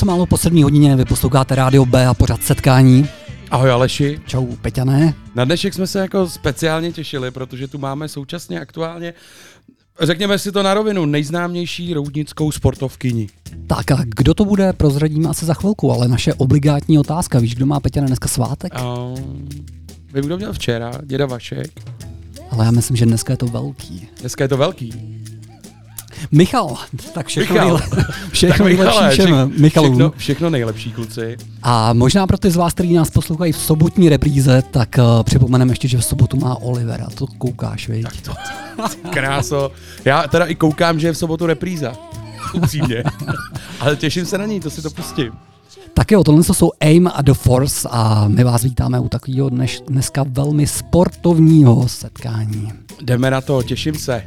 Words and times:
něco 0.00 0.06
málo 0.06 0.26
po 0.26 0.36
7 0.36 0.62
hodině, 0.62 0.96
vy 0.96 1.04
posloucháte 1.04 1.54
rádio 1.54 1.86
B 1.86 2.06
a 2.06 2.14
pořád 2.14 2.42
setkání. 2.42 3.08
Ahoj 3.50 3.70
Aleši. 3.70 4.20
Čau, 4.26 4.46
Peťané. 4.46 5.14
Na 5.34 5.44
dnešek 5.44 5.74
jsme 5.74 5.86
se 5.86 5.98
jako 5.98 6.28
speciálně 6.28 6.92
těšili, 6.92 7.30
protože 7.30 7.68
tu 7.68 7.78
máme 7.78 8.08
současně 8.08 8.60
aktuálně, 8.60 9.14
řekněme 10.00 10.38
si 10.38 10.52
to 10.52 10.62
na 10.62 10.74
rovinu, 10.74 11.06
nejznámější 11.06 11.94
roudnickou 11.94 12.52
sportovkyni. 12.52 13.28
Tak 13.66 13.90
a 13.90 13.98
kdo 14.16 14.34
to 14.34 14.44
bude, 14.44 14.72
prozradíme 14.72 15.28
asi 15.28 15.46
za 15.46 15.54
chvilku, 15.54 15.92
ale 15.92 16.08
naše 16.08 16.34
obligátní 16.34 16.98
otázka, 16.98 17.38
víš, 17.38 17.54
kdo 17.54 17.66
má 17.66 17.80
Peťané 17.80 18.06
dneska 18.06 18.28
svátek? 18.28 18.72
A 18.74 19.14
vím, 20.14 20.24
kdo 20.24 20.36
měl 20.36 20.52
včera, 20.52 20.92
děda 21.02 21.26
Vašek. 21.26 21.70
Ale 22.50 22.64
já 22.64 22.70
myslím, 22.70 22.96
že 22.96 23.06
dneska 23.06 23.32
je 23.32 23.36
to 23.36 23.46
velký. 23.46 24.08
Dneska 24.20 24.44
je 24.44 24.48
to 24.48 24.56
velký. 24.56 25.19
Michal, 26.32 26.76
tak 27.14 27.26
všechno, 27.26 27.54
Michal. 27.54 27.68
nejle- 27.78 28.04
všechno 28.32 28.56
Tak 28.56 28.66
nejlepší 28.66 28.86
Michale, 28.92 29.10
všem 29.10 29.26
všech- 29.48 29.60
Michalům. 29.60 29.90
Všechno, 29.92 30.12
všechno 30.16 30.50
nejlepší, 30.50 30.92
kluci. 30.92 31.36
A 31.62 31.92
možná 31.92 32.26
pro 32.26 32.38
ty 32.38 32.50
z 32.50 32.56
vás, 32.56 32.74
kteří 32.74 32.92
nás 32.94 33.10
poslouchají 33.10 33.52
v 33.52 33.56
sobotní 33.56 34.08
repríze, 34.08 34.62
tak 34.70 34.88
uh, 34.98 35.22
připomeneme 35.22 35.72
ještě, 35.72 35.88
že 35.88 35.98
v 35.98 36.04
sobotu 36.04 36.36
má 36.36 36.56
Olivera, 36.62 37.06
to 37.14 37.26
koukáš, 37.26 37.88
viď? 37.88 38.06
To, 38.22 38.32
kráso. 39.10 39.70
Já 40.04 40.22
teda 40.28 40.44
i 40.44 40.54
koukám, 40.54 41.00
že 41.00 41.06
je 41.06 41.12
v 41.12 41.18
sobotu 41.18 41.46
repríza. 41.46 41.92
Upřímně. 42.54 43.04
Ale 43.80 43.96
těším 43.96 44.26
se 44.26 44.38
na 44.38 44.46
ní, 44.46 44.60
to 44.60 44.70
si 44.70 44.82
to 44.82 44.90
pustím. 44.90 45.32
Tak 45.94 46.10
jo, 46.10 46.24
tohle 46.24 46.44
jsou 46.44 46.70
Aim 46.80 47.10
a 47.14 47.22
The 47.22 47.32
Force 47.32 47.88
a 47.92 48.28
my 48.28 48.44
vás 48.44 48.62
vítáme 48.62 49.00
u 49.00 49.08
takového 49.08 49.48
dneš, 49.48 49.80
dneska 49.88 50.24
velmi 50.28 50.66
sportovního 50.66 51.88
setkání. 51.88 52.72
Jdeme 53.02 53.30
na 53.30 53.40
to, 53.40 53.62
těším 53.62 53.94
se. 53.94 54.22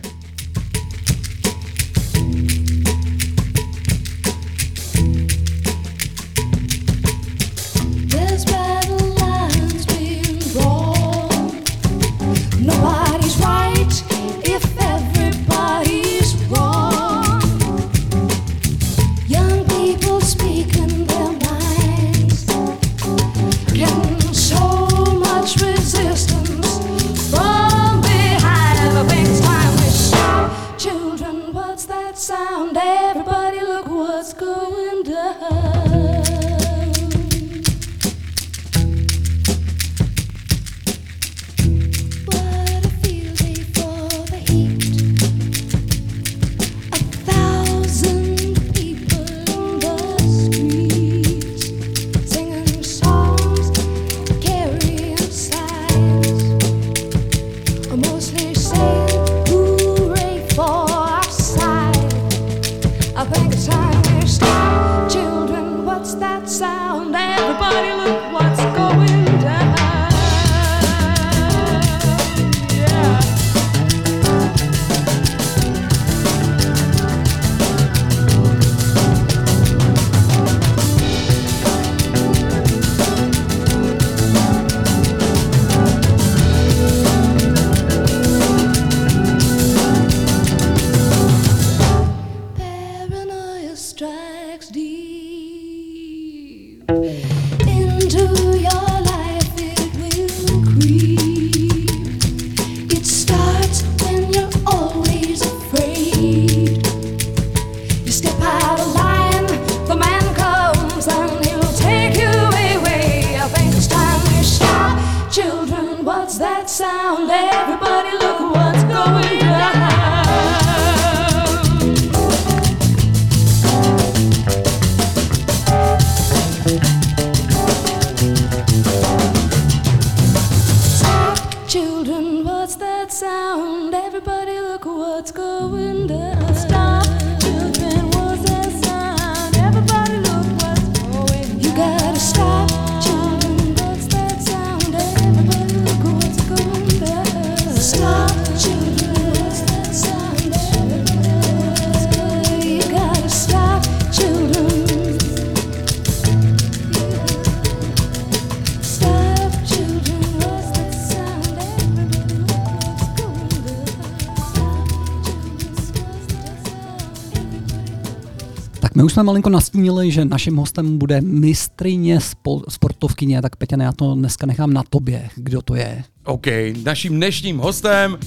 Jsme 169.24 169.28
malinko 169.28 169.50
nastínili, 169.50 170.12
že 170.12 170.26
naším 170.26 170.56
hostem 170.56 170.98
bude 170.98 171.22
mistrině 171.22 172.18
spo- 172.18 172.64
sportovkyně, 172.70 173.42
tak 173.42 173.56
Peťane, 173.56 173.84
já 173.86 173.92
to 173.92 174.16
dneska 174.16 174.46
nechám 174.46 174.74
na 174.74 174.84
tobě. 174.90 175.30
Kdo 175.36 175.62
to 175.62 175.76
je? 175.76 176.04
OK, 176.26 176.48
naším 176.84 177.16
dnešním 177.16 177.58
hostem, 177.58 178.18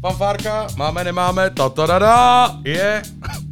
fanfárka, 0.00 0.66
máme, 0.76 1.04
nemáme, 1.04 1.50
ta 1.50 2.60
je 2.64 3.02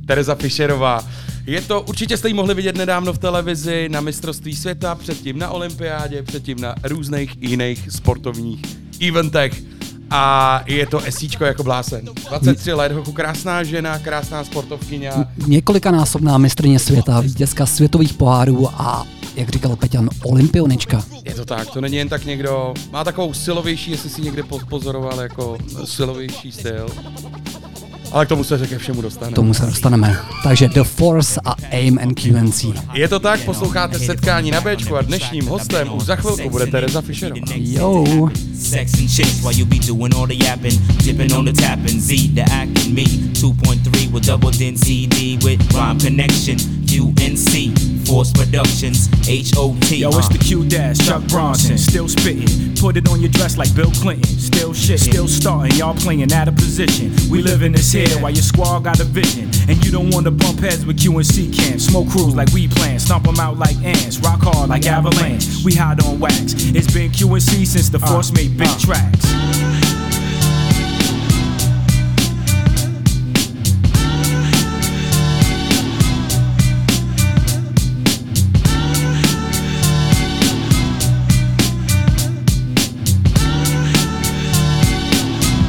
Tereza 0.07 0.35
Fischerová. 0.35 1.05
Je 1.47 1.61
to, 1.61 1.83
určitě 1.83 2.17
jste 2.17 2.29
ji 2.29 2.35
mohli 2.35 2.55
vidět 2.55 2.77
nedávno 2.77 3.13
v 3.13 3.19
televizi 3.19 3.89
na 3.89 4.01
mistrovství 4.01 4.57
světa, 4.57 4.95
předtím 4.95 5.39
na 5.39 5.51
olympiádě, 5.51 6.23
předtím 6.23 6.61
na 6.61 6.75
různých 6.85 7.43
jiných 7.43 7.93
sportovních 7.93 8.63
eventech. 9.09 9.63
A 10.11 10.63
je 10.67 10.87
to 10.87 10.99
esíčko 11.01 11.45
jako 11.45 11.63
blásen. 11.63 12.05
23 12.29 12.73
let, 12.73 12.93
hochu, 12.93 13.13
krásná 13.13 13.63
žena, 13.63 13.99
krásná 13.99 14.45
sportovkyně. 14.45 15.11
Několikanásobná 15.47 16.39
mistrině 16.39 16.79
světa, 16.79 17.21
vítězka 17.21 17.67
světových 17.67 18.13
pohárů 18.15 18.69
a, 18.75 19.07
jak 19.37 19.49
říkal 19.49 19.77
Peťan, 19.77 20.09
olympionička. 20.25 21.05
Je 21.25 21.35
to 21.35 21.45
tak, 21.45 21.71
to 21.71 21.81
není 21.81 21.97
jen 21.97 22.09
tak 22.09 22.25
někdo, 22.25 22.75
má 22.93 23.05
takovou 23.05 23.33
silovější, 23.35 23.91
jestli 23.91 24.11
si 24.11 24.23
někde 24.23 24.43
po- 24.43 24.59
pozoroval, 24.69 25.21
jako 25.21 25.59
silovější 25.85 26.53
styl. 26.53 26.87
Ale 28.13 28.27
k 28.27 28.29
tomu 28.29 28.45
se 28.45 28.59
řekne 28.59 28.79
všemu 28.79 29.03
dostane. 29.03 29.33
K 29.33 29.35
tomu 29.35 29.55
se 29.55 29.67
dostaneme. 29.67 30.17
Takže 30.43 30.69
The 30.69 30.83
Force 30.83 31.41
a 31.45 31.55
Aim 31.73 31.99
and 32.03 32.15
QNC. 32.21 32.65
Je 32.93 33.09
to 33.09 33.19
tak, 33.19 33.41
posloucháte 33.41 33.99
setkání 33.99 34.51
na 34.51 34.61
Bčku 34.61 34.97
a 34.97 35.03
dnešním 35.03 35.47
hostem 35.47 35.93
už 35.93 36.05
za 36.05 36.17
chvilku 36.17 36.51
bude 36.51 36.67
Tereza 36.67 37.01
Fischerová. 37.01 37.47
Jo. 37.55 38.29
Sex 38.61 39.01
and 39.01 39.09
chicks 39.09 39.43
while 39.43 39.55
you 39.55 39.65
be 39.65 39.79
doing 39.79 40.15
all 40.15 40.27
the 40.27 40.35
yapping, 40.35 40.77
dipping 40.99 41.33
on 41.33 41.47
the 41.47 41.53
tapping. 41.53 41.99
Z 41.99 42.29
the 42.35 42.43
acting 42.53 42.95
me 42.95 43.07
2.3 43.41 44.13
with 44.13 44.27
double 44.27 44.51
din 44.51 44.77
CD 44.77 45.39
with 45.43 45.61
rhyme 45.73 45.99
connection. 45.99 46.59
UNC 46.91 47.79
Force 48.07 48.33
Productions 48.33 49.09
H 49.29 49.53
O 49.57 49.77
T. 49.83 49.99
Yo, 49.99 50.09
it's 50.09 50.27
uh. 50.27 50.33
the 50.33 50.39
Q 50.39 50.69
Dash, 50.69 50.99
Chuck 50.99 51.23
Bronson, 51.29 51.79
still 51.79 52.09
spitting. 52.09 52.75
Put 52.75 52.97
it 52.97 53.09
on 53.09 53.21
your 53.21 53.31
dress 53.31 53.57
like 53.57 53.73
Bill 53.77 53.91
Clinton. 53.93 54.25
Still 54.25 54.75
shit, 54.75 54.99
still 54.99 55.29
starting. 55.29 55.77
Y'all 55.77 55.95
playing 55.95 56.33
out 56.33 56.49
of 56.49 56.57
position. 56.57 57.13
We 57.31 57.43
live 57.43 57.63
in 57.63 57.73
this 57.73 57.93
here 57.93 58.09
while 58.19 58.33
your 58.33 58.43
squad 58.43 58.81
got 58.81 58.99
a 58.99 59.05
vision. 59.05 59.51
And 59.69 59.85
you 59.85 59.93
don't 59.93 60.11
want 60.11 60.27
to 60.27 60.33
bump 60.33 60.59
heads 60.59 60.85
with 60.85 60.99
QNC 60.99 61.55
camp. 61.57 61.81
Smoke 61.81 62.09
crews 62.09 62.35
like 62.35 62.51
we 62.53 62.67
plan. 62.67 62.99
Stomp 62.99 63.25
them 63.25 63.39
out 63.39 63.59
like 63.59 63.77
ants. 63.85 64.19
Rock 64.19 64.41
hard 64.43 64.69
like 64.69 64.87
avalanche. 64.87 65.65
We 65.65 65.75
hide 65.75 66.03
on 66.03 66.19
wax. 66.19 66.55
It's 66.75 66.93
been 66.93 67.13
QNC 67.13 67.67
since 67.67 67.89
the 67.89 67.99
uh. 67.99 68.07
Force 68.07 68.33
made 68.33 68.50
big 68.57 68.69
tracks. 68.79 69.27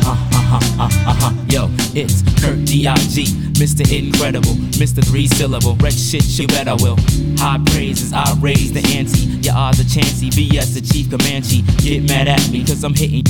Uh-huh, 0.04 0.18
uh-huh, 0.34 0.84
uh-huh, 0.84 1.10
uh-huh, 1.10 1.34
yo, 1.48 1.70
it's 1.94 2.22
Kurt 2.42 2.66
D.I.G., 2.66 3.51
Mr. 3.62 3.86
Incredible, 3.96 4.56
Mr. 4.82 5.06
Three 5.06 5.28
Syllable, 5.28 5.76
wreck 5.76 5.94
shit, 5.94 6.26
you 6.40 6.48
bet 6.48 6.68
I 6.68 6.74
will. 6.74 6.96
High 7.38 7.62
praises, 7.68 8.12
I 8.12 8.34
raise 8.42 8.74
the 8.74 8.80
ante. 8.98 9.20
Your 9.46 9.54
odds 9.54 9.80
are 9.80 9.84
chancy, 9.84 10.32
BS 10.32 10.74
the 10.74 10.82
chief 10.82 11.12
Comanche. 11.12 11.62
Get 11.78 12.10
mad 12.10 12.28
at 12.28 12.50
me, 12.50 12.66
cause 12.66 12.84
I'm 12.84 12.96
hitting. 12.96 13.24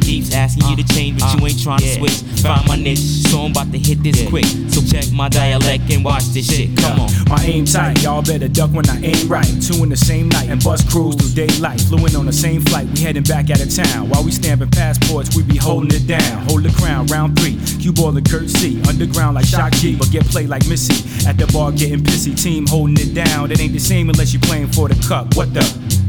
Keeps 0.00 0.34
asking 0.34 0.66
you 0.68 0.76
to 0.76 0.82
uh, 0.82 0.94
change, 0.96 1.20
but 1.20 1.38
you 1.38 1.46
ain't 1.46 1.62
trying 1.62 1.80
to 1.80 1.94
switch. 1.94 2.42
Find 2.42 2.66
my 2.66 2.76
niche, 2.76 3.28
so 3.28 3.40
I'm 3.40 3.50
about 3.52 3.70
to 3.72 3.78
hit 3.78 4.02
this 4.02 4.26
quick. 4.28 4.46
So 4.72 4.80
check 4.80 5.04
my 5.12 5.28
dialect 5.28 5.84
and 5.92 6.02
watch 6.02 6.24
this 6.32 6.48
shit. 6.48 6.74
Come 6.78 7.00
on. 7.00 7.10
My 7.28 7.36
aim 7.44 7.66
tight, 7.66 8.02
y'all 8.02 8.22
better 8.22 8.48
duck 8.48 8.72
when 8.72 8.88
I 8.88 8.98
aim 9.02 9.28
right. 9.28 9.46
Two 9.60 9.82
in 9.82 9.90
the 9.90 9.98
same 9.98 10.30
night 10.30 10.48
and 10.48 10.64
bust 10.64 10.88
crews 10.88 11.14
through 11.14 11.34
daylight. 11.46 11.82
Flew 11.82 12.06
in 12.06 12.16
on 12.16 12.24
the 12.24 12.32
same 12.32 12.62
flight, 12.62 12.88
we 12.88 13.00
heading 13.00 13.22
back 13.22 13.50
out 13.50 13.60
of 13.60 13.68
town. 13.68 14.08
While 14.08 14.24
we 14.24 14.32
stamping 14.32 14.70
passports, 14.70 15.36
we 15.36 15.42
be 15.42 15.58
holding 15.58 15.90
it 15.92 16.06
down. 16.06 16.48
Hold 16.48 16.62
the 16.62 16.72
crown, 16.80 17.06
round 17.08 17.38
three. 17.38 17.60
Cue 17.78 17.92
ball 17.92 18.16
and 18.16 18.28
Kurt 18.28 18.48
C. 18.48 18.80
Underground 18.88 19.34
like 19.34 19.44
Shock 19.44 19.67
But 19.98 20.10
get 20.10 20.24
played 20.26 20.48
like 20.48 20.66
Missy. 20.68 21.28
At 21.28 21.36
the 21.36 21.46
bar 21.52 21.72
getting 21.72 22.00
pissy, 22.00 22.40
team 22.40 22.66
holding 22.66 22.96
it 22.98 23.14
down. 23.14 23.50
It 23.50 23.60
ain't 23.60 23.72
the 23.72 23.78
same 23.78 24.08
unless 24.08 24.32
you 24.32 24.40
playing 24.40 24.68
for 24.68 24.88
the 24.88 24.96
cup. 25.06 25.36
What 25.36 25.52
the? 25.54 26.07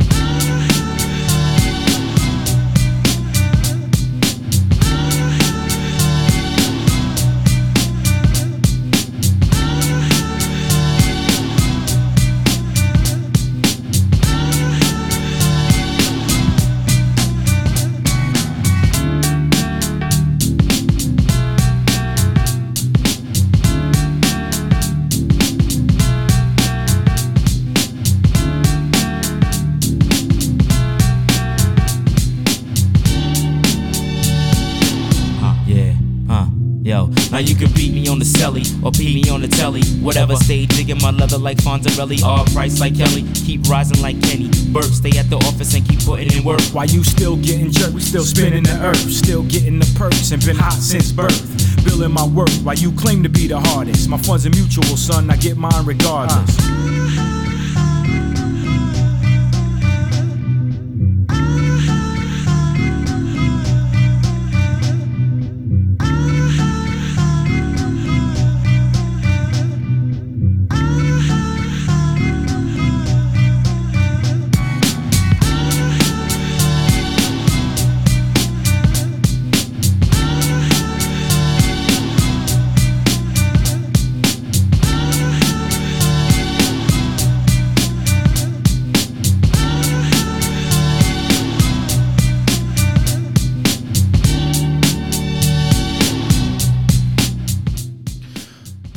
Leather 41.29 41.43
like 41.43 41.57
Fonzarelli. 41.57 42.23
All 42.23 42.45
price 42.45 42.79
like 42.79 42.97
Kelly. 42.97 43.23
Keep 43.33 43.67
rising 43.67 44.01
like 44.01 44.21
Kenny. 44.23 44.49
Burke, 44.71 44.85
stay 44.85 45.17
at 45.17 45.29
the 45.29 45.37
office 45.37 45.73
and 45.75 45.87
keep 45.87 46.03
putting 46.03 46.31
in 46.31 46.43
work. 46.43 46.61
While 46.73 46.87
you 46.87 47.03
still 47.03 47.35
getting 47.37 47.71
jerked, 47.71 47.93
we 47.93 48.01
still 48.01 48.23
spinning 48.23 48.63
the 48.63 48.77
earth. 48.81 48.97
Still 48.97 49.43
getting 49.43 49.79
the 49.79 49.91
perks 49.97 50.31
and 50.31 50.43
been 50.45 50.55
hot 50.55 50.73
since 50.73 51.11
birth. 51.11 51.39
Building 51.85 52.11
my 52.11 52.25
worth 52.25 52.61
while 52.63 52.75
you 52.75 52.91
claim 52.91 53.23
to 53.23 53.29
be 53.29 53.47
the 53.47 53.59
hardest. 53.59 54.09
My 54.09 54.17
funds 54.17 54.45
are 54.45 54.49
mutual, 54.51 54.97
son. 54.97 55.29
I 55.29 55.37
get 55.37 55.57
mine 55.57 55.85
regardless. 55.85 56.57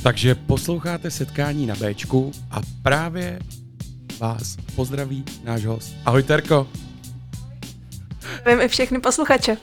Takže 0.03 0.35
posloucháte 0.35 1.11
setkání 1.11 1.67
na 1.67 1.75
Bčku 1.75 2.33
a 2.51 2.61
právě 2.83 3.39
vás 4.19 4.57
pozdraví 4.77 5.25
náš 5.45 5.65
host. 5.65 5.95
Ahoj 6.05 6.23
Terko. 6.23 6.69
Vím 8.47 8.61
i 8.61 8.69
všechny 8.69 9.01
posluchače. 9.01 9.57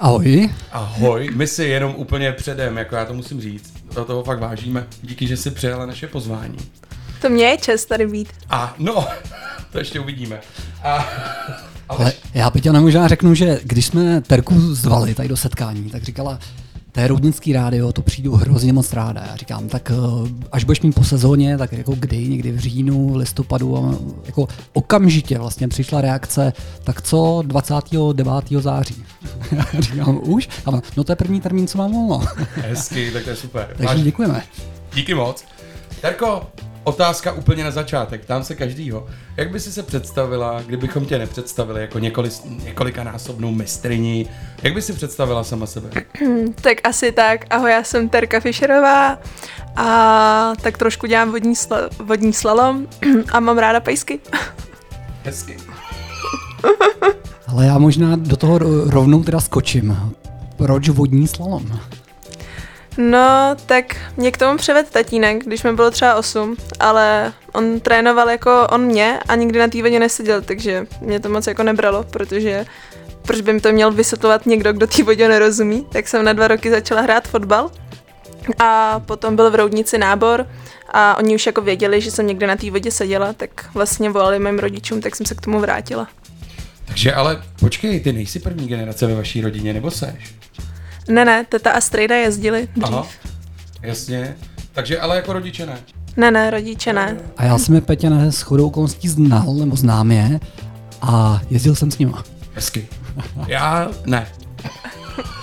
Ahoj. 0.00 0.50
Ahoj. 0.72 1.30
My 1.34 1.46
si 1.46 1.64
jenom 1.64 1.94
úplně 1.94 2.32
předem, 2.32 2.76
jako 2.76 2.94
já 2.94 3.04
to 3.04 3.14
musím 3.14 3.40
říct, 3.40 3.74
do 3.94 4.04
toho 4.04 4.24
fakt 4.24 4.38
vážíme. 4.40 4.86
Díky, 5.02 5.26
že 5.26 5.36
jsi 5.36 5.50
přijala 5.50 5.86
naše 5.86 6.06
pozvání. 6.06 6.58
To 7.20 7.28
mě 7.28 7.44
je 7.44 7.58
čest 7.58 7.86
tady 7.86 8.06
být. 8.06 8.28
A 8.50 8.74
no, 8.78 9.06
to 9.72 9.78
ještě 9.78 10.00
uvidíme. 10.00 10.40
A, 10.82 10.94
ale 11.88 12.04
Ale 12.04 12.12
já 12.34 12.50
Peťa 12.50 12.72
možná 12.72 13.08
řeknu, 13.08 13.34
že 13.34 13.60
když 13.62 13.86
jsme 13.86 14.20
Terku 14.20 14.74
zvali 14.74 15.14
tady 15.14 15.28
do 15.28 15.36
setkání, 15.36 15.90
tak 15.90 16.02
říkala, 16.02 16.38
to 16.92 17.00
je 17.00 17.08
Roudnický 17.08 17.52
rádio, 17.52 17.92
to 17.92 18.02
přijdu 18.02 18.32
hrozně 18.32 18.72
moc 18.72 18.92
ráda. 18.92 19.24
Já 19.30 19.36
říkám, 19.36 19.68
tak 19.68 19.90
eh, 19.90 19.94
až 20.52 20.64
budeš 20.64 20.80
mít 20.80 20.94
po 20.94 21.04
sezóně, 21.04 21.58
tak 21.58 21.72
jako 21.72 21.94
kdy, 21.98 22.28
někdy 22.28 22.52
v 22.52 22.58
říjnu, 22.58 23.08
v 23.08 23.16
listopadu, 23.16 23.76
a 23.76 23.94
jako 24.26 24.48
okamžitě 24.72 25.38
vlastně 25.38 25.68
přišla 25.68 26.00
reakce, 26.00 26.52
tak 26.84 27.02
co 27.02 27.42
29. 27.46 28.28
září? 28.58 29.04
Já 29.52 29.80
říkám, 29.80 30.20
už? 30.22 30.48
A 30.66 30.70
no 30.96 31.04
to 31.04 31.12
je 31.12 31.16
první 31.16 31.40
termín, 31.40 31.66
co 31.66 31.78
mám 31.78 31.92
volno. 31.92 32.26
hezky, 32.54 33.10
tak 33.10 33.24
to 33.24 33.30
je 33.30 33.36
super. 33.36 33.74
Takže 33.76 34.04
děkujeme. 34.04 34.42
Díky 34.94 35.14
moc. 35.14 35.44
Terko, 36.00 36.42
Otázka 36.84 37.32
úplně 37.32 37.64
na 37.64 37.70
začátek, 37.70 38.24
tam 38.24 38.44
se 38.44 38.54
každýho. 38.54 39.06
Jak 39.36 39.50
by 39.50 39.60
si 39.60 39.72
se 39.72 39.82
představila, 39.82 40.62
kdybychom 40.66 41.04
tě 41.06 41.18
nepředstavili 41.18 41.80
jako 41.80 41.98
několik, 41.98 42.32
několikanásobnou 42.64 43.52
mistriní? 43.52 44.26
Jak 44.62 44.74
by 44.74 44.82
si 44.82 44.92
představila 44.92 45.44
sama 45.44 45.66
sebe? 45.66 45.90
Tak 46.60 46.78
asi 46.84 47.12
tak. 47.12 47.44
Ahoj, 47.50 47.70
já 47.70 47.84
jsem 47.84 48.08
Terka 48.08 48.40
Fischerová 48.40 49.18
a 49.76 50.52
tak 50.62 50.78
trošku 50.78 51.06
dělám 51.06 51.30
vodní, 51.30 51.54
sla- 51.54 51.88
vodní 52.04 52.32
slalom 52.32 52.86
a 53.32 53.40
mám 53.40 53.58
ráda 53.58 53.80
pejsky. 53.80 54.20
Hezky. 55.24 55.56
Ale 57.48 57.66
já 57.66 57.78
možná 57.78 58.16
do 58.16 58.36
toho 58.36 58.58
ro- 58.58 58.90
rovnou 58.90 59.22
teda 59.22 59.40
skočím. 59.40 60.12
Proč 60.56 60.88
vodní 60.88 61.28
slalom? 61.28 61.78
No, 62.96 63.56
tak 63.66 63.96
mě 64.16 64.30
k 64.32 64.36
tomu 64.36 64.58
převed 64.58 64.90
tatínek, 64.90 65.44
když 65.44 65.62
mi 65.62 65.72
bylo 65.72 65.90
třeba 65.90 66.14
8, 66.14 66.56
ale 66.80 67.32
on 67.52 67.80
trénoval 67.80 68.30
jako 68.30 68.66
on 68.70 68.80
mě 68.80 69.18
a 69.28 69.34
nikdy 69.34 69.58
na 69.58 69.68
té 69.68 69.78
neseděl, 69.78 70.42
takže 70.42 70.86
mě 71.00 71.20
to 71.20 71.28
moc 71.28 71.46
jako 71.46 71.62
nebralo, 71.62 72.04
protože 72.04 72.64
proč 73.22 73.40
by 73.40 73.52
mi 73.52 73.60
to 73.60 73.72
měl 73.72 73.90
vysvětlovat 73.90 74.46
někdo, 74.46 74.72
kdo 74.72 74.86
té 74.86 75.02
vodě 75.02 75.28
nerozumí, 75.28 75.86
tak 75.92 76.08
jsem 76.08 76.24
na 76.24 76.32
dva 76.32 76.48
roky 76.48 76.70
začala 76.70 77.00
hrát 77.00 77.28
fotbal 77.28 77.70
a 78.58 79.00
potom 79.00 79.36
byl 79.36 79.50
v 79.50 79.54
Roudnici 79.54 79.98
nábor 79.98 80.46
a 80.92 81.16
oni 81.16 81.34
už 81.34 81.46
jako 81.46 81.60
věděli, 81.60 82.00
že 82.00 82.10
jsem 82.10 82.26
někde 82.26 82.46
na 82.46 82.56
té 82.56 82.70
vodě 82.70 82.90
seděla, 82.90 83.32
tak 83.32 83.50
vlastně 83.74 84.10
volali 84.10 84.38
mým 84.38 84.58
rodičům, 84.58 85.00
tak 85.00 85.16
jsem 85.16 85.26
se 85.26 85.34
k 85.34 85.40
tomu 85.40 85.60
vrátila. 85.60 86.08
Takže 86.84 87.14
ale 87.14 87.42
počkej, 87.60 88.00
ty 88.00 88.12
nejsi 88.12 88.40
první 88.40 88.68
generace 88.68 89.06
ve 89.06 89.14
vaší 89.14 89.40
rodině, 89.40 89.72
nebo 89.72 89.90
seš? 89.90 90.34
Ne, 91.08 91.24
ne, 91.24 91.46
teta 91.48 91.70
a 91.70 91.80
strejda 91.80 92.16
jezdili 92.16 92.68
dřív. 92.76 92.84
Aha, 92.94 93.06
jasně. 93.82 94.36
Takže 94.72 95.00
ale 95.00 95.16
jako 95.16 95.32
rodiče 95.32 95.66
ne. 95.66 95.78
Ne, 96.16 96.30
ne, 96.30 96.50
rodiče 96.50 96.92
ne. 96.92 97.16
A 97.36 97.44
já 97.44 97.58
jsem 97.58 97.74
je 97.74 97.80
Petě 97.80 98.10
na 98.10 98.30
shodou 98.30 98.66
okolností 98.66 99.08
znal, 99.08 99.54
nebo 99.54 99.76
znám 99.76 100.12
je, 100.12 100.40
a 101.02 101.40
jezdil 101.50 101.74
jsem 101.74 101.90
s 101.90 101.98
nima. 101.98 102.24
Hezky. 102.54 102.88
Já 103.46 103.90
ne. 104.06 104.26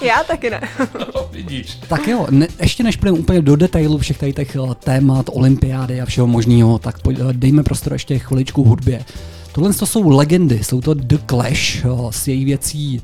Já 0.01 0.23
taky 0.23 0.49
ne. 0.49 0.61
No, 0.99 1.29
vidíš. 1.31 1.75
Tak 1.87 2.07
jo, 2.07 2.27
ne, 2.29 2.47
ještě 2.61 2.83
než 2.83 2.95
půjdeme 2.95 3.19
úplně 3.19 3.41
do 3.41 3.55
detailu 3.55 3.97
všech 3.97 4.17
tady 4.17 4.33
těch 4.33 4.55
eh, 4.55 4.75
témat, 4.83 5.25
olympiády 5.33 6.01
a 6.01 6.05
všeho 6.05 6.27
možného, 6.27 6.79
tak 6.79 7.01
pojď, 7.01 7.19
eh, 7.19 7.33
dejme 7.33 7.63
prostor 7.63 7.93
ještě 7.93 8.19
chviličku 8.19 8.63
hudbě. 8.63 9.05
Tohle 9.51 9.73
to 9.73 9.85
jsou 9.85 10.09
legendy, 10.09 10.63
jsou 10.63 10.81
to 10.81 10.93
The 10.93 11.17
Clash 11.29 11.85
eh, 11.85 11.89
s 12.09 12.27
její 12.27 12.45
věcí 12.45 13.01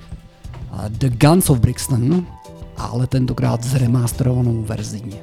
The 0.90 1.10
Guns 1.10 1.50
of 1.50 1.60
Brixton, 1.60 2.26
ale 2.78 3.08
tentokrát 3.08 3.64
s 3.64 3.76
remasterovanou 3.76 4.62
verzí. 4.62 5.16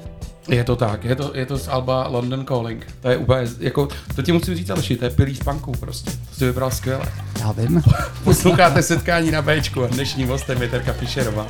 Je 0.49 0.65
to 0.65 0.77
tak, 0.77 1.05
je 1.05 1.17
to, 1.17 1.31
je 1.35 1.47
to 1.47 1.59
z 1.59 1.69
Alba 1.69 2.09
London 2.09 2.45
Calling. 2.45 2.87
To 3.01 3.09
je 3.09 3.17
úplně, 3.17 3.49
jako, 3.59 3.89
to 4.17 4.23
ti 4.23 4.33
musím 4.33 4.55
říct, 4.55 4.71
Aleši, 4.71 4.97
to 4.97 5.05
je 5.05 5.11
pilý 5.11 5.37
z 5.37 5.39
punků 5.39 5.73
prostě. 5.73 6.11
To 6.11 6.37
si 6.37 6.45
vybral 6.45 6.71
skvěle. 6.71 7.13
Já 7.41 7.53
vím. 7.53 7.83
Posloucháte 8.25 8.83
setkání 8.83 9.31
na 9.31 9.43
Bčku 9.43 9.85
a 9.85 9.87
dnešním 9.87 10.29
hostem 10.29 10.63
je 10.63 10.69
Terka 10.69 10.93
Fischerová. 10.93 11.47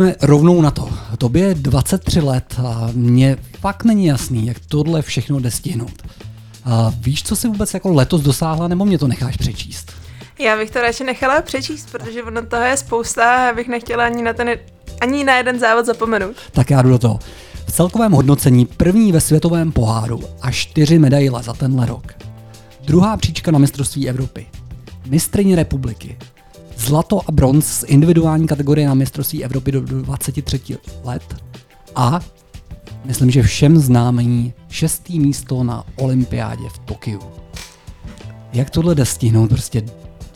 Pojďme 0.00 0.16
rovnou 0.22 0.62
na 0.62 0.70
to. 0.70 0.88
Tobě 1.18 1.42
je 1.42 1.54
23 1.54 2.20
let 2.20 2.54
a 2.58 2.90
mně 2.92 3.36
fakt 3.60 3.84
není 3.84 4.06
jasný, 4.06 4.46
jak 4.46 4.56
tohle 4.68 5.02
všechno 5.02 5.40
jde 5.40 5.50
stihnout. 5.50 6.02
A 6.64 6.92
víš, 6.98 7.22
co 7.22 7.36
jsi 7.36 7.48
vůbec 7.48 7.74
jako 7.74 7.92
letos 7.92 8.22
dosáhla, 8.22 8.68
nebo 8.68 8.84
mě 8.84 8.98
to 8.98 9.08
necháš 9.08 9.36
přečíst? 9.36 9.92
Já 10.38 10.56
bych 10.56 10.70
to 10.70 10.80
radši 10.80 11.04
nechala 11.04 11.42
přečíst, 11.42 11.90
protože 11.92 12.22
ono 12.22 12.46
toho 12.46 12.62
je 12.62 12.76
spousta 12.76 13.48
a 13.48 13.52
bych 13.52 13.68
nechtěla 13.68 14.06
ani 14.06 14.22
na, 14.22 14.32
ten, 14.32 14.50
ani 15.00 15.24
na 15.24 15.36
jeden 15.36 15.58
závod 15.58 15.86
zapomenout. 15.86 16.36
Tak 16.52 16.70
já 16.70 16.82
jdu 16.82 16.88
do 16.88 16.98
toho. 16.98 17.18
V 17.66 17.72
celkovém 17.72 18.12
hodnocení 18.12 18.66
první 18.66 19.12
ve 19.12 19.20
světovém 19.20 19.72
poháru 19.72 20.20
a 20.42 20.50
čtyři 20.50 20.98
medaile 20.98 21.42
za 21.42 21.52
tenhle 21.52 21.86
rok. 21.86 22.12
Druhá 22.84 23.16
příčka 23.16 23.50
na 23.50 23.58
mistrovství 23.58 24.08
Evropy. 24.08 24.46
Mistrině 25.06 25.56
republiky. 25.56 26.18
Zlato 26.80 27.20
a 27.26 27.32
bronz 27.32 27.66
z 27.66 27.84
individuální 27.86 28.46
kategorie 28.46 28.88
na 28.88 28.94
mistrovství 28.94 29.44
Evropy 29.44 29.72
do 29.72 29.80
23 29.80 30.78
let 31.04 31.36
a 31.96 32.20
myslím, 33.04 33.30
že 33.30 33.42
všem 33.42 33.78
známý 33.78 34.52
šestý 34.68 35.20
místo 35.20 35.64
na 35.64 35.84
olympiádě 35.96 36.68
v 36.68 36.78
Tokiu. 36.78 37.20
Jak 38.52 38.70
tohle 38.70 38.94
jde 38.94 39.06
stihnout 39.06 39.48
prostě 39.48 39.82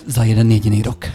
za 0.06 0.24
jeden 0.24 0.52
jediný 0.52 0.82
rok? 0.82 1.06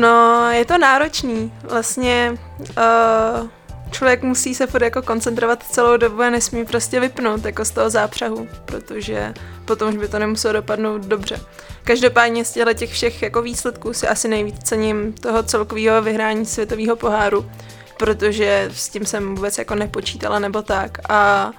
No, 0.00 0.50
je 0.50 0.64
to 0.64 0.78
náročný. 0.78 1.52
Vlastně 1.70 2.38
uh, 2.60 3.48
člověk 3.92 4.22
musí 4.22 4.54
se 4.54 4.66
furt 4.66 4.82
jako 4.82 5.02
koncentrovat 5.02 5.62
celou 5.62 5.96
dobu 5.96 6.22
a 6.22 6.30
nesmí 6.30 6.64
prostě 6.64 7.00
vypnout 7.00 7.44
jako 7.44 7.64
z 7.64 7.70
toho 7.70 7.90
zápřahu, 7.90 8.48
protože 8.64 9.34
potom 9.64 9.88
už 9.88 9.96
by 9.96 10.08
to 10.08 10.18
nemuselo 10.18 10.52
dopadnout 10.52 11.02
dobře. 11.02 11.40
Každopádně 11.84 12.44
z 12.44 12.52
těchto 12.52 12.74
těch 12.74 12.92
všech 12.92 13.22
jako 13.22 13.42
výsledků 13.42 13.92
si 13.92 14.08
asi 14.08 14.28
nejvíc 14.28 14.56
cením 14.62 15.12
toho 15.12 15.42
celkového 15.42 16.02
vyhrání 16.02 16.46
světového 16.46 16.96
poháru, 16.96 17.50
protože 17.98 18.70
s 18.72 18.88
tím 18.88 19.06
jsem 19.06 19.34
vůbec 19.34 19.58
jako 19.58 19.74
nepočítala 19.74 20.38
nebo 20.38 20.62
tak. 20.62 20.98
A 21.08 21.50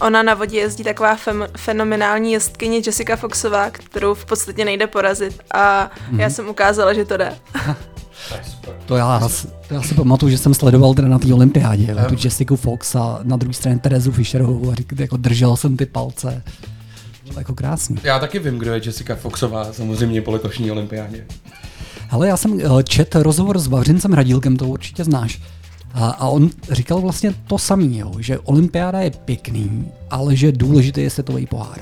ona 0.00 0.22
na 0.22 0.34
vodě 0.34 0.58
jezdí 0.58 0.84
taková 0.84 1.16
fem- 1.16 1.48
fenomenální 1.56 2.32
jezdkyně 2.32 2.80
Jessica 2.86 3.16
Foxová, 3.16 3.70
kterou 3.70 4.14
v 4.14 4.24
podstatě 4.24 4.64
nejde 4.64 4.86
porazit 4.86 5.42
a 5.50 5.90
mm-hmm. 6.10 6.20
já 6.20 6.30
jsem 6.30 6.48
ukázala, 6.48 6.92
že 6.92 7.04
to 7.04 7.16
jde. 7.16 7.38
To 8.86 8.96
já, 8.96 9.28
to 9.68 9.74
já 9.74 9.82
si 9.82 9.94
pamatuju, 9.94 10.30
že 10.30 10.38
jsem 10.38 10.54
sledoval 10.54 10.94
teda 10.94 11.08
na 11.08 11.18
té 11.18 11.34
olympiádě, 11.34 11.96
tu 12.08 12.14
Jessica 12.24 12.56
Fox 12.56 12.94
a 12.94 13.20
na 13.22 13.36
druhé 13.36 13.54
straně 13.54 13.78
Terezu 13.78 14.12
Fischerovou 14.12 14.70
a 14.70 14.74
řík, 14.74 14.92
jako 14.98 15.16
držel 15.16 15.56
jsem 15.56 15.76
ty 15.76 15.86
palce. 15.86 16.42
Bylo 17.26 17.40
jako 17.40 17.54
krásný. 17.54 17.96
Já 18.02 18.18
taky 18.18 18.38
vím, 18.38 18.58
kdo 18.58 18.74
je 18.74 18.80
Jessica 18.84 19.14
Foxová, 19.14 19.72
samozřejmě 19.72 20.22
po 20.22 20.30
letošní 20.30 20.70
olympiádě. 20.70 21.24
Hele, 22.08 22.28
já 22.28 22.36
jsem 22.36 22.60
eh, 22.60 22.82
čet 22.82 23.14
rozhovor 23.14 23.58
s 23.58 23.66
Vavřincem 23.66 24.12
Radílkem, 24.12 24.56
to 24.56 24.68
určitě 24.68 25.04
znáš. 25.04 25.42
A, 25.94 26.08
a 26.08 26.28
on 26.28 26.50
říkal 26.70 27.00
vlastně 27.00 27.34
to 27.46 27.58
samý, 27.58 27.98
jo, 27.98 28.12
že 28.18 28.38
olympiáda 28.38 29.00
je 29.00 29.10
pěkný, 29.10 29.88
ale 30.10 30.36
že 30.36 30.52
důležitý 30.52 31.00
je 31.00 31.10
světový 31.10 31.46
pohár. 31.46 31.80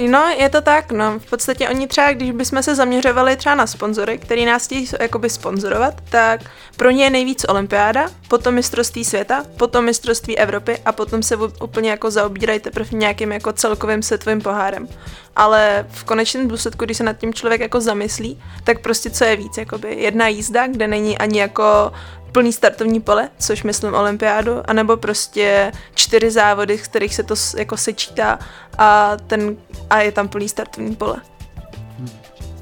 No, 0.00 0.28
je 0.38 0.48
to 0.48 0.60
tak, 0.60 0.92
no. 0.92 1.18
V 1.18 1.30
podstatě 1.30 1.68
oni 1.68 1.86
třeba, 1.86 2.12
když 2.12 2.30
bychom 2.30 2.62
se 2.62 2.74
zaměřovali 2.74 3.36
třeba 3.36 3.54
na 3.54 3.66
sponzory, 3.66 4.18
který 4.18 4.44
nás 4.44 4.64
chtějí 4.64 4.88
jakoby 5.00 5.30
sponzorovat, 5.30 5.94
tak 6.10 6.40
pro 6.76 6.90
ně 6.90 7.04
je 7.04 7.10
nejvíc 7.10 7.44
olympiáda, 7.48 8.10
potom 8.28 8.54
mistrovství 8.54 9.04
světa, 9.04 9.44
potom 9.56 9.84
mistrovství 9.84 10.38
Evropy 10.38 10.78
a 10.84 10.92
potom 10.92 11.22
se 11.22 11.36
úplně 11.36 11.90
jako 11.90 12.10
zaobírají 12.10 12.60
teprve 12.60 12.88
nějakým 12.92 13.32
jako 13.32 13.52
celkovým 13.52 14.02
světovým 14.02 14.40
pohárem. 14.40 14.88
Ale 15.36 15.86
v 15.88 16.04
konečném 16.04 16.48
důsledku, 16.48 16.84
když 16.84 16.96
se 16.96 17.04
nad 17.04 17.18
tím 17.18 17.34
člověk 17.34 17.60
jako 17.60 17.80
zamyslí, 17.80 18.42
tak 18.64 18.80
prostě 18.80 19.10
co 19.10 19.24
je 19.24 19.36
víc, 19.36 19.58
jakoby 19.58 19.94
jedna 19.94 20.28
jízda, 20.28 20.66
kde 20.66 20.88
není 20.88 21.18
ani 21.18 21.40
jako 21.40 21.92
plný 22.36 22.52
startovní 22.52 23.00
pole, 23.00 23.28
což 23.38 23.62
myslím 23.62 23.94
olympiádu, 23.94 24.70
anebo 24.70 24.96
prostě 24.96 25.72
čtyři 25.94 26.30
závody, 26.30 26.78
z 26.78 26.82
kterých 26.82 27.14
se 27.14 27.22
to 27.22 27.34
jako 27.56 27.76
sečítá 27.76 28.38
a, 28.78 29.16
ten, 29.26 29.56
a 29.90 30.00
je 30.00 30.12
tam 30.12 30.28
plný 30.28 30.48
startovní 30.48 30.96
pole. 30.96 31.16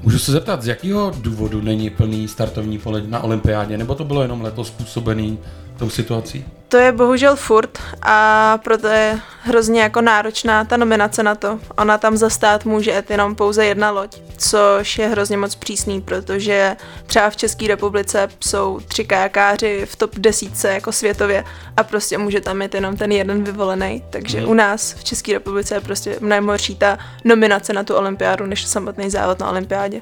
Můžu 0.01 0.19
se 0.19 0.31
zeptat, 0.31 0.61
z 0.61 0.67
jakého 0.67 1.13
důvodu 1.17 1.61
není 1.61 1.89
plný 1.89 2.27
startovní 2.27 2.77
pole 2.77 3.01
na 3.05 3.19
olympiádě, 3.19 3.77
nebo 3.77 3.95
to 3.95 4.03
bylo 4.03 4.21
jenom 4.21 4.41
letos 4.41 4.67
způsobený 4.67 5.39
tou 5.77 5.89
situací? 5.89 6.45
To 6.75 6.79
je 6.81 6.91
bohužel 6.91 7.35
furt 7.35 7.77
a 8.01 8.57
proto 8.63 8.87
je 8.87 9.19
hrozně 9.41 9.81
jako 9.81 10.01
náročná 10.01 10.63
ta 10.65 10.77
nominace 10.77 11.23
na 11.23 11.35
to. 11.35 11.59
Ona 11.77 11.97
tam 11.97 12.17
zastát 12.17 12.65
může 12.65 13.03
jenom 13.09 13.35
pouze 13.35 13.65
jedna 13.65 13.91
loď, 13.91 14.21
což 14.37 14.97
je 14.97 15.07
hrozně 15.07 15.37
moc 15.37 15.55
přísný, 15.55 16.01
protože 16.01 16.75
třeba 17.05 17.29
v 17.29 17.35
České 17.35 17.67
republice 17.67 18.27
jsou 18.39 18.79
tři 18.87 19.05
kajakáři 19.05 19.85
v 19.85 19.95
top 19.95 20.15
desítce 20.15 20.73
jako 20.73 20.91
světově 20.91 21.43
a 21.77 21.83
prostě 21.83 22.17
může 22.17 22.41
tam 22.41 22.61
jít 22.61 22.73
jenom 22.75 22.97
ten 22.97 23.11
jeden 23.11 23.43
vyvolený. 23.43 24.03
Takže 24.09 24.37
Mhm. 24.41 24.49
u 24.49 24.53
nás 24.53 24.93
v 24.93 25.03
České 25.03 25.33
republice 25.33 25.75
je 25.75 25.81
prostě 25.81 26.17
mnohem 26.21 26.45
horší 26.47 26.75
ta 26.75 26.97
nominace 27.23 27.73
na 27.73 27.83
tu 27.83 27.95
olympiádu, 27.95 28.45
než 28.45 28.65
samotný 28.65 29.09
závod 29.09 29.39
na 29.39 29.49
olympiádě. 29.49 30.01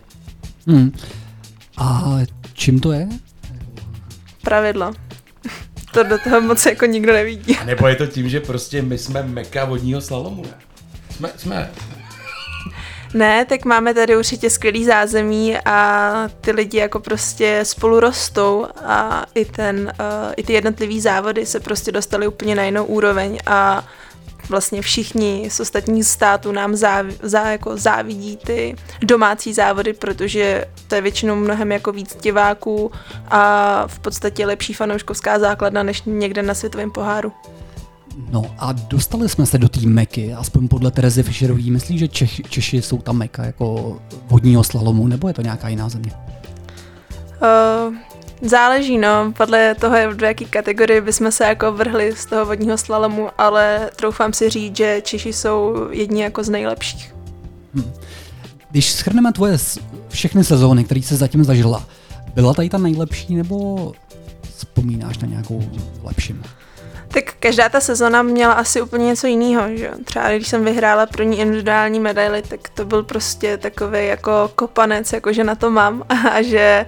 Hmm. 0.68 0.92
A 1.78 2.04
čím 2.54 2.80
to 2.80 2.92
je? 2.92 3.08
Pravidla. 4.42 4.94
To 5.94 6.04
do 6.04 6.18
toho 6.18 6.42
moc 6.42 6.66
jako 6.66 6.86
nikdo 6.86 7.14
nevidí. 7.14 7.58
A 7.58 7.64
nebo 7.64 7.88
je 7.88 7.96
to 7.96 8.08
tím, 8.08 8.30
že 8.30 8.40
prostě 8.40 8.82
my 8.82 8.98
jsme 8.98 9.24
meka 9.24 9.66
vodního 9.66 10.02
slalomu, 10.02 10.44
ne? 10.44 10.54
Jsme, 11.16 11.32
jsme. 11.38 11.72
Ne, 13.14 13.46
tak 13.46 13.66
máme 13.66 13.94
tady 13.94 14.18
určitě 14.18 14.50
skvělý 14.50 14.86
zázemí 14.86 15.58
a 15.66 16.30
ty 16.42 16.52
lidi 16.52 16.78
jako 16.78 17.00
prostě 17.00 17.60
spolu 17.64 18.00
rostou 18.00 18.68
a 18.86 19.26
i, 19.36 19.46
ten, 19.46 19.94
uh, 20.00 20.34
i 20.38 20.44
ty 20.44 20.54
jednotlivý 20.54 21.02
závody 21.02 21.46
se 21.46 21.60
prostě 21.60 21.92
dostaly 21.92 22.28
úplně 22.28 22.56
na 22.56 22.64
jinou 22.64 22.86
úroveň 22.86 23.40
a 23.46 23.88
vlastně 24.50 24.82
všichni 24.82 25.50
z 25.50 25.60
ostatních 25.60 26.06
států 26.06 26.52
nám 26.52 26.76
závi, 26.76 27.16
zá, 27.22 27.50
jako 27.50 27.78
závidí 27.78 28.38
ty 28.38 28.76
domácí 29.02 29.54
závody, 29.54 29.94
protože 29.94 30.66
to 30.88 30.96
je 30.96 31.02
většinou 31.02 31.36
mnohem 31.36 31.72
jako 31.72 31.92
víc 31.92 32.16
diváků 32.22 32.92
a 33.28 33.84
v 33.88 34.00
podstatě 34.00 34.46
lepší 34.46 34.74
fanouškovská 34.74 35.40
základna 35.40 35.84
než 35.84 36.04
někde 36.06 36.42
na 36.42 36.54
světovém 36.54 36.92
poháru. 36.92 37.32
No 38.32 38.56
a 38.58 38.72
dostali 38.72 39.30
jsme 39.30 39.46
se 39.46 39.58
do 39.58 39.70
té 39.70 39.80
meky, 39.86 40.34
aspoň 40.34 40.68
podle 40.68 40.92
Terezy 40.92 41.24
Fischerový. 41.24 41.72
Myslíš, 41.72 42.00
že 42.00 42.08
Čech, 42.08 42.42
Češi 42.50 42.82
jsou 42.82 42.98
ta 42.98 43.12
meka 43.12 43.46
jako 43.46 43.98
vodního 44.28 44.64
slalomu, 44.64 45.08
nebo 45.08 45.28
je 45.28 45.34
to 45.34 45.42
nějaká 45.42 45.70
jiná 45.70 45.90
země? 45.90 46.12
Uh, 47.42 47.96
záleží, 48.44 48.98
no, 48.98 49.34
podle 49.38 49.76
toho, 49.76 49.96
do 50.14 50.26
jaký 50.26 50.46
kategorii 50.46 51.02
bychom 51.02 51.32
se 51.32 51.44
jako 51.44 51.72
vrhli 51.72 52.14
z 52.16 52.26
toho 52.26 52.46
vodního 52.46 52.78
slalomu, 52.78 53.30
ale 53.38 53.90
troufám 53.96 54.34
si 54.34 54.50
říct, 54.50 54.78
že 54.78 55.02
Češi 55.02 55.34
jsou 55.34 55.88
jedni 55.92 56.22
jako 56.22 56.44
z 56.44 56.50
nejlepších. 56.50 57.16
Když 58.72 58.92
schrneme 58.92 59.32
tvoje 59.34 59.58
všechny 60.10 60.44
sezóny, 60.44 60.84
které 60.84 61.02
jsi 61.02 61.16
zatím 61.16 61.44
zažila, 61.44 61.86
byla 62.36 62.54
tady 62.54 62.70
ta 62.70 62.78
nejlepší, 62.78 63.36
nebo 63.36 63.92
vzpomínáš 64.58 65.18
na 65.18 65.28
nějakou 65.28 65.64
lepším? 66.04 66.44
Tak 67.08 67.34
každá 67.40 67.70
ta 67.70 67.82
sezona 67.82 68.22
měla 68.22 68.54
asi 68.54 68.82
úplně 68.82 69.06
něco 69.06 69.28
jiného, 69.28 69.78
že. 69.78 69.92
Třeba 70.06 70.30
když 70.30 70.48
jsem 70.48 70.66
vyhrála 70.66 71.06
první 71.06 71.40
individuální 71.40 72.00
medaili, 72.00 72.42
tak 72.42 72.70
to 72.70 72.86
byl 72.86 73.04
prostě 73.04 73.58
takový 73.58 74.08
jako 74.08 74.52
kopanec, 74.56 75.14
jako 75.14 75.34
že 75.34 75.44
na 75.44 75.56
to 75.56 75.70
mám 75.70 76.04
a 76.32 76.42
že 76.42 76.86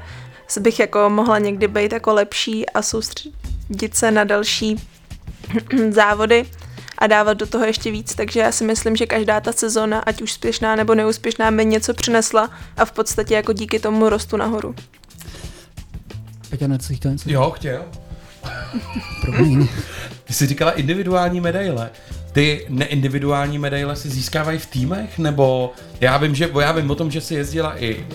bych 0.60 0.80
jako 0.80 1.10
mohla 1.10 1.40
někdy 1.40 1.68
být 1.68 1.92
jako 1.92 2.14
lepší 2.14 2.70
a 2.70 2.82
soustředit 2.82 3.96
se 3.96 4.12
na 4.12 4.24
další 4.24 4.88
závody 5.90 6.46
a 6.98 7.08
dávat 7.08 7.34
do 7.34 7.46
toho 7.46 7.66
ještě 7.66 7.92
víc, 7.92 8.16
takže 8.16 8.40
já 8.40 8.52
si 8.52 8.64
myslím, 8.64 8.96
že 8.96 9.06
každá 9.06 9.42
ta 9.42 9.52
sezona, 9.52 10.00
ať 10.00 10.22
už 10.22 10.32
úspěšná 10.32 10.76
nebo 10.76 10.96
neúspěšná, 10.96 11.50
mi 11.50 11.66
něco 11.66 11.94
přinesla 11.94 12.50
a 12.78 12.86
v 12.86 12.92
podstatě 12.92 13.34
jako 13.34 13.54
díky 13.54 13.80
tomu 13.80 14.10
rostu 14.10 14.38
nahoru. 14.38 14.76
Peťa, 16.50 16.68
nechci 16.68 16.96
chtěl 16.96 17.12
něco? 17.12 17.30
Jo, 17.32 17.52
chtěl. 17.52 17.86
Promiň. 19.22 19.68
Ty 20.24 20.34
jsi 20.34 20.46
říkala 20.48 20.72
individuální 20.72 21.42
medaile. 21.42 21.90
Ty 22.36 22.66
neindividuální 22.70 23.60
medaile 23.60 23.96
si 23.96 24.10
získávají 24.10 24.60
v 24.60 24.66
týmech, 24.66 25.18
nebo 25.20 25.74
já 26.02 26.18
vím, 26.18 26.36
že, 26.36 26.50
já 26.62 26.72
vím 26.72 26.92
o 26.92 26.96
tom, 26.96 27.12
že 27.12 27.22
jsi 27.22 27.36
jezdila 27.36 27.78
i 27.84 27.96
uh, 27.96 28.06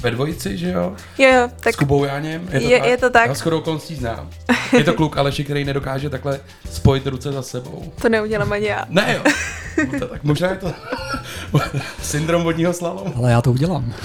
ve 0.00 0.10
dvojici, 0.10 0.58
že 0.58 0.70
jo? 0.70 0.92
Jo, 1.18 1.28
jo, 1.34 1.48
Tak, 1.60 1.74
S 1.74 1.76
Kubou 1.76 2.04
Jáněm? 2.04 2.48
Je 2.52 2.60
to 2.60 2.66
Je- 2.68 2.78
tak? 2.80 2.88
je 2.88 2.96
to 2.96 3.10
tak. 3.10 3.28
Já 3.28 3.34
shodou 3.34 3.58
okolností 3.58 3.94
znám. 3.96 4.30
Je 4.78 4.84
to 4.84 4.94
kluk 4.94 5.16
Aleši, 5.16 5.44
který 5.44 5.64
nedokáže 5.64 6.10
takhle 6.10 6.40
spojit 6.70 7.06
ruce 7.06 7.32
za 7.32 7.42
sebou. 7.42 7.92
to 8.02 8.08
neudělám 8.08 8.52
ani 8.52 8.66
já. 8.66 8.84
Ne 8.88 9.14
jo. 9.14 9.32
No 9.92 9.98
to, 10.00 10.06
tak 10.06 10.24
možná 10.24 10.50
je 10.50 10.56
to 10.56 10.72
syndrom 12.02 12.42
vodního 12.44 12.72
slalomu. 12.72 13.12
Ale 13.16 13.30
já 13.32 13.42
to 13.42 13.52
udělám. 13.52 13.92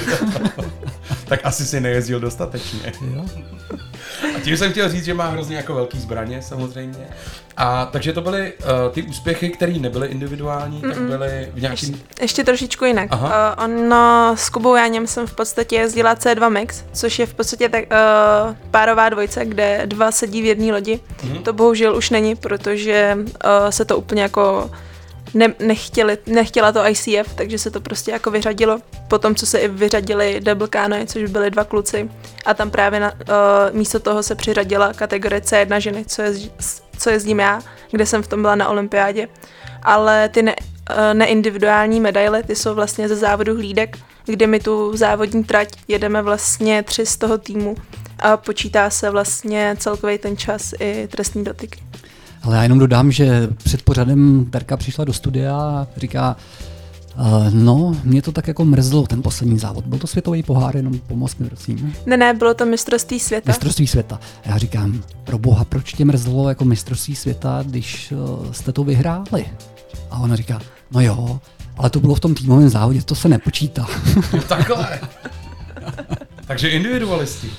Tak 1.26 1.40
asi 1.44 1.66
si 1.66 1.82
nejezdil 1.82 2.20
dostatečně. 2.20 2.94
Jo? 3.16 3.26
A 4.36 4.40
tím 4.40 4.58
jsem 4.58 4.72
chtěl 4.72 4.90
říct, 4.90 5.06
že 5.06 5.14
má 5.14 5.28
hrozně 5.28 5.56
jako 5.58 5.74
velký 5.76 6.00
zbraně 6.00 6.42
samozřejmě. 6.42 7.08
A 7.58 7.86
takže 7.86 8.14
to 8.14 8.22
byly 8.22 8.54
uh, 8.60 8.94
ty 8.94 9.04
úspěchy, 9.04 9.50
které 9.50 9.74
nebyly 9.74 10.08
individuální, 10.08 10.82
tak 10.82 10.98
byly 10.98 11.50
v 11.54 11.62
nějakým... 11.62 12.04
Ještě 12.22 12.44
trošičku 12.44 12.86
jinak. 12.86 13.08
Aha. 13.12 13.56
Uh, 13.58 13.64
ono 13.64 14.36
s 14.38 14.50
Kubou 14.50 14.76
Jáněm 14.76 15.08
jsem 15.08 15.28
v 15.28 15.36
podstatě 15.36 15.76
jezdila 15.76 16.16
C2 16.16 16.50
Mix, 16.50 16.84
což 16.94 17.20
je 17.20 17.26
v 17.26 17.34
podstatě 17.34 17.70
tak, 17.70 17.84
uh, 17.84 18.56
párová 18.72 19.10
dvojce, 19.10 19.46
kde 19.46 19.82
dva 19.86 20.12
sedí 20.12 20.42
v 20.42 20.46
jedné 20.46 20.74
lodi. 20.74 21.00
Mhm. 21.24 21.44
To 21.44 21.54
bohužel 21.54 21.96
už 21.96 22.10
není, 22.10 22.36
protože 22.36 23.18
uh, 23.18 23.70
se 23.70 23.86
to 23.86 23.98
úplně 23.98 24.22
jako 24.22 24.72
ne, 25.34 25.54
nechtěli, 25.60 26.18
nechtěla 26.26 26.72
to 26.72 26.88
ICF, 26.88 27.34
takže 27.36 27.60
se 27.60 27.72
to 27.72 27.82
prostě 27.82 28.12
jako 28.12 28.32
vyřadilo. 28.32 28.80
Potom, 29.08 29.36
co 29.36 29.46
se 29.46 29.60
i 29.60 29.68
vyřadili 29.68 30.40
double 30.42 30.68
canoe, 30.68 31.06
což 31.06 31.32
byli 31.32 31.52
dva 31.52 31.64
kluci. 31.64 32.10
A 32.46 32.54
tam 32.54 32.72
právě 32.72 33.00
na, 33.00 33.12
uh, 33.12 33.18
místo 33.72 34.00
toho 34.00 34.24
se 34.24 34.36
přiřadila 34.36 34.94
kategorie 34.94 35.42
C1 35.42 35.78
ženy, 35.78 36.06
co, 36.06 36.22
je, 36.22 36.34
co 37.02 37.10
jezdím 37.10 37.40
já, 37.40 37.62
kde 37.92 38.06
jsem 38.06 38.24
v 38.24 38.28
tom 38.28 38.42
byla 38.42 38.56
na 38.56 38.70
olympiádě. 38.70 39.28
Ale 39.84 40.30
ty 40.30 40.42
ne, 40.42 40.56
uh, 40.56 41.14
neindividuální 41.14 42.00
medaile, 42.00 42.44
ty 42.44 42.56
jsou 42.56 42.76
vlastně 42.76 43.10
ze 43.10 43.16
závodu 43.16 43.56
hlídek 43.56 43.98
kdy 44.26 44.48
my 44.48 44.60
tu 44.60 44.98
závodní 44.98 45.44
trať 45.44 45.70
jedeme 45.88 46.22
vlastně 46.22 46.84
tři 46.84 47.06
z 47.06 47.18
toho 47.18 47.38
týmu 47.38 47.76
a 48.20 48.38
počítá 48.38 48.90
se 48.90 49.10
vlastně 49.10 49.76
celkový 49.80 50.18
ten 50.18 50.38
čas 50.38 50.74
i 50.80 51.08
trestní 51.12 51.44
dotyky. 51.44 51.80
Ale 52.44 52.56
já 52.56 52.64
jenom 52.64 52.80
dodám, 52.80 53.12
že 53.12 53.48
před 53.64 53.82
pořadem 53.82 54.46
Terka 54.46 54.78
přišla 54.78 55.06
do 55.06 55.14
studia 55.14 55.56
a 55.56 55.88
říká, 55.98 56.36
no, 57.54 57.96
mě 58.04 58.22
to 58.22 58.32
tak 58.32 58.48
jako 58.48 58.66
mrzlo, 58.66 59.08
ten 59.08 59.22
poslední 59.22 59.60
závod. 59.60 59.86
Byl 59.86 60.00
to 60.00 60.08
světový 60.08 60.44
pohár, 60.44 60.76
jenom 60.78 61.00
pomoz 61.00 61.36
mi, 61.38 61.48
prosím. 61.48 61.94
Ne, 62.06 62.18
ne, 62.18 62.34
bylo 62.34 62.54
to 62.54 62.66
mistrovství 62.66 63.20
světa. 63.20 63.50
Mistrovství 63.50 63.88
světa. 63.88 64.20
A 64.46 64.50
já 64.50 64.58
říkám, 64.58 65.04
pro 65.24 65.38
boha, 65.38 65.66
proč 65.66 65.94
tě 65.94 66.06
mrzlo 66.06 66.50
jako 66.50 66.66
mistrovství 66.66 67.16
světa, 67.16 67.64
když 67.68 68.12
uh, 68.12 68.52
jste 68.52 68.72
to 68.72 68.84
vyhráli? 68.84 69.46
A 70.12 70.20
ona 70.20 70.36
říká, 70.36 70.60
no 70.92 71.02
jo, 71.02 71.40
ale 71.78 71.90
to 71.90 72.00
bylo 72.00 72.16
v 72.16 72.20
tom 72.20 72.34
týmovém 72.36 72.70
závodě, 72.70 73.02
to 73.02 73.16
se 73.16 73.30
nepočítá. 73.30 73.88
Jo, 74.34 74.42
takhle. 74.48 75.00
Takže 76.48 76.70
individualisti. 76.70 77.52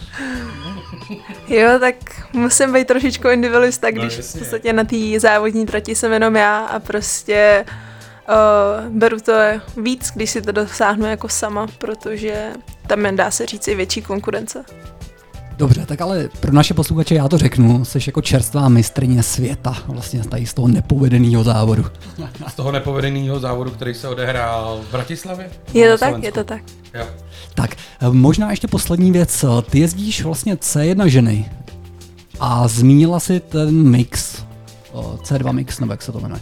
Jo, 1.49 1.69
tak 1.81 1.95
musím 2.33 2.73
být 2.73 2.87
trošičku 2.87 3.29
individualista, 3.29 3.87
No, 3.87 3.93
když 4.03 4.15
v 4.15 4.17
jasně. 4.17 4.39
podstatě 4.39 4.73
na 4.73 4.85
té 4.85 5.21
závodní 5.21 5.67
trati 5.67 5.95
jsem 5.95 6.13
jenom 6.13 6.37
já 6.37 6.59
a 6.59 6.79
prostě 6.79 7.65
uh, 7.69 7.92
beru 8.89 9.21
to 9.21 9.33
víc, 9.77 10.11
když 10.15 10.31
si 10.31 10.43
to 10.43 10.53
dosáhnu 10.53 11.07
jako 11.07 11.29
sama, 11.29 11.67
protože 11.79 12.51
tam 12.87 13.07
je, 13.07 13.13
dá 13.13 13.31
se 13.31 13.47
říct, 13.47 13.69
i 13.69 13.75
větší 13.75 14.03
konkurence. 14.03 14.65
Dobře, 15.57 15.87
tak 15.87 16.01
ale 16.01 16.29
pro 16.41 16.53
naše 16.53 16.75
posluchače 16.75 17.15
já 17.15 17.29
to 17.29 17.39
řeknu, 17.39 17.85
jsi 17.85 17.99
jako 18.07 18.23
čerstvá 18.23 18.69
mistrně 18.69 19.23
světa, 19.23 19.77
vlastně 19.87 20.25
tady 20.25 20.47
z 20.47 20.55
toho 20.55 20.69
nepovedeného 20.69 21.45
závodu. 21.45 21.85
Z 22.49 22.55
toho 22.55 22.73
nepovedeného 22.73 23.41
závodu, 23.41 23.71
který 23.71 23.95
se 23.95 24.09
odehrál 24.09 24.81
v 24.89 24.93
Bratislavě? 24.93 25.51
Je 25.75 25.93
to 25.93 25.99
tak, 25.99 26.09
Slovensku. 26.09 26.27
je 26.27 26.33
to 26.33 26.45
tak. 26.45 26.63
Jo. 26.95 27.07
Tak, 27.55 27.77
eh, 28.01 28.09
možná 28.11 28.51
ještě 28.51 28.69
poslední 28.69 29.13
věc. 29.13 29.45
Ty 29.71 29.79
jezdíš 29.79 30.23
vlastně 30.23 30.57
C1 30.57 31.07
ženy 31.07 31.51
a 32.41 32.69
zmínila 32.69 33.21
si 33.21 33.41
ten 33.41 33.83
mix, 33.83 34.43
eh, 34.95 35.17
C2 35.23 35.53
mix, 35.53 35.81
nebo 35.81 35.93
jak 35.93 36.03
se 36.03 36.13
to 36.13 36.21
jmenuje. 36.21 36.41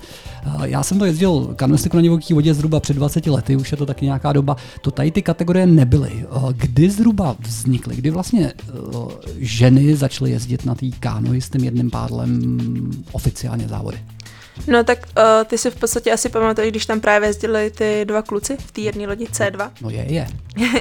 Já 0.64 0.82
jsem 0.82 0.98
to 0.98 1.04
jezdil 1.04 1.54
kanvestiku 1.56 1.96
na 1.96 2.02
divoký 2.02 2.34
vodě 2.34 2.54
zhruba 2.54 2.80
před 2.80 2.96
20 2.96 3.26
lety, 3.26 3.56
už 3.56 3.70
je 3.70 3.76
to 3.76 3.86
taky 3.86 4.04
nějaká 4.04 4.32
doba. 4.32 4.56
To 4.80 4.90
tady 4.90 5.10
ty 5.10 5.22
kategorie 5.22 5.66
nebyly. 5.66 6.12
Eh, 6.24 6.52
Kdy 6.52 6.90
zhruba 6.90 7.36
vznikly? 7.40 7.96
Kdy 7.96 8.10
vlastně 8.10 8.52
eh, 8.68 8.72
ženy 9.38 9.96
začaly 9.96 10.30
jezdit 10.30 10.64
na 10.64 10.74
té 10.74 10.86
kánoji 11.00 11.40
s 11.40 11.50
tím 11.50 11.64
jedným 11.64 11.90
pádlem 11.90 12.40
oficiálně 13.12 13.68
závody? 13.68 13.98
No 14.66 14.84
tak 14.84 14.98
uh, 14.98 15.44
ty 15.46 15.58
si 15.58 15.70
v 15.70 15.76
podstatě 15.76 16.12
asi 16.12 16.28
pamatuješ, 16.28 16.70
když 16.70 16.86
tam 16.86 17.00
právě 17.00 17.28
jezdili 17.28 17.70
ty 17.70 18.04
dva 18.04 18.22
kluci 18.22 18.56
v 18.56 18.72
té 18.72 18.80
jedné 18.80 19.06
lodi 19.06 19.24
C2. 19.24 19.70
No 19.80 19.90
je, 19.90 20.12
je. 20.12 20.26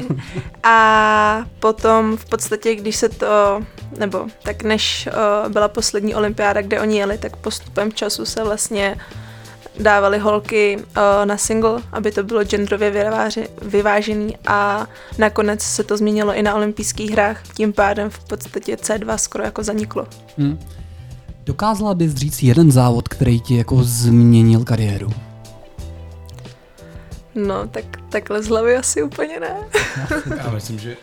A 0.64 1.46
potom 1.60 2.18
v 2.18 2.26
podstatě, 2.26 2.76
když 2.76 2.96
se 2.96 3.10
to, 3.10 3.64
nebo 3.98 4.26
tak 4.44 4.64
než 4.64 5.10
uh, 5.44 5.52
byla 5.52 5.68
poslední 5.68 6.16
olympiáda, 6.16 6.62
kde 6.62 6.82
oni 6.82 6.98
jeli, 6.98 7.18
tak 7.18 7.36
postupem 7.36 7.94
času 7.94 8.26
se 8.26 8.44
vlastně 8.44 8.96
dávali 9.80 10.20
holky 10.20 10.78
uh, 10.78 11.26
na 11.26 11.38
single, 11.38 11.82
aby 11.92 12.12
to 12.12 12.24
bylo 12.24 12.44
genderově 12.44 13.12
vyvážený 13.62 14.38
a 14.48 14.88
nakonec 15.18 15.62
se 15.62 15.84
to 15.84 15.98
změnilo 15.98 16.34
i 16.34 16.44
na 16.44 16.56
olympijských 16.56 17.12
hrách, 17.12 17.44
tím 17.54 17.74
pádem 17.74 18.10
v 18.10 18.20
podstatě 18.20 18.76
C2 18.76 19.16
skoro 19.16 19.44
jako 19.44 19.64
zaniklo. 19.64 20.08
Hm. 20.38 20.60
Dokázala 21.46 21.94
bys 21.94 22.14
říct 22.14 22.44
jeden 22.44 22.72
závod, 22.72 23.08
který 23.08 23.42
ti 23.42 23.58
jako 23.58 23.84
změnil 23.84 24.64
kariéru? 24.64 25.10
No, 27.36 27.68
tak 27.68 27.84
takhle 28.10 28.44
z 28.44 28.48
hlavy 28.48 28.78
asi 28.78 29.04
úplně 29.04 29.40
ne. 29.40 29.56
Já 30.38 30.52
myslím, 30.52 30.80
že, 30.80 30.96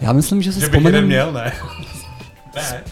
Já 0.00 0.12
myslím, 0.12 0.42
že 0.42 0.52
si 0.52 0.60
že 0.60 0.68
bych 0.68 0.74
jeden 0.74 0.92
vzpomenu... 0.92 1.06
měl, 1.06 1.32
ne? 1.32 1.52
ne. 2.54 2.84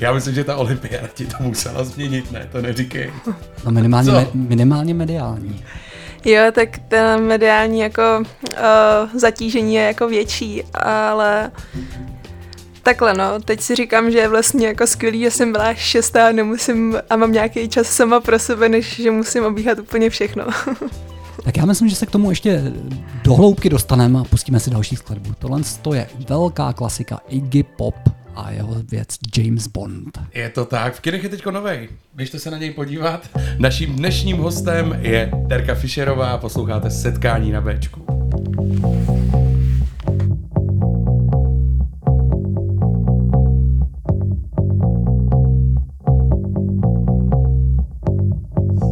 Já 0.00 0.12
myslím, 0.12 0.34
že 0.34 0.44
ta 0.44 0.56
olympiáda 0.56 1.08
ti 1.14 1.26
to 1.26 1.36
musela 1.40 1.84
změnit, 1.84 2.32
ne? 2.32 2.48
To 2.52 2.62
neříkej. 2.62 3.12
No 3.64 3.70
minimálně, 3.70 4.10
Co? 4.10 4.16
me, 4.16 4.26
minimálně 4.34 4.94
mediální. 4.94 5.64
Jo, 6.24 6.42
tak 6.52 6.78
ten 6.88 7.26
mediální 7.26 7.80
jako 7.80 8.02
uh, 8.20 9.20
zatížení 9.20 9.74
je 9.74 9.82
jako 9.82 10.08
větší, 10.08 10.62
ale 10.74 11.50
takhle 12.82 13.14
no, 13.14 13.40
teď 13.44 13.60
si 13.60 13.74
říkám, 13.74 14.10
že 14.10 14.18
je 14.18 14.28
vlastně 14.28 14.66
jako 14.66 14.86
skvělý, 14.86 15.20
že 15.20 15.30
jsem 15.30 15.52
byla 15.52 15.74
šestá 15.74 16.28
a 16.28 16.32
nemusím 16.32 16.98
a 17.10 17.16
mám 17.16 17.32
nějaký 17.32 17.68
čas 17.68 17.86
sama 17.86 18.20
pro 18.20 18.38
sebe, 18.38 18.68
než 18.68 18.96
že 18.96 19.10
musím 19.10 19.44
obíhat 19.44 19.78
úplně 19.78 20.10
všechno. 20.10 20.44
Tak 21.44 21.56
já 21.56 21.64
myslím, 21.64 21.88
že 21.88 21.96
se 21.96 22.06
k 22.06 22.10
tomu 22.10 22.30
ještě 22.30 22.62
do 23.24 23.34
hloubky 23.34 23.68
dostaneme 23.68 24.20
a 24.20 24.24
pustíme 24.24 24.60
si 24.60 24.70
další 24.70 24.96
skladbu. 24.96 25.34
Tohle 25.38 25.60
to 25.82 25.94
je 25.94 26.08
velká 26.28 26.72
klasika 26.72 27.20
Iggy 27.28 27.62
Pop 27.62 27.94
a 28.36 28.50
jeho 28.50 28.74
věc 28.90 29.08
James 29.36 29.66
Bond. 29.66 30.18
Je 30.34 30.50
to 30.50 30.64
tak, 30.64 30.94
v 30.94 31.00
kinech 31.00 31.22
je 31.22 31.28
teďko 31.28 31.50
novej. 31.50 31.88
Běžte 32.14 32.38
se 32.38 32.50
na 32.50 32.58
něj 32.58 32.70
podívat. 32.70 33.30
Naším 33.58 33.96
dnešním 33.96 34.36
hostem 34.36 34.98
je 35.00 35.30
Terka 35.48 35.74
Fischerová, 35.74 36.38
posloucháte 36.38 36.90
Setkání 36.90 37.52
na 37.52 37.60
Bčku. 37.60 38.06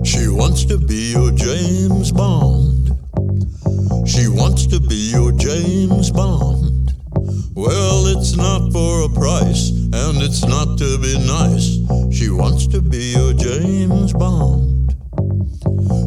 She 0.05 0.29
wants 0.29 0.65
to 0.65 0.79
be 0.79 1.11
your 1.11 1.33
James 1.33 2.11
Bond. 2.11 2.91
She 4.07 4.29
wants 4.29 4.67
to 4.67 4.81
be 4.81 4.95
your 4.95 5.33
James 5.33 6.11
Bond. 6.11 6.80
Well, 7.61 8.07
it's 8.07 8.37
not 8.37 8.73
for 8.73 9.05
a 9.05 9.09
price, 9.11 9.69
and 9.69 10.23
it's 10.23 10.47
not 10.47 10.79
to 10.79 10.97
be 10.97 11.19
nice. 11.29 11.77
She 12.11 12.31
wants 12.31 12.67
to 12.69 12.81
be 12.81 13.13
your 13.13 13.35
James 13.35 14.15
Bond. 14.15 14.97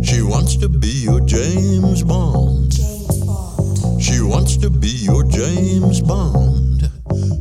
She 0.03 0.23
wants 0.23 0.57
to 0.57 0.67
be 0.67 0.87
your 0.87 1.19
James 1.19 2.01
Bond. 2.01 2.71
James 2.71 3.23
Bond. 3.23 4.01
She 4.01 4.19
wants 4.21 4.57
to 4.57 4.71
be 4.71 4.87
your 4.87 5.23
James 5.25 6.01
Bond. 6.01 6.89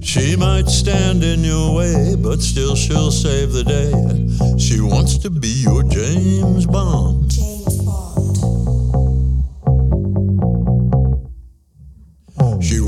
She 0.05 0.37
might 0.37 0.69
stand 0.69 1.25
in 1.25 1.43
your 1.43 1.75
way, 1.75 2.15
but 2.15 2.43
still 2.43 2.77
she'll 2.77 3.11
save 3.11 3.53
the 3.53 3.65
day. 3.65 4.59
She 4.59 4.83
wants 4.83 5.17
to 5.25 5.31
be 5.31 5.49
your 5.65 5.85
James 5.85 6.67
Bond. 6.67 7.33
She 7.33 7.65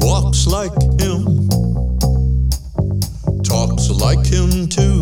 walks 0.05 0.47
like 0.47 0.75
him, 1.01 1.49
talks 3.43 3.89
like 3.89 4.25
him 4.27 4.69
too. 4.69 5.01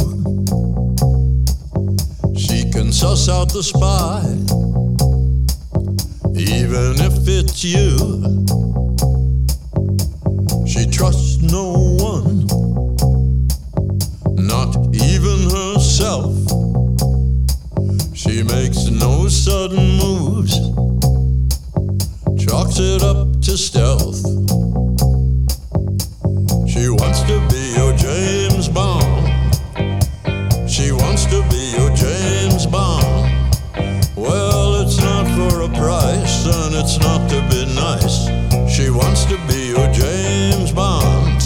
She 2.39 2.71
can 2.71 2.93
suss 2.93 3.29
out 3.29 3.53
the 3.53 3.63
spy, 3.65 4.23
even 6.37 6.95
if 7.03 7.27
it's 7.27 7.65
you. 7.65 7.89
She 10.67 10.87
trusts 10.87 11.43
no 11.43 11.97
one, 11.99 12.47
not 14.37 14.77
even 14.95 15.51
herself. 15.51 16.33
She 18.15 18.45
makes 18.45 18.89
no 18.89 19.27
sudden 19.27 19.99
moves, 19.99 20.55
chalks 22.39 22.79
it 22.79 23.03
up 23.03 23.32
to 23.43 23.59
stealth. 23.59 24.23
She 26.69 26.89
wants 26.89 27.23
to 27.23 27.41
be 27.51 27.75
your 27.77 27.93
James 27.97 28.69
Bond. 28.69 29.27
She 30.71 30.93
wants 30.93 31.27
to 31.27 31.43
be 31.51 31.75
your 31.77 31.91
James 31.97 32.67
Bond. 32.67 33.59
Well, 34.17 34.81
it's 34.83 34.99
not 35.01 35.27
for 35.35 35.63
a 35.63 35.69
price, 35.69 36.47
and 36.47 36.75
it's 36.77 37.01
not 37.01 37.29
to 37.31 37.41
be 37.51 37.67
nice. 37.75 38.27
She 38.73 38.91
wants 38.91 39.25
to 39.25 39.37
be 39.49 39.71
your 39.71 39.91
James 39.93 40.71
Bond. 40.71 41.43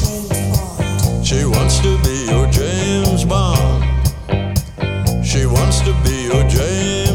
She 1.26 1.46
wants 1.46 1.78
to 1.80 1.96
be 2.02 2.26
your 2.30 2.46
James 2.50 3.24
Bond. 3.24 3.84
She 5.24 5.46
wants 5.46 5.80
to 5.80 5.94
be 6.04 6.24
your 6.24 6.46
James 6.46 7.05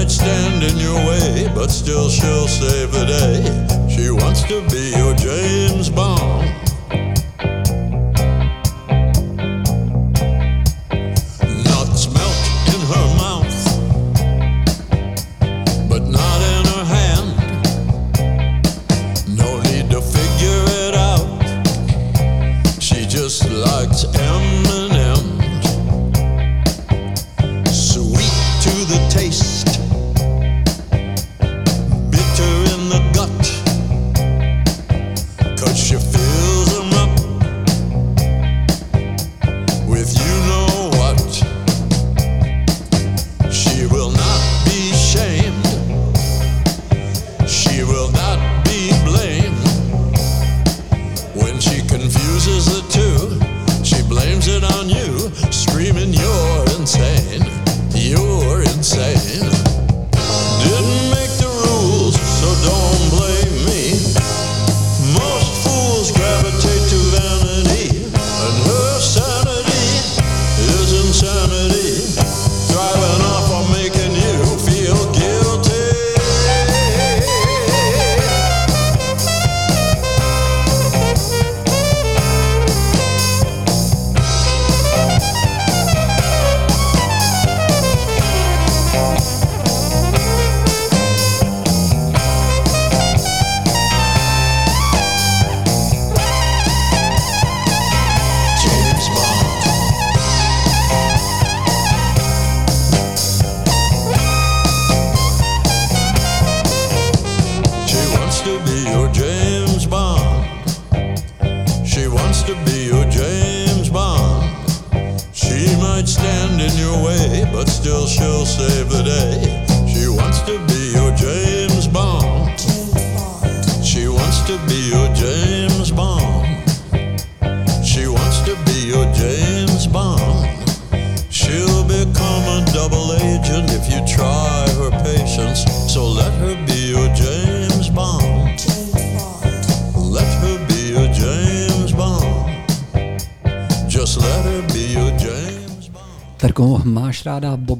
might 0.00 0.10
stand 0.10 0.62
in 0.62 0.78
your 0.78 0.96
way, 1.06 1.52
but 1.54 1.68
still 1.70 2.08
she'll 2.08 2.48
save 2.48 2.90
the 2.90 3.04
day. 3.04 3.94
She 3.94 4.10
wants 4.10 4.42
to 4.44 4.66
be 4.70 4.96
your 4.96 5.14
James 5.14 5.90
Bond. 5.90 6.59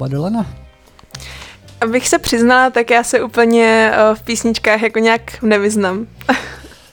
Dylana? 0.09 0.47
Abych 1.81 2.09
se 2.09 2.19
přiznala, 2.19 2.71
tak 2.71 2.91
já 2.91 3.05
se 3.05 3.23
úplně 3.23 3.93
eh, 3.95 4.15
v 4.15 4.23
písničkách 4.23 4.83
jako 4.83 4.99
nějak 4.99 5.43
nevyznám. 5.43 6.07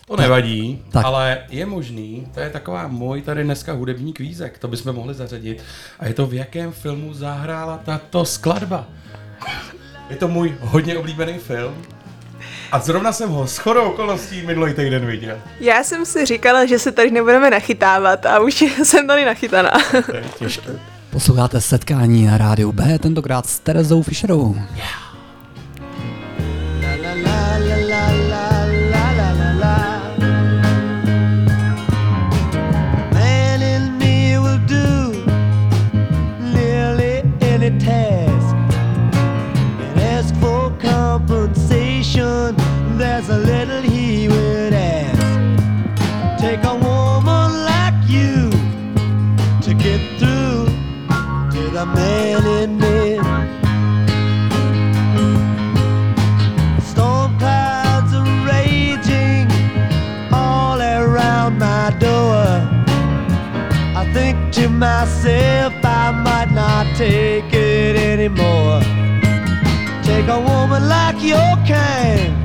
To 0.07 0.15
nevadí, 0.15 0.81
Tak. 0.83 0.93
tak. 0.93 1.05
ale 1.05 1.37
je 1.49 1.65
možný, 1.65 2.27
to 2.33 2.39
je 2.39 2.49
taková 2.49 2.87
můj 2.87 3.21
tady 3.21 3.43
dneska 3.43 3.73
hudební 3.73 4.13
kvízek, 4.13 4.57
to 4.59 4.67
bychom 4.67 4.95
mohli 4.95 5.13
zařadit. 5.13 5.63
A 5.99 6.07
je 6.07 6.13
to 6.13 6.25
v 6.27 6.33
jakém 6.33 6.71
filmu 6.71 7.13
zahrála 7.13 7.79
tato 7.85 8.25
skladba. 8.25 8.85
Je 10.09 10.15
to 10.15 10.27
můj 10.27 10.55
hodně 10.61 10.97
oblíbený 10.97 11.33
film. 11.37 11.85
A 12.71 12.79
zrovna 12.79 13.11
jsem 13.11 13.29
ho 13.29 13.47
s 13.47 13.57
chodou 13.57 13.81
okolností 13.81 14.41
minulý 14.41 14.73
týden 14.73 15.05
viděl. 15.05 15.37
Já 15.59 15.83
jsem 15.83 16.05
si 16.05 16.25
říkala, 16.25 16.65
že 16.65 16.79
se 16.79 16.91
tady 16.91 17.11
nebudeme 17.11 17.49
nachytávat 17.49 18.25
a 18.25 18.39
už 18.39 18.53
jsem 18.83 19.07
tady 19.07 19.25
nachytaná. 19.25 19.71
To 20.05 20.15
je 20.15 20.23
těžké. 20.39 20.71
Posloucháte 21.17 21.61
setkání 21.61 22.25
na 22.25 22.37
rádiu 22.37 22.71
B, 22.71 22.99
tentokrát 22.99 23.45
s 23.45 23.59
Terezou 23.59 24.01
Fischerovou. 24.01 24.53
Man 24.53 24.67
myself, 65.27 65.73
I 65.83 66.11
might 66.11 66.51
not 66.51 66.95
take 66.95 67.53
it 67.53 67.95
anymore. 67.95 68.81
Take 70.03 70.27
a 70.27 70.39
woman 70.39 70.87
like 70.87 71.21
your 71.21 71.55
kind 71.67 72.36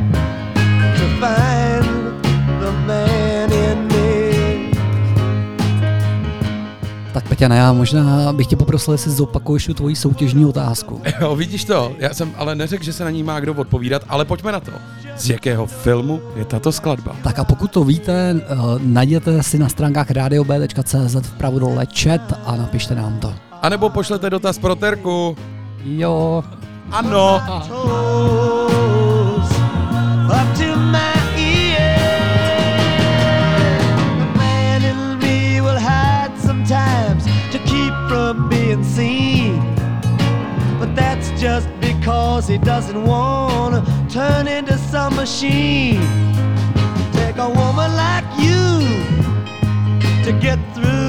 Peťana, 7.42 7.56
já 7.56 7.72
možná 7.72 8.32
bych 8.32 8.46
tě 8.46 8.56
poprosil, 8.56 8.94
jestli 8.94 9.10
zopakuješ 9.10 9.66
tu 9.66 9.74
tvoji 9.74 9.96
soutěžní 9.96 10.46
otázku. 10.46 11.00
Jo, 11.20 11.36
vidíš 11.36 11.64
to, 11.64 11.92
já 11.98 12.14
jsem 12.14 12.32
ale 12.36 12.54
neřekl, 12.54 12.84
že 12.84 12.92
se 12.92 13.04
na 13.04 13.10
ní 13.10 13.22
má 13.22 13.40
kdo 13.40 13.54
odpovídat, 13.54 14.02
ale 14.08 14.24
pojďme 14.24 14.52
na 14.52 14.60
to. 14.60 14.70
Z 15.16 15.30
jakého 15.30 15.66
filmu 15.66 16.20
je 16.36 16.44
tato 16.44 16.72
skladba? 16.72 17.16
Tak 17.22 17.38
a 17.38 17.44
pokud 17.44 17.70
to 17.70 17.84
víte, 17.84 18.12
eh, 18.40 18.56
najděte 18.78 19.42
si 19.42 19.58
na 19.58 19.68
stránkách 19.68 20.10
radiob.cz 20.10 21.16
vpravo 21.22 21.58
dole 21.58 21.86
chat 22.02 22.20
a 22.46 22.56
napište 22.56 22.94
nám 22.94 23.18
to. 23.18 23.34
A 23.62 23.68
nebo 23.68 23.90
pošlete 23.90 24.30
dotaz 24.30 24.58
pro 24.58 24.74
Terku. 24.74 25.36
Jo, 25.84 26.44
Ano. 26.90 27.40
up 30.26 30.71
just 41.42 41.68
because 41.80 42.46
he 42.46 42.56
doesn't 42.56 43.02
want 43.02 43.74
to 43.74 44.14
turn 44.14 44.46
into 44.46 44.78
some 44.78 45.12
machine. 45.16 46.00
Take 47.14 47.36
a 47.36 47.48
woman 47.48 47.90
like 47.96 48.24
you 48.38 48.78
to 50.22 50.38
get 50.40 50.60
through 50.72 51.01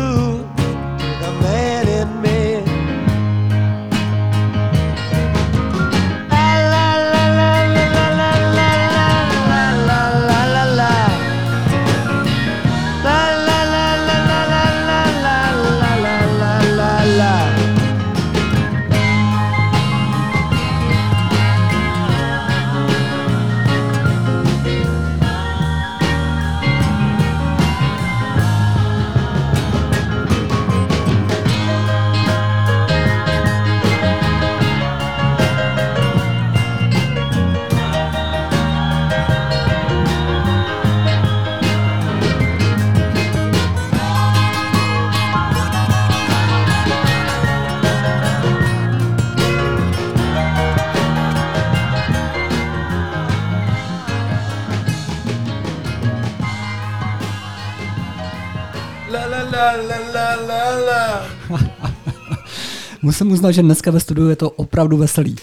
musím 63.03 63.31
uznat, 63.31 63.51
že 63.51 63.61
dneska 63.61 63.91
ve 63.91 63.99
studiu 63.99 64.29
je 64.29 64.35
to 64.35 64.49
opravdu 64.49 64.97
veselý. 64.97 65.35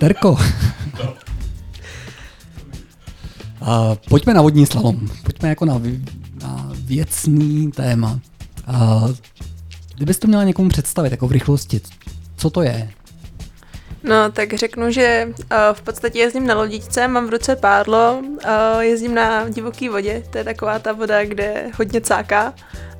Terko. 0.00 0.38
A 3.60 3.96
pojďme 4.08 4.34
na 4.34 4.42
vodní 4.42 4.66
slalom. 4.66 5.08
Pojďme 5.22 5.48
jako 5.48 5.64
na, 5.64 5.80
na 6.42 6.72
věcný 6.72 7.70
téma. 7.72 8.20
A 8.66 9.02
kdybys 9.96 10.18
to 10.18 10.28
měla 10.28 10.44
někomu 10.44 10.68
představit 10.68 11.10
jako 11.10 11.28
v 11.28 11.32
rychlosti, 11.32 11.80
co 12.36 12.50
to 12.50 12.62
je? 12.62 12.90
No, 14.08 14.32
tak 14.32 14.54
řeknu, 14.54 14.90
že 14.90 15.28
uh, 15.28 15.46
v 15.72 15.82
podstatě 15.82 16.18
jezdím 16.18 16.46
na 16.46 16.54
lodičce, 16.54 17.08
mám 17.08 17.26
v 17.26 17.30
ruce 17.30 17.56
pádlo, 17.56 18.18
uh, 18.18 18.80
jezdím 18.80 19.14
na 19.14 19.48
divoký 19.48 19.88
vodě, 19.88 20.22
to 20.30 20.38
je 20.38 20.44
taková 20.44 20.78
ta 20.78 20.92
voda, 20.92 21.24
kde 21.24 21.64
hodně 21.78 22.00
cáká 22.00 22.54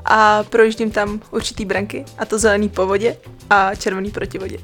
a 0.05 0.43
projíždím 0.43 0.91
tam 0.91 1.21
určitý 1.31 1.65
branky, 1.65 2.05
a 2.19 2.25
to 2.25 2.39
zelený 2.39 2.69
po 2.69 2.87
vodě 2.87 3.17
a 3.51 3.75
červený 3.75 4.11
proti 4.11 4.39
vodě. 4.39 4.59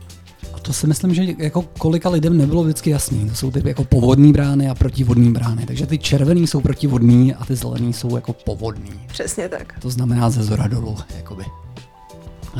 A 0.54 0.58
to 0.58 0.72
si 0.72 0.86
myslím, 0.86 1.14
že 1.14 1.22
jako 1.38 1.62
kolika 1.62 2.08
lidem 2.08 2.38
nebylo 2.38 2.62
vždycky 2.62 2.90
jasný. 2.90 3.28
To 3.28 3.34
jsou 3.34 3.50
ty 3.50 3.62
jako 3.64 3.84
povodní 3.84 4.32
brány 4.32 4.68
a 4.68 4.74
protivodní 4.74 5.32
brány. 5.32 5.66
Takže 5.66 5.86
ty 5.86 5.98
červený 5.98 6.46
jsou 6.46 6.60
protivodní 6.60 7.34
a 7.34 7.44
ty 7.44 7.56
zelený 7.56 7.92
jsou 7.92 8.16
jako 8.16 8.32
povodní. 8.32 9.00
Přesně 9.06 9.48
tak. 9.48 9.74
To 9.82 9.90
znamená 9.90 10.30
ze 10.30 10.42
zora 10.42 10.66
dolů, 10.66 10.96
jakoby. 11.16 11.44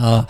A 0.05 0.27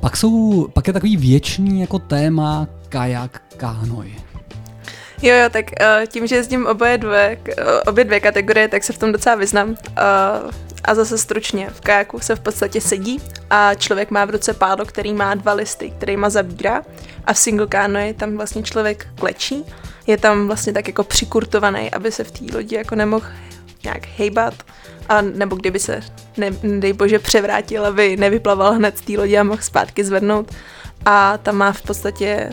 pak, 0.00 0.16
jsou, 0.16 0.66
pak 0.68 0.86
je 0.86 0.92
takový 0.92 1.16
věčný 1.16 1.80
jako 1.80 1.98
téma 1.98 2.68
kajak, 2.88 3.42
kánoj. 3.56 4.12
Jo, 5.22 5.34
jo, 5.34 5.50
tak 5.50 5.64
uh, 5.80 6.06
tím, 6.06 6.26
že 6.26 6.36
jezdím 6.36 6.66
oboje 6.66 6.98
dvě, 6.98 7.38
eh, 7.48 7.80
obě 7.80 8.04
dvě 8.04 8.20
kategorie, 8.20 8.68
tak 8.68 8.84
se 8.84 8.92
v 8.92 8.98
tom 8.98 9.12
docela 9.12 9.34
vyznám. 9.36 9.68
Uh, 9.70 9.76
a 10.84 10.94
zase 10.94 11.18
stručně, 11.18 11.70
v 11.70 11.80
kajaku 11.80 12.20
se 12.20 12.36
v 12.36 12.40
podstatě 12.40 12.80
sedí 12.80 13.20
a 13.50 13.74
člověk 13.74 14.10
má 14.10 14.24
v 14.24 14.30
ruce 14.30 14.54
pádlo, 14.54 14.84
který 14.84 15.14
má 15.14 15.34
dva 15.34 15.52
listy, 15.52 15.90
kterýma 15.90 16.30
zabírá 16.30 16.82
a 17.24 17.32
v 17.32 17.38
single 17.38 17.66
canoe 17.66 18.14
tam 18.14 18.36
vlastně 18.36 18.62
člověk 18.62 19.06
klečí, 19.18 19.64
je 20.06 20.16
tam 20.16 20.46
vlastně 20.46 20.72
tak 20.72 20.86
jako 20.86 21.04
přikurtovaný, 21.04 21.90
aby 21.90 22.12
se 22.12 22.24
v 22.24 22.30
té 22.30 22.56
lodi 22.56 22.76
jako 22.76 22.94
nemohl 22.94 23.26
nějak 23.84 24.06
hejbat, 24.16 24.54
a 25.08 25.22
nebo 25.22 25.56
kdyby 25.56 25.78
se, 25.78 26.00
ne, 26.36 26.50
dej 26.78 26.92
bože, 26.92 27.18
převrátil, 27.18 27.86
aby 27.86 28.16
nevyplaval 28.16 28.72
hned 28.72 28.98
z 28.98 29.00
té 29.00 29.12
lodi 29.12 29.38
a 29.38 29.42
mohl 29.42 29.62
zpátky 29.62 30.04
zvednout. 30.04 30.52
A 31.06 31.38
tam 31.38 31.56
má 31.56 31.72
v 31.72 31.82
podstatě 31.82 32.50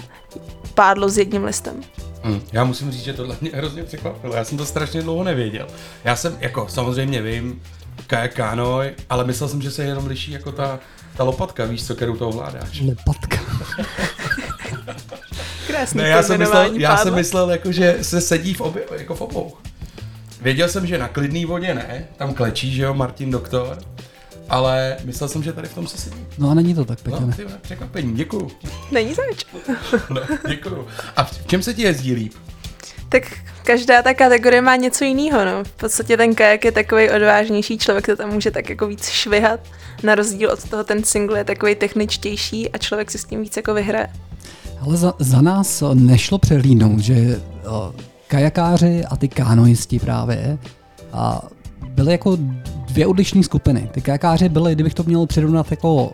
pádlo 0.74 1.10
s 1.10 1.18
jedním 1.18 1.44
listem. 1.44 1.82
Hm, 2.24 2.42
já 2.54 2.64
musím 2.64 2.92
říct, 2.92 3.04
že 3.04 3.14
tohle 3.14 3.36
mě 3.42 3.52
hrozně 3.54 3.84
překvapilo. 3.84 4.36
Já 4.36 4.44
jsem 4.44 4.58
to 4.58 4.66
strašně 4.66 5.02
dlouho 5.02 5.24
nevěděl. 5.24 5.68
Já 6.04 6.16
jsem, 6.16 6.38
jako 6.40 6.68
samozřejmě 6.70 7.22
vím, 7.22 7.62
kajak, 8.08 8.34
kánoj, 8.34 8.92
ale 9.10 9.24
myslel 9.24 9.50
jsem, 9.50 9.62
že 9.62 9.72
se 9.72 9.84
jenom 9.84 10.08
liší 10.08 10.32
jako 10.32 10.52
ta, 10.52 10.80
ta 11.18 11.24
lopatka, 11.24 11.66
víš 11.66 11.88
co, 11.88 11.96
kterou 11.96 12.16
to 12.16 12.30
ovládáš. 12.30 12.82
Lopatka. 12.82 13.38
Krásný 15.68 16.02
Ne, 16.02 16.10
já 16.10 16.24
jsem 16.24 16.40
myslel, 16.40 16.72
já 16.74 16.98
jsem 16.98 17.16
myslel 17.16 17.50
jako, 17.50 17.72
že 17.72 17.98
se 18.02 18.22
sedí 18.22 18.54
v 18.54 18.62
obě, 18.62 18.84
jako 18.98 19.16
v 19.16 19.22
obou. 19.22 19.54
Věděl 20.42 20.70
jsem, 20.70 20.88
že 20.88 20.98
na 20.98 21.08
klidný 21.08 21.46
vodě 21.46 21.74
ne, 21.74 22.08
tam 22.18 22.34
klečí, 22.34 22.74
že 22.74 22.84
jo, 22.84 22.94
Martin 22.94 23.32
Doktor, 23.32 23.78
ale 24.50 24.98
myslel 25.04 25.30
jsem, 25.30 25.44
že 25.44 25.54
tady 25.54 25.68
v 25.68 25.74
tom 25.74 25.88
se 25.88 25.98
sedí. 25.98 26.26
No 26.38 26.50
a 26.50 26.54
není 26.54 26.76
to 26.76 26.86
tak, 26.86 27.02
Petě. 27.02 27.18
No, 27.20 27.34
ty 27.34 27.46
překvapení, 27.62 28.16
děkuju. 28.16 28.52
Není 28.92 29.14
zač. 29.14 29.46
No, 30.10 30.22
děkuju. 30.48 30.88
A 31.16 31.24
v 31.24 31.48
čem 31.48 31.64
se 31.64 31.74
ti 31.74 31.82
jezdí 31.82 32.14
líp? 32.14 32.34
Tak 33.10 33.24
každá 33.64 34.02
ta 34.02 34.14
kategorie 34.14 34.62
má 34.62 34.76
něco 34.76 35.04
jiného, 35.04 35.46
no. 35.46 35.64
V 35.64 35.72
podstatě 35.72 36.18
ten 36.18 36.36
kajak 36.36 36.66
je 36.66 36.72
takový 36.72 37.10
odvážnější 37.10 37.78
člověk, 37.78 38.06
to 38.06 38.16
tam 38.16 38.30
může 38.30 38.52
tak 38.52 38.70
jako 38.70 38.88
víc 38.88 39.06
švihat. 39.06 39.60
Na 40.04 40.16
rozdíl 40.16 40.52
od 40.52 40.70
toho 40.70 40.84
ten 40.84 41.04
single 41.04 41.40
je 41.40 41.44
takový 41.44 41.76
techničtější 41.76 42.70
a 42.70 42.78
člověk 42.78 43.12
si 43.12 43.18
s 43.18 43.26
tím 43.26 43.42
víc 43.42 43.58
jako 43.58 43.74
vyhraje. 43.74 44.08
Ale 44.82 44.98
za, 44.98 45.14
za 45.20 45.42
nás 45.42 45.82
eh, 45.82 45.86
nešlo 45.96 46.38
přehlídnout, 46.38 47.00
že 47.00 47.14
eh, 47.14 47.40
kajakáři 48.28 49.06
a 49.06 49.16
ty 49.16 49.28
kánoisti 49.28 50.00
právě 50.00 50.58
a 51.14 51.42
byly 51.90 52.12
jako 52.12 52.38
dvě 52.88 53.08
odlišné 53.08 53.44
skupiny. 53.44 53.90
Ty 53.92 54.02
kajakáři 54.02 54.50
byly, 54.50 54.76
kdybych 54.76 54.94
to 54.94 55.04
měl 55.04 55.26
přirovnat 55.26 55.72
jako 55.72 56.12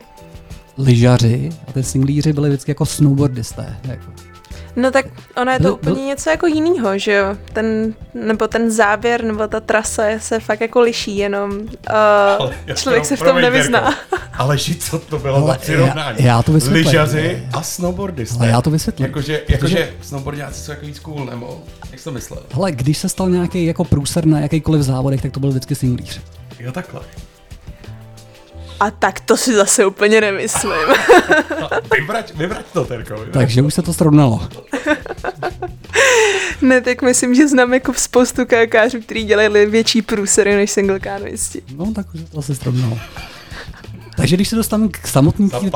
lyžaři 0.78 1.50
a 1.68 1.72
ty 1.72 1.84
singlíři 1.84 2.34
byli 2.34 2.50
vždycky 2.50 2.72
jako 2.72 2.86
snowboardisté. 2.86 3.78
Jako. 3.84 4.33
No 4.76 4.92
tak 4.92 5.06
ono 5.42 5.52
je 5.52 5.58
to 5.58 5.64
Byl- 5.64 5.74
úplně 5.74 5.96
byl- 5.96 6.06
něco 6.06 6.30
jako 6.30 6.48
jinýho, 6.48 6.98
že 6.98 7.14
jo? 7.14 7.38
Ten, 7.54 7.94
nebo 8.14 8.48
ten 8.48 8.72
záběr, 8.72 9.24
nebo 9.24 9.48
ta 9.48 9.60
trasa 9.60 10.06
je- 10.06 10.20
se 10.20 10.40
fakt 10.40 10.62
jako 10.62 10.82
liší, 10.82 11.18
jenom 11.18 11.52
uh, 11.52 12.52
já 12.66 12.76
člověk 12.76 13.06
se 13.06 13.16
v 13.16 13.20
tom 13.20 13.42
nevyzná. 13.42 13.96
Ale 14.34 14.58
že 14.58 14.76
co 14.76 15.00
to 15.00 15.20
bylo 15.20 15.36
Ale 15.36 15.48
za 15.48 15.54
přirovnání? 15.58 16.18
já- 16.20 16.26
já 16.26 16.44
to 16.44 16.52
vysvětlím. 16.54 16.86
Lyžaři 16.86 17.44
a 17.54 17.62
snowboardisté. 17.62 18.38
Ale 18.40 18.48
já 18.48 18.62
to 18.62 18.70
vysvětlím. 18.70 19.06
Jakože, 19.08 19.42
jakože 19.50 19.94
snowboardiáci 20.02 20.62
jsou 20.62 20.72
jako 20.72 20.86
víc 20.86 21.00
cool, 21.00 21.26
nebo 21.26 21.62
jak 21.92 22.00
jsi 22.00 22.04
to 22.06 22.12
myslel? 22.12 22.40
Hele, 22.54 22.72
když 22.72 22.98
se 22.98 23.10
stal 23.10 23.30
nějaký 23.30 23.66
jako 23.66 23.84
průser 23.84 24.26
na 24.26 24.40
jakýkoliv 24.40 24.82
závodech, 24.82 25.22
tak 25.22 25.32
to 25.32 25.40
byl 25.40 25.50
vždycky 25.50 25.76
singlíř. 25.76 26.22
Jo, 26.60 26.72
takhle. 26.72 27.02
A 28.84 28.92
tak 28.92 29.20
to 29.20 29.38
si 29.38 29.56
zase 29.56 29.86
úplně 29.86 30.22
nemyslím. 30.22 30.72
Vybrať, 31.98 32.36
vybrať 32.36 32.66
to, 32.74 32.86
Terko. 32.86 33.14
vybrať. 33.14 33.34
Takže 33.34 33.62
už 33.62 33.74
se 33.74 33.82
to 33.82 33.94
srovnalo. 33.94 34.48
ne, 36.62 36.82
tak 36.82 37.02
myslím, 37.02 37.36
že 37.36 37.48
znám 37.48 37.74
jako 37.74 37.94
spoustu 37.94 38.46
kajakářů, 38.46 39.02
kteří 39.02 39.24
dělali 39.24 39.66
větší 39.66 40.02
průsery 40.02 40.56
než 40.56 40.72
single 40.72 41.00
kanoisti. 41.00 41.62
No, 41.76 41.94
tak 41.94 42.14
už 42.14 42.20
se 42.20 42.26
to 42.26 42.40
asi 42.40 42.56
srovnalo. 42.56 42.98
Takže 44.18 44.36
když 44.36 44.50
se 44.50 44.56
dostanu 44.56 44.90
k 44.90 45.08
samotný 45.08 45.50
tý, 45.50 45.72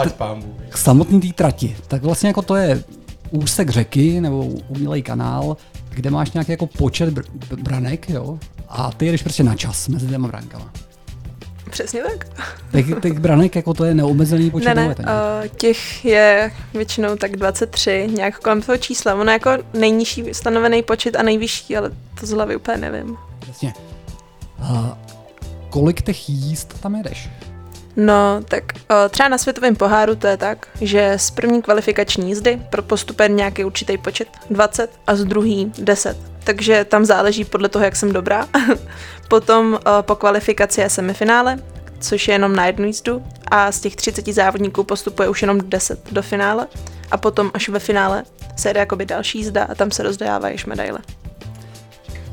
k 0.70 0.78
samotný 0.78 1.22
té 1.22 1.34
trati, 1.34 1.76
tak 1.88 2.04
vlastně 2.04 2.28
jako 2.28 2.42
to 2.42 2.56
je 2.56 2.84
úsek 3.32 3.70
řeky 3.70 4.22
nebo 4.22 4.44
umělej 4.46 5.02
kanál, 5.02 5.58
kde 5.90 6.10
máš 6.10 6.32
nějaký 6.32 6.52
jako 6.52 6.68
počet 6.68 7.14
br- 7.14 7.24
br- 7.50 7.64
branek, 7.64 8.10
jo, 8.10 8.40
a 8.70 8.92
ty 8.92 9.06
jedeš 9.06 9.24
prostě 9.24 9.44
na 9.44 9.56
čas 9.56 9.88
mezi 9.88 10.08
těma 10.08 10.28
brankama. 10.28 10.72
Přesně 11.72 12.02
tak. 12.04 12.28
Těch, 12.72 12.86
těch 13.02 13.20
branek 13.20 13.56
jako 13.56 13.74
to 13.74 13.86
je 13.86 13.94
neomezený 13.94 14.52
počet 14.52 14.74
Ne, 14.74 14.76
ne, 14.76 14.96
uh, 15.00 15.48
těch 15.58 16.06
je 16.06 16.52
většinou 16.74 17.16
tak 17.16 17.38
23, 17.38 18.10
nějak 18.16 18.40
kolem 18.40 18.62
toho 18.62 18.78
čísla. 18.78 19.16
Ono 19.16 19.32
jako 19.32 19.52
nejnižší 19.74 20.24
stanovený 20.32 20.84
počet 20.84 21.16
a 21.16 21.24
nejvyšší, 21.24 21.78
ale 21.78 21.92
to 22.20 22.26
z 22.26 22.30
hlavy 22.30 22.56
úplně 22.56 22.78
nevím. 22.78 23.18
Jasně. 23.48 23.74
A 24.62 24.98
kolik 25.70 26.02
těch 26.02 26.30
jízd 26.30 26.82
tam 26.82 26.96
jedeš? 26.96 27.30
No, 27.98 28.42
tak 28.46 28.64
o, 28.90 29.10
třeba 29.10 29.30
na 29.30 29.38
světovém 29.38 29.76
poháru 29.76 30.16
to 30.16 30.28
je 30.28 30.38
tak, 30.38 30.68
že 30.82 31.14
z 31.18 31.32
první 31.32 31.62
kvalifikační 31.62 32.28
jízdy 32.28 32.62
pro 32.70 32.82
postup 32.82 33.20
je 33.20 33.30
nějaký 33.30 33.64
určitý 33.64 33.98
počet 33.98 34.28
20 34.50 34.90
a 35.08 35.16
z 35.16 35.26
druhý 35.26 35.72
10. 35.78 36.18
Takže 36.44 36.86
tam 36.86 37.06
záleží 37.06 37.46
podle 37.46 37.70
toho, 37.70 37.86
jak 37.86 37.96
jsem 37.96 38.14
dobrá. 38.14 38.48
Potom 39.28 39.74
o, 39.74 40.04
po 40.04 40.16
kvalifikaci 40.16 40.82
je 40.82 40.90
semifinále, 40.90 41.58
což 42.00 42.28
je 42.28 42.34
jenom 42.34 42.56
na 42.56 42.66
jednu 42.66 42.86
jízdu 42.86 43.24
a 43.52 43.72
z 43.72 43.80
těch 43.80 43.96
30 43.96 44.28
závodníků 44.28 44.84
postupuje 44.84 45.30
už 45.30 45.42
jenom 45.42 45.62
10 45.66 46.12
do 46.12 46.22
finále 46.22 46.68
a 47.12 47.18
potom 47.18 47.52
až 47.54 47.70
ve 47.70 47.80
finále 47.80 48.24
se 48.56 48.70
jede 48.70 48.80
jakoby 48.80 49.06
další 49.06 49.38
jízda 49.38 49.64
a 49.64 49.76
tam 49.76 49.92
se 49.92 50.04
rozdávají 50.04 50.58
medaile. 50.68 51.00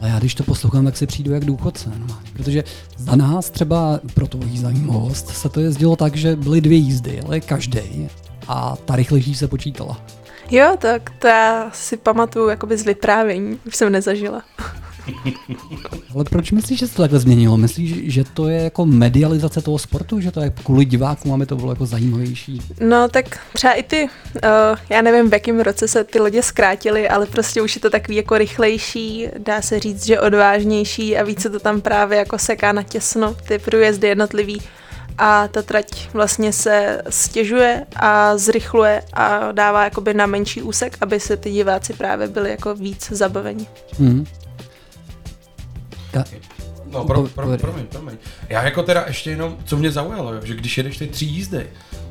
Ale 0.01 0.11
já 0.11 0.19
když 0.19 0.35
to 0.35 0.45
poslouchám, 0.45 0.85
tak 0.85 0.97
si 0.97 1.07
přijdu 1.07 1.33
jak 1.33 1.45
důchodce. 1.45 1.91
No. 1.97 2.19
Protože 2.33 2.65
za 2.97 3.17
nás 3.17 3.51
třeba 3.51 4.01
pro 4.15 4.27
tvojí 4.27 4.59
zajímavost 4.59 5.29
se 5.29 5.49
to 5.49 5.61
jezdilo 5.61 5.97
tak, 5.97 6.17
že 6.17 6.37
byly 6.37 6.61
dvě 6.61 6.79
jízdy, 6.79 7.21
ale 7.27 7.41
každý 7.41 8.09
a 8.49 8.77
ta 8.85 8.97
rychlejší 8.97 9.35
se 9.35 9.49
počítala. 9.49 10.01
Jo, 10.51 10.77
tak 10.79 11.11
to 11.19 11.27
já 11.27 11.71
si 11.73 11.97
pamatuju 11.97 12.49
jakoby 12.49 12.79
z 12.79 12.85
vyprávění, 12.85 13.59
už 13.67 13.77
jsem 13.77 13.93
nezažila. 13.93 14.43
Ale 16.15 16.25
proč 16.25 16.53
myslíš, 16.53 16.79
že 16.79 16.87
se 16.87 16.95
to 16.95 17.03
takhle 17.03 17.19
změnilo? 17.19 17.57
Myslíš, 17.57 18.13
že 18.13 18.25
to 18.35 18.49
je 18.49 18.63
jako 18.63 18.87
medializace 18.87 19.63
toho 19.63 19.79
sportu, 19.79 20.21
že 20.21 20.31
to 20.31 20.41
je 20.41 20.51
kvůli 20.51 20.85
divákům, 20.85 21.33
aby 21.33 21.47
to 21.47 21.57
bylo 21.57 21.73
jako 21.73 21.87
zajímavější? 21.87 22.61
No 22.81 23.09
tak 23.09 23.39
třeba 23.53 23.73
i 23.73 23.83
ty, 23.83 24.03
uh, 24.03 24.11
já 24.89 25.03
nevím 25.03 25.31
v 25.31 25.33
jakém 25.33 25.61
roce 25.61 25.89
se 25.89 26.05
ty 26.05 26.21
lodě 26.21 26.43
zkrátily, 26.43 27.09
ale 27.09 27.27
prostě 27.27 27.63
už 27.63 27.75
je 27.75 27.81
to 27.81 27.91
takový 27.91 28.17
jako 28.17 28.39
rychlejší, 28.39 29.29
dá 29.39 29.63
se 29.63 29.81
říct, 29.81 30.07
že 30.07 30.21
odvážnější 30.21 31.17
a 31.17 31.25
víc 31.25 31.41
se 31.41 31.51
to 31.51 31.61
tam 31.61 31.81
právě 31.81 32.19
jako 32.19 32.39
seká 32.39 32.73
na 32.73 32.83
těsno, 32.83 33.35
ty 33.49 33.59
průjezdy 33.59 34.09
jednotlivý 34.09 34.61
a 35.19 35.49
ta 35.49 35.63
trať 35.63 36.09
vlastně 36.13 36.53
se 36.53 37.03
stěžuje 37.09 37.87
a 37.97 38.39
zrychluje 38.39 39.03
a 39.13 39.53
dává 39.53 39.85
jakoby 39.85 40.15
na 40.15 40.27
menší 40.27 40.63
úsek, 40.63 40.97
aby 41.01 41.21
se 41.21 41.37
ty 41.37 41.51
diváci 41.51 41.93
právě 41.93 42.29
byli 42.29 42.51
jako 42.51 42.75
víc 42.75 43.11
zabaveni. 43.11 43.67
Hmm. 43.99 44.27
Ta, 46.15 46.25
No, 46.87 47.05
pro, 47.05 47.23
pro, 47.23 47.31
povědej. 47.35 47.59
promiň, 47.59 47.87
promiň. 47.87 48.15
Já 48.49 48.63
jako 48.63 48.83
teda 48.83 49.05
ještě 49.07 49.31
jenom, 49.31 49.57
co 49.65 49.77
mě 49.77 49.91
zaujalo, 49.91 50.33
že 50.47 50.55
když 50.55 50.79
jedeš 50.79 50.99
ty 50.99 51.07
tři 51.07 51.25
jízdy, 51.25 51.67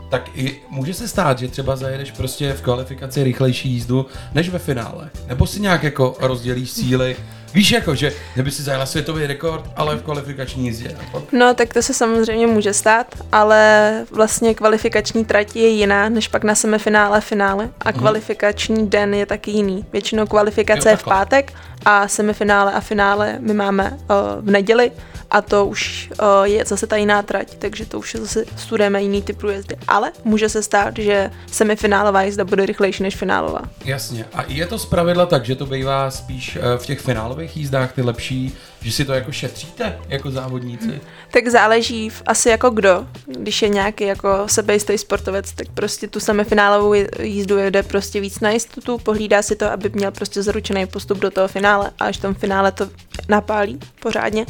tak 0.10 0.30
i 0.36 0.62
může 0.70 0.94
se 0.94 1.08
stát, 1.08 1.40
že 1.40 1.48
třeba 1.48 1.76
zajedeš 1.76 2.12
prostě 2.12 2.54
v 2.54 2.62
kvalifikaci 2.62 3.24
rychlejší 3.24 3.70
jízdu 3.70 4.06
než 4.34 4.50
ve 4.50 4.60
finále. 4.60 5.10
Nebo 5.28 5.48
si 5.48 5.60
nějak 5.60 5.84
jako 5.84 6.16
rozdělíš 6.20 6.72
síly. 6.72 7.16
Víš 7.54 7.72
jako, 7.72 7.96
že 7.96 8.14
kdyby 8.34 8.52
si 8.52 8.64
zajela 8.64 8.86
světový 8.86 9.28
rekord, 9.28 9.66
ale 9.76 9.96
v 9.96 10.02
kvalifikační 10.02 10.66
jízdě. 10.66 10.90
A 11.00 11.12
pak 11.12 11.32
No, 11.32 11.54
tak 11.54 11.74
to 11.74 11.82
se 11.82 11.94
samozřejmě 11.94 12.48
může 12.48 12.74
stát, 12.74 13.08
ale 13.32 13.92
vlastně 14.12 14.54
kvalifikační 14.54 15.26
trať 15.26 15.56
je 15.56 15.68
jiná, 15.68 16.10
než 16.10 16.28
pak 16.28 16.44
na 16.44 16.56
semifinále, 16.56 17.22
finále. 17.22 17.70
A 17.82 17.92
kvalifikační 17.92 18.88
den 18.88 19.14
je 19.14 19.26
taky 19.26 19.52
jiný. 19.52 19.86
Většinou 19.94 20.26
kvalifikace 20.28 20.90
Jo, 20.90 20.94
je 20.94 20.98
v 20.98 21.04
pátek 21.04 21.54
a 21.86 22.08
semifinále 22.08 22.74
a 22.74 22.80
finále 22.80 23.38
my 23.40 23.54
máme 23.54 23.92
uh, 23.92 23.98
v 24.42 24.52
neděli 24.52 24.92
a 25.34 25.42
to 25.42 25.66
už 25.66 26.10
uh, 26.12 26.44
je 26.44 26.66
zase 26.66 26.88
ta 26.88 26.96
jiná 26.96 27.22
trať, 27.22 27.56
takže 27.56 27.86
to 27.86 28.00
už 28.00 28.14
je 28.14 28.20
zase 28.20 28.46
studujeme 28.58 29.02
jiný 29.02 29.22
typ 29.22 29.38
průjezdy. 29.38 29.76
Ale 29.88 30.12
může 30.24 30.50
se 30.50 30.64
stát, 30.64 30.98
že 30.98 31.32
semifinálová 31.52 32.22
jízda 32.22 32.44
bude 32.44 32.66
rychlejší 32.66 33.04
než 33.04 33.16
finálová. 33.16 33.62
Jasně. 33.86 34.26
A 34.34 34.44
je 34.48 34.66
to 34.66 34.80
zpravidla 34.80 35.26
tak, 35.26 35.46
že 35.46 35.56
to 35.56 35.66
bývá 35.66 36.12
spíš 36.12 36.56
eh, 36.56 36.78
v 36.78 36.86
těch 36.86 37.00
finálových 37.00 37.58
jízdách 37.58 37.94
ty 37.94 38.02
lepší, 38.02 38.58
že 38.82 38.92
si 38.92 39.06
to 39.06 39.14
jako 39.14 39.32
šetříte 39.32 40.00
jako 40.08 40.32
závodníci? 40.32 41.02
Tak 41.32 41.48
záleží 41.48 42.10
v, 42.10 42.24
asi 42.26 42.50
jako 42.50 42.70
kdo. 42.70 43.08
Když 43.26 43.62
je 43.62 43.70
nějaký 43.70 44.04
jako 44.04 44.44
sebejistý 44.48 44.98
sportovec, 44.98 45.52
tak 45.54 45.68
prostě 45.74 46.08
tu 46.08 46.20
semifinálovou 46.20 46.94
jí- 46.94 47.08
jízdu 47.20 47.58
jede 47.58 47.84
prostě 47.84 48.22
víc 48.22 48.40
na 48.40 48.50
jistotu, 48.50 48.98
pohlídá 48.98 49.42
si 49.42 49.56
to, 49.56 49.72
aby 49.72 49.90
měl 49.90 50.12
prostě 50.12 50.44
zaručený 50.44 50.86
postup 50.86 51.18
do 51.18 51.32
toho 51.32 51.48
finále 51.48 51.73
a 51.82 52.06
až 52.06 52.18
v 52.18 52.22
tom 52.22 52.34
finále 52.34 52.72
to 52.72 52.90
napálí 53.30 53.80
pořádně. 54.00 54.46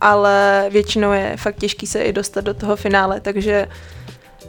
Ale 0.00 0.66
většinou 0.70 1.12
je 1.12 1.36
fakt 1.36 1.56
těžký 1.56 1.86
se 1.86 2.02
i 2.02 2.12
dostat 2.12 2.40
do 2.40 2.54
toho 2.54 2.76
finále, 2.76 3.20
takže 3.20 3.68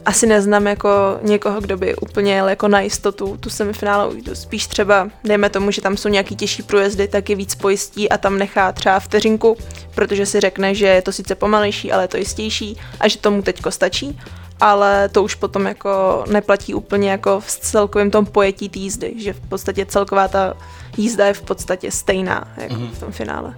asi 0.04 0.26
neznám 0.26 0.66
jako 0.66 0.88
někoho, 1.22 1.60
kdo 1.60 1.76
by 1.76 1.96
úplně 1.96 2.34
jel 2.34 2.48
jako 2.48 2.68
na 2.68 2.80
jistotu 2.80 3.36
tu 3.36 3.50
semifinálovou 3.50 4.14
jízdu. 4.14 4.34
Spíš 4.34 4.66
třeba, 4.66 5.10
dejme 5.24 5.50
tomu, 5.50 5.70
že 5.70 5.80
tam 5.82 5.96
jsou 5.96 6.08
nějaký 6.08 6.36
těžší 6.36 6.62
průjezdy, 6.62 7.08
tak 7.08 7.30
je 7.30 7.36
víc 7.36 7.54
pojistí 7.54 8.08
a 8.08 8.18
tam 8.18 8.38
nechá 8.38 8.72
třeba 8.72 9.00
vteřinku, 9.00 9.56
protože 9.94 10.26
si 10.26 10.40
řekne, 10.40 10.74
že 10.74 10.86
je 10.86 11.02
to 11.02 11.12
sice 11.12 11.34
pomalejší, 11.34 11.92
ale 11.92 12.04
je 12.04 12.08
to 12.08 12.16
jistější 12.16 12.76
a 13.00 13.08
že 13.08 13.18
tomu 13.18 13.42
teďko 13.42 13.70
stačí. 13.70 14.20
Ale 14.60 15.08
to 15.08 15.22
už 15.22 15.34
potom 15.34 15.66
jako 15.66 16.24
neplatí 16.32 16.74
úplně 16.74 17.10
jako 17.10 17.40
v 17.40 17.46
celkovém 17.46 18.10
tom 18.10 18.26
pojetí 18.26 18.68
té 18.68 18.78
jízdy, 18.78 19.14
že 19.18 19.32
v 19.32 19.40
podstatě 19.40 19.86
celková 19.86 20.28
ta 20.28 20.54
jízda 20.96 21.26
je 21.26 21.34
v 21.34 21.42
podstatě 21.42 21.90
stejná 21.90 22.48
jako 22.56 22.74
v 22.74 22.98
tom 23.00 23.12
finále. 23.12 23.54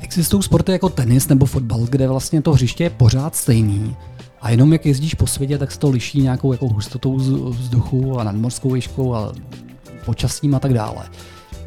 Existují 0.00 0.42
sporty 0.42 0.72
jako 0.72 0.88
tenis 0.88 1.28
nebo 1.28 1.46
fotbal, 1.46 1.80
kde 1.88 2.08
vlastně 2.08 2.42
to 2.42 2.52
hřiště 2.52 2.84
je 2.84 2.90
pořád 2.90 3.36
stejný 3.36 3.96
a 4.40 4.50
jenom 4.50 4.72
jak 4.72 4.86
jezdíš 4.86 5.14
po 5.14 5.26
světě, 5.26 5.58
tak 5.58 5.72
se 5.72 5.78
to 5.78 5.90
liší 5.90 6.22
nějakou 6.22 6.52
jako 6.52 6.68
hustotou 6.68 7.18
z- 7.18 7.30
vzduchu 7.58 8.20
a 8.20 8.24
nadmorskou 8.24 8.70
výškou 8.70 9.14
a 9.14 9.32
počasím 10.04 10.54
a 10.54 10.58
tak 10.60 10.74
dále. 10.74 11.04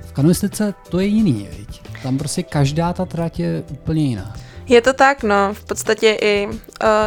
V 0.06 0.12
kanoistice 0.12 0.74
to 0.90 1.00
je 1.00 1.06
jiný, 1.08 1.48
viď? 1.58 1.82
Tam 2.04 2.18
prostě 2.18 2.44
každá 2.44 2.94
ta 2.94 3.06
trať 3.06 3.40
je 3.40 3.64
úplně 3.72 4.02
jiná. 4.04 4.36
Je 4.68 4.82
to 4.82 4.94
tak, 4.94 5.24
no, 5.24 5.54
v 5.54 5.64
podstatě 5.64 6.18
i, 6.22 6.48
uh, 6.48 6.56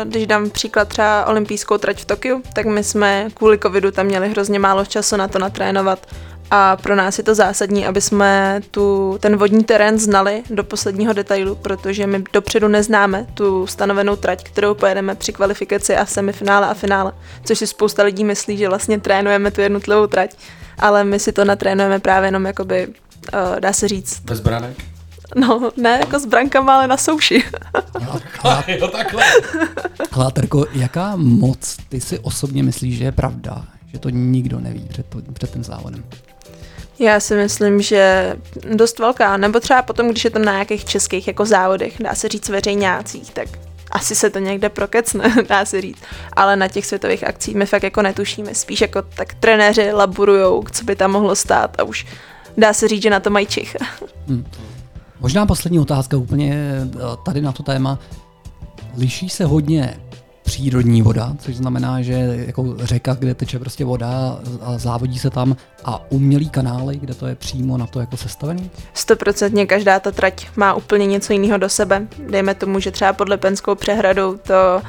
když 0.05 0.27
dám 0.27 0.51
příklad 0.51 0.89
třeba 0.89 1.27
olympijskou 1.27 1.79
trať 1.79 2.01
v 2.01 2.05
Tokiu, 2.05 2.43
tak 2.53 2.67
my 2.67 2.85
jsme 2.85 3.29
kvůli 3.35 3.59
covidu 3.59 3.91
tam 3.91 4.07
měli 4.07 4.29
hrozně 4.29 4.59
málo 4.59 4.85
času 4.85 5.17
na 5.17 5.29
to 5.29 5.39
natrénovat 5.39 6.07
A 6.51 6.77
pro 6.77 6.97
nás 6.97 7.19
je 7.19 7.25
to 7.25 7.35
zásadní, 7.35 7.87
aby 7.87 8.01
jsme 8.01 8.61
tu, 8.71 9.19
ten 9.21 9.37
vodní 9.37 9.65
terén 9.65 9.99
znali 9.99 10.43
do 10.51 10.65
posledního 10.65 11.13
detailu, 11.13 11.55
protože 11.55 12.07
my 12.07 12.25
dopředu 12.33 12.69
neznáme 12.69 13.27
tu 13.35 13.67
stanovenou 13.67 14.17
trať, 14.17 14.45
kterou 14.45 14.75
pojedeme 14.75 15.15
při 15.15 15.33
kvalifikaci 15.33 15.97
a 15.97 16.07
semifinále 16.07 16.67
a 16.67 16.75
finále. 16.75 17.13
Což 17.45 17.59
si 17.59 17.67
spousta 17.67 18.03
lidí 18.03 18.25
myslí, 18.25 18.57
že 18.57 18.69
vlastně 18.69 19.01
trénujeme 19.01 19.51
tu 19.51 19.61
jednotlivou 19.61 20.07
trať, 20.07 20.37
ale 20.79 21.05
my 21.05 21.19
si 21.19 21.33
to 21.33 21.45
natrénujeme 21.45 21.99
právě 21.99 22.29
jenom 22.29 22.47
jakoby, 22.47 22.87
uh, 22.87 23.61
dá 23.61 23.73
se 23.73 23.89
říct, 23.89 24.21
Bez 24.21 24.41
branek? 24.41 24.77
No 25.37 25.71
ne 25.77 25.91
jako 25.91 26.19
s 26.19 26.27
brankama, 26.27 26.77
ale 26.77 26.87
na 26.87 26.97
souši. 26.97 27.45
jo, 28.69 28.89
takhle. 28.89 29.25
Ale 30.13 30.33
Terko, 30.33 30.67
jaká 30.73 31.13
moc 31.17 31.77
ty 31.89 32.01
si 32.01 32.19
osobně 32.19 32.63
myslíš, 32.63 32.99
že 32.99 33.05
je 33.05 33.13
pravda? 33.13 33.65
Že 33.87 33.99
to 33.99 34.09
nikdo 34.09 34.61
neví 34.61 34.87
před, 34.89 35.07
to, 35.07 35.19
před 35.33 35.53
tím 35.53 35.65
závodem. 35.65 36.05
Já 36.99 37.21
si 37.21 37.35
myslím, 37.35 37.83
že 37.83 38.37
dost 38.75 38.99
velká, 38.99 39.37
nebo 39.37 39.61
třeba 39.61 39.83
potom, 39.83 40.09
když 40.09 40.25
je 40.25 40.31
to 40.31 40.39
na 40.39 40.53
nějakých 40.53 40.85
českých 40.85 41.27
jako 41.27 41.47
závodech, 41.47 41.97
dá 42.03 42.15
se 42.15 42.29
říct 42.29 42.49
veřejňácích, 42.49 43.31
tak 43.31 43.49
asi 43.91 44.15
se 44.15 44.31
to 44.31 44.39
někde 44.39 44.69
prokecne, 44.69 45.35
dá 45.49 45.65
se 45.65 45.81
říct. 45.81 46.03
Ale 46.33 46.57
na 46.57 46.69
těch 46.69 46.87
světových 46.87 47.27
akcích 47.27 47.55
my 47.55 47.67
fakt 47.67 47.83
jako 47.83 48.03
netušíme, 48.03 48.55
spíš 48.55 48.81
jako 48.81 49.03
tak 49.03 49.35
trenéři 49.35 49.93
laborujou, 49.93 50.65
co 50.73 50.85
by 50.85 50.97
tam 50.97 51.11
mohlo 51.11 51.37
stát 51.37 51.81
a 51.81 51.83
už 51.83 52.07
dá 52.57 52.73
se 52.73 52.89
říct, 52.89 53.03
že 53.03 53.11
na 53.11 53.21
to 53.21 53.31
mají 53.31 53.47
čich. 53.47 53.77
Možná 55.21 55.47
poslední 55.47 55.79
otázka 55.79 56.17
úplně 56.17 56.55
eh, 56.55 56.99
tady 57.25 57.41
na 57.41 57.53
to 57.53 57.63
téma. 57.63 57.99
Liší 58.97 59.29
se 59.29 59.45
hodně 59.45 60.01
přírodní 60.43 61.03
voda, 61.03 61.37
což 61.39 61.57
znamená, 61.57 62.03
že 62.03 62.13
jako 62.47 62.77
řeka, 62.79 63.15
kde 63.15 63.35
teče 63.35 63.59
prostě 63.59 63.85
voda 63.85 64.39
a 64.61 64.79
závodí 64.79 65.19
se 65.19 65.31
tam 65.31 65.57
a 65.85 66.11
umělý 66.11 66.49
kanály, 66.49 66.97
kde 66.97 67.15
to 67.15 67.27
je 67.27 67.35
přímo 67.35 67.79
na 67.79 67.87
to 67.87 68.01
jako 68.01 68.17
sestavený? 68.17 68.71
Stoprocentně 68.95 69.67
každá 69.67 70.01
ta 70.01 70.11
trať 70.11 70.47
má 70.57 70.75
úplně 70.75 71.07
něco 71.07 71.33
jiného 71.33 71.59
do 71.59 71.69
sebe. 71.69 72.07
Dejme 72.31 72.55
tomu, 72.55 72.81
že 72.81 72.91
třeba 72.91 73.13
pod 73.13 73.29
Lepenskou 73.29 73.75
přehradou 73.75 74.37
to 74.37 74.83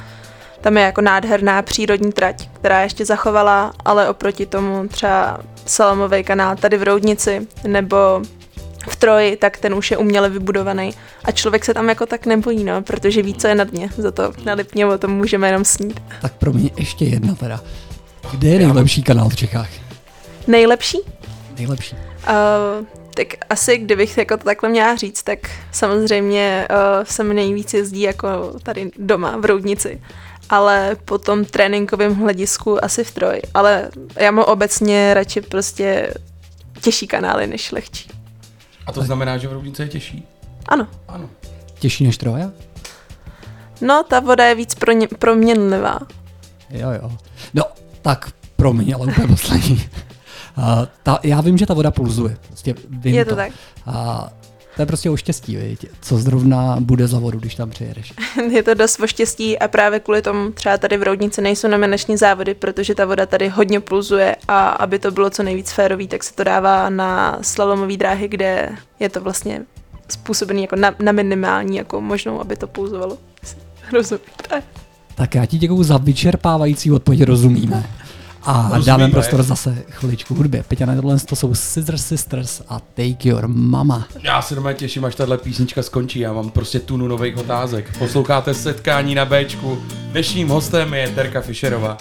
tam 0.60 0.76
je 0.76 0.82
jako 0.82 1.00
nádherná 1.00 1.62
přírodní 1.62 2.12
trať, 2.12 2.48
která 2.52 2.82
ještě 2.82 3.04
zachovala, 3.04 3.72
ale 3.84 4.08
oproti 4.08 4.46
tomu 4.46 4.88
třeba 4.88 5.40
Salamový 5.66 6.24
kanál 6.24 6.56
tady 6.56 6.78
v 6.78 6.82
Roudnici 6.82 7.46
nebo 7.66 8.22
v 8.88 8.96
Troji, 8.96 9.36
tak 9.36 9.56
ten 9.56 9.74
už 9.74 9.90
je 9.90 9.96
uměle 9.96 10.30
vybudovaný 10.30 10.90
a 11.24 11.32
člověk 11.32 11.64
se 11.64 11.74
tam 11.74 11.88
jako 11.88 12.06
tak 12.06 12.26
nebojí, 12.26 12.64
no, 12.64 12.82
protože 12.82 13.22
ví, 13.22 13.34
co 13.34 13.48
je 13.48 13.54
na 13.54 13.64
dně, 13.64 13.88
za 13.96 14.10
to 14.10 14.32
na 14.44 14.54
Lipně 14.54 14.86
o 14.86 14.98
tom 14.98 15.10
můžeme 15.10 15.48
jenom 15.48 15.64
snít. 15.64 16.02
Tak 16.22 16.32
pro 16.32 16.52
mě 16.52 16.70
ještě 16.76 17.04
jedna 17.04 17.34
teda. 17.34 17.60
Kde 18.30 18.48
je 18.48 18.58
nejlepší 18.58 19.02
kanál 19.02 19.28
v 19.28 19.36
Čechách? 19.36 19.68
Nejlepší? 20.46 20.98
Nejlepší. 21.58 21.96
Uh, 21.96 22.86
tak 23.14 23.26
asi, 23.50 23.78
kdybych 23.78 24.18
jako 24.18 24.36
to 24.36 24.44
takhle 24.44 24.68
měla 24.68 24.96
říct, 24.96 25.22
tak 25.22 25.38
samozřejmě 25.72 26.68
uh, 26.70 27.04
jsem 27.04 27.34
nejvíc 27.34 27.74
jezdí 27.74 28.00
jako 28.00 28.28
tady 28.62 28.90
doma 28.98 29.36
v 29.36 29.44
Roudnici, 29.44 30.00
ale 30.50 30.96
po 31.04 31.18
tom 31.18 31.44
tréninkovém 31.44 32.14
hledisku 32.14 32.84
asi 32.84 33.04
v 33.04 33.10
Troj, 33.10 33.42
ale 33.54 33.90
já 34.16 34.30
mám 34.30 34.44
obecně 34.44 35.14
radši 35.14 35.40
prostě 35.40 36.14
těžší 36.80 37.06
kanály 37.06 37.46
než 37.46 37.72
lehčí. 37.72 38.21
A 38.86 38.92
to 38.92 39.02
znamená, 39.02 39.38
že 39.38 39.48
v 39.48 39.52
Roudnice 39.52 39.82
je 39.82 39.88
těžší? 39.88 40.26
Ano. 40.68 40.88
Ano. 41.08 41.30
Těžší 41.78 42.04
než 42.04 42.16
Troja? 42.16 42.50
No, 43.80 44.04
ta 44.08 44.20
voda 44.20 44.44
je 44.44 44.54
víc 44.54 44.74
pro 44.74 44.92
proměnlivá. 45.18 45.98
Jo, 46.70 46.90
jo. 46.90 47.12
No, 47.54 47.64
tak 48.02 48.30
pro 48.56 48.72
mě, 48.72 48.94
ale 48.94 49.06
úplně 49.06 49.26
poslední. 49.26 49.84
Uh, 50.58 50.64
ta, 51.02 51.18
já 51.22 51.40
vím, 51.40 51.58
že 51.58 51.66
ta 51.66 51.74
voda 51.74 51.90
pulzuje. 51.90 52.36
Prostě 52.46 52.74
vím 52.88 53.14
Je 53.14 53.24
to 53.24 53.36
tak. 53.36 53.52
A 53.86 54.28
to 54.76 54.82
je 54.82 54.86
prostě 54.86 55.10
o 55.10 55.16
štěstí, 55.16 55.56
viď? 55.56 55.86
co 56.00 56.18
zrovna 56.18 56.76
bude 56.80 57.08
za 57.08 57.18
vodu, 57.18 57.38
když 57.38 57.54
tam 57.54 57.70
přijedeš. 57.70 58.12
je 58.50 58.62
to 58.62 58.74
dost 58.74 59.00
o 59.00 59.06
štěstí 59.06 59.58
a 59.58 59.68
právě 59.68 60.00
kvůli 60.00 60.22
tomu 60.22 60.50
třeba 60.50 60.78
tady 60.78 60.96
v 60.96 61.02
Roudnici 61.02 61.42
nejsou 61.42 61.68
nominační 61.68 62.16
závody, 62.16 62.54
protože 62.54 62.94
ta 62.94 63.04
voda 63.04 63.26
tady 63.26 63.48
hodně 63.48 63.80
pulzuje 63.80 64.36
a 64.48 64.68
aby 64.68 64.98
to 64.98 65.10
bylo 65.10 65.30
co 65.30 65.42
nejvíc 65.42 65.72
férový, 65.72 66.08
tak 66.08 66.24
se 66.24 66.34
to 66.34 66.44
dává 66.44 66.90
na 66.90 67.38
slalomové 67.42 67.96
dráhy, 67.96 68.28
kde 68.28 68.70
je 69.00 69.08
to 69.08 69.20
vlastně 69.20 69.62
způsobený 70.08 70.62
jako 70.62 70.76
na, 70.76 70.94
na 70.98 71.12
minimální 71.12 71.76
jako 71.76 72.00
možnou, 72.00 72.40
aby 72.40 72.56
to 72.56 72.66
pulzovalo. 72.66 73.18
Rozumíte? 73.92 74.62
Tak 75.14 75.34
já 75.34 75.46
ti 75.46 75.58
děkuju 75.58 75.82
za 75.82 75.96
vyčerpávající 75.98 76.92
odpověď, 76.92 77.22
rozumíme. 77.22 77.86
A 78.44 78.62
Rozumíme. 78.62 78.84
dáme 78.84 79.08
prostor 79.08 79.42
zase 79.42 79.82
chviličku 79.90 80.34
hudbě. 80.34 80.64
Peťa, 80.68 80.86
na 80.86 80.94
tohle 80.94 81.18
to 81.18 81.36
jsou 81.36 81.54
Scissor 81.54 81.98
Sisters 81.98 82.62
a 82.68 82.80
Take 82.80 83.28
Your 83.28 83.48
Mama. 83.48 84.08
Já 84.22 84.42
se 84.42 84.54
doma 84.54 84.72
těším, 84.72 85.04
až 85.04 85.14
tahle 85.14 85.38
písnička 85.38 85.82
skončí. 85.82 86.18
Já 86.18 86.32
mám 86.32 86.50
prostě 86.50 86.80
tunu 86.80 87.08
nových 87.08 87.36
otázek. 87.36 87.98
Posloucháte 87.98 88.54
setkání 88.54 89.14
na 89.14 89.24
Bčku. 89.24 89.78
Dnešním 90.12 90.48
hostem 90.48 90.94
je 90.94 91.08
Terka 91.08 91.40
Fischerová. 91.40 91.96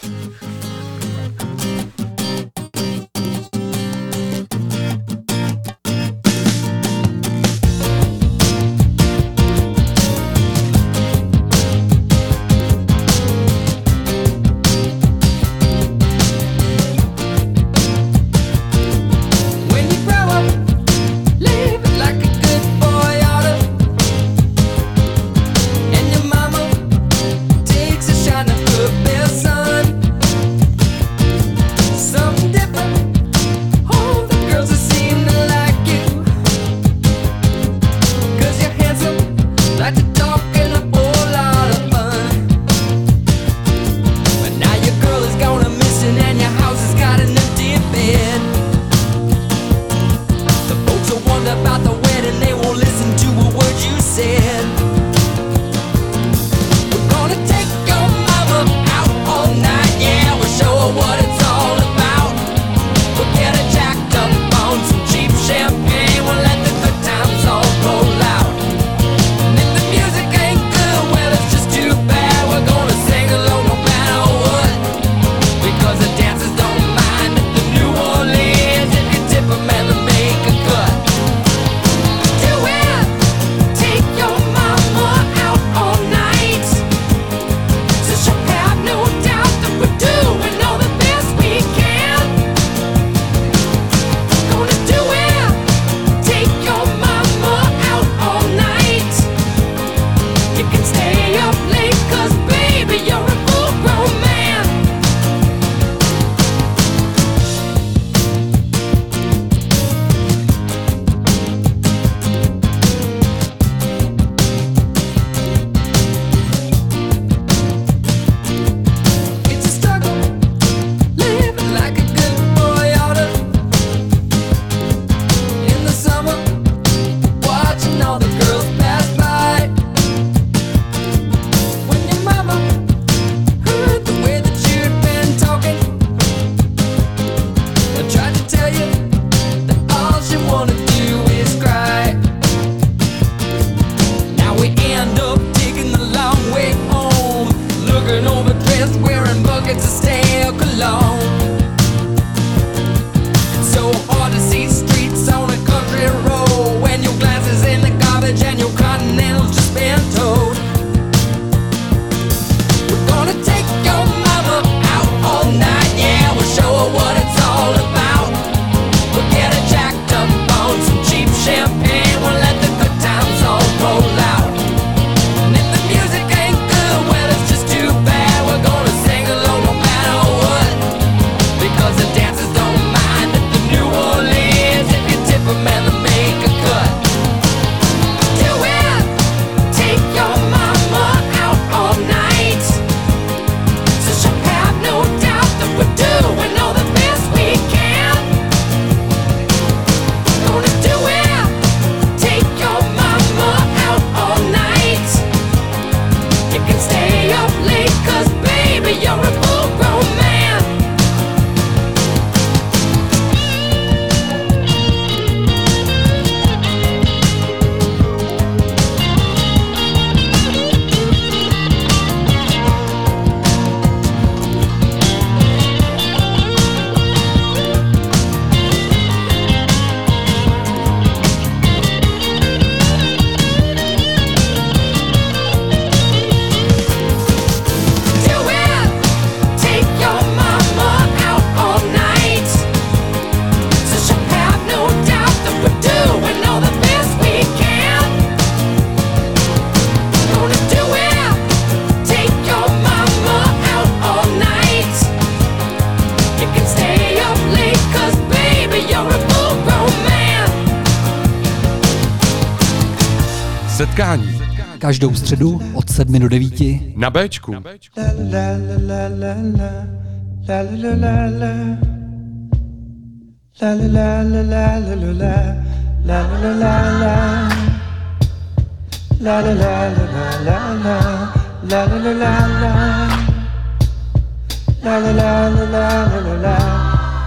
Každou 265.02 265.16
středu 265.16 265.62
od 265.74 265.90
7 265.90 266.20
do 266.20 266.30
9. 266.30 266.54
na 266.96 267.10
Bčku. 267.10 267.56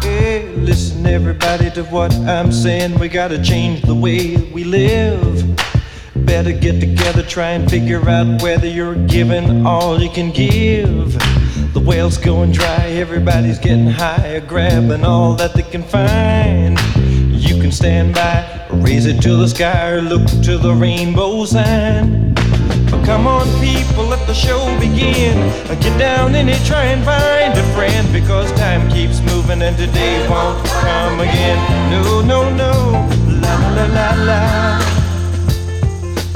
Hey, 0.03 0.43
listen 0.57 1.07
everybody 1.07 1.71
to 1.71 1.83
what 1.85 2.13
I'm 2.15 2.53
saying. 2.53 3.01
We 3.01 3.09
gotta 3.09 3.43
change 3.45 3.81
the 3.81 3.95
way 3.95 4.37
we 4.55 4.65
live. 4.65 5.74
Better 6.25 6.53
get 6.53 6.81
together, 6.81 7.23
try 7.23 7.51
and 7.51 7.71
figure 7.71 8.09
out 8.09 8.43
whether 8.43 8.67
you're 8.67 8.95
giving 9.07 9.67
all 9.67 10.01
you 10.01 10.09
can 10.09 10.31
give. 10.31 11.13
The 11.75 11.81
well's 11.81 12.17
going 12.17 12.53
dry, 12.53 12.87
everybody's 12.93 13.59
getting 13.59 13.87
high, 13.87 14.41
grabbing 14.47 15.05
all 15.05 15.35
that 15.35 15.53
they 15.53 15.63
can 15.63 15.83
find. 15.83 16.79
You 16.97 17.61
can 17.61 17.71
stand 17.71 18.15
by, 18.15 18.67
raise 18.71 19.05
it 19.05 19.21
to 19.23 19.37
the 19.37 19.49
sky, 19.49 19.91
or 19.91 20.01
look 20.01 20.27
to 20.45 20.57
the 20.57 20.73
rainbow 20.73 21.45
sign. 21.45 22.33
But 22.91 23.05
come 23.05 23.27
on, 23.27 23.47
people, 23.61 24.05
let 24.05 24.27
the 24.27 24.35
show 24.35 24.65
begin. 24.81 25.37
Get 25.81 25.99
down 25.99 26.35
in 26.35 26.49
it, 26.49 26.65
try 26.65 26.85
and 26.85 27.05
find 27.05 27.53
a 27.53 27.75
friend, 27.75 28.11
because 28.13 28.51
time 28.53 28.91
keeps 28.91 29.21
moving 29.21 29.61
and 29.61 29.77
today 29.77 30.27
won't 30.29 30.67
come 30.67 31.21
again. 31.21 31.91
No, 31.91 32.23
no, 32.23 32.49
no, 32.55 32.73
la 33.43 33.55
la 33.75 33.87
la 33.87 34.25
la 34.25 35.04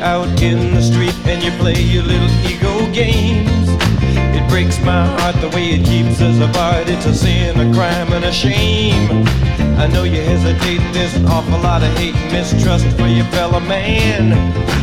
out 0.00 0.28
in 0.42 0.74
the 0.74 0.82
street 0.82 1.14
and 1.26 1.42
you 1.42 1.50
play 1.52 1.80
your 1.80 2.02
little 2.02 2.30
ego 2.46 2.90
games. 2.92 3.68
It 4.36 4.48
breaks 4.48 4.78
my 4.80 5.06
heart 5.18 5.36
the 5.40 5.48
way 5.48 5.70
it 5.70 5.84
keeps 5.84 6.20
us 6.20 6.38
apart. 6.40 6.88
It's 6.88 7.06
a 7.06 7.14
sin, 7.14 7.58
a 7.60 7.74
crime, 7.74 8.12
and 8.12 8.24
a 8.24 8.32
shame. 8.32 9.26
I 9.78 9.86
know 9.86 10.04
you 10.04 10.20
hesitate, 10.20 10.80
there's 10.92 11.14
an 11.14 11.26
awful 11.26 11.58
lot 11.60 11.82
of 11.82 11.96
hate 11.98 12.14
and 12.14 12.32
mistrust 12.32 12.86
for 12.96 13.06
your 13.06 13.26
fellow 13.26 13.60
man. 13.60 14.32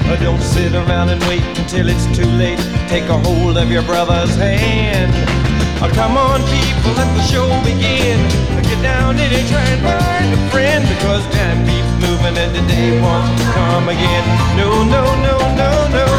Uh, 0.09 0.15
Don't 0.18 0.41
sit 0.41 0.74
around 0.74 1.09
and 1.09 1.22
wait 1.26 1.43
until 1.57 1.88
it's 1.89 2.05
too 2.18 2.30
late. 2.38 2.59
Take 2.88 3.09
a 3.09 3.18
hold 3.18 3.57
of 3.57 3.72
your 3.72 3.84
brother's 3.84 4.36
hand 4.36 5.46
Oh, 5.80 5.91
come 5.93 6.17
on, 6.17 6.41
people, 6.49 6.91
let 6.97 7.05
the 7.13 7.21
show 7.21 7.45
begin. 7.61 8.17
Get 8.65 8.82
down 8.82 9.15
it, 9.19 9.30
try 9.47 9.61
and 9.61 9.82
find 9.86 10.34
a 10.34 10.41
friend. 10.49 10.82
Because 10.89 11.21
time 11.30 11.61
keeps 11.69 11.91
moving 12.01 12.36
and 12.36 12.51
the 12.55 12.65
day 12.65 12.99
won't 12.99 13.30
come 13.53 13.88
again. 13.88 14.25
No, 14.57 14.84
no, 14.84 15.05
no, 15.21 15.38
no, 15.53 15.69
no, 15.93 16.16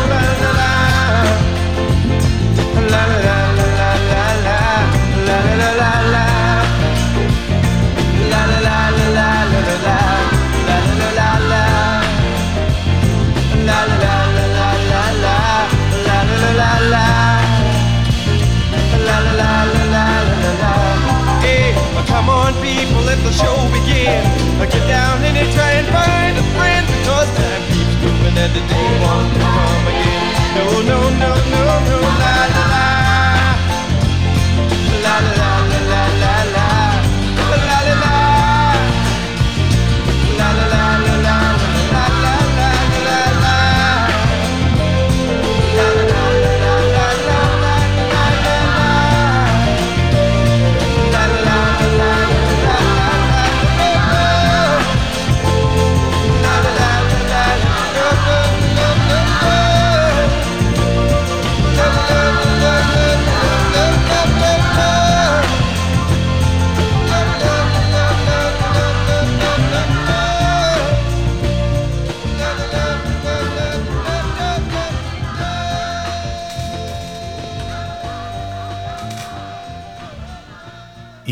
the 23.28 23.34
show 23.34 23.58
begin. 23.76 24.24
Get 24.72 24.84
down 24.88 25.22
and 25.22 25.36
try 25.52 25.72
and 25.80 25.86
find 25.88 26.34
a 26.36 26.44
friend 26.56 26.84
because 26.86 27.28
time 27.36 27.62
keeps 27.72 27.94
moving 28.02 28.36
and 28.36 28.52
the 28.56 28.62
day 28.72 28.88
won't 29.04 29.32
come 29.36 29.86
again. 29.92 30.32
No, 30.56 30.66
no, 30.90 30.98
no, 31.22 31.30
no, 31.52 31.62
no, 31.90 31.98
la. 32.20 32.36
La 32.56 32.67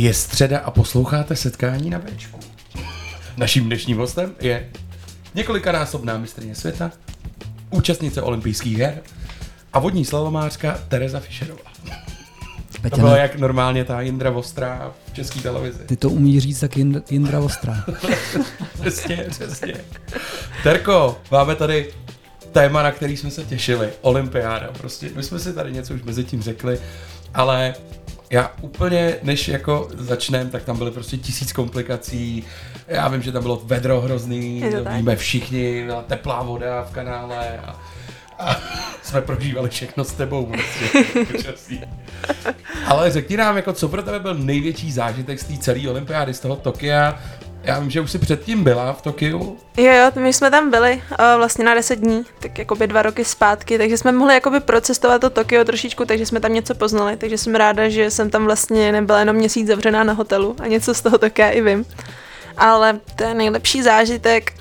Je 0.07 0.15
středa 0.15 0.59
a 0.59 0.71
posloucháte 0.71 1.37
setkání 1.37 1.91
na 1.91 1.99
Bčku. 1.99 2.39
Naším 3.37 3.65
dnešním 3.65 3.99
hostem 3.99 4.35
je 4.41 4.69
několikanásobná 5.35 6.19
mistrně 6.19 6.55
světa, 6.55 6.91
účastnice 7.71 8.23
olympijských 8.23 8.79
her 8.79 9.03
a 9.73 9.79
vodní 9.79 10.05
slalomářka 10.05 10.79
Tereza 10.89 11.21
Fischerová. 11.21 11.61
To 12.91 12.97
ne, 13.09 13.19
jak 13.19 13.37
normálně 13.37 13.85
ta 13.85 14.01
Jindra 14.01 14.31
Vostrá 14.31 14.93
v 15.11 15.15
české 15.15 15.41
televizi. 15.41 15.79
ty 15.87 15.97
to 15.97 16.11
umí 16.11 16.41
říct 16.41 16.61
tak 16.61 16.77
Jind- 16.77 17.03
Jindra 17.11 17.41
Ostrá. 17.41 17.85
Přesně, 18.81 19.27
přesně. 19.31 19.75
Terko, 20.63 21.19
máme 21.31 21.55
tady 21.55 21.93
téma, 22.53 22.83
na 22.83 22.93
který 22.93 23.17
jsme 23.17 23.31
se 23.31 23.45
těšili. 23.45 23.89
Olympiáda. 24.01 24.71
Prostě 24.79 25.11
my 25.17 25.23
jsme 25.23 25.39
si 25.39 25.53
tady 25.53 25.73
něco 25.73 25.95
už 25.95 26.03
mezi 26.03 26.25
tím 26.25 26.43
řekli, 26.43 26.79
ale 27.35 27.75
já 28.31 28.53
úplně, 28.61 29.17
než 29.23 29.49
jako 29.49 29.89
začneme, 29.99 30.51
tak 30.51 30.65
tam 30.65 30.79
byly 30.79 30.91
prostě 30.91 31.17
tisíc 31.17 31.53
komplikací. 31.53 32.45
Já 32.89 33.09
vím, 33.09 33.23
že 33.23 33.33
tam 33.33 33.43
bylo 33.43 33.63
vedro 33.65 34.01
hrozný, 34.01 34.65
tak. 34.85 34.97
víme 34.97 35.17
všichni, 35.17 35.85
byla 35.85 36.03
teplá 36.03 36.43
voda 36.43 36.83
v 36.83 36.91
kanále 36.91 37.59
a, 37.59 37.81
a 38.39 38.61
jsme 39.03 39.23
prožívali 39.23 39.71
všechno 39.71 40.05
s 40.05 40.13
tebou. 40.13 40.53
Prostě. 41.43 41.89
Ale 42.87 43.11
řekni 43.11 43.37
nám, 43.37 43.57
jako, 43.57 43.73
co 43.73 43.89
pro 43.89 44.03
tebe 44.03 44.21
byl 44.21 44.35
největší 44.35 44.93
zážitek 44.93 45.41
z 45.41 45.45
té 45.45 45.59
celé 45.59 45.91
olympiády, 45.91 46.35
z 46.35 46.41
toho 46.41 46.57
Tokia. 46.57 47.19
Já 47.67 47.79
vím, 47.79 47.91
že 47.91 48.01
už 48.01 48.11
si 48.11 48.19
předtím 48.19 48.65
byla 48.65 48.93
v 48.93 49.03
Tokiu. 49.03 49.57
Jo, 49.77 49.93
jo, 49.93 50.23
my 50.23 50.33
jsme 50.33 50.51
tam 50.51 50.71
byli 50.71 50.93
uh, 51.11 51.17
vlastně 51.37 51.65
na 51.65 51.75
10 51.75 51.97
dní, 51.99 52.25
tak 52.41 52.59
jakoby 52.59 52.87
dva 52.87 53.03
roky 53.03 53.25
zpátky, 53.25 53.79
takže 53.79 53.99
jsme 53.99 54.13
mohli 54.13 54.35
jakoby 54.35 54.61
procestovat 54.61 55.21
to 55.21 55.31
Tokio 55.31 55.65
trošičku, 55.65 56.05
takže 56.05 56.27
jsme 56.27 56.41
tam 56.41 56.53
něco 56.53 56.75
poznali, 56.75 57.17
takže 57.17 57.39
jsem 57.39 57.55
ráda, 57.55 57.89
že 57.89 58.11
jsem 58.11 58.31
tam 58.31 58.45
vlastně 58.45 58.93
nebyla 58.93 59.19
jenom 59.21 59.37
měsíc 59.37 59.67
zavřená 59.67 60.05
na 60.05 60.13
hotelu 60.13 60.57
a 60.59 60.67
něco 60.67 60.95
z 60.95 61.03
toho 61.03 61.19
Tokia 61.19 61.51
i 61.51 61.61
vím. 61.61 61.85
Ale 62.57 63.01
ten 63.17 63.37
nejlepší 63.37 63.83
zážitek, 63.83 64.53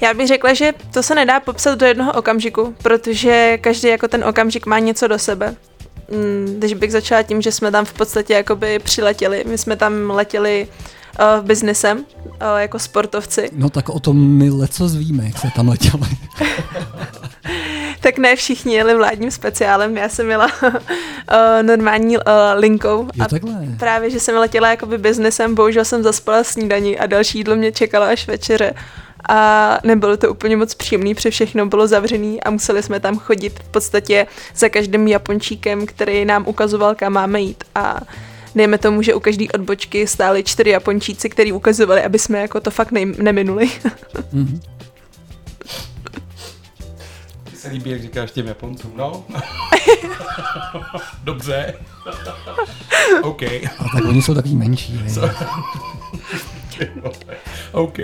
já 0.00 0.14
bych 0.14 0.28
řekla, 0.28 0.54
že 0.54 0.72
to 0.92 1.02
se 1.02 1.14
nedá 1.14 1.40
popsat 1.40 1.78
do 1.78 1.86
jednoho 1.86 2.12
okamžiku, 2.12 2.74
protože 2.82 3.58
každý 3.60 3.88
jako 3.88 4.08
ten 4.08 4.24
okamžik 4.24 4.66
má 4.66 4.78
něco 4.78 5.08
do 5.08 5.18
sebe. 5.18 5.54
Mm, 6.10 6.54
Když 6.58 6.74
bych 6.74 6.92
začala 6.92 7.22
tím, 7.22 7.42
že 7.42 7.52
jsme 7.52 7.70
tam 7.70 7.84
v 7.84 7.92
podstatě 7.92 8.34
jakoby 8.34 8.78
přiletěli, 8.78 9.44
my 9.46 9.58
jsme 9.58 9.76
tam 9.76 10.10
letěli 10.10 10.68
uh, 11.20 11.46
biznesem, 11.46 11.98
uh, 11.98 12.58
jako 12.58 12.78
sportovci, 12.78 13.50
No 13.52 13.70
tak 13.70 13.88
o 13.88 14.00
tom 14.00 14.16
my 14.16 14.50
leco 14.50 14.88
zvíme, 14.88 15.24
jak 15.24 15.38
se 15.38 15.48
tam 15.56 15.68
letěli. 15.68 16.02
Tak 18.00 18.18
ne 18.18 18.36
všichni 18.36 18.74
jeli 18.74 18.94
vládním 18.94 19.30
speciálem, 19.30 19.96
já 19.96 20.08
jsem 20.08 20.30
jela 20.30 20.50
uh, 20.62 20.72
normální 21.62 22.16
uh, 22.16 22.22
linkou. 22.56 23.08
Jo, 23.14 23.24
a 23.24 23.28
takhle. 23.28 23.52
právě, 23.78 24.10
že 24.10 24.20
jsem 24.20 24.36
letěla 24.36 24.68
jakoby 24.68 24.98
biznesem, 24.98 25.54
bohužel 25.54 25.84
jsem 25.84 26.02
zaspala 26.02 26.44
snídaní 26.44 26.98
a 26.98 27.06
další 27.06 27.38
jídlo 27.38 27.56
mě 27.56 27.72
čekalo 27.72 28.06
až 28.06 28.26
večeře. 28.26 28.74
A 29.28 29.78
nebylo 29.84 30.16
to 30.16 30.30
úplně 30.30 30.56
moc 30.56 30.74
příjemný, 30.74 31.14
protože 31.14 31.30
všechno 31.30 31.66
bylo 31.66 31.86
zavřený 31.86 32.42
a 32.42 32.50
museli 32.50 32.82
jsme 32.82 33.00
tam 33.00 33.18
chodit 33.18 33.58
v 33.58 33.68
podstatě 33.68 34.26
za 34.56 34.68
každým 34.68 35.08
Japončíkem, 35.08 35.86
který 35.86 36.24
nám 36.24 36.44
ukazoval, 36.46 36.94
kam 36.94 37.12
máme 37.12 37.40
jít. 37.40 37.64
A 37.74 38.00
dejme 38.58 38.78
tomu, 38.78 39.02
že 39.02 39.14
u 39.14 39.20
každé 39.20 39.44
odbočky 39.54 40.06
stáli 40.06 40.44
čtyři 40.44 40.70
Japončíci, 40.70 41.28
který 41.30 41.52
ukazovali, 41.52 42.02
aby 42.04 42.18
jsme 42.18 42.38
jako 42.40 42.60
to 42.60 42.70
fakt 42.70 42.92
nej- 42.92 43.14
neminuli. 43.22 43.70
Mhm. 44.32 44.60
Mně 47.50 47.58
se 47.58 47.68
líbí, 47.68 47.90
jak 47.90 48.02
říkáš 48.02 48.30
těm 48.30 48.46
Japoncům, 48.46 48.92
no. 48.96 49.24
Dobře. 51.24 51.74
OK. 53.22 53.42
A 53.42 53.84
tak 53.94 54.04
oni 54.04 54.22
jsou 54.22 54.34
takový 54.34 54.56
menší. 54.56 54.92
OK. 57.72 57.98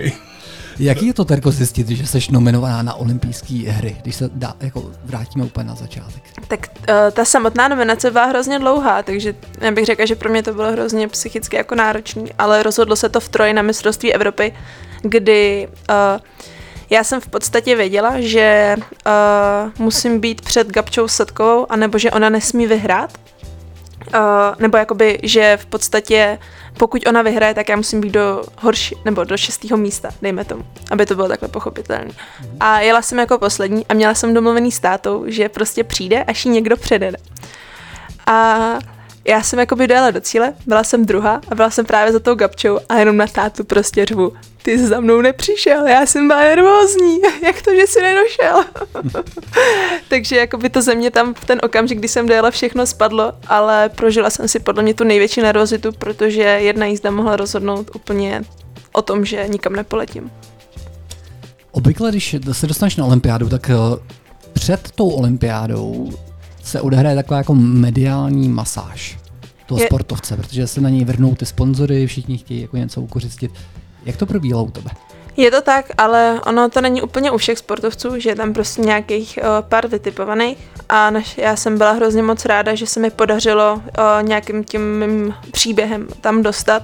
Jaký 0.78 1.06
je 1.06 1.14
to, 1.14 1.24
Terko, 1.24 1.50
zjistit, 1.50 1.88
že 1.88 2.06
jsi 2.06 2.32
nominovaná 2.32 2.82
na 2.82 2.94
olympijské 2.94 3.54
hry, 3.54 3.96
když 4.02 4.16
se 4.16 4.30
dá, 4.34 4.54
jako 4.60 4.90
vrátíme 5.04 5.44
úplně 5.44 5.68
na 5.68 5.74
začátek? 5.74 6.22
tak 6.48 6.66
uh, 6.78 6.94
ta 7.12 7.24
samotná 7.24 7.68
nominace 7.68 8.10
byla 8.10 8.24
hrozně 8.24 8.58
dlouhá, 8.58 9.02
takže 9.02 9.34
já 9.60 9.70
bych 9.70 9.84
řekla, 9.84 10.06
že 10.06 10.14
pro 10.14 10.30
mě 10.30 10.42
to 10.42 10.54
bylo 10.54 10.72
hrozně 10.72 11.08
psychicky 11.08 11.56
jako 11.56 11.74
náročný, 11.74 12.30
ale 12.38 12.62
rozhodlo 12.62 12.96
se 12.96 13.08
to 13.08 13.20
v 13.20 13.28
Troji 13.28 13.52
na 13.52 13.62
mistrovství 13.62 14.14
Evropy, 14.14 14.52
kdy 15.02 15.68
uh, 15.90 16.20
já 16.90 17.04
jsem 17.04 17.20
v 17.20 17.28
podstatě 17.28 17.76
věděla, 17.76 18.12
že 18.16 18.76
uh, 18.78 19.72
musím 19.78 20.20
být 20.20 20.40
před 20.40 20.70
Gabčou 20.70 21.08
Setkovou, 21.08 21.66
anebo 21.68 21.98
že 21.98 22.10
ona 22.10 22.28
nesmí 22.28 22.66
vyhrát. 22.66 23.18
Uh, 24.08 24.20
nebo 24.58 24.76
jakoby, 24.76 25.18
že 25.22 25.56
v 25.56 25.66
podstatě 25.66 26.38
pokud 26.78 27.06
ona 27.06 27.22
vyhraje, 27.22 27.54
tak 27.54 27.68
já 27.68 27.76
musím 27.76 28.00
být 28.00 28.10
do 28.10 28.42
horší, 28.58 28.96
nebo 29.04 29.24
do 29.24 29.36
šestého 29.36 29.76
místa, 29.76 30.10
dejme 30.22 30.44
tomu, 30.44 30.64
aby 30.90 31.06
to 31.06 31.14
bylo 31.14 31.28
takhle 31.28 31.48
pochopitelné. 31.48 32.10
A 32.60 32.80
jela 32.80 33.02
jsem 33.02 33.18
jako 33.18 33.38
poslední 33.38 33.86
a 33.86 33.94
měla 33.94 34.14
jsem 34.14 34.34
domluvený 34.34 34.72
s 34.72 34.80
tátou, 34.80 35.24
že 35.26 35.48
prostě 35.48 35.84
přijde, 35.84 36.24
až 36.24 36.44
ji 36.44 36.50
někdo 36.50 36.76
předede. 36.76 37.18
A 38.26 38.58
já 39.28 39.42
jsem 39.42 39.58
jako 39.58 39.76
by 39.76 39.86
dojela 39.86 40.10
do 40.10 40.20
cíle, 40.20 40.52
byla 40.66 40.84
jsem 40.84 41.04
druhá 41.04 41.40
a 41.50 41.54
byla 41.54 41.70
jsem 41.70 41.86
právě 41.86 42.12
za 42.12 42.18
tou 42.18 42.34
gabčou 42.34 42.78
a 42.88 42.96
jenom 42.96 43.16
na 43.16 43.26
tátu 43.26 43.64
prostě 43.64 44.04
řvu. 44.04 44.32
Ty 44.62 44.78
jsi 44.78 44.86
za 44.86 45.00
mnou 45.00 45.20
nepřišel, 45.20 45.86
já 45.86 46.06
jsem 46.06 46.28
byla 46.28 46.40
nervózní, 46.40 47.18
jak 47.42 47.62
to, 47.62 47.74
že 47.74 47.86
jsi 47.86 48.02
nedošel? 48.02 48.64
Takže 50.08 50.36
jako 50.36 50.56
by 50.58 50.70
to 50.70 50.82
ze 50.82 50.94
mě 50.94 51.10
tam 51.10 51.34
v 51.34 51.44
ten 51.44 51.60
okamžik, 51.62 51.98
kdy 51.98 52.08
jsem 52.08 52.26
dojela, 52.26 52.50
všechno 52.50 52.86
spadlo, 52.86 53.32
ale 53.46 53.88
prožila 53.88 54.30
jsem 54.30 54.48
si 54.48 54.58
podle 54.58 54.82
mě 54.82 54.94
tu 54.94 55.04
největší 55.04 55.40
nervozitu, 55.42 55.92
protože 55.92 56.42
jedna 56.42 56.86
jízda 56.86 57.10
mohla 57.10 57.36
rozhodnout 57.36 57.90
úplně 57.94 58.42
o 58.92 59.02
tom, 59.02 59.24
že 59.24 59.48
nikam 59.48 59.72
nepoletím. 59.72 60.30
Obvykle, 61.70 62.10
když 62.10 62.36
se 62.52 62.66
dostaneš 62.66 62.96
na 62.96 63.04
olympiádu, 63.04 63.48
tak 63.48 63.70
eh, 63.70 63.74
před 64.52 64.90
tou 64.90 65.08
olympiádou 65.08 66.12
se 66.64 66.80
odehraje 66.80 67.16
taková 67.16 67.38
jako 67.38 67.54
mediální 67.54 68.48
masáž 68.48 69.18
toho 69.66 69.80
Je- 69.80 69.86
sportovce, 69.86 70.36
protože 70.36 70.66
se 70.66 70.80
na 70.80 70.88
něj 70.88 71.04
vrhnou 71.04 71.34
ty 71.34 71.46
sponzory, 71.46 72.06
všichni 72.06 72.38
chtějí 72.38 72.60
jako 72.60 72.76
něco 72.76 73.00
ukořistit. 73.00 73.50
Jak 74.04 74.16
to 74.16 74.26
probíhalo 74.26 74.64
u 74.64 74.70
tebe? 74.70 74.90
Je 75.36 75.50
to 75.50 75.62
tak, 75.62 75.86
ale 75.98 76.40
ono 76.46 76.68
to 76.68 76.80
není 76.80 77.02
úplně 77.02 77.30
u 77.30 77.36
všech 77.38 77.58
sportovců, 77.58 78.18
že 78.20 78.30
je 78.30 78.36
tam 78.36 78.52
prostě 78.52 78.82
nějakých 78.82 79.38
uh, 79.42 79.68
pár 79.68 79.88
vytipovaných 79.88 80.58
a 80.88 81.10
naš, 81.10 81.38
já 81.38 81.56
jsem 81.56 81.78
byla 81.78 81.92
hrozně 81.92 82.22
moc 82.22 82.44
ráda, 82.44 82.74
že 82.74 82.86
se 82.86 83.00
mi 83.00 83.10
podařilo 83.10 83.74
uh, 83.74 83.82
nějakým 84.28 84.64
tím 84.64 84.98
mým 84.98 85.34
příběhem 85.50 86.08
tam 86.20 86.42
dostat 86.42 86.82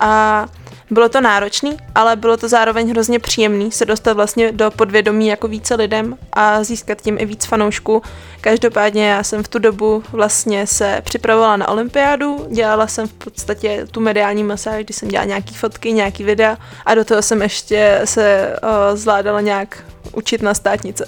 a 0.00 0.46
bylo 0.90 1.08
to 1.08 1.20
náročný, 1.20 1.76
ale 1.94 2.16
bylo 2.16 2.36
to 2.36 2.48
zároveň 2.48 2.90
hrozně 2.90 3.18
příjemný 3.18 3.72
se 3.72 3.84
dostat 3.84 4.12
vlastně 4.12 4.52
do 4.52 4.70
podvědomí 4.70 5.26
jako 5.26 5.48
více 5.48 5.74
lidem 5.74 6.18
a 6.32 6.64
získat 6.64 7.02
tím 7.02 7.16
i 7.20 7.26
víc 7.26 7.44
fanoušků. 7.44 8.02
Každopádně 8.40 9.08
já 9.08 9.22
jsem 9.22 9.42
v 9.42 9.48
tu 9.48 9.58
dobu 9.58 10.02
vlastně 10.12 10.66
se 10.66 11.00
připravovala 11.04 11.56
na 11.56 11.68
olympiádu, 11.68 12.46
dělala 12.50 12.86
jsem 12.86 13.08
v 13.08 13.12
podstatě 13.12 13.86
tu 13.90 14.00
mediální 14.00 14.44
masáž, 14.44 14.84
kdy 14.84 14.94
jsem 14.94 15.08
dělala 15.08 15.26
nějaký 15.26 15.54
fotky, 15.54 15.92
nějaký 15.92 16.24
videa 16.24 16.58
a 16.86 16.94
do 16.94 17.04
toho 17.04 17.22
jsem 17.22 17.42
ještě 17.42 18.00
se 18.04 18.56
uh, 18.62 18.96
zvládala 18.96 19.40
nějak 19.40 19.84
učit 20.12 20.42
na 20.42 20.54
státnice. 20.54 21.06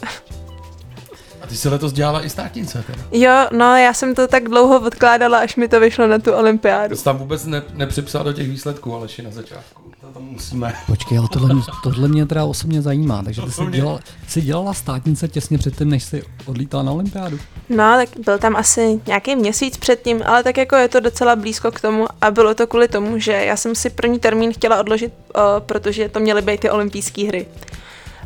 Ty 1.49 1.57
jsi 1.57 1.69
letos 1.69 1.93
dělala 1.93 2.25
i 2.25 2.31
státnice 2.31 2.85
teda. 2.87 2.99
Jo, 3.13 3.47
no 3.53 3.77
já 3.77 3.93
jsem 3.95 4.15
to 4.15 4.29
tak 4.29 4.49
dlouho 4.49 4.81
odkládala, 4.87 5.39
až 5.39 5.57
mi 5.57 5.69
to 5.69 5.81
vyšlo 5.81 6.07
na 6.07 6.19
tu 6.19 6.33
olympiádu. 6.33 6.89
To 6.89 6.97
jsi 6.97 7.05
tam 7.05 7.19
vůbec 7.19 7.45
ne, 7.45 7.63
nepřipsal 7.75 8.25
do 8.25 8.33
těch 8.33 8.49
výsledků, 8.51 8.95
Aleši, 8.95 9.23
na 9.23 9.31
začátku. 9.31 9.83
To 10.01 10.07
tam 10.07 10.23
musíme. 10.23 10.75
Počkej, 10.87 11.19
ale 11.19 11.29
tohle, 11.33 11.55
mě- 11.55 11.63
tohle 11.83 12.09
mě 12.09 12.27
teda 12.27 12.45
osobně 12.45 12.83
zajímá, 12.83 13.23
takže 13.23 13.43
ty 13.43 13.51
jsi 13.51 13.67
dělala, 13.71 14.01
jsi 14.29 14.41
dělala 14.41 14.75
státnice 14.75 15.29
těsně 15.29 15.59
předtím, 15.59 15.89
než 15.91 16.05
jsi 16.05 16.23
odlítala 16.47 16.83
na 16.83 16.93
olympiádu. 16.93 17.39
No, 17.69 17.77
tak 17.77 18.09
byl 18.25 18.39
tam 18.39 18.57
asi 18.57 19.01
nějaký 19.07 19.37
měsíc 19.37 19.77
předtím, 19.77 20.23
ale 20.27 20.43
tak 20.43 20.57
jako 20.57 20.77
je 20.77 20.89
to 20.89 21.01
docela 21.01 21.37
blízko 21.37 21.71
k 21.73 21.81
tomu 21.81 22.07
a 22.21 22.31
bylo 22.31 22.55
to 22.55 22.67
kvůli 22.67 22.89
tomu, 22.89 23.19
že 23.19 23.33
já 23.33 23.57
jsem 23.57 23.75
si 23.75 23.91
první 23.91 24.19
termín 24.19 24.53
chtěla 24.53 24.81
odložit, 24.81 25.13
uh, 25.37 25.41
protože 25.67 26.09
to 26.09 26.21
měly 26.21 26.43
být 26.43 26.61
ty 26.61 26.71
olympijské 26.71 27.27
hry. 27.29 27.47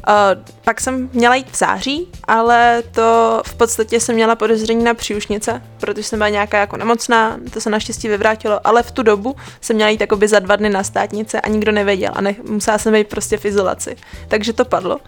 Uh, 0.09 0.43
pak 0.65 0.81
jsem 0.81 1.11
měla 1.13 1.35
jít 1.35 1.51
v 1.51 1.59
září, 1.59 2.09
ale 2.25 2.83
to 2.91 3.43
v 3.47 3.55
podstatě 3.55 4.01
jsem 4.01 4.15
měla 4.15 4.37
podezření 4.37 4.85
na 4.85 4.95
příušnice, 4.95 5.63
protože 5.81 6.03
jsem 6.03 6.19
byla 6.19 6.29
nějaká 6.29 6.59
jako 6.59 6.77
nemocná, 6.77 7.39
to 7.53 7.61
se 7.61 7.71
naštěstí 7.71 8.09
vyvrátilo, 8.09 8.67
ale 8.67 8.83
v 8.83 8.91
tu 8.91 9.03
dobu 9.03 9.37
jsem 9.61 9.77
měla 9.77 9.91
jít 9.91 10.01
jakoby 10.01 10.29
za 10.29 10.39
dva 10.39 10.57
dny 10.57 10.69
na 10.69 10.85
státnice 10.85 11.41
a 11.41 11.49
nikdo 11.49 11.73
nevěděl 11.73 12.13
a 12.15 12.21
ne, 12.21 12.35
musela 12.49 12.79
jsem 12.79 12.93
být 12.93 13.09
prostě 13.09 13.37
v 13.37 13.45
izolaci. 13.45 13.97
Takže 14.29 14.53
to 14.53 14.65
padlo. 14.65 14.99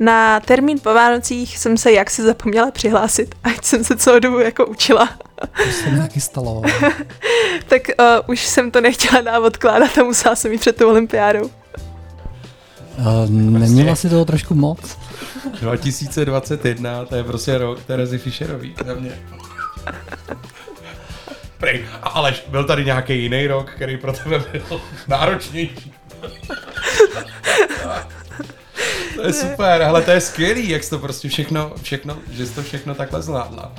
Na 0.00 0.40
termín 0.40 0.80
po 0.80 0.94
Vánocích 0.94 1.58
jsem 1.58 1.76
se 1.76 1.92
jaksi 1.92 2.22
zapomněla 2.22 2.70
přihlásit, 2.70 3.34
ať 3.44 3.64
jsem 3.64 3.84
se 3.84 3.96
celou 3.96 4.18
dobu 4.18 4.38
jako 4.38 4.66
učila. 4.66 5.08
To 5.64 5.72
se 5.72 5.90
mi 5.90 5.98
taky 5.98 6.20
stalo. 6.20 6.62
tak 7.68 7.82
uh, 8.00 8.06
už 8.26 8.46
jsem 8.46 8.70
to 8.70 8.80
nechtěla 8.80 9.20
dál 9.20 9.44
odkládat 9.44 9.98
a 9.98 10.04
musela 10.04 10.36
jsem 10.36 10.52
jít 10.52 10.60
před 10.60 10.76
tou 10.76 10.88
olympiádou. 10.88 11.50
Uh, 12.98 13.30
neměla 13.30 13.96
si 13.96 14.08
toho 14.08 14.24
trošku 14.24 14.54
moc? 14.54 14.98
2021, 15.60 17.04
to 17.04 17.14
je 17.14 17.24
prostě 17.24 17.58
rok 17.58 17.82
Terezy 17.84 18.18
Fischerový 18.18 18.74
za 18.86 18.94
mě. 18.94 19.12
Prej, 21.58 21.84
a 22.02 22.08
Aleš, 22.08 22.44
byl 22.48 22.64
tady 22.64 22.84
nějaký 22.84 23.22
jiný 23.22 23.46
rok, 23.46 23.70
který 23.70 23.96
pro 23.96 24.12
tebe 24.12 24.38
byl 24.52 24.80
náročnější? 25.08 25.92
To 29.16 29.26
je 29.26 29.32
super, 29.32 29.82
hele, 29.82 30.02
to 30.02 30.10
je 30.10 30.20
skvělý, 30.20 30.68
jak 30.68 30.84
jsi 30.84 30.90
to 30.90 30.98
prostě 30.98 31.28
všechno, 31.28 31.72
všechno, 31.82 32.18
že 32.30 32.46
jsi 32.46 32.54
to 32.54 32.62
všechno 32.62 32.94
takhle 32.94 33.22
zvládla. 33.22 33.72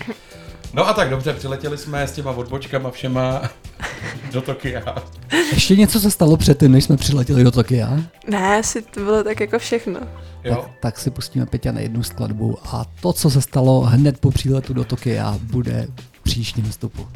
No 0.73 0.87
a 0.87 0.93
tak 0.93 1.09
dobře, 1.09 1.33
přiletěli 1.33 1.77
jsme 1.77 2.07
s 2.07 2.11
těma 2.11 2.31
odbočkama 2.31 2.91
všema 2.91 3.41
do 4.33 4.41
Tokia. 4.41 4.95
Ještě 5.53 5.75
něco 5.75 5.99
se 5.99 6.11
stalo 6.11 6.37
předtím, 6.37 6.71
než 6.71 6.83
jsme 6.83 6.97
přiletěli 6.97 7.43
do 7.43 7.51
Tokia? 7.51 7.99
Ne, 8.27 8.57
asi 8.59 8.81
to 8.81 8.99
bylo 8.99 9.23
tak 9.23 9.39
jako 9.39 9.59
všechno. 9.59 9.99
Jo, 10.43 10.55
Tak, 10.55 10.71
tak 10.79 10.99
si 10.99 11.11
pustíme 11.11 11.45
Peťa 11.45 11.71
na 11.71 11.79
jednu 11.79 12.03
skladbu 12.03 12.57
a 12.65 12.85
to, 13.01 13.13
co 13.13 13.29
se 13.29 13.41
stalo 13.41 13.81
hned 13.81 14.19
po 14.19 14.31
příletu 14.31 14.73
do 14.73 14.83
Tokia, 14.83 15.39
bude 15.41 15.87
příštím 16.23 16.71
vstupu. 16.71 17.07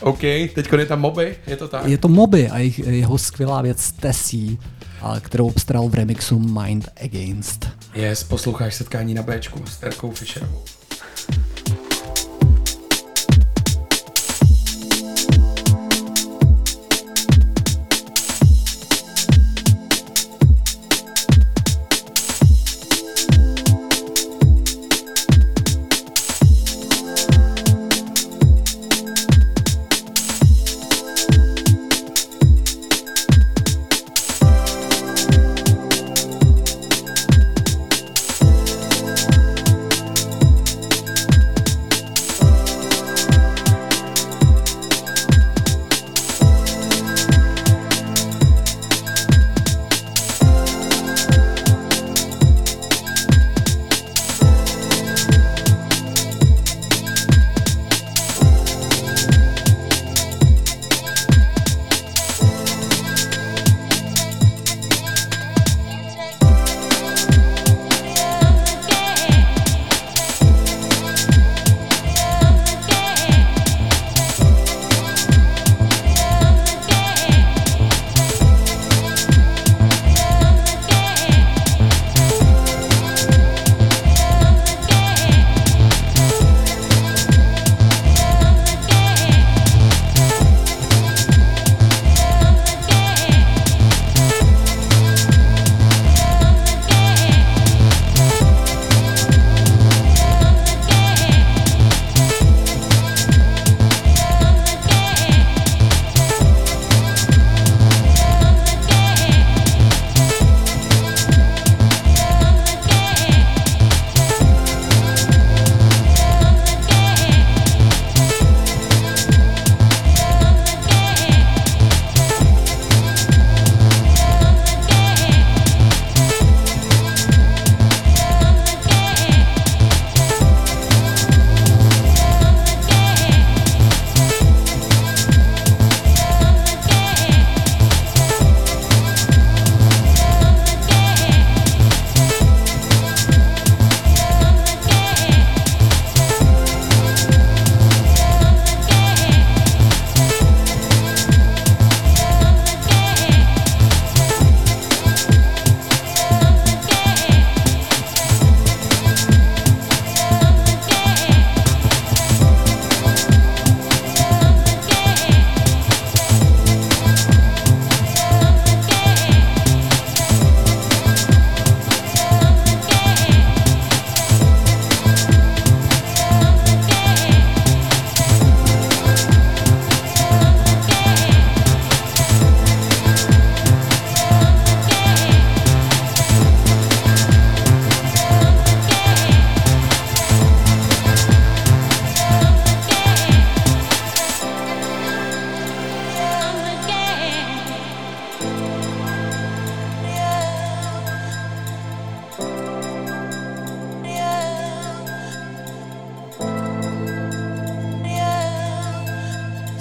OK, 0.00 0.20
teď 0.54 0.72
je 0.78 0.86
tam 0.86 1.00
moby, 1.00 1.36
je 1.46 1.56
to 1.56 1.68
tak? 1.68 1.84
Je 1.86 1.98
to 1.98 2.08
Moby 2.08 2.50
a 2.50 2.58
jejich, 2.58 2.78
jeho 2.78 3.18
skvělá 3.18 3.62
věc 3.62 3.92
Tessie, 3.92 4.56
a 5.02 5.20
kterou 5.20 5.46
obstaral 5.46 5.88
v 5.88 5.94
remixu 5.94 6.38
Mind 6.38 6.88
Against. 7.04 7.68
Yes, 7.94 8.24
posloucháš 8.24 8.74
setkání 8.74 9.14
na 9.14 9.22
Bčku 9.22 9.66
s 9.66 9.76
Terkou 9.76 10.10
Fischerovou. 10.10 10.62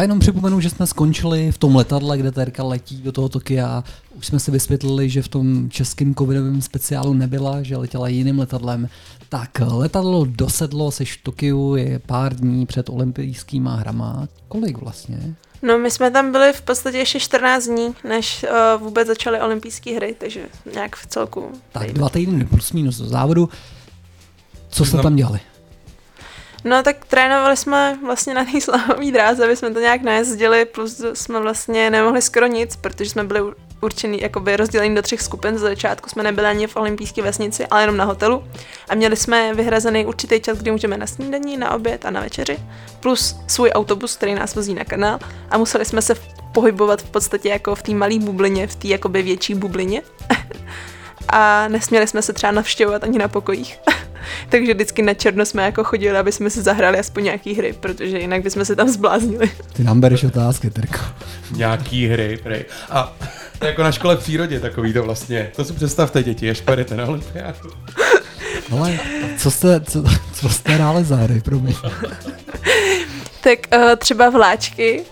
Já 0.00 0.04
jenom 0.04 0.18
připomenu, 0.18 0.60
že 0.60 0.70
jsme 0.70 0.86
skončili 0.86 1.52
v 1.52 1.58
tom 1.58 1.76
letadle, 1.76 2.18
kde 2.18 2.32
Terka 2.32 2.62
letí 2.62 3.02
do 3.02 3.12
toho 3.12 3.28
Tokia. 3.28 3.84
Už 4.14 4.26
jsme 4.26 4.40
si 4.40 4.50
vysvětlili, 4.50 5.10
že 5.10 5.22
v 5.22 5.28
tom 5.28 5.70
českém 5.70 6.14
covidovém 6.14 6.62
speciálu 6.62 7.14
nebyla, 7.14 7.62
že 7.62 7.76
letěla 7.76 8.08
jiným 8.08 8.38
letadlem. 8.38 8.88
Tak 9.28 9.50
letadlo 9.60 10.24
dosedlo, 10.24 10.90
seš 10.90 11.16
v 11.16 11.22
Tokiu, 11.22 11.76
je 11.76 11.98
pár 11.98 12.34
dní 12.34 12.66
před 12.66 12.88
olympijskýma 12.88 13.74
hrama. 13.74 14.28
Kolik 14.48 14.78
vlastně? 14.78 15.34
No, 15.62 15.78
my 15.78 15.90
jsme 15.90 16.10
tam 16.10 16.32
byli 16.32 16.52
v 16.52 16.62
podstatě 16.62 16.98
ještě 16.98 17.20
14 17.20 17.64
dní, 17.64 17.94
než 18.08 18.44
uh, 18.44 18.82
vůbec 18.82 19.08
začaly 19.08 19.40
olympijské 19.40 19.96
hry, 19.96 20.16
takže 20.18 20.40
nějak 20.74 20.96
v 20.96 21.06
celku. 21.06 21.52
Tak 21.72 21.92
dva 21.92 22.08
týdny 22.08 22.44
plus 22.44 22.72
minus 22.72 22.98
do 22.98 23.06
závodu. 23.06 23.48
Co 24.68 24.84
jste 24.84 24.96
tam 25.02 25.16
dělali? 25.16 25.40
No 26.64 26.82
tak 26.82 27.04
trénovali 27.04 27.56
jsme 27.56 27.98
vlastně 28.06 28.34
na 28.34 28.44
té 28.44 28.60
slalomové 28.60 29.10
dráze, 29.12 29.44
aby 29.44 29.56
jsme 29.56 29.70
to 29.70 29.80
nějak 29.80 30.02
najezdili, 30.02 30.64
plus 30.64 31.02
jsme 31.14 31.40
vlastně 31.40 31.90
nemohli 31.90 32.22
skoro 32.22 32.46
nic, 32.46 32.76
protože 32.76 33.10
jsme 33.10 33.24
byli 33.24 33.40
určený, 33.80 34.20
jakoby 34.20 34.56
rozdělení 34.56 34.94
do 34.94 35.02
třech 35.02 35.22
skupin. 35.22 35.58
Z 35.58 35.60
začátku 35.60 36.08
jsme 36.08 36.22
nebyli 36.22 36.46
ani 36.46 36.66
v 36.66 36.76
olympijské 36.76 37.22
vesnici, 37.22 37.66
ale 37.66 37.82
jenom 37.82 37.96
na 37.96 38.04
hotelu. 38.04 38.44
A 38.88 38.94
měli 38.94 39.16
jsme 39.16 39.54
vyhrazený 39.54 40.06
určitý 40.06 40.40
čas, 40.40 40.58
kdy 40.58 40.70
můžeme 40.70 40.96
na 40.96 41.06
snídaní, 41.06 41.56
na 41.56 41.74
oběd 41.74 42.04
a 42.04 42.10
na 42.10 42.20
večeři, 42.20 42.58
plus 43.00 43.36
svůj 43.46 43.70
autobus, 43.70 44.16
který 44.16 44.34
nás 44.34 44.54
vozí 44.54 44.74
na 44.74 44.84
kanál. 44.84 45.18
A 45.50 45.58
museli 45.58 45.84
jsme 45.84 46.02
se 46.02 46.14
pohybovat 46.52 47.02
v 47.02 47.10
podstatě 47.10 47.48
jako 47.48 47.74
v 47.74 47.82
té 47.82 47.94
malé 47.94 48.18
bublině, 48.18 48.66
v 48.66 48.74
té 48.74 48.88
jakoby 48.88 49.22
větší 49.22 49.54
bublině. 49.54 50.02
a 51.32 51.68
nesměli 51.68 52.06
jsme 52.06 52.22
se 52.22 52.32
třeba 52.32 52.52
navštěvovat 52.52 53.04
ani 53.04 53.18
na 53.18 53.28
pokojích. 53.28 53.78
Takže 54.48 54.74
vždycky 54.74 55.02
na 55.02 55.14
černo 55.14 55.44
jsme 55.44 55.62
jako 55.62 55.84
chodili, 55.84 56.18
aby 56.18 56.32
jsme 56.32 56.50
si 56.50 56.62
zahrali 56.62 56.98
aspoň 56.98 57.24
nějaký 57.24 57.54
hry, 57.54 57.72
protože 57.72 58.18
jinak 58.18 58.42
bychom 58.42 58.64
se 58.64 58.76
tam 58.76 58.88
zbláznili. 58.88 59.50
Ty 59.72 59.84
nám 59.84 60.00
bereš 60.00 60.24
otázky, 60.24 60.70
Terko. 60.70 60.98
Nějaký 61.56 62.08
hry, 62.08 62.38
prej. 62.42 62.64
A 62.90 63.16
to 63.58 63.64
je 63.64 63.70
jako 63.70 63.82
na 63.82 63.92
škole 63.92 64.16
v 64.16 64.18
přírodě 64.18 64.60
takový 64.60 64.92
to 64.92 65.02
vlastně. 65.02 65.50
To 65.56 65.64
si 65.64 65.72
představte 65.72 66.22
děti, 66.22 66.50
až 66.50 66.60
pojedete 66.60 66.96
na 66.96 67.06
olympiádu. 67.06 67.70
Ale 68.72 68.98
co 69.38 69.50
jste, 69.50 69.80
co, 69.80 70.04
co 70.32 70.48
jste 70.48 70.72
hráli 70.72 71.04
za 71.04 71.16
hry, 71.16 71.40
promiň. 71.40 71.74
Tak 73.40 73.58
uh, 73.76 73.96
třeba 73.96 74.30
vláčky, 74.30 75.02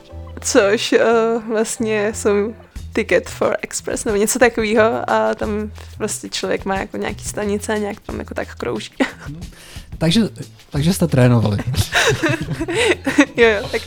což 0.41 0.93
uh, 0.93 1.49
vlastně 1.49 2.13
jsou 2.15 2.55
Ticket 2.93 3.31
for 3.31 3.57
Express 3.63 4.05
nebo 4.05 4.19
něco 4.19 4.39
takového 4.39 5.11
a 5.11 5.35
tam 5.35 5.71
vlastně 5.99 6.29
člověk 6.29 6.65
má 6.65 6.79
jako 6.79 6.97
nějaký 6.97 7.25
stanice 7.25 7.73
a 7.73 7.77
nějak 7.77 8.01
tam 8.01 8.19
jako 8.19 8.35
tak 8.35 8.55
krouží. 8.55 8.93
Takže, 9.99 10.21
takže 10.71 10.93
jste 10.93 11.07
trénovali. 11.07 11.59
jo, 13.37 13.49
jo, 13.49 13.69
tak 13.71 13.83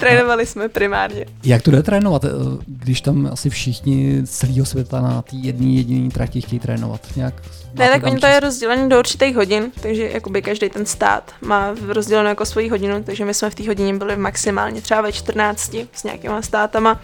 trénovali 0.00 0.46
jsme 0.46 0.68
primárně. 0.68 1.26
Jak 1.44 1.62
to 1.62 1.70
jde 1.70 1.82
trénovat, 1.82 2.24
eh, 2.24 2.28
když 2.66 3.00
tam 3.00 3.28
asi 3.32 3.50
všichni 3.50 4.20
z 4.24 4.30
celého 4.30 4.66
světa 4.66 5.00
na 5.00 5.22
té 5.22 5.36
jedné 5.36 5.66
jediné 5.66 6.10
trati 6.10 6.40
chtějí 6.40 6.60
trénovat? 6.60 7.00
Nějak 7.16 7.34
Ne, 7.74 7.90
tak 7.90 8.06
oni 8.06 8.20
to 8.20 8.26
je 8.26 8.40
rozdělené 8.40 8.88
do 8.88 8.98
určitých 8.98 9.36
hodin, 9.36 9.72
takže 9.82 10.10
jakoby 10.10 10.42
každý 10.42 10.68
ten 10.68 10.86
stát 10.86 11.32
má 11.40 11.74
rozdělenou 11.88 12.28
jako 12.28 12.46
svoji 12.46 12.68
hodinu, 12.68 13.02
takže 13.02 13.24
my 13.24 13.34
jsme 13.34 13.50
v 13.50 13.54
té 13.54 13.68
hodině 13.68 13.94
byli 13.94 14.16
maximálně 14.16 14.80
třeba 14.80 15.00
ve 15.00 15.12
14 15.12 15.74
s 15.92 16.04
nějakýma 16.04 16.42
státama. 16.42 17.00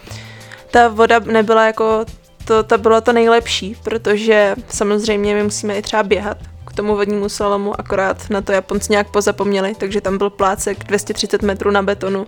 Ta 0.73 0.87
voda 0.87 1.19
nebyla 1.19 1.65
jako, 1.65 2.05
to, 2.45 2.63
to 2.63 2.77
bylo 2.77 3.01
to 3.01 3.13
nejlepší, 3.13 3.75
protože 3.83 4.55
samozřejmě 4.69 5.35
my 5.35 5.43
musíme 5.43 5.77
i 5.77 5.81
třeba 5.81 6.03
běhat 6.03 6.37
k 6.67 6.73
tomu 6.73 6.95
vodnímu 6.95 7.29
slalomu, 7.29 7.79
akorát 7.79 8.29
na 8.29 8.41
to 8.41 8.51
Japonci 8.51 8.91
nějak 8.91 9.11
pozapomněli, 9.11 9.75
takže 9.75 10.01
tam 10.01 10.17
byl 10.17 10.29
plácek 10.29 10.83
230 10.83 11.41
metrů 11.41 11.71
na 11.71 11.81
betonu, 11.81 12.27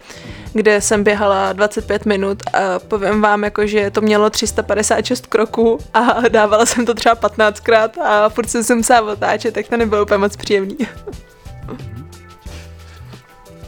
kde 0.53 0.81
jsem 0.81 1.03
běhala 1.03 1.53
25 1.53 2.05
minut 2.05 2.43
a 2.53 2.79
povím 2.79 3.21
vám, 3.21 3.43
jako, 3.43 3.67
že 3.67 3.91
to 3.91 4.01
mělo 4.01 4.29
356 4.29 5.27
kroků 5.27 5.79
a 5.93 6.29
dávala 6.29 6.65
jsem 6.65 6.85
to 6.85 6.93
třeba 6.93 7.15
15krát 7.15 8.01
a 8.01 8.29
furt 8.29 8.49
jsem 8.49 8.63
se 8.63 8.75
musela 8.75 9.11
otáčet, 9.11 9.53
tak 9.53 9.67
to 9.67 9.77
nebylo 9.77 10.03
úplně 10.03 10.17
moc 10.17 10.35
příjemný. 10.35 10.77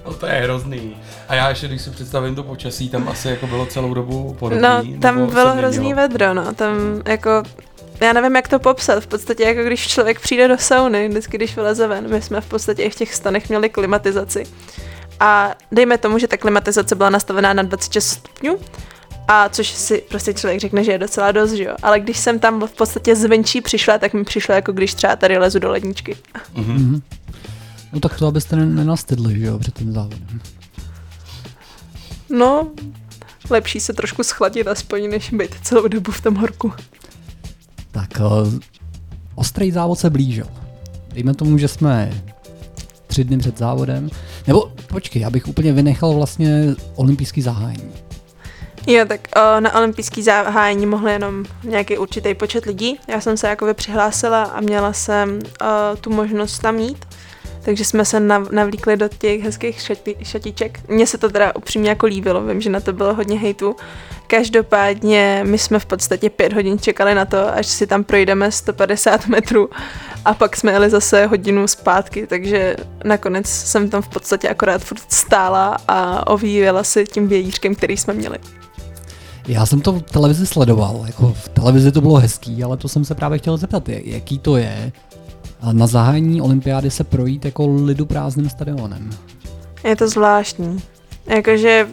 No 0.05 0.13
to 0.13 0.25
je 0.25 0.33
hrozný. 0.33 0.97
A 1.27 1.35
já 1.35 1.49
ještě, 1.49 1.67
když 1.67 1.81
si 1.81 1.89
představím 1.89 2.35
to 2.35 2.43
počasí, 2.43 2.89
tam 2.89 3.07
asi 3.09 3.27
jako 3.27 3.47
bylo 3.47 3.65
celou 3.65 3.93
dobu 3.93 4.35
podobný. 4.39 4.61
No, 4.93 4.99
tam 5.01 5.27
bylo 5.27 5.53
hrozný 5.53 5.93
vedro, 5.93 6.33
no, 6.33 6.53
tam 6.53 6.75
jako, 7.05 7.43
já 8.01 8.13
nevím, 8.13 8.35
jak 8.35 8.47
to 8.47 8.59
popsat, 8.59 9.03
v 9.03 9.07
podstatě 9.07 9.43
jako 9.43 9.63
když 9.63 9.87
člověk 9.87 10.19
přijde 10.19 10.47
do 10.47 10.57
sauny, 10.57 11.07
vždycky 11.09 11.37
když 11.37 11.55
vyleze 11.55 11.87
ven, 11.87 12.09
my 12.09 12.21
jsme 12.21 12.41
v 12.41 12.45
podstatě 12.45 12.83
i 12.83 12.89
v 12.89 12.95
těch 12.95 13.15
stanech 13.15 13.49
měli 13.49 13.69
klimatizaci. 13.69 14.43
A 15.19 15.55
dejme 15.71 15.97
tomu, 15.97 16.19
že 16.19 16.27
ta 16.27 16.37
klimatizace 16.37 16.95
byla 16.95 17.09
nastavená 17.09 17.53
na 17.53 17.63
26 17.63 18.07
stupňů, 18.07 18.57
a 19.27 19.49
což 19.49 19.67
si 19.67 20.03
prostě 20.09 20.33
člověk 20.33 20.59
řekne, 20.59 20.83
že 20.83 20.91
je 20.91 20.97
docela 20.97 21.31
dost, 21.31 21.51
že 21.51 21.63
jo. 21.63 21.75
Ale 21.83 21.99
když 21.99 22.17
jsem 22.17 22.39
tam 22.39 22.61
v 22.67 22.71
podstatě 22.71 23.15
zvenčí 23.15 23.61
přišla, 23.61 23.97
tak 23.97 24.13
mi 24.13 24.23
přišlo 24.23 24.55
jako 24.55 24.71
když 24.71 24.93
třeba 24.93 25.15
tady 25.15 25.37
lezu 25.37 25.59
do 25.59 25.71
ledničky. 25.71 26.17
Mhm. 26.55 27.01
No 27.93 27.99
tak 27.99 28.19
to, 28.19 28.27
abyste 28.27 28.55
ne- 28.55 28.65
nenastydli, 28.65 29.39
že 29.39 29.45
jo, 29.45 29.59
před 29.59 29.73
tím 29.73 29.93
závodem. 29.93 30.41
No, 32.29 32.67
lepší 33.49 33.79
se 33.79 33.93
trošku 33.93 34.23
schladit 34.23 34.67
aspoň, 34.67 35.09
než 35.09 35.29
být 35.29 35.55
celou 35.63 35.87
dobu 35.87 36.11
v 36.11 36.21
tom 36.21 36.35
horku. 36.35 36.73
Tak, 37.91 38.09
uh, 38.19 38.53
ostrý 39.35 39.71
závod 39.71 39.99
se 39.99 40.09
blížil. 40.09 40.47
Dejme 41.13 41.33
tomu, 41.33 41.57
že 41.57 41.67
jsme 41.67 42.23
tři 43.07 43.23
dny 43.23 43.37
před 43.37 43.57
závodem. 43.57 44.09
Nebo 44.47 44.71
počkej, 44.87 45.25
abych 45.25 45.47
úplně 45.47 45.73
vynechal 45.73 46.13
vlastně 46.13 46.75
olympijský 46.95 47.41
zahájení. 47.41 47.91
Jo, 48.87 49.05
tak 49.07 49.27
o, 49.35 49.59
na 49.59 49.75
olympijský 49.75 50.23
zahájení 50.23 50.85
mohl 50.85 51.09
jenom 51.09 51.45
nějaký 51.63 51.97
určitý 51.97 52.33
počet 52.33 52.65
lidí. 52.65 52.99
Já 53.07 53.21
jsem 53.21 53.37
se 53.37 53.47
jakoby 53.47 53.73
přihlásila 53.73 54.43
a 54.43 54.61
měla 54.61 54.93
jsem 54.93 55.39
o, 55.61 55.95
tu 55.95 56.09
možnost 56.09 56.59
tam 56.59 56.77
jít. 56.79 57.05
Takže 57.67 57.85
jsme 57.85 58.05
se 58.05 58.19
nav- 58.19 58.51
navlíkli 58.51 58.97
do 58.97 59.07
těch 59.19 59.41
hezkých 59.41 59.79
šati- 59.79 60.15
šatiček. 60.23 60.79
Mně 60.89 61.07
se 61.07 61.17
to 61.17 61.29
teda 61.29 61.55
upřímně 61.55 61.89
jako 61.89 62.05
líbilo, 62.05 62.43
vím, 62.43 62.61
že 62.61 62.69
na 62.69 62.79
to 62.79 62.93
bylo 62.93 63.13
hodně 63.13 63.39
hejtu. 63.39 63.75
Každopádně 64.27 65.41
my 65.47 65.57
jsme 65.57 65.79
v 65.79 65.85
podstatě 65.85 66.29
pět 66.29 66.53
hodin 66.53 66.79
čekali 66.79 67.15
na 67.15 67.25
to, 67.25 67.53
až 67.53 67.67
si 67.67 67.87
tam 67.87 68.03
projdeme 68.03 68.51
150 68.51 69.27
metrů 69.27 69.69
a 70.25 70.33
pak 70.33 70.57
jsme 70.57 70.71
jeli 70.71 70.89
zase 70.89 71.25
hodinu 71.25 71.67
zpátky, 71.67 72.27
takže 72.27 72.75
nakonec 73.03 73.47
jsem 73.47 73.89
tam 73.89 74.01
v 74.01 74.07
podstatě 74.07 74.49
akorát 74.49 74.81
furt 74.81 75.01
stála 75.11 75.77
a 75.87 76.27
ovíjela 76.27 76.83
si 76.83 77.05
tím 77.05 77.27
vějířkem, 77.27 77.75
který 77.75 77.97
jsme 77.97 78.13
měli. 78.13 78.37
Já 79.47 79.65
jsem 79.65 79.81
to 79.81 79.91
v 79.91 80.01
televizi 80.01 80.47
sledoval, 80.47 81.03
jako 81.07 81.33
v 81.33 81.49
televizi 81.49 81.91
to 81.91 82.01
bylo 82.01 82.15
hezký, 82.15 82.63
ale 82.63 82.77
to 82.77 82.87
jsem 82.87 83.05
se 83.05 83.15
právě 83.15 83.37
chtěl 83.39 83.57
zeptat, 83.57 83.89
jak- 83.89 84.05
jaký 84.05 84.39
to 84.39 84.57
je 84.57 84.91
na 85.71 85.87
zahájení 85.87 86.41
olympiády 86.41 86.91
se 86.91 87.03
projít 87.03 87.45
jako 87.45 87.67
lidu 87.67 88.05
prázdným 88.05 88.49
stadionem. 88.49 89.09
Je 89.83 89.95
to 89.95 90.07
zvláštní. 90.07 90.81
Jakože 91.25 91.87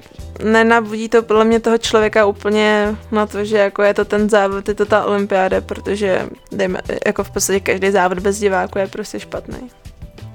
nenabudí 0.45 1.09
to 1.09 1.23
podle 1.23 1.45
mě 1.45 1.61
toho 1.61 1.79
člověka 1.79 2.27
úplně 2.27 2.97
na 3.13 3.27
to, 3.27 3.45
že 3.45 3.59
jako 3.59 3.83
je 3.83 3.95
to 3.95 4.05
ten 4.05 4.31
závod, 4.31 4.69
je 4.69 4.75
to 4.75 4.87
ta 4.87 5.05
olympiáda, 5.05 5.61
protože 5.61 6.29
dejme, 6.53 6.81
jako 7.07 7.25
v 7.25 7.31
podstatě 7.31 7.61
každý 7.61 7.91
závod 7.91 8.19
bez 8.19 8.39
diváku 8.39 8.79
je 8.79 8.87
prostě 8.87 9.21
špatný. 9.21 9.59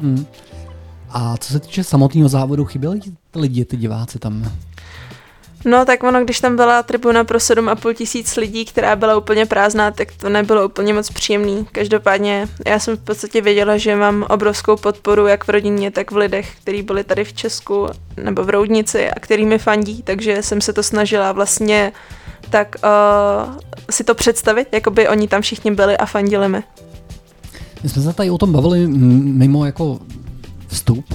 Hmm. 0.01 0.25
A 1.09 1.37
co 1.37 1.53
se 1.53 1.59
týče 1.59 1.83
samotného 1.83 2.29
závodu, 2.29 2.65
chyběli 2.65 2.99
lidi, 3.35 3.65
ty 3.65 3.77
diváci 3.77 4.19
tam? 4.19 4.51
No 5.65 5.85
tak 5.85 6.03
ono, 6.03 6.23
když 6.23 6.39
tam 6.39 6.55
byla 6.55 6.83
tribuna 6.83 7.23
pro 7.23 7.37
7,5 7.37 7.93
tisíc 7.93 8.35
lidí, 8.35 8.65
která 8.65 8.95
byla 8.95 9.17
úplně 9.17 9.45
prázdná, 9.45 9.91
tak 9.91 10.07
to 10.17 10.29
nebylo 10.29 10.65
úplně 10.65 10.93
moc 10.93 11.09
příjemný. 11.09 11.67
Každopádně 11.71 12.47
já 12.67 12.79
jsem 12.79 12.97
v 12.97 12.99
podstatě 12.99 13.41
věděla, 13.41 13.77
že 13.77 13.95
mám 13.95 14.25
obrovskou 14.29 14.75
podporu 14.75 15.27
jak 15.27 15.47
v 15.47 15.49
rodině, 15.49 15.91
tak 15.91 16.11
v 16.11 16.17
lidech, 16.17 16.55
kteří 16.61 16.83
byli 16.83 17.03
tady 17.03 17.23
v 17.23 17.33
Česku 17.33 17.87
nebo 18.23 18.43
v 18.43 18.49
Roudnici 18.49 19.09
a 19.09 19.19
který 19.19 19.45
mi 19.45 19.57
fandí, 19.57 20.01
takže 20.03 20.43
jsem 20.43 20.61
se 20.61 20.73
to 20.73 20.83
snažila 20.83 21.31
vlastně 21.31 21.91
tak 22.49 22.75
uh, 22.83 23.57
si 23.89 24.03
to 24.03 24.15
představit, 24.15 24.67
jako 24.71 24.91
by 24.91 25.07
oni 25.07 25.27
tam 25.27 25.41
všichni 25.41 25.71
byli 25.71 25.97
a 25.97 26.05
fandili 26.05 26.49
mi. 26.49 26.63
My 27.83 27.89
jsme 27.89 28.01
se 28.01 28.13
tady 28.13 28.29
o 28.29 28.37
tom 28.37 28.51
bavili 28.51 28.87
mimo 28.87 29.65
jako 29.65 29.99
vstup, 30.67 31.05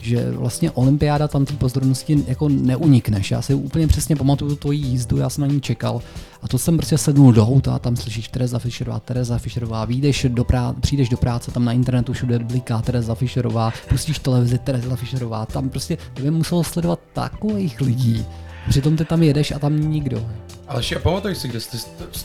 že 0.00 0.30
vlastně 0.30 0.70
olympiáda 0.70 1.28
tam 1.28 1.44
té 1.44 1.52
pozornosti 1.52 2.24
jako 2.26 2.48
neunikneš. 2.48 3.30
Já 3.30 3.42
si 3.42 3.54
úplně 3.54 3.86
přesně 3.86 4.16
pamatuju 4.16 4.56
tvoji 4.56 4.78
jízdu, 4.78 5.16
já 5.16 5.30
jsem 5.30 5.42
na 5.42 5.48
ní 5.54 5.60
čekal 5.60 6.02
a 6.42 6.48
to 6.48 6.58
jsem 6.58 6.76
prostě 6.76 6.98
sednul 6.98 7.32
do 7.32 7.46
auta 7.46 7.74
a 7.74 7.78
tam 7.78 7.96
slyšíš 7.96 8.28
Tereza 8.28 8.58
Fischerová, 8.58 9.00
Tereza 9.00 9.38
Fischerová, 9.38 9.84
vyjdeš 9.84 10.26
do 10.28 10.42
prá- 10.44 10.74
přijdeš 10.80 11.08
do 11.08 11.16
práce, 11.16 11.50
tam 11.50 11.64
na 11.64 11.72
internetu 11.72 12.12
všude 12.12 12.38
bliká 12.38 12.82
Tereza 12.82 13.14
Fischerová, 13.14 13.72
pustíš 13.88 14.18
televizi 14.18 14.58
Tereza 14.58 14.96
Fischerová, 14.96 15.46
tam 15.46 15.68
prostě 15.68 15.98
tebe 16.14 16.30
muselo 16.30 16.64
sledovat 16.64 17.00
takových 17.12 17.80
lidí. 17.80 18.26
Přitom 18.68 18.96
ty 18.96 19.04
tam 19.04 19.22
jedeš 19.22 19.52
a 19.52 19.58
tam 19.58 19.90
nikdo. 19.90 20.26
Ale 20.68 20.78
ještě 20.78 20.98
pamatuj 20.98 21.34
si, 21.34 21.48
kde 21.48 21.60
jsi 21.60 21.76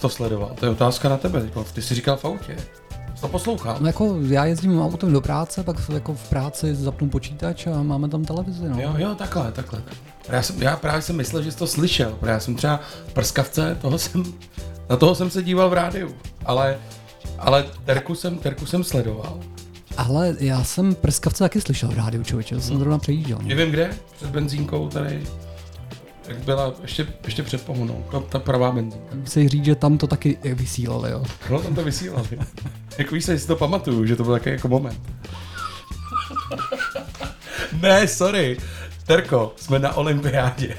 to 0.02 0.10
sledoval. 0.10 0.52
To 0.60 0.66
je 0.66 0.72
otázka 0.72 1.10
na 1.10 1.18
tebe. 1.18 1.50
Ty 1.74 1.82
jsi 1.82 1.96
říkal 1.96 2.18
v 2.18 2.26
autě. 2.26 2.56
To 3.24 3.30
poslouchal? 3.30 3.78
No 3.80 3.88
jako 3.88 4.18
já 4.28 4.46
jezdím 4.46 4.82
autem 4.82 5.14
do 5.14 5.22
práce, 5.22 5.64
pak 5.64 5.76
jako 5.94 6.14
v 6.14 6.30
práci 6.30 6.76
zapnu 6.76 7.10
počítač 7.10 7.68
a 7.68 7.84
máme 7.84 8.10
tam 8.10 8.26
televizi. 8.26 8.70
No. 8.70 8.82
Jo, 8.82 8.94
jo, 8.98 9.16
takhle, 9.16 9.52
takhle. 9.52 9.82
Já, 10.30 10.42
jsem, 10.42 10.62
já 10.62 10.76
právě 10.76 11.02
jsem 11.02 11.16
myslel, 11.16 11.42
že 11.44 11.52
jsi 11.52 11.58
to 11.58 11.68
slyšel, 11.68 12.12
protože 12.20 12.32
já 12.32 12.40
jsem 12.40 12.56
třeba 12.56 12.80
prskavce, 13.14 13.78
toho 13.82 13.98
jsem, 13.98 14.24
na 14.90 14.98
toho 14.98 15.16
jsem 15.16 15.30
se 15.30 15.44
díval 15.44 15.70
v 15.70 15.74
rádiu, 15.74 16.16
ale, 16.46 16.78
ale 17.40 17.66
Terku 17.86 18.16
jsem, 18.16 18.38
Terku 18.38 18.66
jsem 18.66 18.84
sledoval. 18.84 19.40
Ale 19.98 20.36
já 20.40 20.64
jsem 20.64 20.96
prskavce 20.96 21.44
taky 21.44 21.62
slyšel 21.62 21.90
v 21.90 21.98
rádiu, 21.98 22.24
člověče, 22.24 22.56
to 22.56 22.62
jsem 22.62 22.78
zrovna 22.78 22.98
přejížděl. 22.98 23.38
No. 23.42 23.48
Nevím 23.48 23.72
kde, 23.72 23.90
před 24.16 24.30
benzínkou 24.30 24.90
tady, 24.90 25.24
jak 26.34 26.44
byla 26.44 26.74
ještě, 26.82 27.08
ještě 27.26 27.44
před 27.44 27.66
pohonou, 27.66 28.06
ta, 28.12 28.20
ta 28.20 28.40
pravá 28.40 28.72
benzínka. 28.72 29.16
Chci 29.24 29.48
říct, 29.48 29.66
že 29.66 29.76
tam 29.76 29.98
to 29.98 30.08
taky 30.08 30.38
vysílali, 30.44 31.12
jo. 31.12 31.24
No, 31.50 31.62
tam 31.62 31.76
to 31.76 31.84
vysílali. 31.84 32.28
jako 32.98 33.16
víš, 33.16 33.26
si 33.26 33.48
to 33.48 33.56
pamatuju, 33.56 34.06
že 34.06 34.16
to 34.16 34.24
byl 34.24 34.34
takový 34.34 34.52
jako 34.52 34.68
moment. 34.68 35.02
ne, 37.82 38.08
sorry. 38.08 38.58
Terko, 39.06 39.54
jsme 39.56 39.80
na 39.80 39.94
olympiádě. 39.94 40.76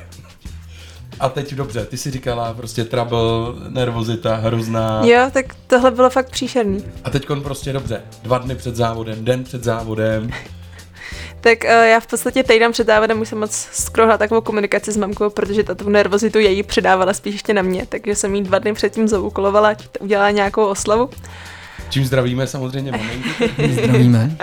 A 1.20 1.28
teď 1.28 1.54
dobře, 1.54 1.84
ty 1.84 1.96
si 1.96 2.10
říkala 2.10 2.54
prostě 2.54 2.84
trouble, 2.84 3.20
nervozita, 3.68 4.36
hrozná. 4.36 5.04
Jo, 5.04 5.30
tak 5.32 5.54
tohle 5.66 5.90
bylo 5.90 6.10
fakt 6.10 6.30
příšerný. 6.30 6.84
A 7.04 7.10
teď 7.10 7.26
prostě 7.42 7.72
dobře, 7.72 8.02
dva 8.22 8.38
dny 8.38 8.54
před 8.54 8.76
závodem, 8.76 9.24
den 9.24 9.44
před 9.44 9.64
závodem. 9.64 10.30
Tak 11.44 11.64
uh, 11.64 11.70
já 11.70 12.00
v 12.00 12.06
podstatě 12.06 12.42
týden 12.42 12.72
před 12.72 12.86
závodem 12.86 13.20
už 13.20 13.28
jsem 13.28 13.38
moc 13.38 13.68
skrohla 13.72 14.18
takovou 14.18 14.40
komunikaci 14.40 14.92
s 14.92 14.96
mamkou, 14.96 15.30
protože 15.30 15.62
ta 15.62 15.74
tu 15.74 15.88
nervozitu 15.88 16.38
její 16.38 16.62
předávala 16.62 17.14
spíš 17.14 17.32
ještě 17.32 17.54
na 17.54 17.62
mě, 17.62 17.86
takže 17.88 18.14
jsem 18.14 18.34
jí 18.34 18.42
dva 18.42 18.58
dny 18.58 18.72
předtím 18.72 19.08
zaúkolovala, 19.08 19.68
ať 19.68 19.86
udělala 20.00 20.30
nějakou 20.30 20.66
oslavu. 20.66 21.10
Čím 21.90 22.04
zdravíme 22.04 22.46
samozřejmě 22.46 22.92
maminky. 22.98 23.72
Zdravíme. 23.72 24.36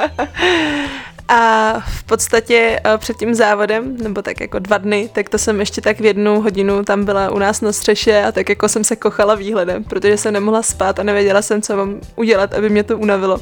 A 1.28 1.74
v 1.80 2.04
podstatě 2.04 2.82
uh, 2.86 2.98
před 2.98 3.18
tím 3.18 3.36
závodem, 3.36 3.98
nebo 3.98 4.22
tak 4.22 4.42
jako 4.42 4.60
dva 4.60 4.78
dny, 4.78 5.10
tak 5.14 5.30
to 5.30 5.38
jsem 5.38 5.60
ještě 5.60 5.82
tak 5.82 6.00
v 6.00 6.06
jednu 6.06 6.42
hodinu 6.42 6.84
tam 6.84 7.06
byla 7.06 7.32
u 7.32 7.40
nás 7.40 7.62
na 7.62 7.72
střeše 7.72 8.24
a 8.24 8.32
tak 8.32 8.50
jako 8.50 8.70
jsem 8.70 8.84
se 8.84 8.96
kochala 8.96 9.36
výhledem, 9.36 9.84
protože 9.84 10.18
jsem 10.18 10.34
nemohla 10.34 10.64
spát 10.64 11.00
a 11.00 11.04
nevěděla 11.04 11.42
jsem, 11.42 11.62
co 11.62 11.78
mám 11.78 12.00
udělat, 12.16 12.54
aby 12.54 12.70
mě 12.70 12.84
to 12.84 12.98
unavilo. 12.98 13.42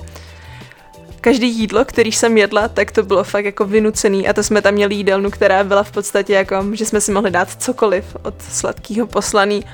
Každý 1.22 1.60
jídlo, 1.60 1.86
který 1.86 2.12
jsem 2.12 2.38
jedla, 2.38 2.68
tak 2.68 2.92
to 2.92 3.04
bylo 3.04 3.24
fakt 3.24 3.46
jako 3.46 3.66
vynucený 3.66 4.28
a 4.28 4.34
to 4.34 4.44
jsme 4.44 4.62
tam 4.62 4.74
měli 4.74 4.96
jídelnu, 4.96 5.32
která 5.32 5.64
byla 5.64 5.84
v 5.84 5.92
podstatě 5.92 6.34
jako, 6.34 6.66
že 6.74 6.86
jsme 6.86 7.02
si 7.02 7.12
mohli 7.12 7.32
dát 7.32 7.62
cokoliv 7.62 8.18
od 8.24 8.42
sladkého 8.42 9.08
poslaný 9.08 9.66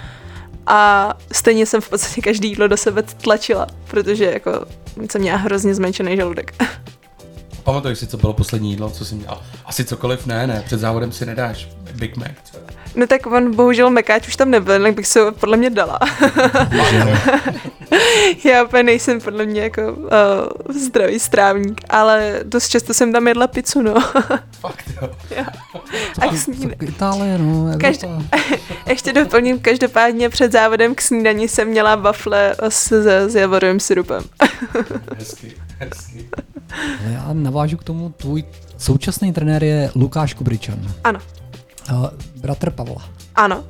a 0.67 1.13
stejně 1.31 1.65
jsem 1.65 1.81
v 1.81 1.89
podstatě 1.89 2.21
každý 2.21 2.49
jídlo 2.49 2.67
do 2.67 2.77
sebe 2.77 3.03
tlačila, 3.03 3.67
protože 3.87 4.25
jako 4.25 4.65
jsem 5.11 5.21
měla 5.21 5.37
hrozně 5.37 5.75
zmenšený 5.75 6.17
žaludek. 6.17 6.53
Pamatuj 7.63 7.95
si, 7.95 8.07
co 8.07 8.17
bylo 8.17 8.33
poslední 8.33 8.69
jídlo, 8.69 8.89
co 8.89 9.05
jsi 9.05 9.15
měl. 9.15 9.37
Asi 9.65 9.85
cokoliv 9.85 10.25
ne, 10.25 10.47
ne, 10.47 10.63
před 10.65 10.79
závodem 10.79 11.11
si 11.11 11.25
nedáš 11.25 11.69
Big 11.93 12.17
Mac. 12.17 12.31
třeba. 12.43 12.84
No 12.95 13.07
tak 13.07 13.25
on 13.25 13.55
bohužel 13.55 13.89
mekáč 13.89 14.27
už 14.27 14.35
tam 14.35 14.51
nebyl, 14.51 14.73
jinak 14.73 14.93
bych 14.93 15.07
se 15.07 15.19
ho 15.19 15.31
podle 15.31 15.57
mě 15.57 15.69
dala. 15.69 15.99
Já 18.45 18.63
úplně 18.63 18.83
nejsem 18.83 19.21
podle 19.21 19.45
mě 19.45 19.61
jako 19.61 19.81
uh, 19.93 20.75
zdravý 20.75 21.19
strávník, 21.19 21.81
ale 21.89 22.39
dost 22.43 22.69
často 22.69 22.93
jsem 22.93 23.13
tam 23.13 23.27
jedla 23.27 23.47
pizzu, 23.47 23.81
no. 23.81 23.93
Fakt 24.59 24.85
jo. 25.01 25.09
A 26.21 26.27
k 26.27 26.37
snídani. 26.37 26.75
Itálie, 26.81 27.37
no. 27.37 27.71
Ještě 28.87 29.13
doplním, 29.13 29.59
každopádně 29.59 30.29
před 30.29 30.51
závodem 30.51 30.95
k 30.95 31.01
snídani 31.01 31.47
jsem 31.47 31.67
měla 31.67 31.95
wafle 31.95 32.55
s, 32.69 32.91
s, 32.91 33.29
s 33.29 33.35
javorovým 33.35 33.79
syrupem. 33.79 34.23
Hezky, 35.17 35.53
hezky. 35.79 36.29
Já 37.05 37.29
navážu 37.33 37.77
k 37.77 37.83
tomu, 37.83 38.09
tvůj 38.09 38.43
současný 38.77 39.33
trenér 39.33 39.63
je 39.63 39.91
Lukáš 39.95 40.33
Kubričan. 40.33 40.79
Ano, 41.03 41.19
Uh, 41.93 42.07
bratr 42.36 42.71
Pavla. 42.71 43.09
ano. 43.36 43.63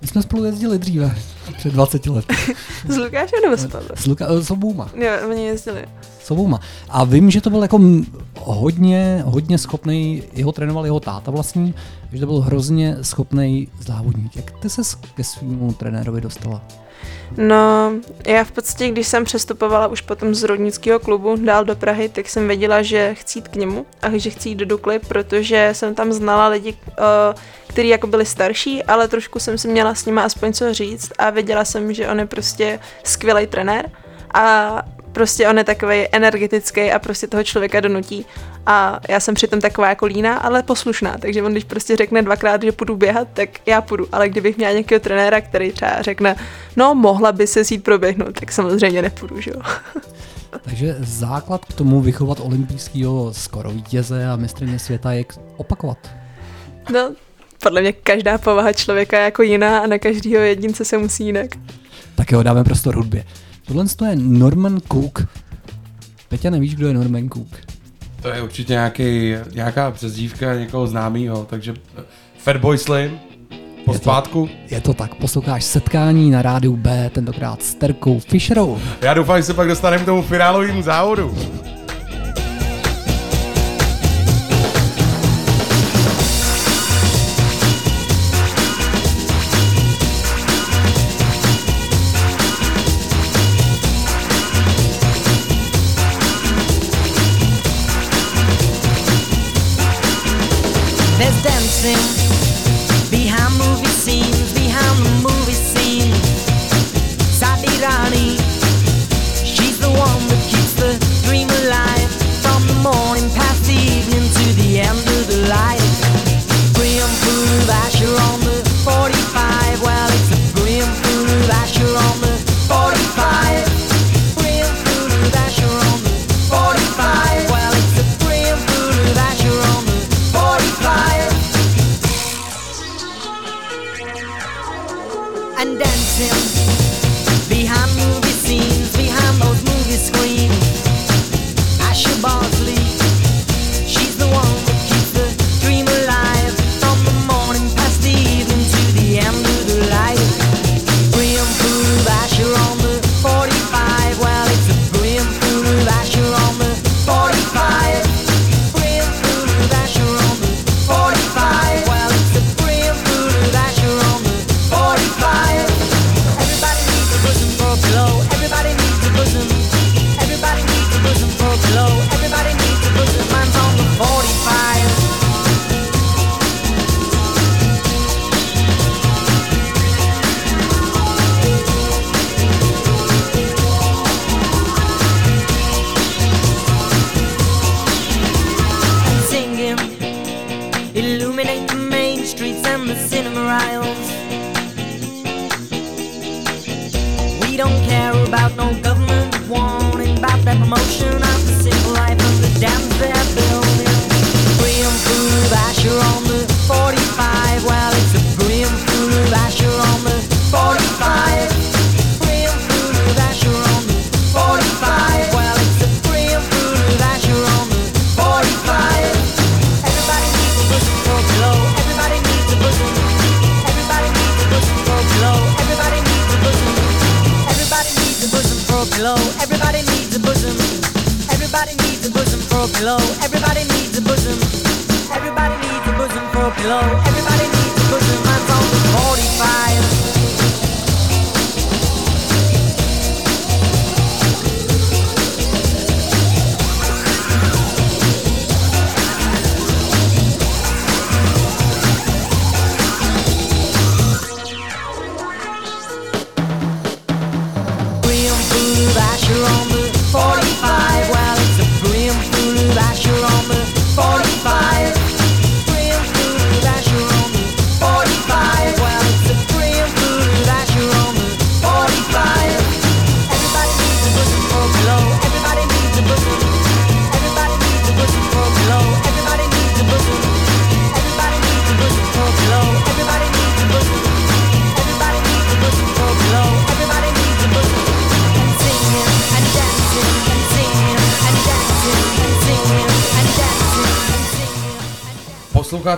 My 0.00 0.06
jsme 0.08 0.22
spolu 0.22 0.44
jezdili 0.44 0.78
dříve, 0.78 1.16
před 1.56 1.72
20 1.72 2.06
lety. 2.06 2.34
S 2.88 2.96
Lukášem 2.96 3.38
nebo 3.44 3.56
s 3.56 3.66
Pavlem? 3.66 3.90
S, 3.96 4.06
Luka, 4.06 4.26
eh, 4.30 4.42
s 4.42 4.50
obůma. 4.50 4.90
Jo, 4.94 5.10
oni 5.30 5.44
jezdili. 5.46 5.84
S 6.24 6.30
obůma. 6.30 6.60
A 6.88 7.04
vím, 7.04 7.30
že 7.30 7.40
to 7.40 7.50
byl 7.50 7.62
jako 7.62 7.80
hodně, 8.38 9.22
hodně 9.26 9.58
schopný, 9.58 10.22
jeho 10.32 10.52
trénoval 10.52 10.84
jeho 10.84 11.00
táta 11.00 11.30
vlastní, 11.30 11.74
že 12.12 12.20
to 12.20 12.26
byl 12.26 12.40
hrozně 12.40 12.96
schopný 13.02 13.68
závodník. 13.80 14.36
Jak 14.36 14.50
ty 14.50 14.70
se 14.70 14.82
ke 15.14 15.24
svýmu 15.24 15.72
trenérovi 15.72 16.20
dostala? 16.20 16.62
No, 17.36 17.92
já 18.26 18.44
v 18.44 18.52
podstatě, 18.52 18.88
když 18.90 19.06
jsem 19.08 19.24
přestupovala 19.24 19.86
už 19.86 20.00
potom 20.00 20.34
z 20.34 20.42
rodnického 20.42 20.98
klubu 20.98 21.36
dál 21.36 21.64
do 21.64 21.76
Prahy, 21.76 22.08
tak 22.08 22.28
jsem 22.28 22.48
věděla, 22.48 22.82
že 22.82 23.14
chci 23.14 23.38
jít 23.38 23.48
k 23.48 23.56
němu 23.56 23.86
a 24.02 24.18
že 24.18 24.30
chci 24.30 24.48
jít 24.48 24.54
do 24.54 24.64
Dukly, 24.64 24.98
protože 24.98 25.70
jsem 25.72 25.94
tam 25.94 26.12
znala 26.12 26.48
lidi, 26.48 26.72
uh, 26.72 27.40
kteří 27.66 27.88
jako 27.88 28.06
byli 28.06 28.26
starší, 28.26 28.82
ale 28.82 29.08
trošku 29.08 29.38
jsem 29.38 29.58
si 29.58 29.68
měla 29.68 29.94
s 29.94 30.04
nimi 30.04 30.20
aspoň 30.20 30.52
co 30.52 30.74
říct 30.74 31.12
a 31.18 31.30
věděla 31.30 31.64
jsem, 31.64 31.94
že 31.94 32.08
on 32.08 32.18
je 32.18 32.26
prostě 32.26 32.80
skvělý 33.04 33.46
trenér 33.46 33.90
a 34.34 34.82
prostě 35.18 35.48
on 35.48 35.58
je 35.58 35.64
takový 35.64 36.06
energetický 36.12 36.92
a 36.92 36.98
prostě 36.98 37.26
toho 37.26 37.44
člověka 37.44 37.80
donutí. 37.80 38.26
A 38.66 39.00
já 39.08 39.20
jsem 39.20 39.34
přitom 39.34 39.60
taková 39.60 39.88
jako 39.88 40.06
líná, 40.06 40.36
ale 40.36 40.62
poslušná, 40.62 41.18
takže 41.18 41.42
on 41.42 41.52
když 41.52 41.64
prostě 41.64 41.96
řekne 41.96 42.22
dvakrát, 42.22 42.62
že 42.62 42.72
půjdu 42.72 42.96
běhat, 42.96 43.28
tak 43.34 43.48
já 43.66 43.80
půjdu. 43.80 44.08
Ale 44.12 44.28
kdybych 44.28 44.56
měla 44.56 44.72
nějakého 44.72 45.00
trenéra, 45.00 45.40
který 45.40 45.72
třeba 45.72 46.02
řekne, 46.02 46.36
no 46.76 46.94
mohla 46.94 47.32
by 47.32 47.46
se 47.46 47.62
jít 47.70 47.84
proběhnout, 47.84 48.40
tak 48.40 48.52
samozřejmě 48.52 49.02
nepůjdu, 49.02 49.40
že 49.40 49.50
jo. 49.50 49.60
Takže 50.64 50.96
základ 50.98 51.64
k 51.64 51.72
tomu 51.72 52.00
vychovat 52.00 52.40
olympijského 52.40 53.34
skoro 53.34 53.70
vítěze 53.70 54.26
a 54.26 54.36
mistrně 54.36 54.78
světa 54.78 55.12
je 55.12 55.24
opakovat. 55.56 55.98
No, 56.92 57.12
podle 57.62 57.80
mě 57.80 57.92
každá 57.92 58.38
povaha 58.38 58.72
člověka 58.72 59.18
je 59.18 59.24
jako 59.24 59.42
jiná 59.42 59.78
a 59.78 59.86
na 59.86 59.98
každého 59.98 60.42
jedince 60.44 60.84
se 60.84 60.98
musí 60.98 61.24
jinak. 61.26 61.50
Tak 62.14 62.32
jo, 62.32 62.42
dáme 62.42 62.64
prostor 62.64 62.96
hudbě. 62.96 63.24
Tohle 63.68 63.84
je 64.10 64.16
Norman 64.16 64.80
Cook. 64.92 65.26
Peťa, 66.28 66.50
nevíš, 66.50 66.74
kdo 66.74 66.88
je 66.88 66.94
Norman 66.94 67.28
Cook? 67.28 67.56
To 68.22 68.28
je 68.28 68.42
určitě 68.42 68.72
nějaký, 68.72 69.34
nějaká 69.54 69.90
přezdívka 69.90 70.54
někoho 70.54 70.86
známého, 70.86 71.44
takže 71.50 71.74
eh, 71.98 72.02
Fatboy 72.38 72.78
Slim, 72.78 73.18
po 73.84 73.92
Je 73.92 73.98
to- 73.98 74.02
zpátku. 74.02 74.48
Je 74.70 74.80
to 74.80 74.94
tak, 74.94 75.14
posloucháš 75.14 75.64
setkání 75.64 76.30
na 76.30 76.42
rádiu 76.42 76.76
B, 76.76 77.10
tentokrát 77.14 77.62
s 77.62 77.74
Terkou 77.74 78.18
Fisherovou. 78.20 78.78
Já 79.00 79.14
doufám, 79.14 79.36
že 79.36 79.42
se 79.42 79.54
pak 79.54 79.68
dostaneme 79.68 80.02
k 80.02 80.06
tomu 80.06 80.22
finálovému 80.22 80.82
závodu. 80.82 81.34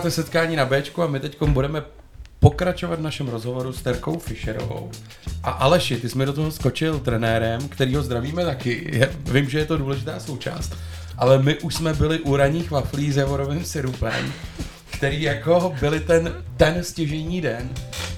Posloucháte 0.01 0.21
setkání 0.21 0.55
na 0.55 0.65
Bčku 0.65 1.03
a 1.03 1.07
my 1.07 1.19
teď 1.19 1.43
budeme 1.43 1.83
pokračovat 2.39 2.99
v 2.99 3.01
našem 3.01 3.27
rozhovoru 3.27 3.73
s 3.73 3.81
Terkou 3.81 4.19
Fischerovou. 4.19 4.91
A 5.43 5.51
Aleši, 5.51 5.97
ty 5.97 6.09
jsi 6.09 6.17
mi 6.17 6.25
do 6.25 6.33
toho 6.33 6.51
skočil 6.51 6.99
trenérem, 6.99 7.67
kterýho 7.69 8.03
zdravíme 8.03 8.45
taky. 8.45 8.89
Je, 8.91 9.11
vím, 9.31 9.49
že 9.49 9.59
je 9.59 9.65
to 9.65 9.77
důležitá 9.77 10.19
součást, 10.19 10.73
ale 11.17 11.43
my 11.43 11.59
už 11.59 11.75
jsme 11.75 11.93
byli 11.93 12.19
u 12.19 12.35
raných 12.35 12.71
waflí 12.71 13.11
s 13.11 13.17
javorovým 13.17 13.65
syrupem, 13.65 14.33
který 14.91 15.21
jako 15.21 15.73
byli 15.79 15.99
ten, 15.99 16.43
ten 16.57 16.83
stěžení 16.83 17.41
den. 17.41 17.69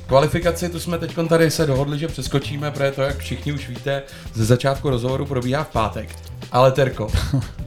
Kvalifikaci 0.07 0.69
tu 0.69 0.79
jsme 0.79 0.97
teď 0.97 1.15
tady 1.29 1.51
se 1.51 1.65
dohodli, 1.65 1.99
že 1.99 2.07
přeskočíme, 2.07 2.71
protože 2.71 2.91
to, 2.91 3.01
jak 3.01 3.17
všichni 3.17 3.53
už 3.53 3.69
víte, 3.69 4.03
ze 4.33 4.45
začátku 4.45 4.89
rozhovoru 4.89 5.25
probíhá 5.25 5.63
v 5.63 5.69
pátek. 5.69 6.09
Ale 6.51 6.71
Terko, 6.71 7.07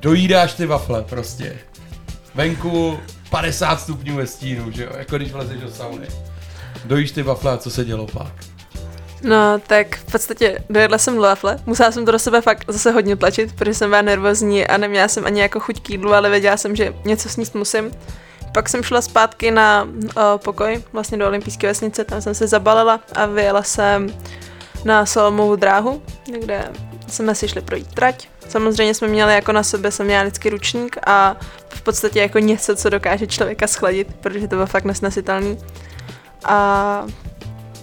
dojídáš 0.01 0.55
ty 0.55 0.67
wafle 0.67 1.03
prostě. 1.03 1.59
Venku 2.35 2.99
50 3.31 3.81
stupňů 3.81 4.17
ve 4.17 4.27
stínu, 4.27 4.71
že 4.71 4.85
jo, 4.85 4.91
jako 4.99 5.17
když 5.17 5.33
vlezeš 5.33 5.61
do 5.61 5.71
sauny. 5.71 6.07
Dojíš 6.85 7.11
ty 7.11 7.23
wafle 7.23 7.53
a 7.53 7.57
co 7.57 7.71
se 7.71 7.85
dělo 7.85 8.07
pak? 8.07 8.33
No, 9.23 9.59
tak 9.67 9.97
v 9.97 10.13
podstatě 10.13 10.65
dojedla 10.71 10.99
jsem 10.99 11.17
wafle. 11.17 11.59
Musela 11.67 11.93
jsem 11.93 12.05
to 12.05 12.13
do 12.13 12.19
sebe 12.19 12.41
fakt 12.41 12.65
zase 12.69 12.91
hodně 12.91 13.17
tlačit, 13.17 13.53
protože 13.53 13.75
jsem 13.75 13.91
byla 13.91 14.03
nervózní 14.03 14.67
a 14.67 14.77
neměla 14.77 15.09
jsem 15.09 15.27
ani 15.27 15.41
jako 15.41 15.61
chuť 15.61 15.81
k 15.81 15.91
jídlu, 15.91 16.15
ale 16.15 16.31
věděla 16.31 16.57
jsem, 16.57 16.77
že 16.77 16.95
něco 17.05 17.29
sníst 17.29 17.55
musím. 17.55 17.91
Pak 18.53 18.69
jsem 18.69 18.83
šla 18.83 19.01
zpátky 19.01 19.51
na 19.51 19.83
uh, 19.83 20.23
pokoj, 20.37 20.83
vlastně 20.93 21.19
do 21.19 21.27
olympijské 21.27 21.67
vesnice, 21.67 22.05
tam 22.05 22.23
jsem 22.23 22.35
se 22.35 22.47
zabalila 22.47 23.01
a 23.15 23.27
vyjela 23.27 23.63
jsem 23.63 24.15
na 24.85 25.07
Solomovu 25.07 25.57
dráhu, 25.57 26.03
kde 26.41 26.73
jsme 27.09 27.35
si 27.35 27.49
šli 27.49 27.61
projít 27.61 27.95
trať. 27.95 28.29
Samozřejmě 28.49 28.95
jsme 28.95 29.09
měli 29.09 29.35
jako 29.35 29.53
na 29.53 29.63
sobě, 29.63 29.91
jsem 29.91 30.07
měla 30.07 30.23
vždycky 30.23 30.51
ručník 30.51 30.97
a 31.07 31.37
v 31.69 31.83
podstatě 31.83 32.21
jako 32.21 32.39
něco, 32.39 32.77
co 32.77 32.91
dokáže 32.91 33.27
člověka 33.27 33.67
schladit, 33.67 34.15
protože 34.21 34.49
to 34.49 34.57
bylo 34.57 34.67
fakt 34.67 34.85
nesnesitelný. 34.85 35.59
A 36.45 37.07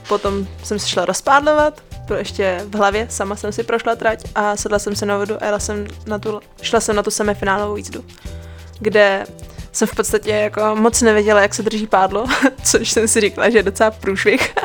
potom 0.08 0.48
jsem 0.64 0.80
se 0.80 0.88
šla 0.88 1.06
rozpádlovat, 1.06 1.82
pro 2.08 2.16
ještě 2.16 2.62
v 2.70 2.76
hlavě, 2.76 3.08
sama 3.10 3.36
jsem 3.36 3.52
si 3.52 3.64
prošla 3.64 3.96
trať 3.96 4.24
a 4.36 4.56
sedla 4.56 4.80
jsem 4.80 4.96
se 4.96 5.06
na 5.06 5.18
vodu 5.18 5.44
a 5.44 5.46
jela 5.46 5.60
jsem 5.60 5.88
na 6.08 6.20
tu, 6.20 6.40
šla 6.62 6.80
jsem 6.80 6.96
na 6.96 7.04
tu 7.04 7.12
semifinálovou 7.12 7.76
jízdu. 7.76 8.04
kde 8.80 9.26
jsem 9.72 9.88
v 9.88 9.96
podstatě 9.96 10.30
jako 10.30 10.76
moc 10.76 11.02
nevěděla, 11.02 11.42
jak 11.42 11.54
se 11.54 11.64
drží 11.64 11.88
pádlo, 11.88 12.26
což 12.64 12.92
jsem 12.92 13.08
si 13.08 13.22
říkala, 13.22 13.50
že 13.50 13.58
je 13.58 13.64
docela 13.64 13.92
průšvih. 13.92 14.56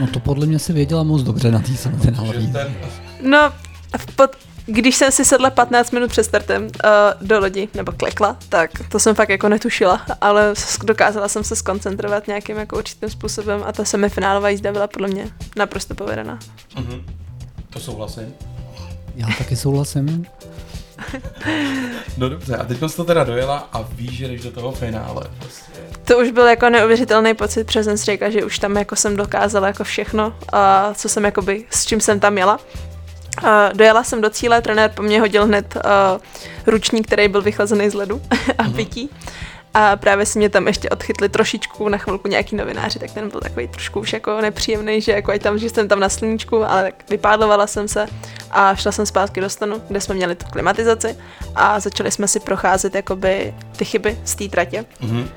No 0.00 0.06
to 0.06 0.20
podle 0.20 0.46
mě 0.46 0.58
si 0.58 0.72
věděla 0.72 1.02
moc 1.02 1.22
dobře 1.22 1.50
na 1.50 1.58
té 1.58 1.72
ten, 2.02 2.16
No, 3.22 3.52
v 3.96 4.16
pod, 4.16 4.30
když 4.72 4.96
jsem 4.96 5.12
si 5.12 5.24
sedla 5.24 5.50
15 5.50 5.90
minut 5.90 6.10
před 6.10 6.24
startem 6.24 6.62
uh, 6.62 6.70
do 7.20 7.40
lodi, 7.40 7.68
nebo 7.74 7.92
klekla, 7.92 8.36
tak 8.48 8.70
to 8.88 8.98
jsem 8.98 9.14
fakt 9.14 9.28
jako 9.28 9.48
netušila, 9.48 10.06
ale 10.20 10.54
dokázala 10.84 11.28
jsem 11.28 11.44
se 11.44 11.56
skoncentrovat 11.56 12.26
nějakým 12.26 12.56
jako 12.56 12.76
určitým 12.76 13.10
způsobem 13.10 13.62
a 13.66 13.72
ta 13.72 13.84
semifinálová 13.84 14.48
jízda 14.48 14.72
byla 14.72 14.86
podle 14.86 15.08
mě 15.08 15.28
naprosto 15.56 15.94
povedená. 15.94 16.38
Mhm. 16.76 17.04
To 17.70 17.80
souhlasím. 17.80 18.34
Já 19.16 19.26
taky 19.38 19.56
souhlasím. 19.56 20.26
No 22.16 22.28
dobře, 22.28 22.56
a 22.56 22.64
teď 22.64 22.78
jsi 22.86 22.96
to 22.96 23.04
teda 23.04 23.24
dojela 23.24 23.68
a 23.72 23.82
víš, 23.82 24.12
že 24.12 24.28
jdeš 24.28 24.42
do 24.42 24.50
toho 24.50 24.72
finále. 24.72 25.22
Prostě. 25.38 25.72
To 26.04 26.18
už 26.18 26.30
byl 26.30 26.46
jako 26.46 26.70
neuvěřitelný 26.70 27.34
pocit, 27.34 27.64
protože 27.64 27.84
jsem 27.84 27.98
si 27.98 28.04
řekla, 28.04 28.30
že 28.30 28.44
už 28.44 28.58
tam 28.58 28.76
jako 28.76 28.96
jsem 28.96 29.16
dokázala 29.16 29.66
jako 29.66 29.84
všechno, 29.84 30.34
a 30.52 30.94
co 30.94 31.08
jsem 31.08 31.24
jakoby, 31.24 31.64
s 31.70 31.86
čím 31.86 32.00
jsem 32.00 32.20
tam 32.20 32.38
jela. 32.38 32.58
A 33.44 33.70
dojela 33.72 34.04
jsem 34.04 34.20
do 34.20 34.30
cíle, 34.30 34.62
trenér 34.62 34.90
po 34.94 35.02
mně 35.02 35.20
hodil 35.20 35.46
hned 35.46 35.76
uh, 35.76 35.82
ručník, 36.66 37.06
který 37.06 37.28
byl 37.28 37.42
vychlazený 37.42 37.90
z 37.90 37.94
ledu 37.94 38.22
a 38.58 38.64
pití. 38.64 39.10
A 39.74 39.96
právě 39.96 40.26
si 40.26 40.38
mě 40.38 40.48
tam 40.48 40.66
ještě 40.66 40.88
odchytli 40.90 41.28
trošičku 41.28 41.88
na 41.88 41.98
chvilku 41.98 42.28
nějaký 42.28 42.56
novináři, 42.56 42.98
tak 42.98 43.10
ten 43.10 43.28
byl 43.28 43.40
takový 43.40 43.68
trošku 43.68 44.00
už 44.00 44.12
jako 44.12 44.40
nepříjemný, 44.40 45.00
že 45.00 45.12
jako 45.12 45.32
ať 45.32 45.42
tam, 45.42 45.58
že 45.58 45.70
jsem 45.70 45.88
tam 45.88 46.00
na 46.00 46.08
sluníčku, 46.08 46.64
ale 46.64 46.82
tak 46.82 47.10
vypádlovala 47.10 47.66
jsem 47.66 47.88
se 47.88 48.06
a 48.50 48.74
šla 48.74 48.92
jsem 48.92 49.06
zpátky 49.06 49.40
do 49.40 49.50
stanu, 49.50 49.82
kde 49.88 50.00
jsme 50.00 50.14
měli 50.14 50.34
tu 50.34 50.44
klimatizaci 50.52 51.16
a 51.54 51.80
začali 51.80 52.10
jsme 52.10 52.28
si 52.28 52.40
procházet 52.40 52.94
jakoby 52.94 53.54
ty 53.76 53.84
chyby 53.84 54.18
z 54.24 54.34
té 54.34 54.48
tratě 54.48 54.84
Mhm. 55.00 55.28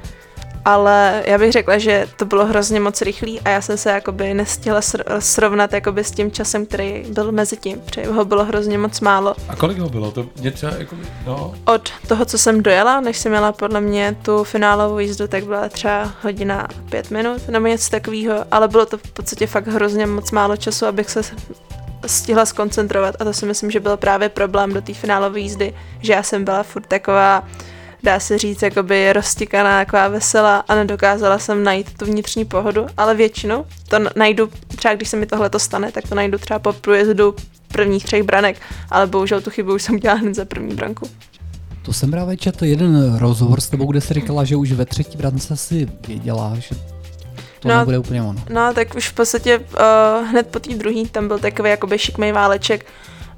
Ale 0.66 1.24
já 1.26 1.38
bych 1.38 1.52
řekla, 1.52 1.78
že 1.78 2.08
to 2.18 2.26
bylo 2.26 2.46
hrozně 2.46 2.80
moc 2.80 3.02
rychlý 3.02 3.42
a 3.42 3.50
já 3.50 3.62
jsem 3.62 3.78
se 3.78 3.90
jakoby 3.90 4.34
nestihla 4.34 4.80
sr- 4.80 5.18
srovnat 5.20 5.74
jakoby 5.74 6.04
s 6.04 6.12
tím 6.12 6.32
časem, 6.32 6.66
který 6.66 7.04
byl 7.10 7.32
mezi 7.32 7.58
tím, 7.58 7.80
protože 7.80 8.08
ho 8.08 8.26
bylo 8.26 8.46
hrozně 8.46 8.78
moc 8.78 9.02
málo. 9.02 9.36
A 9.50 9.56
kolik 9.56 9.78
ho 9.78 9.90
bylo? 9.90 10.12
To 10.12 10.26
mě 10.40 10.52
třeba 10.52 10.72
jako, 10.78 10.96
no, 11.26 11.54
Od 11.66 11.90
toho, 12.08 12.26
co 12.26 12.38
jsem 12.38 12.64
dojela, 12.64 13.02
než 13.02 13.18
jsem 13.18 13.32
měla 13.32 13.52
podle 13.52 13.82
mě 13.82 14.16
tu 14.22 14.44
finálovou 14.44 15.00
jízdu, 15.00 15.28
tak 15.28 15.44
byla 15.44 15.70
třeba 15.70 16.12
hodina 16.22 16.68
pět 16.90 17.12
minut 17.12 17.48
nebo 17.48 17.68
něco 17.68 17.90
takového, 17.90 18.46
ale 18.52 18.68
bylo 18.68 18.86
to 18.86 18.98
v 18.98 19.12
podstatě 19.12 19.48
fakt 19.48 19.68
hrozně 19.68 20.06
moc 20.06 20.32
málo 20.32 20.58
času, 20.58 20.86
abych 20.86 21.10
se 21.10 21.22
stihla 22.06 22.46
skoncentrovat 22.46 23.16
a 23.20 23.24
to 23.24 23.34
si 23.34 23.46
myslím, 23.46 23.72
že 23.72 23.80
byl 23.80 23.98
právě 23.98 24.30
problém 24.30 24.74
do 24.74 24.82
té 24.82 24.94
finálové 24.94 25.40
jízdy, 25.40 25.74
že 26.02 26.14
já 26.14 26.24
jsem 26.24 26.44
byla 26.44 26.64
furt 26.64 26.88
taková 26.88 27.44
dá 28.06 28.20
se 28.20 28.38
říct, 28.38 28.62
jakoby 28.62 29.14
roztikaná, 29.14 29.86
taková 29.86 30.08
veselá 30.08 30.58
a 30.58 30.76
nedokázala 30.76 31.40
jsem 31.40 31.64
najít 31.64 31.98
tu 31.98 32.06
vnitřní 32.06 32.46
pohodu, 32.46 32.86
ale 32.98 33.16
většinou 33.16 33.66
to 33.90 33.98
najdu, 34.16 34.50
třeba 34.76 34.94
když 34.94 35.10
se 35.10 35.18
mi 35.18 35.26
tohle 35.26 35.50
to 35.50 35.60
stane, 35.60 35.92
tak 35.92 36.08
to 36.10 36.16
najdu 36.16 36.38
třeba 36.38 36.60
po 36.60 36.74
průjezdu 36.74 37.36
prvních 37.68 38.06
třech 38.06 38.24
branek, 38.24 38.62
ale 38.90 39.08
bohužel 39.08 39.42
tu 39.42 39.50
chybu 39.50 39.76
už 39.76 39.84
jsem 39.84 39.96
udělala 39.96 40.20
hned 40.20 40.36
za 40.36 40.46
první 40.46 40.76
branku. 40.76 41.10
To 41.82 41.94
jsem 41.94 42.12
právě 42.12 42.38
četl 42.38 42.66
jeden 42.66 43.18
rozhovor 43.18 43.62
s 43.62 43.70
tebou, 43.70 43.92
kde 43.92 44.02
jsi 44.02 44.14
říkala, 44.14 44.44
že 44.44 44.56
už 44.56 44.72
ve 44.72 44.86
třetí 44.86 45.18
brance 45.18 45.58
si 45.58 45.88
věděla, 46.08 46.54
že 46.60 46.76
to 47.60 47.68
No, 47.68 47.78
nebude 47.78 47.98
úplně 48.00 48.22
ono. 48.22 48.44
No, 48.50 48.74
tak 48.74 48.96
už 48.96 49.10
v 49.10 49.14
podstatě 49.14 49.60
uh, 49.60 50.28
hned 50.30 50.48
po 50.48 50.60
té 50.60 50.76
druhé 50.76 51.08
tam 51.12 51.28
byl 51.28 51.40
takový 51.40 51.70
jakoby 51.70 52.00
šikmej 52.00 52.32
váleček 52.32 52.86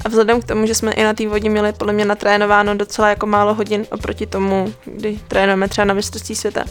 a 0.07 0.09
vzhledem 0.09 0.41
k 0.41 0.45
tomu, 0.45 0.65
že 0.65 0.75
jsme 0.75 0.91
i 0.91 1.03
na 1.03 1.13
té 1.13 1.27
vodě 1.27 1.49
měli 1.49 1.73
podle 1.73 1.93
mě 1.93 2.05
natrénováno 2.05 2.75
docela 2.75 3.09
jako 3.09 3.25
málo 3.25 3.53
hodin 3.53 3.85
oproti 3.91 4.25
tomu, 4.25 4.73
kdy 4.85 5.19
trénujeme 5.27 5.67
třeba 5.67 5.85
na 5.85 5.93
mistrovství 5.93 6.35
světa, 6.35 6.63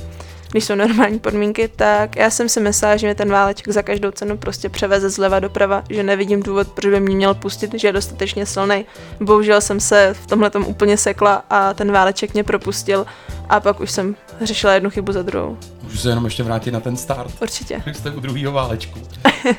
když 0.51 0.65
jsou 0.65 0.75
normální 0.75 1.19
podmínky, 1.19 1.69
tak 1.69 2.17
já 2.17 2.31
jsem 2.31 2.49
si 2.49 2.61
myslela, 2.61 2.97
že 2.97 3.07
mě 3.07 3.15
ten 3.15 3.31
váleček 3.31 3.69
za 3.69 3.83
každou 3.83 4.11
cenu 4.11 4.37
prostě 4.37 4.69
převeze 4.69 5.11
zleva 5.11 5.41
doprava, 5.41 5.83
že 5.91 6.03
nevidím 6.03 6.43
důvod, 6.43 6.69
proč 6.69 6.87
by 6.87 7.01
mě 7.01 7.17
měl 7.17 7.35
pustit, 7.35 7.75
že 7.75 7.89
je 7.89 7.93
dostatečně 7.93 8.47
silný. 8.47 8.87
Bohužel 9.21 9.61
jsem 9.61 9.81
se 9.81 10.15
v 10.23 10.27
tomhle 10.27 10.51
úplně 10.67 10.97
sekla 10.97 11.45
a 11.51 11.75
ten 11.75 11.93
váleček 11.93 12.35
mě 12.35 12.45
propustil 12.45 13.07
a 13.49 13.61
pak 13.61 13.81
už 13.81 13.91
jsem 13.91 14.17
řešila 14.41 14.73
jednu 14.73 14.91
chybu 14.91 15.13
za 15.13 15.23
druhou. 15.23 15.59
Můžu 15.87 15.99
se 15.99 16.09
jenom 16.09 16.25
ještě 16.25 16.43
vrátit 16.43 16.71
na 16.71 16.81
ten 16.81 16.97
start. 16.97 17.35
Určitě. 17.43 17.83
Jak 17.87 17.97
jste 17.97 18.11
u 18.11 18.21
druhého 18.21 18.53
válečku. 18.53 19.01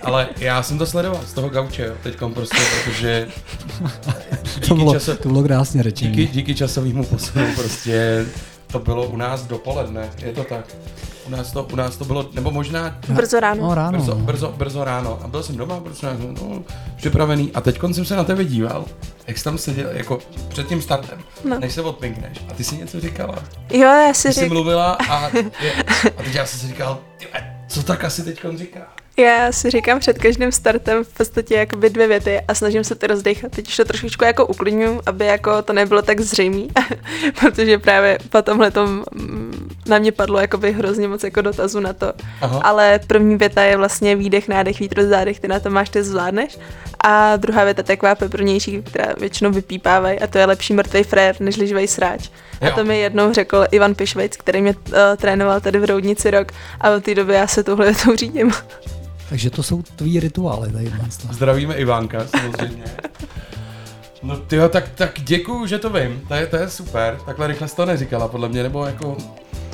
Ale 0.04 0.28
já 0.38 0.64
jsem 0.64 0.78
to 0.78 0.86
sledoval 0.86 1.22
z 1.28 1.34
toho 1.34 1.50
gauče, 1.50 1.86
jo, 1.86 1.94
teďkom 2.04 2.34
prostě, 2.34 2.58
protože 2.86 3.28
díky, 4.56 4.68
To 4.68 4.76
bylo, 4.76 4.94
časo, 4.94 5.16
to 5.18 5.30
bylo 5.30 5.44
krásně 5.44 5.84
řečené. 5.84 6.12
díky, 6.12 6.34
díky 6.34 6.56
časovému 6.56 7.04
posunu 7.06 7.46
prostě 7.56 8.26
to 8.72 8.80
bylo 8.80 9.04
u 9.08 9.16
nás 9.18 9.44
dopoledne, 9.46 10.10
je 10.26 10.34
to 10.34 10.44
tak. 10.44 10.66
U 11.28 11.32
nás 11.32 11.52
to, 11.52 11.64
u 11.64 11.76
nás 11.76 11.98
to 11.98 12.06
bylo, 12.06 12.30
nebo 12.34 12.52
možná 12.52 13.00
Brzo 13.10 13.40
ráno. 13.40 13.62
No 13.68 13.76
ráno. 13.76 13.92
brzo, 13.98 14.16
no. 14.16 14.22
brzo, 14.26 14.54
brzo 14.58 14.84
ráno. 14.84 15.20
A 15.24 15.28
byl 15.28 15.44
jsem 15.44 15.58
doma, 15.58 15.80
byl 15.80 15.94
jsem 15.96 16.36
no, 16.42 16.64
připravený. 16.96 17.52
A 17.54 17.62
teď 17.62 17.80
jsem 17.92 18.06
se 18.06 18.16
na 18.16 18.24
tebe 18.24 18.46
díval, 18.46 18.86
jak 19.28 19.38
jsi 19.38 19.44
tam 19.44 19.58
seděl, 19.58 19.90
jako 19.92 20.20
před 20.48 20.68
tím 20.68 20.82
startem, 20.82 21.20
No. 21.44 21.60
než 21.60 21.74
se 21.74 21.82
odpinkneš. 21.82 22.38
A 22.50 22.54
ty 22.54 22.64
si 22.64 22.78
něco 22.78 23.00
říkala. 23.00 23.36
Jo, 23.72 23.80
já 23.82 24.14
si 24.14 24.28
Ty 24.28 24.34
jsi 24.34 24.40
říkám, 24.40 24.54
mluvila 24.54 24.92
a, 25.10 25.30
je, 25.62 25.74
a 26.18 26.24
teď 26.24 26.34
já 26.36 26.46
jsem 26.46 26.60
si 26.60 26.68
říkal, 26.68 27.00
"Tyhle, 27.18 27.58
co 27.68 27.84
tak 27.84 28.04
asi 28.04 28.24
teď 28.24 28.40
říká? 28.56 28.88
Já 29.20 29.52
si 29.52 29.70
říkám 29.70 30.00
před 30.00 30.18
každým 30.18 30.52
startem 30.52 31.04
v 31.04 31.14
podstatě 31.14 31.56
jakoby 31.56 31.90
dvě 31.90 32.08
věty 32.08 32.42
a 32.48 32.56
snažím 32.56 32.84
se 32.84 32.96
to 32.96 33.08
rozdechat. 33.08 33.52
Teď 33.52 33.68
už 33.68 33.76
to 33.78 33.86
trošičku 33.86 34.24
jako 34.24 34.46
uklidňuji, 34.46 35.02
aby 35.06 35.26
jako 35.26 35.62
to 35.62 35.74
nebylo 35.74 36.02
tak 36.02 36.22
zřejmý, 36.22 36.68
protože 37.40 37.78
právě 37.78 38.18
po 38.30 38.42
tomhle 38.42 38.72
tom 38.72 39.04
mm, 39.16 39.70
na 39.88 40.00
mě 40.00 40.12
padlo 40.12 40.40
jakoby 40.40 40.72
hrozně 40.72 41.08
moc 41.08 41.24
jako 41.24 41.42
dotazů 41.42 41.80
na 41.80 41.94
to. 41.94 42.14
Aha. 42.42 42.62
Ale 42.64 43.00
první 43.08 43.36
věta 43.36 43.64
je 43.64 43.78
vlastně 43.78 44.16
výdech, 44.16 44.48
nádech, 44.48 44.80
vítr 44.80 45.08
zádech, 45.08 45.40
ty 45.40 45.48
na 45.48 45.60
to 45.60 45.70
máš, 45.70 45.90
ty 45.90 46.04
zvládneš. 46.04 46.58
A 47.04 47.36
druhá 47.36 47.64
věta 47.64 47.80
je 47.80 47.84
taková 47.84 48.16
peprnější, 48.16 48.82
která 48.82 49.14
většinou 49.18 49.52
vypípávají 49.52 50.20
a 50.20 50.28
to 50.28 50.38
je 50.38 50.46
lepší 50.46 50.74
mrtvý 50.74 51.04
frér, 51.04 51.36
než 51.40 51.56
živej 51.56 51.88
sráč. 51.88 52.30
A 52.62 52.66
Jo. 52.66 52.72
to 52.76 52.84
mi 52.86 53.00
jednou 53.00 53.34
řekl 53.34 53.66
Ivan 53.72 53.96
Pišvejc, 53.96 54.38
který 54.38 54.62
mě 54.62 54.76
uh, 54.88 54.96
trénoval 55.18 55.62
tady 55.62 55.80
v 55.80 55.86
Roudnici 55.86 56.32
rok 56.32 56.52
a 56.82 56.92
od 56.92 57.04
té 57.04 57.16
doby 57.16 57.34
já 57.34 57.48
se 57.48 57.64
tuhle 57.64 57.86
větou 57.86 58.16
řídím. 58.16 58.52
Takže 59.30 59.50
to 59.50 59.64
jsou 59.64 59.82
tvý 59.82 60.20
rituály 60.20 60.72
tady. 60.72 60.92
Zdravíme 61.32 61.76
Ivánka, 61.76 62.28
samozřejmě. 62.28 62.84
No 64.24 64.38
tyjo, 64.38 64.70
tak, 64.70 64.90
tak 64.96 65.12
děkuju, 65.18 65.66
že 65.66 65.78
to 65.80 65.90
vím, 65.90 66.22
to 66.28 66.34
je, 66.34 66.48
to 66.48 66.56
je 66.56 66.70
super, 66.70 67.18
takhle 67.26 67.48
rychle 67.48 67.68
jsi 67.68 67.76
to 67.76 67.86
neříkala 67.86 68.28
podle 68.28 68.50
mě, 68.50 68.64
nebo 68.64 68.86
jako 68.86 69.18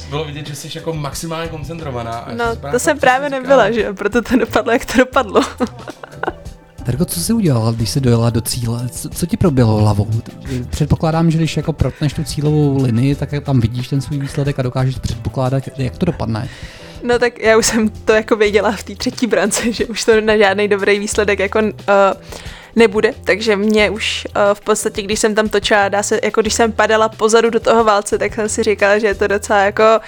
bylo 0.10 0.26
vidět, 0.26 0.48
že 0.48 0.56
jsi 0.56 0.70
jako 0.76 0.94
maximálně 0.94 1.50
koncentrovaná. 1.50 2.28
No, 2.38 2.72
to 2.72 2.80
jsem 2.80 3.00
právě 3.00 3.30
říkala. 3.30 3.42
nebyla, 3.42 3.72
že 3.72 3.82
jo, 3.82 3.94
proto 3.94 4.22
to 4.22 4.38
dopadlo, 4.38 4.72
jak 4.72 4.86
to 4.86 4.98
dopadlo. 4.98 5.42
Terko, 6.84 7.06
co 7.06 7.20
jsi 7.20 7.34
udělala, 7.34 7.72
když 7.72 7.90
jsi 7.90 8.02
dojela 8.02 8.30
do 8.30 8.42
cíle? 8.42 8.90
Co, 8.90 9.10
co 9.10 9.26
ti 9.26 9.38
proběhlo 9.38 9.78
hlavou? 9.78 10.08
Předpokládám, 10.70 11.32
že 11.32 11.38
když 11.38 11.58
jako 11.58 11.74
protneš 11.74 12.14
tu 12.14 12.24
cílovou 12.24 12.84
linii, 12.84 13.16
tak 13.16 13.30
tam 13.44 13.60
vidíš 13.60 13.88
ten 13.88 14.02
svůj 14.02 14.20
výsledek 14.20 14.60
a 14.60 14.62
dokážeš 14.62 14.96
předpokládat, 15.00 15.64
jak 15.78 15.98
to 15.98 16.06
dopadne. 16.06 16.50
No 17.04 17.20
tak 17.20 17.40
já 17.40 17.58
už 17.58 17.66
jsem 17.66 17.90
to 17.90 18.14
jako 18.14 18.36
věděla 18.36 18.72
v 18.72 18.84
té 18.84 18.96
třetí 18.96 19.28
brance, 19.28 19.72
že 19.72 19.86
už 19.86 20.04
to 20.04 20.22
na 20.22 20.38
žádný 20.38 20.68
dobrý 20.68 21.00
výsledek 21.00 21.40
jako 21.40 21.60
uh, 21.60 21.72
nebude, 22.76 23.14
takže 23.24 23.56
mě 23.56 23.90
už 23.90 24.28
uh, 24.28 24.42
v 24.54 24.62
podstatě, 24.62 25.02
když 25.02 25.20
jsem 25.20 25.36
tam 25.36 25.50
točila, 25.50 25.90
dá 25.90 26.04
se, 26.04 26.20
jako 26.24 26.42
když 26.42 26.54
jsem 26.54 26.72
padala 26.72 27.10
pozadu 27.10 27.50
do 27.50 27.60
toho 27.60 27.84
válce, 27.84 28.18
tak 28.18 28.36
jsem 28.36 28.50
si 28.50 28.64
říkala, 28.64 29.00
že 29.00 29.08
je 29.08 29.16
to 29.16 29.28
docela 29.28 29.60
jako 29.60 29.84
uh, 29.84 30.04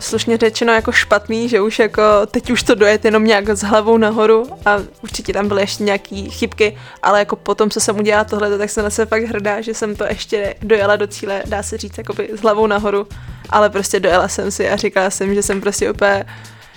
slušně 0.00 0.36
řečeno 0.36 0.72
jako 0.72 0.92
špatný, 0.92 1.48
že 1.48 1.60
už 1.60 1.78
jako 1.78 2.02
teď 2.30 2.50
už 2.50 2.62
to 2.62 2.74
dojet 2.74 3.04
jenom 3.04 3.24
nějak 3.24 3.48
s 3.48 3.62
hlavou 3.62 3.98
nahoru 3.98 4.46
a 4.66 4.78
určitě 5.02 5.32
tam 5.32 5.48
byly 5.48 5.62
ještě 5.62 5.84
nějaký 5.84 6.30
chybky, 6.30 6.76
ale 7.02 7.18
jako 7.18 7.36
potom, 7.36 7.70
co 7.70 7.80
jsem 7.80 7.98
udělala 7.98 8.24
tohle, 8.24 8.58
tak 8.58 8.70
jsem 8.70 8.84
na 8.84 8.90
sebe 8.90 9.06
fakt 9.06 9.22
hrdá, 9.22 9.60
že 9.60 9.74
jsem 9.74 9.96
to 9.96 10.04
ještě 10.04 10.54
dojela 10.62 10.96
do 10.96 11.06
cíle, 11.06 11.42
dá 11.46 11.62
se 11.62 11.78
říct, 11.78 11.98
jakoby 11.98 12.28
s 12.32 12.40
hlavou 12.40 12.66
nahoru, 12.66 13.06
ale 13.50 13.70
prostě 13.70 14.00
dojela 14.00 14.28
jsem 14.28 14.50
si 14.50 14.70
a 14.70 14.76
říkala 14.76 15.10
jsem, 15.10 15.34
že 15.34 15.42
jsem 15.42 15.60
prostě 15.60 15.90
úplně 15.90 16.24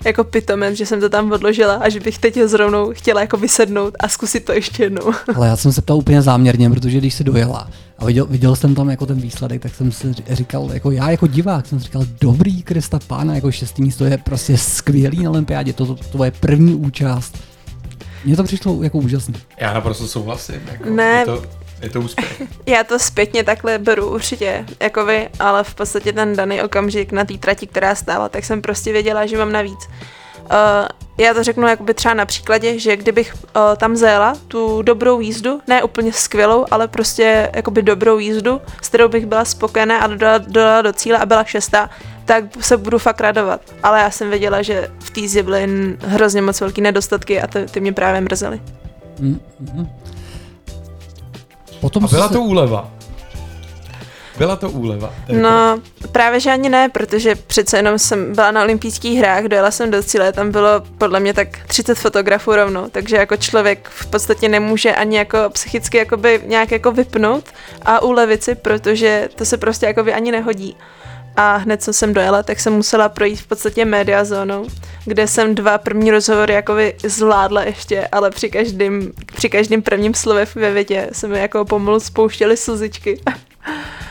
jako 0.06 0.24
pitomen, 0.24 0.76
že 0.76 0.86
jsem 0.86 1.00
to 1.00 1.10
tam 1.10 1.32
odložila 1.32 1.74
a 1.76 1.90
že 1.90 2.00
bych 2.00 2.18
teď 2.18 2.38
zrovnou 2.38 2.92
chtěla 2.94 3.22
jako 3.22 3.38
vysednout 3.38 3.94
a 4.00 4.08
zkusit 4.08 4.46
to 4.46 4.54
ještě 4.54 4.84
jednou. 4.84 5.14
Ale 5.36 5.48
já 5.48 5.56
jsem 5.56 5.74
se 5.74 5.82
ptal 5.82 5.98
úplně 5.98 6.22
záměrně, 6.22 6.70
protože 6.70 6.98
když 6.98 7.14
jsi 7.14 7.24
dojela 7.24 7.70
a 7.98 8.06
viděl, 8.06 8.26
viděl 8.26 8.56
jsem 8.56 8.76
tam 8.76 8.90
jako 8.90 9.06
ten 9.06 9.22
výsledek, 9.22 9.62
tak 9.62 9.76
jsem 9.76 9.92
si 9.92 10.14
říkal, 10.30 10.70
jako 10.74 10.92
já 10.92 11.12
jako 11.12 11.28
divák 11.28 11.66
jsem 11.66 11.80
si 11.80 11.86
říkal, 11.86 12.06
dobrý 12.22 12.64
Krista 12.64 13.00
pána, 13.08 13.36
jako 13.36 13.52
šestý 13.52 13.82
místo 13.82 14.06
je 14.06 14.18
prostě 14.18 14.58
skvělý 14.58 15.24
na 15.24 15.30
olympiádě, 15.30 15.74
to, 15.74 15.86
to, 15.86 15.96
to 15.96 16.24
je 16.24 16.32
první 16.32 16.76
účast. 16.76 17.38
Mně 18.26 18.36
to 18.36 18.44
přišlo 18.44 18.84
jako 18.84 18.98
úžasný. 18.98 19.36
Já 19.58 19.74
naprosto 19.74 20.08
souhlasím, 20.08 20.62
jako, 20.72 20.90
Ne. 20.90 21.20
je, 21.20 21.26
to, 21.26 21.44
je 21.82 21.90
to 21.90 22.02
úspěch. 22.02 22.42
Já 22.66 22.84
to 22.84 23.00
zpětně 23.00 23.44
takhle 23.44 23.80
beru 23.80 24.14
určitě, 24.14 24.66
jako 24.80 25.06
vy, 25.06 25.30
ale 25.40 25.64
v 25.64 25.76
podstatě 25.76 26.14
ten 26.14 26.36
daný 26.36 26.62
okamžik 26.62 27.12
na 27.12 27.26
té 27.26 27.38
trati, 27.38 27.68
která 27.68 27.96
stála, 27.96 28.30
tak 28.30 28.46
jsem 28.46 28.62
prostě 28.62 28.92
věděla, 28.92 29.26
že 29.26 29.38
mám 29.38 29.52
navíc. 29.52 29.80
Uh, 30.52 30.88
já 31.18 31.34
to 31.34 31.44
řeknu 31.44 31.68
jakoby 31.68 31.94
třeba 31.94 32.14
na 32.14 32.26
příkladě, 32.26 32.80
že 32.80 32.98
kdybych 32.98 33.34
uh, 33.36 33.62
tam 33.78 33.96
zajela 33.96 34.34
tu 34.48 34.82
dobrou 34.82 35.20
jízdu, 35.20 35.60
ne 35.68 35.84
úplně 35.84 36.14
skvělou, 36.14 36.66
ale 36.72 36.88
prostě 36.88 37.52
jakoby 37.56 37.82
dobrou 37.82 38.18
jízdu, 38.18 38.62
s 38.82 38.90
kterou 38.90 39.08
bych 39.10 39.26
byla 39.26 39.46
spokojená 39.46 39.98
a 40.00 40.08
dodala, 40.08 40.38
dodala 40.38 40.82
do 40.82 40.94
cíle 40.94 41.18
a 41.18 41.26
byla 41.26 41.44
šestá, 41.44 41.90
tak 42.26 42.44
se 42.62 42.78
budu 42.78 42.98
fakt 43.00 43.22
radovat. 43.22 43.62
Ale 43.84 44.00
já 44.00 44.12
jsem 44.12 44.30
věděla, 44.30 44.62
že 44.62 44.92
v 45.00 45.10
té 45.10 45.20
jízdě 45.20 45.44
byly 45.44 45.68
hrozně 46.00 46.42
moc 46.42 46.62
velký 46.62 46.82
nedostatky 46.82 47.42
a 47.42 47.48
ty, 47.48 47.66
ty 47.66 47.80
mě 47.80 47.94
právě 47.94 48.22
mrzely. 48.22 48.62
Mm, 49.20 49.40
mm. 49.60 49.90
Potom 51.82 52.06
A 52.06 52.08
byla 52.08 52.28
se- 52.28 52.34
to 52.34 52.42
úleva. 52.42 52.90
Byla 54.38 54.56
to 54.56 54.70
úleva. 54.70 55.14
Terko. 55.28 55.42
No, 55.42 55.80
právě 56.12 56.40
že 56.40 56.52
ani 56.52 56.70
ne, 56.70 56.90
protože 56.90 57.36
přece 57.36 57.78
jenom 57.78 58.00
jsem 58.00 58.36
byla 58.36 58.52
na 58.52 58.64
olympijských 58.64 59.20
hrách, 59.20 59.44
dojela 59.44 59.72
jsem 59.72 59.92
do 59.92 60.04
cíle, 60.04 60.34
tam 60.34 60.52
bylo 60.52 60.70
podle 60.98 61.20
mě 61.20 61.34
tak 61.34 61.48
30 61.68 61.96
fotografů 61.96 62.56
rovnou, 62.56 62.90
takže 62.92 63.16
jako 63.16 63.38
člověk 63.38 63.90
v 63.90 64.06
podstatě 64.06 64.50
nemůže 64.50 64.96
ani 64.96 65.18
jako 65.18 65.38
psychicky 65.50 65.98
jakoby 65.98 66.42
nějak 66.46 66.72
jako 66.72 66.92
vypnout 66.92 67.46
a 67.86 68.02
ulevit 68.02 68.44
si, 68.44 68.56
protože 68.56 69.30
to 69.36 69.46
se 69.46 69.58
prostě 69.58 69.86
jakoby 69.86 70.14
ani 70.14 70.32
nehodí. 70.32 70.78
A 71.38 71.56
hned 71.56 71.84
co 71.84 71.94
jsem 71.94 72.14
dojela, 72.14 72.44
tak 72.44 72.60
jsem 72.60 72.74
musela 72.74 73.10
projít 73.10 73.40
v 73.40 73.48
podstatě 73.48 73.86
média 73.86 74.26
zónou, 74.26 74.68
kde 75.06 75.28
jsem 75.28 75.56
dva 75.56 75.78
první 75.78 76.12
rozhovory 76.12 76.54
jakoby 76.54 76.96
zvládla 77.04 77.64
ještě, 77.64 78.08
ale 78.12 78.32
při 78.32 78.50
každém, 78.50 79.12
při 79.36 79.50
každém 79.50 79.82
prvním 79.82 80.14
slově 80.14 80.48
ve 80.56 80.72
větě 80.72 81.10
se 81.12 81.28
mi 81.28 81.40
jako 81.40 81.66
pomalu 81.66 82.00
spouštěly 82.00 82.58
slzičky. 82.58 83.22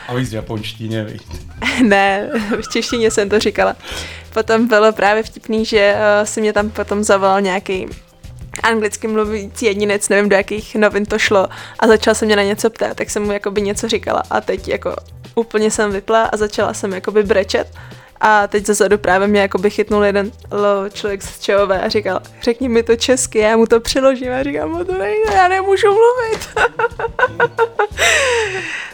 A 0.07 0.13
víc 0.13 0.29
v 0.29 0.33
japonštině, 0.33 1.03
víš. 1.03 1.21
ne, 1.83 2.29
v 2.61 2.69
češtině 2.71 3.11
jsem 3.11 3.29
to 3.29 3.39
říkala. 3.39 3.75
Potom 4.33 4.67
bylo 4.67 4.93
právě 4.93 5.23
vtipný, 5.23 5.65
že 5.65 5.95
uh, 5.95 6.25
si 6.25 6.41
mě 6.41 6.53
tam 6.53 6.69
potom 6.69 7.03
zavolal 7.03 7.41
nějaký 7.41 7.87
anglicky 8.63 9.07
mluvící 9.07 9.65
jedinec, 9.65 10.09
nevím 10.09 10.29
do 10.29 10.35
jakých 10.35 10.75
novin 10.75 11.05
to 11.05 11.19
šlo 11.19 11.47
a 11.79 11.87
začal 11.87 12.15
se 12.15 12.25
mě 12.25 12.35
na 12.35 12.43
něco 12.43 12.69
ptát, 12.69 12.97
tak 12.97 13.09
jsem 13.09 13.23
mu 13.23 13.31
jakoby 13.31 13.61
něco 13.61 13.87
říkala 13.87 14.23
a 14.29 14.41
teď 14.41 14.67
jako 14.67 14.95
úplně 15.35 15.71
jsem 15.71 15.91
vypla 15.91 16.23
a 16.23 16.37
začala 16.37 16.73
jsem 16.73 16.93
jakoby 16.93 17.23
brečet 17.23 17.67
a 18.21 18.47
teď 18.47 18.65
zezadu 18.65 18.97
právě 18.97 19.27
mě 19.27 19.41
jakoby 19.41 19.69
chytnul 19.69 20.03
jeden 20.03 20.31
lo, 20.51 20.89
člověk 20.89 21.21
z 21.23 21.39
ČOV 21.39 21.69
a 21.69 21.89
říkal, 21.89 22.19
řekni 22.43 22.69
mi 22.69 22.83
to 22.83 22.95
česky, 22.95 23.39
já 23.39 23.57
mu 23.57 23.65
to 23.65 23.79
přeložím 23.79 24.31
a 24.31 24.43
říkám 24.43 24.69
mu 24.69 24.83
to 24.83 24.97
nejde, 24.97 25.33
já 25.33 25.47
nemůžu 25.47 25.87
mluvit. 25.87 26.49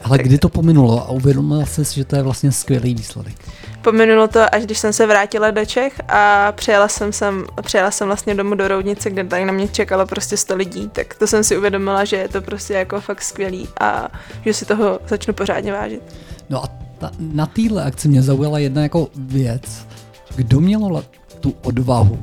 Ale 0.03 0.17
kdy 0.17 0.37
to 0.37 0.49
pominulo 0.49 0.99
a 0.99 1.09
uvědomila 1.09 1.65
jsi, 1.65 1.81
že 1.95 2.05
to 2.05 2.15
je 2.15 2.21
vlastně 2.21 2.51
skvělý 2.51 2.95
výsledek? 2.95 3.33
Pominulo 3.81 4.27
to, 4.27 4.55
až 4.55 4.63
když 4.63 4.77
jsem 4.77 4.93
se 4.93 5.07
vrátila 5.07 5.51
do 5.51 5.65
Čech 5.65 6.01
a 6.07 6.51
přijela 6.51 6.87
jsem, 6.87 7.13
sem, 7.13 7.45
přijela 7.61 7.91
jsem 7.91 8.07
vlastně 8.07 8.35
domů 8.35 8.55
do 8.55 8.67
Roudnice, 8.67 9.09
kde 9.09 9.23
tady 9.23 9.45
na 9.45 9.53
mě 9.53 9.67
čekalo 9.67 10.05
prostě 10.05 10.37
100 10.37 10.55
lidí, 10.55 10.89
tak 10.89 11.13
to 11.13 11.27
jsem 11.27 11.43
si 11.43 11.57
uvědomila, 11.57 12.05
že 12.05 12.15
je 12.15 12.27
to 12.27 12.41
prostě 12.41 12.73
jako 12.73 13.01
fakt 13.01 13.21
skvělý 13.21 13.69
a 13.79 14.07
že 14.45 14.53
si 14.53 14.65
toho 14.65 14.99
začnu 15.07 15.33
pořádně 15.33 15.73
vážit. 15.73 16.01
No 16.49 16.63
a 16.63 16.67
ta, 17.01 17.11
na 17.19 17.45
téhle 17.45 17.83
akci 17.83 18.07
mě 18.07 18.21
zaujala 18.21 18.59
jedna 18.59 18.81
jako 18.81 19.07
věc. 19.15 19.87
Kdo 20.35 20.59
měl 20.59 21.03
tu 21.39 21.55
odvahu 21.61 22.19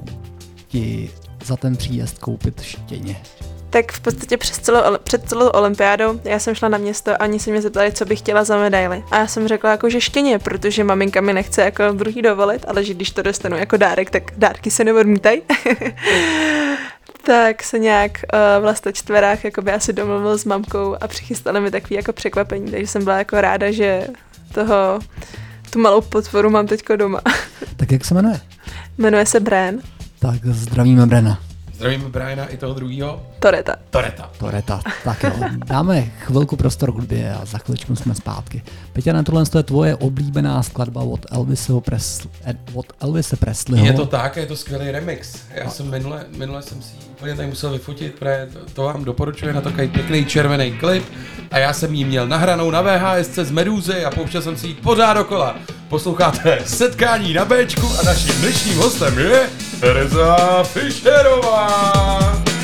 ti 0.69 1.11
za 1.45 1.57
ten 1.57 1.77
příjezd 1.77 2.19
koupit 2.19 2.63
štěně? 2.63 3.17
Tak 3.71 3.93
v 3.93 4.01
podstatě 4.01 4.37
přes 4.37 4.59
celou, 4.59 4.99
před 5.05 5.29
celou 5.29 5.49
olympiádou 5.49 6.21
já 6.25 6.39
jsem 6.39 6.55
šla 6.55 6.69
na 6.69 6.79
město 6.79 7.23
a 7.23 7.25
oni 7.25 7.39
se 7.39 7.51
mě 7.51 7.63
zeptali, 7.63 7.93
co 7.93 8.05
bych 8.05 8.19
chtěla 8.19 8.45
za 8.45 8.57
medaily. 8.57 9.05
A 9.11 9.19
já 9.19 9.27
jsem 9.27 9.49
řekla 9.49 9.71
jako, 9.71 9.91
že 9.91 10.01
štěně, 10.01 10.39
protože 10.39 10.85
maminka 10.85 11.21
mi 11.21 11.33
nechce 11.33 11.63
jako 11.63 11.93
druhý 11.93 12.23
dovolit, 12.23 12.65
ale 12.69 12.85
že 12.85 12.95
když 12.95 13.11
to 13.11 13.23
dostanu 13.23 13.57
jako 13.57 13.77
dárek, 13.77 14.11
tak 14.11 14.23
dárky 14.37 14.71
se 14.71 14.85
neodmítají. 14.85 15.43
tak 17.23 17.63
se 17.63 17.79
nějak 17.79 18.13
uh, 18.13 18.63
vlastně 18.63 18.93
čtverách 18.93 19.45
jakoby 19.45 19.73
asi 19.73 19.93
domluvil 19.93 20.39
s 20.39 20.45
mamkou 20.45 20.97
a 21.01 21.09
přichystali 21.09 21.61
mi 21.61 21.71
takový 21.71 21.97
jako 21.97 22.13
překvapení, 22.13 22.71
takže 22.71 22.87
jsem 22.87 23.05
byla 23.05 23.19
jako 23.19 23.41
ráda, 23.41 23.71
že 23.71 24.07
toho, 24.55 24.99
tu 25.71 25.79
malou 25.79 26.01
potvoru 26.01 26.51
mám 26.51 26.67
teďko 26.67 26.97
doma. 26.97 27.21
Tak 27.77 27.93
jak 27.93 28.05
se 28.05 28.15
jmenuje? 28.15 28.41
Jmenuje 28.99 29.27
se 29.27 29.41
Bran 29.41 29.75
Tak 30.19 30.47
zdravíme 30.47 31.07
Brena. 31.07 31.39
Zdravíme 31.75 32.09
Briana 32.09 32.47
i 32.47 32.57
toho 32.57 32.75
druhého. 32.75 33.23
Toreta. 33.39 33.77
Toreta. 33.91 34.31
Toreta. 34.39 34.81
Tak 35.05 35.23
jo, 35.23 35.31
dáme 35.67 36.05
chvilku 36.21 36.57
prostor 36.57 36.93
hudbě 36.93 37.35
a 37.35 37.45
za 37.45 37.59
chviličku 37.59 37.97
jsme 37.97 38.15
zpátky. 38.15 38.63
Peťa, 38.93 39.23
tohle 39.23 39.45
je 39.57 39.63
tvoje 39.63 39.97
oblíbená 39.97 40.63
skladba 40.63 41.03
od 41.03 41.27
Elviseho 41.31 41.81
Presl- 41.81 42.29
eh, 42.45 42.55
od 42.75 42.87
Elvise 43.01 43.37
Presleyho. 43.37 43.87
Je 43.87 43.93
to 43.93 44.07
tak, 44.07 44.37
je 44.37 44.47
to 44.47 44.57
skvělý 44.57 44.91
remix. 44.91 45.37
Já 45.55 45.71
jsem 45.71 45.91
minule, 45.91 46.25
minule 46.37 46.63
jsem 46.63 46.83
si 46.83 46.93
úplně 47.11 47.35
tady 47.35 47.49
musel 47.49 47.71
vyfotit, 47.73 48.15
protože 48.19 48.49
to, 48.53 48.59
to 48.73 48.83
vám 48.83 49.05
doporučuji 49.05 49.53
na 49.53 49.61
takový 49.61 49.89
pěkný 49.89 50.25
červený 50.25 50.73
klip. 50.73 51.05
A 51.51 51.59
já 51.59 51.73
jsem 51.73 51.95
ji 51.95 52.05
měl 52.05 52.29
nahranou 52.29 52.71
na 52.71 52.83
VHS 52.83 53.35
z 53.35 53.51
Medúzy 53.51 54.05
a 54.05 54.11
pouštěl 54.11 54.43
jsem 54.43 54.57
si 54.57 54.67
ji 54.67 54.75
pořád 54.75 55.15
dokola. 55.15 55.57
Posloucháte 55.89 56.59
setkání 56.67 57.33
na 57.35 57.45
Bčku 57.45 57.87
a 58.01 58.03
naším 58.03 58.35
dnešním 58.35 58.79
hostem 58.79 59.19
je 59.19 59.49
Tereza 59.81 60.63
Fischerová. 60.63 62.58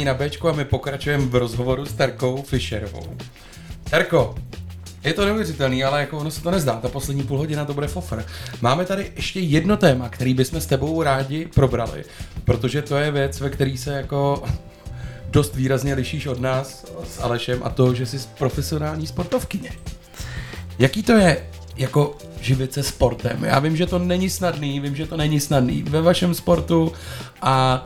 vysílání 0.00 0.04
na 0.04 0.26
Bčku 0.26 0.48
a 0.48 0.52
my 0.52 0.64
pokračujeme 0.64 1.26
v 1.26 1.34
rozhovoru 1.34 1.86
s 1.86 1.92
Tarkou 1.92 2.42
Fischerovou. 2.42 3.16
Tarko, 3.90 4.34
je 5.04 5.12
to 5.12 5.24
neuvěřitelný, 5.24 5.84
ale 5.84 6.00
jako 6.00 6.18
ono 6.18 6.30
se 6.30 6.42
to 6.42 6.50
nezdá, 6.50 6.80
ta 6.80 6.88
poslední 6.88 7.22
půl 7.22 7.38
hodina 7.38 7.64
to 7.64 7.74
bude 7.74 7.86
fofr. 7.86 8.24
Máme 8.60 8.84
tady 8.84 9.12
ještě 9.16 9.40
jedno 9.40 9.76
téma, 9.76 10.08
který 10.08 10.34
bychom 10.34 10.60
s 10.60 10.66
tebou 10.66 11.02
rádi 11.02 11.48
probrali, 11.54 12.04
protože 12.44 12.82
to 12.82 12.96
je 12.96 13.10
věc, 13.10 13.40
ve 13.40 13.50
který 13.50 13.78
se 13.78 13.92
jako 13.92 14.42
dost 15.30 15.54
výrazně 15.54 15.94
lišíš 15.94 16.26
od 16.26 16.40
nás 16.40 16.84
s 17.04 17.20
Alešem 17.20 17.60
a 17.62 17.70
to, 17.70 17.94
že 17.94 18.06
jsi 18.06 18.18
profesionální 18.38 19.06
sportovkyně. 19.06 19.72
Jaký 20.78 21.02
to 21.02 21.12
je 21.12 21.46
jako 21.76 22.16
živit 22.40 22.72
se 22.72 22.82
sportem? 22.82 23.44
Já 23.44 23.58
vím, 23.58 23.76
že 23.76 23.86
to 23.86 23.98
není 23.98 24.30
snadný, 24.30 24.80
vím, 24.80 24.96
že 24.96 25.06
to 25.06 25.16
není 25.16 25.40
snadný 25.40 25.82
ve 25.82 26.02
vašem 26.02 26.34
sportu 26.34 26.92
a 27.42 27.84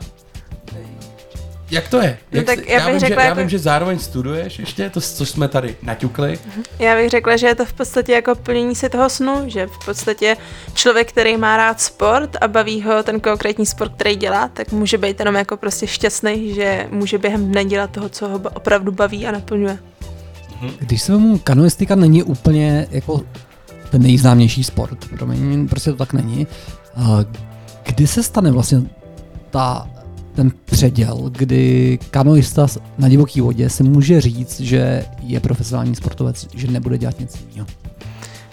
jak 1.75 1.87
to 1.89 2.01
je? 2.01 2.17
No 2.31 2.37
Jak 2.37 2.45
tak 2.45 2.59
jsi- 2.59 2.71
já 2.71 2.79
bych 2.79 2.87
vím, 2.91 2.99
řekla 2.99 3.15
že, 3.15 3.21
já 3.21 3.27
jako- 3.29 3.39
vím, 3.39 3.49
že 3.49 3.59
zároveň 3.59 3.99
studuješ 3.99 4.59
ještě, 4.59 4.89
to, 4.89 5.01
co 5.01 5.25
jsme 5.25 5.47
tady 5.47 5.75
naťukli. 5.83 6.39
Já 6.79 6.95
bych 6.95 7.09
řekla, 7.09 7.37
že 7.37 7.47
je 7.47 7.55
to 7.55 7.65
v 7.65 7.73
podstatě 7.73 8.11
jako 8.11 8.35
plnění 8.35 8.75
si 8.75 8.89
toho 8.89 9.09
snu, 9.09 9.43
že 9.47 9.67
v 9.67 9.85
podstatě 9.85 10.37
člověk, 10.73 11.09
který 11.09 11.37
má 11.37 11.57
rád 11.57 11.81
sport 11.81 12.37
a 12.41 12.47
baví 12.47 12.81
ho 12.81 13.03
ten 13.03 13.19
konkrétní 13.19 13.65
sport, 13.65 13.91
který 13.95 14.15
dělá, 14.15 14.47
tak 14.47 14.71
může 14.71 14.97
být 14.97 15.19
jenom 15.19 15.35
jako 15.35 15.57
prostě 15.57 15.87
šťastný, 15.87 16.53
že 16.53 16.87
může 16.91 17.17
během 17.17 17.51
dne 17.51 17.65
dělat 17.65 17.91
toho, 17.91 18.09
co 18.09 18.27
ho 18.27 18.41
opravdu 18.53 18.91
baví 18.91 19.27
a 19.27 19.31
naplňuje. 19.31 19.77
Když 20.79 21.01
se 21.01 21.17
mu 21.17 21.37
kanoistika 21.39 21.95
není 21.95 22.23
úplně 22.23 22.87
jako 22.91 23.21
ten 23.91 24.01
nejznámější 24.01 24.63
sport, 24.63 25.09
promiň, 25.17 25.67
prostě 25.67 25.91
to 25.91 25.97
tak 25.97 26.13
není. 26.13 26.47
A 26.95 27.19
Kdy 27.85 28.07
se 28.07 28.23
stane 28.23 28.51
vlastně 28.51 28.81
ta, 29.49 29.87
ten 30.35 30.51
předěl, 30.65 31.17
kdy 31.31 31.99
kanoista 32.11 32.67
na 32.97 33.09
divoké 33.09 33.41
vodě 33.41 33.69
si 33.69 33.83
může 33.83 34.21
říct, 34.21 34.59
že 34.59 35.05
je 35.21 35.39
profesionální 35.39 35.95
sportovec, 35.95 36.47
že 36.53 36.67
nebude 36.67 36.97
dělat 36.97 37.19
nic 37.19 37.45
jiného? 37.49 37.67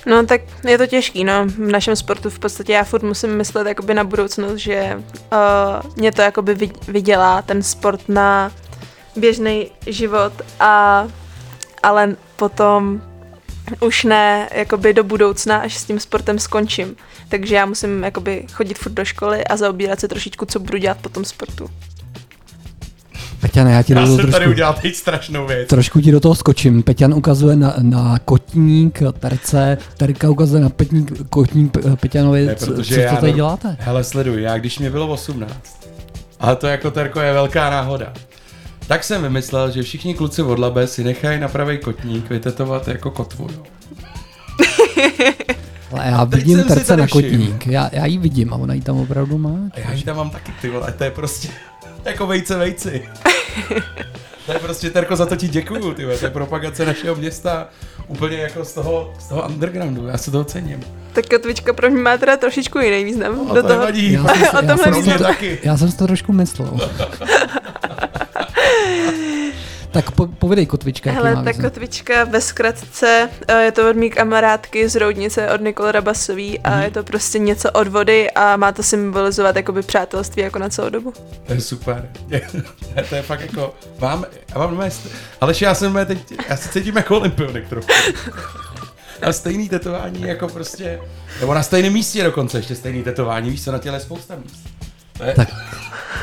No 0.06 0.26
tak 0.26 0.40
je 0.68 0.78
to 0.78 0.86
těžký, 0.86 1.24
no. 1.24 1.46
V 1.46 1.58
našem 1.58 1.96
sportu 1.96 2.30
v 2.30 2.38
podstatě 2.38 2.72
já 2.72 2.84
furt 2.84 3.02
musím 3.02 3.36
myslet 3.36 3.66
jakoby 3.66 3.94
na 3.94 4.04
budoucnost, 4.04 4.56
že 4.56 4.96
uh, 4.96 5.90
mě 5.96 6.12
to 6.12 6.22
jakoby 6.22 6.54
vy- 6.54 6.70
vydělá 6.88 7.42
ten 7.42 7.62
sport 7.62 8.00
na 8.08 8.52
běžný 9.16 9.66
život 9.86 10.32
a 10.60 11.06
ale 11.82 12.16
potom 12.36 13.02
už 13.80 14.04
ne 14.04 14.48
jakoby 14.54 14.94
do 14.94 15.04
budoucna, 15.04 15.56
až 15.56 15.74
s 15.76 15.84
tím 15.84 16.00
sportem 16.00 16.38
skončím. 16.38 16.96
Takže 17.28 17.54
já 17.54 17.66
musím 17.66 18.02
jakoby 18.04 18.44
chodit 18.52 18.78
furt 18.78 18.92
do 18.92 19.04
školy 19.04 19.44
a 19.44 19.56
zaobírat 19.56 20.00
se 20.00 20.08
trošičku, 20.08 20.46
co 20.46 20.60
budu 20.60 20.78
dělat 20.78 20.98
po 21.00 21.08
tom 21.08 21.24
sportu. 21.24 21.70
Peťan, 23.40 23.66
já 23.68 23.82
ti 23.82 23.92
Já 23.92 24.06
jsem 24.06 24.16
tady 24.16 24.30
trošku, 24.32 24.50
udělal 24.50 24.74
teď 24.82 24.94
strašnou 24.94 25.46
věc. 25.46 25.68
trošku 25.68 26.00
ti 26.00 26.12
do 26.12 26.20
toho 26.20 26.34
skočím. 26.34 26.82
Peťan 26.82 27.14
ukazuje 27.14 27.56
na, 27.56 27.74
na 27.78 28.18
kotník 28.18 28.98
terce, 29.18 29.78
Terka 29.96 30.30
ukazuje 30.30 30.62
na 30.62 30.68
petník, 30.68 31.28
kotník 31.30 31.72
Pe- 31.72 31.96
Peťanovi. 31.96 32.46
Ne, 32.46 32.54
Co, 32.56 32.66
protože 32.66 33.08
co, 33.10 33.16
tady 33.20 33.32
děláte? 33.32 33.76
Hele, 33.80 34.04
sleduj, 34.04 34.42
já 34.42 34.58
když 34.58 34.78
mě 34.78 34.90
bylo 34.90 35.08
18, 35.08 35.52
ale 36.40 36.56
to 36.56 36.66
jako 36.66 36.90
Terko 36.90 37.20
je 37.20 37.32
velká 37.32 37.70
náhoda, 37.70 38.12
tak 38.86 39.04
jsem 39.04 39.22
vymyslel, 39.22 39.70
že 39.70 39.82
všichni 39.82 40.14
kluci 40.14 40.42
od 40.42 40.58
Labe 40.58 40.86
si 40.86 41.04
nechají 41.04 41.40
na 41.40 41.48
pravý 41.48 41.78
kotník 41.78 42.30
vytetovat 42.30 42.88
jako 42.88 43.10
kotvu. 43.10 43.48
Ale 45.92 46.06
já 46.06 46.24
vidím 46.24 46.58
jsem 46.58 46.68
terce 46.68 46.96
na 46.96 47.08
kotník. 47.08 47.66
Já, 47.66 47.90
já 47.92 48.06
ji 48.06 48.18
vidím 48.18 48.52
a 48.52 48.56
ona 48.56 48.74
ji 48.74 48.80
tam 48.80 48.96
opravdu 48.96 49.38
má. 49.38 49.58
A 49.74 49.80
já 49.80 49.92
ji 49.92 50.02
tam 50.02 50.16
mám 50.16 50.30
taky, 50.30 50.52
ty 50.60 50.68
vole, 50.70 50.92
to 50.98 51.04
je 51.04 51.10
prostě 51.10 51.48
jako 52.04 52.26
vejce 52.26 52.56
vejci. 52.56 53.02
To 54.46 54.52
je 54.52 54.58
prostě, 54.58 54.90
Terko, 54.90 55.16
za 55.16 55.26
to 55.26 55.36
ti 55.36 55.48
děkuju, 55.48 55.94
ty 55.94 56.04
vole, 56.04 56.18
to 56.18 56.24
je 56.24 56.30
propagace 56.30 56.86
našeho 56.86 57.16
města 57.16 57.68
úplně 58.08 58.36
jako 58.36 58.64
z 58.64 58.72
toho, 58.72 59.14
z 59.18 59.28
toho 59.28 59.42
undergroundu, 59.48 60.06
já 60.06 60.18
se 60.18 60.30
toho 60.30 60.44
cením. 60.44 60.80
Tak 61.12 61.26
kotvička 61.26 61.72
pro 61.72 61.90
mě 61.90 62.02
má 62.02 62.16
teda 62.16 62.36
trošičku 62.36 62.78
jiný 62.78 63.04
význam. 63.04 63.50
A 63.50 63.54
do 63.54 63.62
to 63.62 63.68
toho. 63.68 63.80
nevadí. 63.80 64.12
Já 64.12 64.24
jsem, 64.28 64.40
já, 64.52 64.60
tomhle 64.60 64.76
jsem, 64.76 64.94
si 64.94 65.02
mě 65.02 65.18
to, 65.18 65.24
taky. 65.24 65.58
já 65.62 65.76
jsem 65.76 65.90
si 65.90 65.96
to 65.96 66.06
trošku 66.06 66.32
myslel. 66.32 66.78
Tak 69.90 70.10
po, 70.10 70.26
povědej 70.26 70.66
kotvička, 70.66 71.12
Hele, 71.12 71.34
tak 71.34 71.46
význam. 71.46 71.70
kotvička 71.70 72.24
ve 72.24 72.40
zkratce, 72.40 73.28
eh, 73.48 73.62
je 73.64 73.72
to 73.72 73.90
od 73.90 73.96
mý 73.96 74.10
kamarádky 74.10 74.88
z 74.88 74.96
Roudnice, 74.96 75.50
od 75.50 75.60
Nikol 75.60 75.90
Rabasový 75.92 76.58
a 76.60 76.70
Mhm. 76.70 76.82
je 76.82 76.90
to 76.90 77.02
prostě 77.04 77.38
něco 77.38 77.70
od 77.70 77.88
vody 77.88 78.30
a 78.30 78.56
má 78.56 78.72
to 78.72 78.82
symbolizovat 78.82 79.56
jakoby 79.56 79.82
přátelství 79.82 80.42
jako 80.42 80.58
na 80.58 80.68
celou 80.68 80.88
dobu. 80.88 81.12
To 81.46 81.52
je 81.52 81.60
super. 81.60 82.08
to 83.08 83.14
je 83.14 83.22
fakt 83.22 83.40
jako, 83.40 83.74
mám, 84.00 84.24
já 84.54 84.58
mám 84.66 84.78
st- 84.80 85.08
ale 85.40 85.54
já 85.60 85.74
jsem 85.74 85.84
normálně 85.86 86.06
teď, 86.06 86.18
já 86.48 86.56
se 86.56 86.68
cítím 86.68 86.96
jako 86.96 87.18
olympionik 87.18 87.68
trochu. 87.68 87.88
A 89.22 89.32
stejný 89.32 89.68
tetování 89.68 90.22
jako 90.22 90.48
prostě, 90.48 91.00
nebo 91.40 91.54
na 91.54 91.62
stejném 91.62 91.92
místě 91.92 92.22
dokonce 92.24 92.58
ještě 92.58 92.74
stejný 92.74 93.02
tetování, 93.02 93.50
víš 93.50 93.64
co, 93.64 93.72
na 93.72 93.78
těle 93.78 93.96
je 93.96 94.00
spousta 94.00 94.34
míst. 94.36 94.66
To 95.22 95.28
je, 95.28 95.34
Tak. 95.34 95.48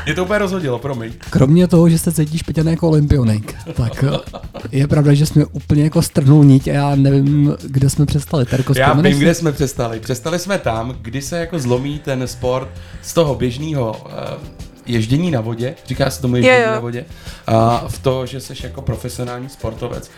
Mě 0.04 0.14
to 0.14 0.24
úplně 0.24 0.38
rozhodilo, 0.38 0.78
promiň. 0.78 1.12
Kromě 1.30 1.68
toho, 1.68 1.88
že 1.88 1.98
se 1.98 2.12
cítíš 2.12 2.42
Peťan 2.42 2.68
jako 2.68 2.88
olympionik, 2.88 3.54
tak 3.74 4.04
eh, 4.04 4.38
je 4.72 4.86
pravda, 4.88 5.14
že 5.14 5.26
jsme 5.26 5.44
úplně 5.44 5.84
jako 5.84 6.02
strhnul 6.02 6.44
niť 6.44 6.68
a 6.68 6.72
já 6.72 6.94
nevím, 6.94 7.56
kde 7.66 7.90
jsme 7.90 8.06
přestali. 8.06 8.46
Terko, 8.46 8.72
Já 8.76 8.86
vzpomeneš 8.86 9.12
vím, 9.12 9.18
si? 9.18 9.24
kde 9.24 9.34
jsme 9.34 9.52
přestali. 9.52 10.00
Přestali 10.00 10.38
jsme 10.38 10.58
tam, 10.58 10.96
kdy 11.02 11.22
se 11.22 11.38
jako 11.38 11.58
zlomí 11.58 11.98
ten 11.98 12.28
sport 12.28 12.68
z 13.02 13.14
toho 13.14 13.34
běžného 13.34 13.96
uh, 14.04 14.10
ježdění 14.86 15.30
na 15.30 15.40
vodě, 15.40 15.74
říká 15.86 16.10
se 16.10 16.22
tomu 16.22 16.36
ježdění 16.36 16.62
jo. 16.62 16.70
na 16.70 16.78
vodě, 16.80 17.04
a 17.46 17.84
v 17.88 17.98
to, 17.98 18.26
že 18.26 18.40
jsi 18.40 18.54
jako 18.62 18.82
profesionální 18.82 19.48
sportovec. 19.48 20.10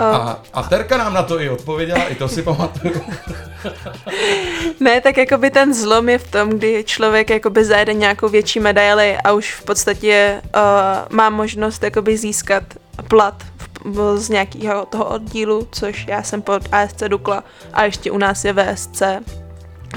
A, 0.00 0.38
a 0.52 0.62
Terka 0.62 0.96
nám 0.98 1.14
na 1.14 1.22
to 1.22 1.40
i 1.40 1.50
odpověděla, 1.50 2.04
i 2.04 2.14
to 2.14 2.28
si 2.28 2.42
pamatuju. 2.42 2.94
Ne, 4.80 5.00
tak 5.00 5.16
jakoby 5.16 5.50
ten 5.50 5.74
zlom 5.74 6.08
je 6.08 6.18
v 6.18 6.30
tom, 6.30 6.48
kdy 6.50 6.84
člověk 6.86 7.30
jakoby 7.30 7.64
zajede 7.64 7.94
nějakou 7.94 8.28
větší 8.28 8.60
medaili 8.60 9.16
a 9.24 9.32
už 9.32 9.54
v 9.54 9.64
podstatě 9.64 10.42
uh, 10.44 10.60
má 11.16 11.30
možnost 11.30 11.82
jakoby 11.82 12.16
získat 12.16 12.62
plat 13.08 13.34
v- 13.84 14.16
z 14.18 14.28
nějakého 14.28 14.86
toho 14.86 15.04
oddílu, 15.04 15.68
což 15.72 16.06
já 16.08 16.22
jsem 16.22 16.42
pod 16.42 16.62
ASC 16.72 17.02
Dukla 17.08 17.44
a 17.72 17.84
ještě 17.84 18.10
u 18.10 18.18
nás 18.18 18.44
je 18.44 18.52
VSC, 18.52 19.02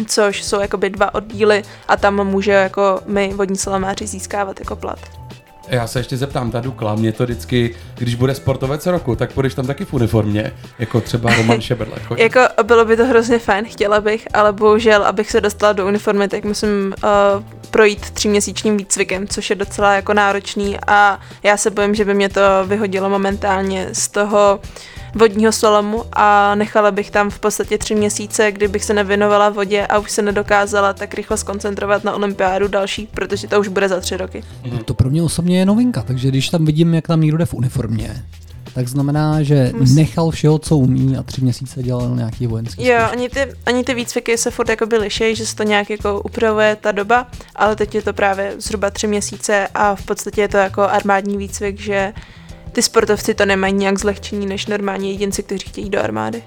což 0.07 0.43
jsou 0.43 0.59
jakoby 0.59 0.89
dva 0.89 1.15
oddíly 1.15 1.63
a 1.87 1.97
tam 1.97 2.23
může 2.27 2.51
jako 2.51 2.99
my 3.05 3.33
vodní 3.33 3.57
salamáři 3.57 4.07
získávat 4.07 4.59
jako 4.59 4.75
plat. 4.75 4.99
Já 5.67 5.87
se 5.87 5.99
ještě 5.99 6.17
zeptám, 6.17 6.51
ta 6.51 6.59
Dukla, 6.59 6.95
mě 6.95 7.11
to 7.11 7.23
vždycky, 7.23 7.75
když 7.97 8.15
bude 8.15 8.35
sportovec 8.35 8.85
roku, 8.85 9.15
tak 9.15 9.31
půjdeš 9.33 9.53
tam 9.53 9.67
taky 9.67 9.85
v 9.85 9.93
uniformě, 9.93 10.53
jako 10.79 11.01
třeba 11.01 11.35
Roman 11.35 11.61
Šeberle. 11.61 11.95
Jako 12.17 12.39
bylo 12.63 12.85
by 12.85 12.97
to 12.97 13.05
hrozně 13.05 13.39
fajn, 13.39 13.65
chtěla 13.65 14.01
bych, 14.01 14.27
ale 14.33 14.53
bohužel, 14.53 15.03
abych 15.03 15.31
se 15.31 15.41
dostala 15.41 15.73
do 15.73 15.87
uniformy, 15.87 16.27
tak 16.27 16.43
musím 16.43 16.93
uh, 17.03 17.43
projít 17.71 18.09
tříměsíčním 18.11 18.77
výcvikem, 18.77 19.27
což 19.27 19.49
je 19.49 19.55
docela 19.55 19.93
jako 19.93 20.13
náročný 20.13 20.77
a 20.87 21.19
já 21.43 21.57
se 21.57 21.69
bojím, 21.69 21.95
že 21.95 22.05
by 22.05 22.13
mě 22.13 22.29
to 22.29 22.41
vyhodilo 22.65 23.09
momentálně 23.09 23.89
z 23.93 24.07
toho 24.07 24.59
vodního 25.15 25.51
slalomu 25.51 26.03
a 26.13 26.55
nechala 26.55 26.91
bych 26.91 27.11
tam 27.11 27.29
v 27.29 27.39
podstatě 27.39 27.77
tři 27.77 27.95
měsíce, 27.95 28.51
kdybych 28.51 28.83
se 28.83 28.93
nevěnovala 28.93 29.49
vodě 29.49 29.87
a 29.87 29.97
už 29.99 30.11
se 30.11 30.21
nedokázala 30.21 30.93
tak 30.93 31.13
rychle 31.13 31.37
skoncentrovat 31.37 32.03
na 32.03 32.13
olympiádu 32.15 32.67
další, 32.67 33.07
protože 33.13 33.47
to 33.47 33.59
už 33.59 33.67
bude 33.67 33.89
za 33.89 33.99
tři 33.99 34.17
roky. 34.17 34.43
To 34.85 34.93
pro 34.93 35.09
mě 35.09 35.23
osobně 35.23 35.59
je 35.59 35.65
novinka, 35.65 36.01
takže 36.01 36.27
když 36.27 36.49
tam 36.49 36.65
vidím, 36.65 36.93
jak 36.93 37.07
tam 37.07 37.21
někdo 37.21 37.37
jde 37.37 37.45
v 37.45 37.53
uniformě, 37.53 38.23
tak 38.73 38.87
znamená, 38.87 39.43
že 39.43 39.71
Mus- 39.75 39.95
nechal 39.95 40.31
všeho, 40.31 40.59
co 40.59 40.77
umí 40.77 41.17
a 41.17 41.23
tři 41.23 41.41
měsíce 41.41 41.83
dělal 41.83 42.15
nějaký 42.15 42.47
vojenský 42.47 42.85
Jo, 42.85 42.95
zkoušky. 42.97 43.17
ani 43.17 43.29
ty, 43.29 43.39
ani 43.65 43.83
ty 43.83 43.93
výcviky 43.93 44.37
se 44.37 44.51
furt 44.51 44.69
jakoby 44.69 44.97
liší, 44.97 45.35
že 45.35 45.45
se 45.45 45.55
to 45.55 45.63
nějak 45.63 45.89
jako 45.89 46.21
upravuje 46.21 46.77
ta 46.81 46.91
doba, 46.91 47.27
ale 47.55 47.75
teď 47.75 47.95
je 47.95 48.01
to 48.01 48.13
právě 48.13 48.53
zhruba 48.57 48.89
tři 48.89 49.07
měsíce 49.07 49.67
a 49.75 49.95
v 49.95 50.05
podstatě 50.05 50.41
je 50.41 50.47
to 50.47 50.57
jako 50.57 50.81
armádní 50.81 51.37
výcvik, 51.37 51.79
že 51.79 52.13
ty 52.77 52.81
sportovci 52.81 53.33
to 53.33 53.45
nemají 53.45 53.73
nějak 53.73 53.99
zlehčení 53.99 54.45
než 54.45 54.65
normální 54.65 55.11
jedinci, 55.11 55.43
kteří 55.43 55.67
chtějí 55.67 55.85
jít 55.85 55.89
do 55.89 56.03
armády. 56.03 56.43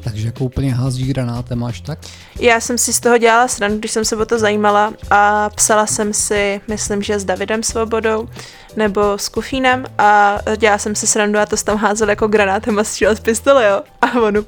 Takže 0.00 0.26
jako 0.26 0.44
úplně 0.44 0.74
hází 0.74 1.06
granátem 1.06 1.58
máš 1.58 1.80
tak? 1.80 1.98
Já 2.40 2.60
jsem 2.60 2.78
si 2.78 2.92
z 2.92 3.00
toho 3.00 3.18
dělala 3.18 3.48
srandu, 3.48 3.78
když 3.78 3.90
jsem 3.90 4.04
se 4.04 4.16
o 4.16 4.26
to 4.26 4.38
zajímala 4.38 4.92
a 5.10 5.50
psala 5.50 5.86
jsem 5.86 6.12
si, 6.12 6.60
myslím, 6.68 7.02
že 7.02 7.18
s 7.18 7.24
Davidem 7.24 7.62
Svobodou 7.62 8.28
nebo 8.76 9.18
s 9.18 9.28
Kufínem 9.28 9.86
a 9.98 10.38
dělala 10.56 10.78
jsem 10.78 10.94
si 10.94 11.06
srandu 11.06 11.38
a 11.38 11.46
to 11.46 11.56
tam 11.56 11.76
házel 11.76 12.10
jako 12.10 12.28
granátem 12.28 12.78
a 12.78 12.84
střílel 12.84 13.16
z 13.16 13.20
pistole, 13.20 13.68
jo. 13.68 13.82
A 14.02 14.20
on 14.20 14.44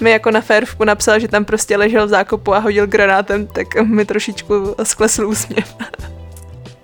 mi 0.00 0.10
jako 0.10 0.30
na 0.30 0.40
férovku 0.40 0.84
napsal, 0.84 1.20
že 1.20 1.28
tam 1.28 1.44
prostě 1.44 1.76
ležel 1.76 2.06
v 2.06 2.10
zákopu 2.10 2.54
a 2.54 2.58
hodil 2.58 2.86
granátem, 2.86 3.46
tak 3.46 3.74
mi 3.82 4.04
trošičku 4.04 4.74
sklesl 4.82 5.26
úsměv. 5.26 5.76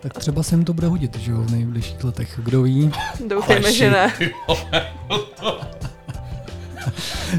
Tak 0.03 0.13
třeba 0.13 0.43
se 0.43 0.55
jim 0.55 0.65
to 0.65 0.75
bude 0.75 0.87
hodit, 0.87 1.19
že 1.19 1.31
jo, 1.33 1.39
v 1.43 1.51
nejbližších 1.51 2.05
letech. 2.05 2.41
Kdo 2.45 2.63
ví? 2.63 2.91
Doufejme, 3.29 3.73
že 3.73 3.91
ne. 3.91 4.13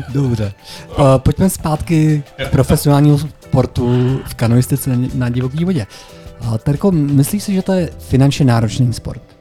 Dobře. 0.09 0.53
Uh, 0.89 1.05
pojďme 1.17 1.49
zpátky 1.49 2.23
k 2.37 2.49
profesionálnímu 2.49 3.17
sportu 3.17 4.19
v 4.25 4.33
kanoistice 4.33 4.97
na, 5.13 5.29
divoké 5.29 5.65
vodě. 5.65 5.87
Uh, 6.41 6.57
Terko, 6.57 6.91
myslíš 6.91 7.43
si, 7.43 7.53
že 7.53 7.61
to 7.61 7.73
je 7.73 7.89
finančně 7.99 8.45
náročný 8.45 8.93
sport? 8.93 9.32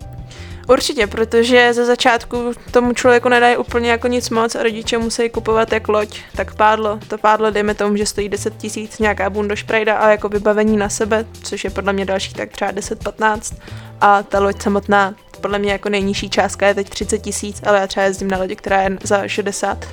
Určitě, 0.69 1.07
protože 1.07 1.75
ze 1.75 1.85
začátku 1.85 2.53
tomu 2.71 2.93
člověku 2.93 3.29
nedají 3.29 3.57
úplně 3.57 3.91
jako 3.91 4.09
nic 4.09 4.31
moc 4.31 4.55
a 4.55 4.63
rodiče 4.63 4.99
musí 4.99 5.31
kupovat 5.31 5.73
jak 5.73 5.89
loď, 5.89 6.21
tak 6.37 6.55
pádlo. 6.55 6.99
To 7.09 7.19
pádlo, 7.19 7.51
dejme 7.51 7.75
tomu, 7.75 7.97
že 7.97 8.07
stojí 8.07 8.29
10 8.29 8.57
tisíc, 8.57 8.99
nějaká 8.99 9.31
bundošprejda 9.31 9.97
a 9.97 10.11
jako 10.11 10.29
vybavení 10.29 10.77
na 10.77 10.89
sebe, 10.89 11.25
což 11.43 11.65
je 11.65 11.71
podle 11.71 11.93
mě 11.93 12.05
další 12.05 12.35
tak 12.35 12.51
třeba 12.51 12.73
10-15. 12.73 13.57
A 14.01 14.23
ta 14.23 14.41
loď 14.41 14.63
samotná, 14.63 15.15
podle 15.41 15.59
mě 15.59 15.73
jako 15.73 15.89
nejnižší 15.89 16.31
částka 16.31 16.67
je 16.67 16.75
teď 16.75 16.91
30 16.91 17.19
tisíc, 17.19 17.61
ale 17.67 17.79
já 17.79 17.87
třeba 17.87 18.07
jezdím 18.07 18.29
na 18.29 18.39
lodi, 18.39 18.57
která 18.57 18.83
je 18.83 18.99
za 19.03 19.29
60. 19.29 19.87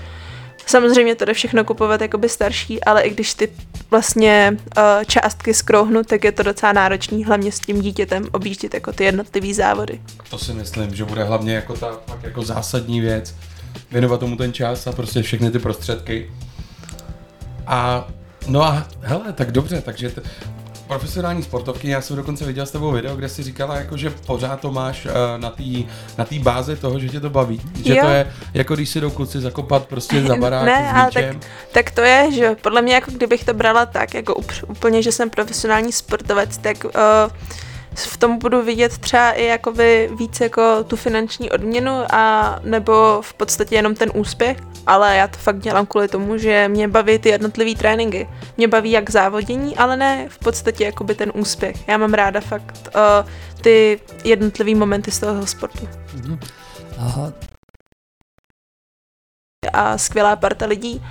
Samozřejmě 0.69 1.15
to 1.15 1.25
jde 1.25 1.33
všechno 1.33 1.63
kupovat 1.63 2.01
jakoby 2.01 2.29
starší, 2.29 2.83
ale 2.83 3.01
i 3.01 3.09
když 3.09 3.33
ty 3.33 3.49
vlastně 3.91 4.57
uh, 4.77 4.83
částky 5.05 5.53
skrouhnu, 5.53 6.03
tak 6.03 6.23
je 6.23 6.31
to 6.31 6.43
docela 6.43 6.73
náročný, 6.73 7.25
hlavně 7.25 7.51
s 7.51 7.59
tím 7.59 7.81
dítětem 7.81 8.27
objíždět 8.31 8.73
jako 8.73 8.93
ty 8.93 9.03
jednotlivý 9.03 9.53
závody. 9.53 10.01
To 10.29 10.37
si 10.37 10.53
myslím, 10.53 10.95
že 10.95 11.05
bude 11.05 11.23
hlavně 11.23 11.55
jako 11.55 11.73
ta 11.73 11.99
fakt 12.07 12.23
jako 12.23 12.41
zásadní 12.41 13.01
věc. 13.01 13.35
Věnovat 13.91 14.19
tomu 14.19 14.35
ten 14.35 14.53
čas 14.53 14.87
a 14.87 14.91
prostě 14.91 15.21
všechny 15.21 15.51
ty 15.51 15.59
prostředky. 15.59 16.31
A 17.67 18.07
no 18.47 18.63
a 18.63 18.87
hele, 19.01 19.33
tak 19.33 19.51
dobře, 19.51 19.81
takže 19.81 20.09
t- 20.09 20.21
profesionální 20.89 21.43
sportovky, 21.43 21.89
já 21.89 22.01
jsem 22.01 22.15
dokonce 22.15 22.45
viděl 22.45 22.65
s 22.65 22.71
tebou 22.71 22.91
video, 22.91 23.15
kde 23.15 23.29
si 23.29 23.43
říkala, 23.43 23.75
jako, 23.75 23.97
že 23.97 24.09
pořád 24.09 24.59
to 24.61 24.71
máš 24.71 25.05
uh, 25.05 25.11
na 25.37 25.49
té 25.49 25.63
na 26.17 26.25
tý 26.25 26.39
bázi 26.39 26.75
toho, 26.75 26.99
že 26.99 27.09
tě 27.09 27.19
to 27.19 27.29
baví. 27.29 27.61
Že 27.85 27.95
Jo. 27.95 28.03
to 28.03 28.09
je 28.09 28.27
jako 28.53 28.75
když 28.75 28.89
si 28.89 29.01
jdou 29.01 29.09
kluci 29.09 29.41
zakopat 29.41 29.85
prostě 29.87 30.21
za 30.23 30.35
barák 30.35 30.65
Ne, 30.65 30.89
s 30.91 30.95
ale 30.95 31.05
míčem. 31.05 31.39
tak, 31.39 31.49
tak 31.71 31.91
to 31.91 32.01
je, 32.01 32.31
že 32.31 32.55
podle 32.61 32.81
mě 32.81 32.93
jako 32.93 33.11
kdybych 33.11 33.43
to 33.43 33.53
brala 33.53 33.85
tak, 33.85 34.13
jako 34.13 34.35
úplně, 34.67 35.01
že 35.01 35.11
jsem 35.11 35.29
profesionální 35.29 35.91
sportovec, 35.91 36.57
tak 36.57 36.77
uh, 36.85 36.91
v 38.05 38.17
tom 38.17 38.37
budu 38.37 38.61
vidět 38.61 38.97
třeba 38.97 39.31
i 39.31 39.45
jakoby 39.45 40.09
víc 40.17 40.39
jako 40.39 40.83
tu 40.83 40.95
finanční 40.95 41.51
odměnu 41.51 42.03
a 42.13 42.55
nebo 42.63 43.21
v 43.21 43.33
podstatě 43.33 43.75
jenom 43.75 43.95
ten 43.95 44.11
úspěch, 44.13 44.57
ale 44.87 45.15
já 45.15 45.27
to 45.27 45.37
fakt 45.37 45.59
dělám 45.59 45.85
kvůli 45.85 46.07
tomu, 46.07 46.37
že 46.37 46.67
mě 46.67 46.87
baví 46.87 47.19
ty 47.19 47.29
jednotlivý 47.29 47.75
tréninky. 47.75 48.29
Mě 48.57 48.67
baví 48.67 48.91
jak 48.91 49.09
závodění, 49.09 49.77
ale 49.77 49.97
ne 49.97 50.29
v 50.29 50.39
podstatě 50.39 50.85
jakoby 50.85 51.15
ten 51.15 51.31
úspěch. 51.35 51.87
Já 51.87 51.97
mám 51.97 52.13
ráda 52.13 52.41
fakt 52.41 52.89
uh, 52.95 53.29
ty 53.61 53.99
jednotlivý 54.23 54.75
momenty 54.75 55.11
z 55.11 55.19
toho 55.19 55.47
sportu. 55.47 55.87
Aha, 56.97 57.33
a 59.73 59.97
skvělá 59.97 60.35
parta 60.35 60.65
lidí. 60.65 61.01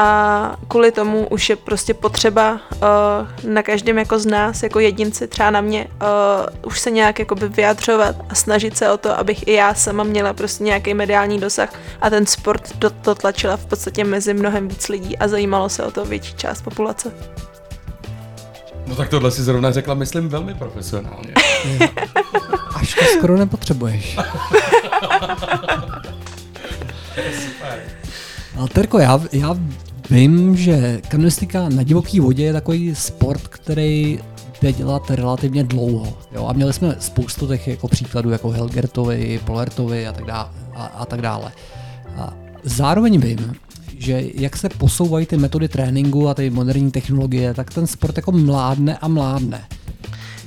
A 0.00 0.56
kvůli 0.68 0.92
tomu 0.92 1.26
už 1.26 1.50
je 1.50 1.56
prostě 1.56 1.94
potřeba 1.94 2.52
uh, 2.52 3.50
na 3.50 3.62
každém 3.62 3.98
jako 3.98 4.18
z 4.18 4.26
nás, 4.26 4.62
jako 4.62 4.80
jedinci, 4.80 5.28
třeba 5.28 5.50
na 5.50 5.60
mě, 5.60 5.86
uh, 5.86 6.68
už 6.68 6.80
se 6.80 6.90
nějak 6.90 7.18
jakoby 7.18 7.48
vyjadřovat 7.48 8.16
a 8.28 8.34
snažit 8.34 8.76
se 8.76 8.90
o 8.92 8.96
to, 8.96 9.18
abych 9.18 9.48
i 9.48 9.52
já 9.52 9.74
sama 9.74 10.04
měla 10.04 10.32
prostě 10.32 10.64
nějaký 10.64 10.94
mediální 10.94 11.40
dosah 11.40 11.72
a 12.00 12.10
ten 12.10 12.26
sport 12.26 12.76
do, 12.76 12.90
to 12.90 13.14
tlačila 13.14 13.56
v 13.56 13.66
podstatě 13.66 14.04
mezi 14.04 14.34
mnohem 14.34 14.68
víc 14.68 14.88
lidí 14.88 15.18
a 15.18 15.28
zajímalo 15.28 15.68
se 15.68 15.84
o 15.84 15.90
to 15.90 16.04
větší 16.04 16.34
část 16.34 16.62
populace. 16.62 17.12
No 18.86 18.96
tak 18.96 19.08
tohle 19.08 19.30
si 19.30 19.42
zrovna 19.42 19.72
řekla, 19.72 19.94
myslím, 19.94 20.28
velmi 20.28 20.54
profesionálně. 20.54 21.34
až 22.74 22.94
to 22.94 23.04
skoro 23.04 23.36
nepotřebuješ. 23.36 24.16
Ale 28.58 28.68
Terko, 28.68 28.98
já, 28.98 29.20
já 29.32 29.56
vím, 30.10 30.56
že 30.56 31.00
kanoistika 31.08 31.68
na 31.68 31.82
divoký 31.82 32.20
vodě 32.20 32.44
je 32.44 32.52
takový 32.52 32.94
sport, 32.94 33.48
který 33.48 34.18
jde 34.62 34.72
dělat 34.72 35.10
relativně 35.10 35.64
dlouho. 35.64 36.18
Jo? 36.32 36.46
A 36.46 36.52
měli 36.52 36.72
jsme 36.72 36.96
spoustu 36.98 37.46
těch 37.46 37.68
jako 37.68 37.88
příkladů, 37.88 38.30
jako 38.30 38.50
Helgertovi, 38.50 39.40
Polertovi 39.44 40.06
a 40.06 40.12
tak 40.12 40.24
dále. 40.24 40.48
A, 40.74 40.84
a 40.84 41.06
tak 41.06 41.22
dále. 41.22 41.52
A 42.16 42.34
zároveň 42.64 43.20
vím, 43.20 43.54
že 43.98 44.22
jak 44.34 44.56
se 44.56 44.68
posouvají 44.68 45.26
ty 45.26 45.36
metody 45.36 45.68
tréninku 45.68 46.28
a 46.28 46.34
ty 46.34 46.50
moderní 46.50 46.90
technologie, 46.90 47.54
tak 47.54 47.74
ten 47.74 47.86
sport 47.86 48.16
jako 48.16 48.32
mládne 48.32 48.98
a 48.98 49.08
mládne. 49.08 49.64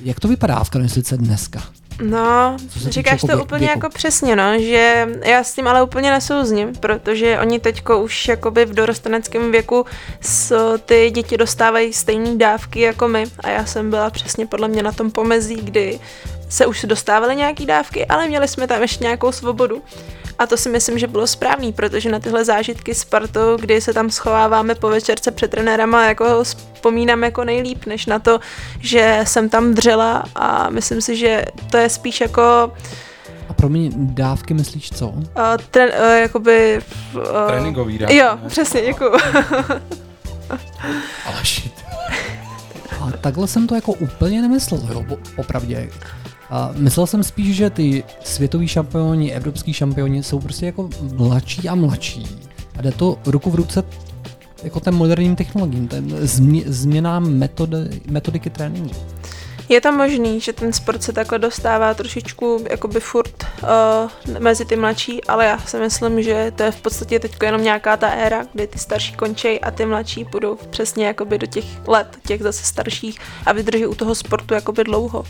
Jak 0.02 0.20
to 0.20 0.28
vypadá 0.28 0.64
v 0.64 0.70
kanoistice 0.70 1.16
dneska? 1.16 1.62
No, 2.02 2.56
říkáš 2.88 3.20
to 3.20 3.42
úplně 3.42 3.66
jako 3.66 3.88
přesně, 3.88 4.36
no, 4.36 4.58
že 4.58 5.08
já 5.24 5.44
s 5.44 5.54
tím 5.54 5.68
ale 5.68 5.82
úplně 5.82 6.10
nesouzním, 6.10 6.72
protože 6.72 7.38
oni 7.40 7.60
teďko 7.60 8.02
už 8.02 8.28
jakoby 8.28 8.64
v 8.64 8.74
dorosteneckém 8.74 9.52
věku 9.52 9.86
s, 10.20 10.76
ty 10.78 11.10
děti 11.10 11.36
dostávají 11.36 11.92
stejné 11.92 12.36
dávky 12.36 12.80
jako 12.80 13.08
my 13.08 13.24
a 13.40 13.48
já 13.48 13.66
jsem 13.66 13.90
byla 13.90 14.10
přesně 14.10 14.46
podle 14.46 14.68
mě 14.68 14.82
na 14.82 14.92
tom 14.92 15.10
pomezí, 15.10 15.56
kdy 15.56 16.00
se 16.48 16.66
už 16.66 16.84
dostávaly 16.84 17.36
nějaký 17.36 17.66
dávky, 17.66 18.06
ale 18.06 18.28
měli 18.28 18.48
jsme 18.48 18.66
tam 18.66 18.82
ještě 18.82 19.04
nějakou 19.04 19.32
svobodu. 19.32 19.82
A 20.38 20.46
to 20.46 20.56
si 20.56 20.68
myslím, 20.68 20.98
že 20.98 21.06
bylo 21.06 21.26
správný, 21.26 21.72
protože 21.72 22.10
na 22.10 22.18
tyhle 22.18 22.44
zážitky 22.44 22.94
s 22.94 23.04
partou, 23.04 23.56
kdy 23.56 23.80
se 23.80 23.92
tam 23.92 24.10
schováváme 24.10 24.74
po 24.74 24.88
večerce 24.88 25.30
před 25.30 25.50
trenérama, 25.50 26.04
jako 26.06 26.44
vzpomínám 26.44 27.22
jako 27.24 27.44
nejlíp, 27.44 27.86
než 27.86 28.06
na 28.06 28.18
to, 28.18 28.40
že 28.80 29.20
jsem 29.26 29.48
tam 29.48 29.74
dřela 29.74 30.24
a 30.34 30.70
myslím 30.70 31.00
si, 31.00 31.16
že 31.16 31.44
to 31.70 31.76
je 31.76 31.88
spíš 31.88 32.20
jako 32.20 32.72
A 33.48 33.52
promiň, 33.52 33.92
dávky 33.96 34.54
myslíš 34.54 34.90
co? 34.90 35.08
uh, 35.08 35.22
tren, 35.70 35.90
uh, 36.00 36.12
jakoby... 36.18 36.80
Uh, 37.14 37.22
Tréninkový 37.48 37.98
dávky, 37.98 38.16
Jo, 38.16 38.38
ne? 38.42 38.48
přesně, 38.48 38.82
děkuju. 38.82 39.10
Ale 41.26 41.36
shit. 41.44 41.72
A 43.00 43.10
takhle 43.20 43.48
jsem 43.48 43.66
to 43.66 43.74
jako 43.74 43.92
úplně 43.92 44.42
nemyslel, 44.42 44.80
jo, 44.92 45.04
popravdě. 45.36 45.88
A 46.54 46.70
myslel 46.76 47.06
jsem 47.06 47.22
spíš, 47.22 47.56
že 47.56 47.70
ty 47.70 48.04
světoví 48.24 48.68
šampioni, 48.68 49.32
evropský 49.32 49.72
šampioni 49.72 50.22
jsou 50.22 50.40
prostě 50.40 50.66
jako 50.66 50.88
mladší 51.12 51.68
a 51.68 51.74
mladší. 51.74 52.26
A 52.78 52.82
jde 52.82 52.92
to 52.92 53.18
ruku 53.26 53.50
v 53.50 53.54
ruce 53.54 53.84
jako 54.62 54.80
ten 54.80 54.94
moderním 54.94 55.36
technologiím, 55.36 55.88
ten 55.88 56.26
změ, 56.26 56.62
změnám 56.66 57.28
metody, 57.28 58.00
metodiky 58.06 58.50
tréninku. 58.50 58.96
Je 59.68 59.80
to 59.80 59.92
možný, 59.92 60.40
že 60.40 60.52
ten 60.52 60.72
sport 60.72 61.02
se 61.02 61.12
takhle 61.12 61.38
dostává 61.38 61.94
trošičku 61.94 62.64
jakoby 62.70 63.00
furt 63.00 63.44
uh, 63.62 64.38
mezi 64.38 64.64
ty 64.64 64.76
mladší, 64.76 65.24
ale 65.24 65.46
já 65.46 65.58
si 65.58 65.78
myslím, 65.78 66.22
že 66.22 66.52
to 66.56 66.62
je 66.62 66.70
v 66.70 66.80
podstatě 66.80 67.20
teď 67.20 67.36
jenom 67.42 67.62
nějaká 67.62 67.96
ta 67.96 68.08
éra, 68.08 68.44
kdy 68.52 68.66
ty 68.66 68.78
starší 68.78 69.12
končej 69.12 69.60
a 69.62 69.70
ty 69.70 69.86
mladší 69.86 70.24
půjdou 70.24 70.58
přesně 70.70 71.06
jakoby 71.06 71.38
do 71.38 71.46
těch 71.46 71.64
let, 71.86 72.18
těch 72.26 72.42
zase 72.42 72.64
starších 72.64 73.20
a 73.46 73.52
vydrží 73.52 73.86
u 73.86 73.94
toho 73.94 74.14
sportu 74.14 74.54
jakoby 74.54 74.84
dlouho. 74.84 75.24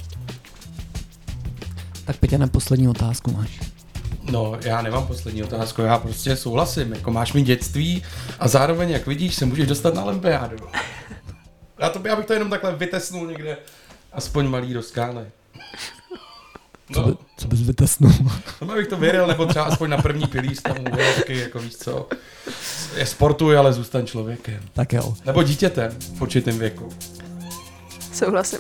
Tak 2.05 2.17
Peťa, 2.17 2.39
na 2.39 2.47
poslední 2.47 2.89
otázku 2.89 3.31
máš. 3.33 3.61
No, 4.31 4.59
já 4.65 4.83
nemám 4.83 5.07
poslední 5.07 5.43
otázku, 5.43 5.83
já 5.83 5.99
prostě 5.99 6.37
souhlasím, 6.37 6.93
jako 6.93 7.11
máš 7.11 7.33
mi 7.33 7.43
dětství 7.43 8.03
a 8.39 8.49
zároveň, 8.49 8.91
jak 8.91 9.07
vidíš, 9.07 9.35
se 9.35 9.47
můžeš 9.47 9.67
dostat 9.67 9.95
na 9.95 10.05
olympiádu. 10.05 10.57
Já, 11.81 11.89
to, 11.89 12.01
já 12.09 12.17
bych 12.17 12.27
to 12.27 12.33
jenom 12.33 12.51
takhle 12.51 12.77
vytesnul 12.77 13.27
někde, 13.27 13.57
aspoň 14.13 14.47
malý 14.49 14.75
do 14.75 14.83
skály. 14.83 15.25
No, 16.91 17.19
Co 17.37 17.49
bys 17.49 17.61
vytesnul? 17.61 18.13
no 18.61 18.75
bych 18.75 18.87
to 18.87 18.97
věděl, 18.97 19.27
nebo 19.27 19.47
třeba 19.47 19.65
aspoň 19.65 19.91
na 19.91 19.97
první 20.03 20.27
pilíř 20.27 20.63
tam 20.63 20.77
u 20.81 20.97
volovky, 20.97 21.39
jako 21.39 21.59
víš 21.59 21.77
co. 21.77 22.09
Je 22.97 23.07
sportuj, 23.07 23.57
ale 23.59 23.73
zůstaň 23.73 24.07
člověkem. 24.07 24.61
tak 24.73 24.93
jo. 24.93 25.15
Nebo 25.27 25.43
dítětem 25.43 25.93
v 26.17 26.23
určitém 26.23 26.59
věku. 26.59 26.89
Souhlasím. 28.15 28.59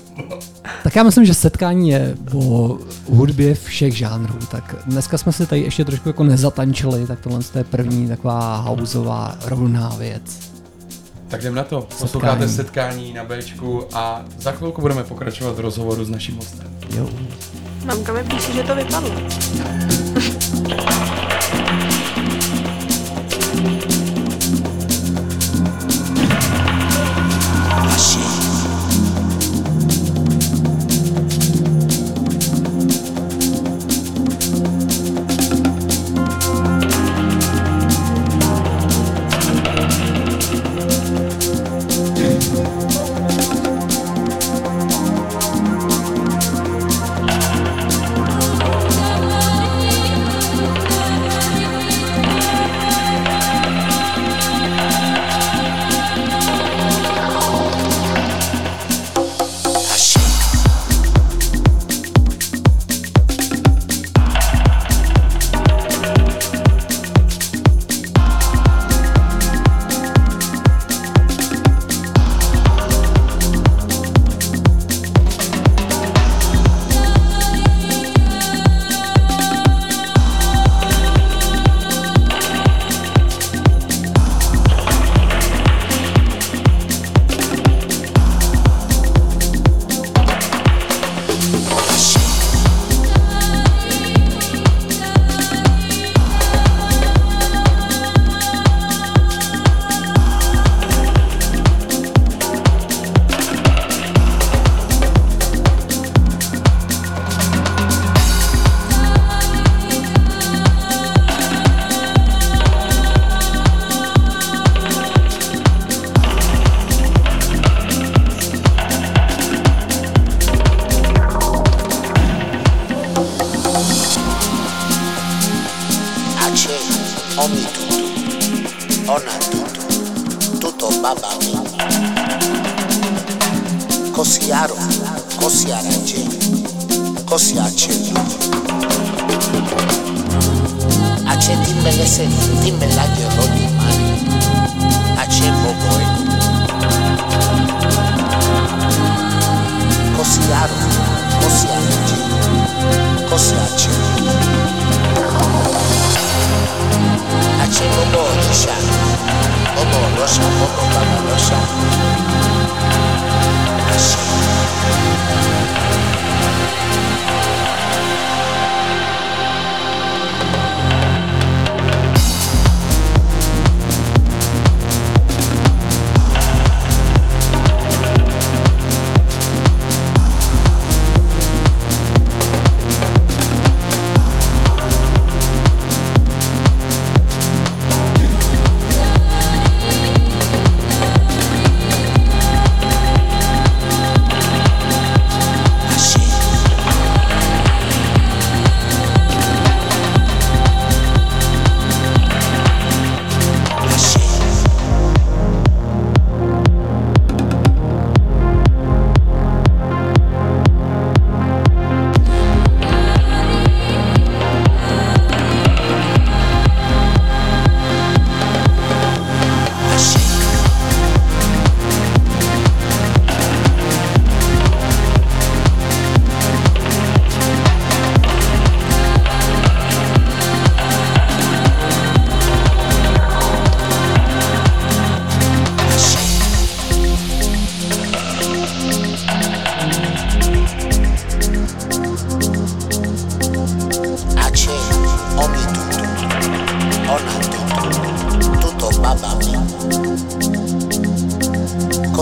Tak 0.82 0.96
já 0.96 1.02
myslím, 1.02 1.24
že 1.24 1.34
setkání 1.34 1.90
je 1.90 2.16
o 2.34 2.78
hudbě 3.10 3.54
všech 3.54 3.96
žánrů. 3.96 4.38
Tak 4.50 4.74
dneska 4.86 5.18
jsme 5.18 5.32
si 5.32 5.46
tady 5.46 5.60
ještě 5.60 5.84
trošku 5.84 6.08
jako 6.08 6.24
nezatančili, 6.24 7.06
tak 7.06 7.20
tohle 7.20 7.40
je 7.54 7.64
první 7.64 8.08
taková 8.08 8.56
houseová 8.56 9.36
rovná 9.44 9.88
věc. 9.98 10.52
Tak 11.28 11.40
jdem 11.40 11.54
na 11.54 11.64
to. 11.64 11.88
Posloucháte 12.00 12.48
setkání 12.48 13.12
na 13.12 13.24
Bčku 13.24 13.84
a 13.92 14.24
za 14.38 14.52
chvilku 14.52 14.80
budeme 14.80 15.04
pokračovat 15.04 15.56
v 15.56 15.60
rozhovoru 15.60 16.04
s 16.04 16.10
naším 16.10 16.36
hostem. 16.36 16.78
Jo. 16.96 17.08
Mamka 17.84 18.12
mi 18.12 18.24
píše, 18.24 18.52
že 18.52 18.62
to 18.62 18.74
vypadlo. 18.74 19.10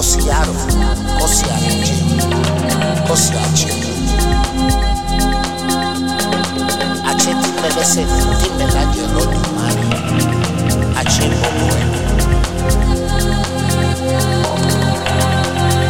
Osiaro, 0.03 0.53
Osiachi, 1.23 1.95
Osiachi. 3.09 3.69
Ache 7.07 7.33
dime 7.41 7.69
le 7.77 7.85
se, 7.85 8.05
dime 8.41 8.67
la 8.75 8.83
lloró 8.93 9.23
tu 9.31 9.41
madre. 9.55 9.87
Ache 10.97 11.25
poco 11.41 11.67
en. 11.79 11.91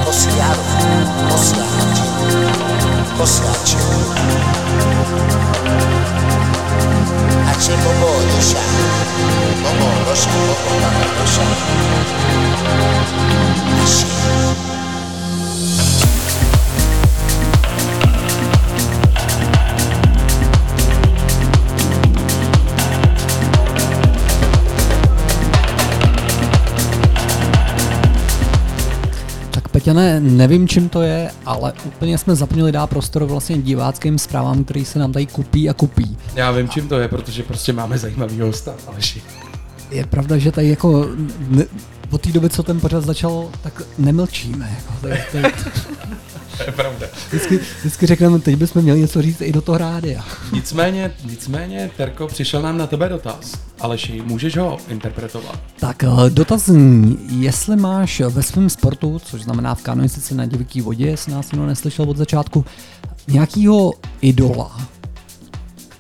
Osiaro, 0.06 0.64
Osiachi, 1.32 2.06
Osiachi. 3.18 3.78
Ache 7.50 7.74
poco 7.82 8.08
rosha, 8.34 8.62
poco 9.62 9.86
rosha, 10.06 10.30
poco 10.64 10.74
rosha. 11.18 11.46
Peťane, 29.82 30.20
nevím, 30.20 30.68
čím 30.68 30.88
to 30.88 31.02
je, 31.02 31.30
ale 31.46 31.72
úplně 31.84 32.18
jsme 32.18 32.34
zapomněli 32.34 32.72
dát 32.72 32.86
prostor 32.86 33.24
vlastně 33.24 33.58
diváckým 33.58 34.18
zprávám, 34.18 34.64
který 34.64 34.84
se 34.84 34.98
nám 34.98 35.12
tady 35.12 35.26
kupí 35.26 35.70
a 35.70 35.74
kupí. 35.74 36.16
Já 36.34 36.50
vím, 36.50 36.68
čím 36.68 36.88
to 36.88 36.98
je, 36.98 37.08
protože 37.08 37.42
prostě 37.42 37.72
máme 37.72 37.98
zajímavý 37.98 38.40
hosta, 38.40 38.74
Aleši. 38.86 39.22
Je 39.90 40.06
pravda, 40.06 40.38
že 40.38 40.52
tady 40.52 40.68
jako 40.68 41.06
ne, 41.48 41.64
od 42.12 42.20
té 42.20 42.32
doby, 42.32 42.48
co 42.50 42.62
ten 42.62 42.80
pořad 42.80 43.04
začal, 43.04 43.50
tak 43.62 43.82
nemlčíme. 43.98 44.76
Jako, 44.78 44.94
to 45.00 45.08
je, 45.08 45.24
to 45.30 45.36
je, 45.36 45.42
To 46.56 46.62
je 46.62 46.72
pravda. 46.72 47.06
vždycky, 47.28 47.60
vždycky 47.80 48.06
řekneme, 48.06 48.38
teď 48.38 48.56
bychom 48.56 48.82
měli 48.82 49.00
něco 49.00 49.22
říct 49.22 49.40
i 49.40 49.52
do 49.52 49.60
toho 49.62 49.78
rádia. 49.78 50.24
Nicméně, 50.52 51.14
nicméně, 51.24 51.90
Terko, 51.96 52.26
přišel 52.26 52.62
nám 52.62 52.78
na 52.78 52.86
tebe 52.86 53.08
dotaz. 53.08 53.52
Aleši, 53.80 54.22
můžeš 54.26 54.56
ho 54.56 54.78
interpretovat? 54.88 55.60
Tak 55.80 56.04
eh, 56.04 56.08
dotaz 56.30 56.66
zní, 56.66 57.18
jestli 57.40 57.76
máš 57.76 58.20
ve 58.20 58.42
svém 58.42 58.70
sportu, 58.70 59.18
což 59.24 59.42
znamená 59.42 59.74
v 59.74 59.82
kanoistice 59.82 60.34
na 60.34 60.46
divoký 60.46 60.80
vodě, 60.80 61.06
jestli 61.06 61.32
nás 61.32 61.52
někdo 61.52 61.66
neslyšel 61.66 62.10
od 62.10 62.16
začátku, 62.16 62.64
nějakýho 63.28 63.92
idola, 64.20 64.80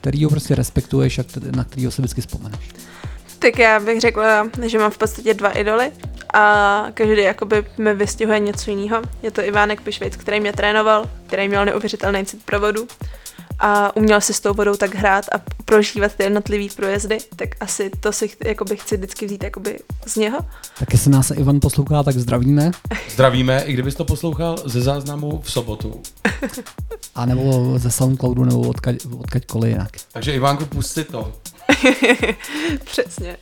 kterýho 0.00 0.30
prostě 0.30 0.54
respektuješ 0.54 1.18
a 1.18 1.22
který- 1.22 1.56
na 1.56 1.64
kterýho 1.64 1.90
si 1.90 2.02
vždycky 2.02 2.20
vzpomeneš. 2.20 2.60
Tak 3.42 3.58
já 3.58 3.80
bych 3.80 4.00
řekla, 4.00 4.48
že 4.66 4.78
mám 4.78 4.90
v 4.90 4.98
podstatě 4.98 5.34
dva 5.34 5.50
idoly 5.50 5.92
a 6.34 6.86
každý 6.94 7.22
jakoby 7.22 7.64
mi 7.78 7.94
vystihuje 7.94 8.38
něco 8.38 8.70
jiného. 8.70 9.02
Je 9.22 9.30
to 9.30 9.42
Ivánek 9.42 9.80
Pišvejc, 9.80 10.16
který 10.16 10.40
mě 10.40 10.52
trénoval, 10.52 11.10
který 11.26 11.48
měl 11.48 11.64
neuvěřitelný 11.64 12.24
cit 12.26 12.44
pro 12.44 12.60
vodu 12.60 12.86
a 13.58 13.96
uměl 13.96 14.20
si 14.20 14.34
s 14.34 14.40
tou 14.40 14.54
vodou 14.54 14.74
tak 14.76 14.94
hrát 14.94 15.24
a 15.32 15.40
prožívat 15.64 16.14
ty 16.14 16.22
jednotlivý 16.22 16.70
průjezdy, 16.76 17.18
tak 17.36 17.48
asi 17.60 17.90
to 18.00 18.12
si 18.12 18.28
ch- 18.28 18.36
jakoby 18.44 18.76
chci 18.76 18.96
vždycky 18.96 19.26
vzít 19.26 19.42
jakoby 19.44 19.78
z 20.06 20.16
něho. 20.16 20.38
Tak 20.78 20.92
jestli 20.92 21.10
nás 21.10 21.30
Ivan 21.30 21.60
poslouchá, 21.60 22.02
tak 22.02 22.14
zdravíme. 22.14 22.70
Zdravíme, 23.10 23.62
i 23.62 23.72
kdybys 23.72 23.94
to 23.94 24.04
poslouchal 24.04 24.56
ze 24.64 24.80
záznamu 24.80 25.40
v 25.44 25.52
sobotu. 25.52 26.02
A 27.14 27.26
nebo 27.26 27.78
ze 27.78 27.90
Soundcloudu, 27.90 28.44
nebo 28.44 28.60
odkaď, 28.60 28.96
odkaďkoliv 29.18 29.70
jinak. 29.72 29.90
Takže 30.12 30.32
Ivánku, 30.32 30.64
pust 30.64 30.92
si 30.92 31.04
to. 31.04 31.32
Přesně. 32.84 33.36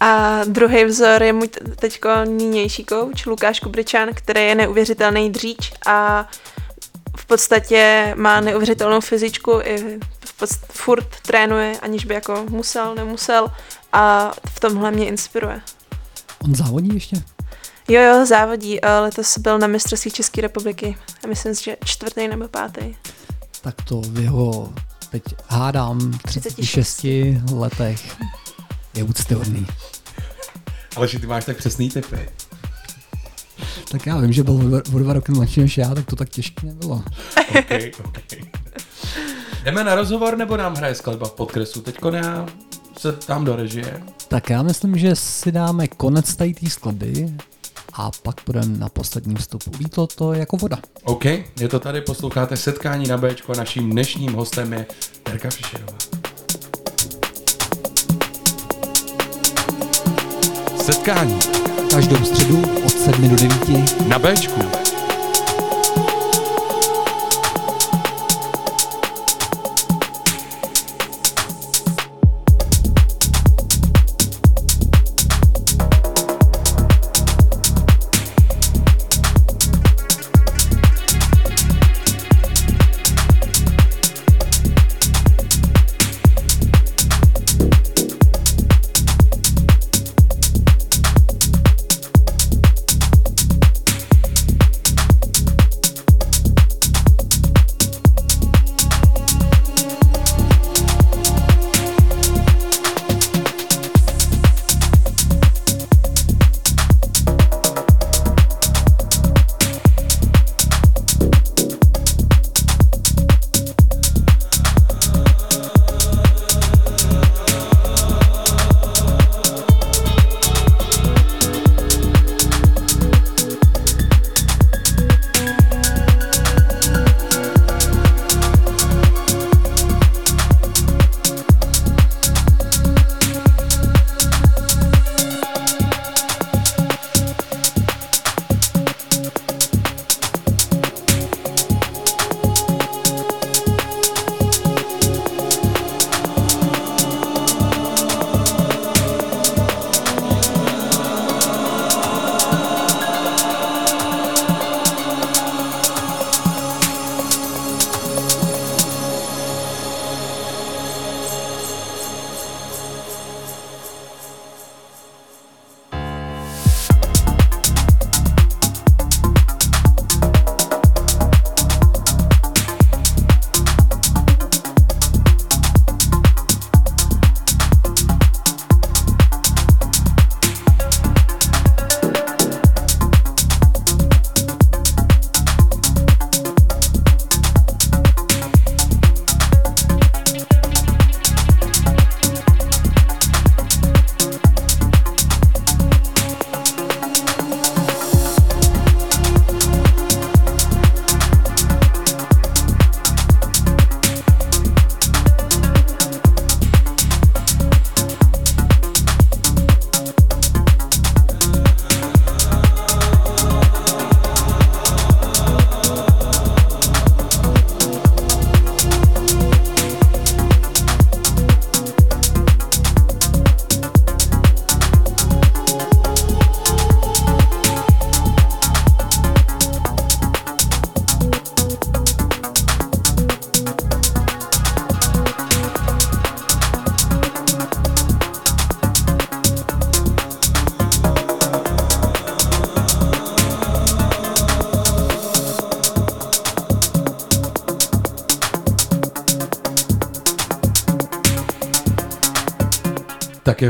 A 0.00 0.40
druhý 0.44 0.84
vzor 0.84 1.22
je 1.22 1.32
můj 1.32 1.48
t- 1.48 1.60
teďko 1.76 2.08
nynější 2.24 2.84
kouč, 2.84 3.26
Lukáš 3.26 3.60
Kubričan, 3.60 4.08
který 4.14 4.40
je 4.40 4.54
neuvěřitelný 4.54 5.30
dříč 5.30 5.72
a 5.86 6.28
v 7.16 7.26
podstatě 7.26 8.12
má 8.16 8.40
neuvěřitelnou 8.40 9.00
fyzičku, 9.00 9.60
i 9.62 9.98
v 10.24 10.40
podst- 10.40 10.66
furt 10.72 11.06
trénuje, 11.26 11.78
aniž 11.82 12.04
by 12.04 12.14
jako 12.14 12.44
musel, 12.48 12.94
nemusel 12.94 13.52
a 13.92 14.32
v 14.48 14.60
tomhle 14.60 14.90
mě 14.90 15.06
inspiruje. 15.06 15.60
On 16.44 16.54
závodí 16.54 16.94
ještě? 16.94 17.16
Jo, 17.88 18.02
jo, 18.02 18.26
závodí. 18.26 18.78
Letos 19.00 19.38
byl 19.38 19.58
na 19.58 19.66
mistrovství 19.66 20.10
České 20.10 20.40
republiky. 20.40 20.96
A 21.24 21.26
myslím 21.26 21.54
si, 21.54 21.64
že 21.64 21.76
čtvrtý 21.84 22.28
nebo 22.28 22.48
pátý. 22.48 22.96
Tak 23.60 23.74
to 23.88 24.00
v 24.00 24.18
jeho, 24.18 24.72
teď 25.14 25.22
hádám, 25.48 26.18
36 26.24 27.04
letech 27.52 28.16
je 28.96 29.02
úctyhodný. 29.04 29.66
Aleši, 30.96 31.18
ty 31.18 31.26
máš 31.26 31.44
tak 31.44 31.56
přesný 31.56 31.90
typy. 31.90 32.28
Tak 33.90 34.06
já 34.06 34.18
vím, 34.18 34.32
že 34.32 34.42
byl 34.42 34.52
o- 34.52 34.96
o 34.96 34.98
dva 34.98 35.12
roky 35.12 35.32
mladší 35.32 35.60
než 35.60 35.78
já, 35.78 35.94
tak 35.94 36.06
to 36.06 36.16
tak 36.16 36.28
těžké 36.28 36.66
nebylo. 36.66 37.02
okay, 37.58 37.92
okay. 37.98 38.40
Jdeme 39.64 39.84
na 39.84 39.94
rozhovor, 39.94 40.36
nebo 40.36 40.56
nám 40.56 40.74
hraje 40.74 40.94
skladba 40.94 41.28
v 41.28 41.32
podkresu? 41.32 41.80
Teďko 41.82 42.10
já 42.10 42.46
se 42.98 43.12
tam 43.12 43.44
do 43.44 43.56
režie. 43.56 44.02
Tak 44.28 44.50
já 44.50 44.62
myslím, 44.62 44.98
že 44.98 45.16
si 45.16 45.52
dáme 45.52 45.88
konec 45.88 46.36
tady 46.36 46.54
té 46.54 46.70
skladby 46.70 47.34
a 47.96 48.10
pak 48.22 48.40
půjdeme 48.40 48.78
na 48.78 48.88
poslední 48.88 49.34
vstup. 49.34 49.62
Ulítlo 49.74 50.06
to 50.06 50.32
jako 50.32 50.56
voda. 50.56 50.78
OK, 51.04 51.24
je 51.24 51.68
to 51.70 51.80
tady, 51.80 52.00
posloucháte 52.00 52.56
setkání 52.56 53.08
na 53.08 53.16
Bčko 53.16 53.52
a 53.52 53.56
naším 53.56 53.90
dnešním 53.90 54.32
hostem 54.32 54.72
je 54.72 54.86
Terka 55.22 55.50
Fischerová. 55.50 55.98
setkání 60.84 61.38
Každou 61.90 62.24
středu 62.24 62.62
od 62.86 62.92
7 62.92 63.28
do 63.28 63.36
9. 63.36 64.08
na 64.08 64.18
Bčku. 64.18 64.93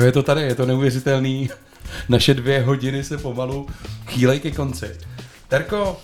Je 0.02 0.12
to 0.12 0.22
tady, 0.22 0.42
je 0.42 0.54
to 0.54 0.66
neuvěřitelný. 0.66 1.50
Naše 2.08 2.34
dvě 2.34 2.62
hodiny 2.62 3.04
se 3.04 3.18
pomalu 3.18 3.66
chýlej 4.06 4.40
ke 4.40 4.50
konci. 4.50 4.90
Terko, 5.48 5.96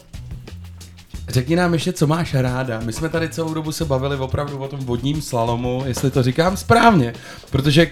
řekni 1.29 1.57
nám 1.57 1.73
ještě, 1.73 1.93
co 1.93 2.07
máš 2.07 2.35
ráda. 2.35 2.81
My 2.81 2.93
jsme 2.93 3.09
tady 3.09 3.29
celou 3.29 3.55
dobu 3.55 3.73
se 3.73 3.85
bavili 3.85 4.17
opravdu 4.17 4.59
o 4.59 4.69
tom 4.69 4.81
vodním 4.81 5.23
slalomu, 5.23 5.83
jestli 5.87 6.11
to 6.11 6.23
říkám 6.23 6.57
správně, 6.57 7.12
protože 7.51 7.91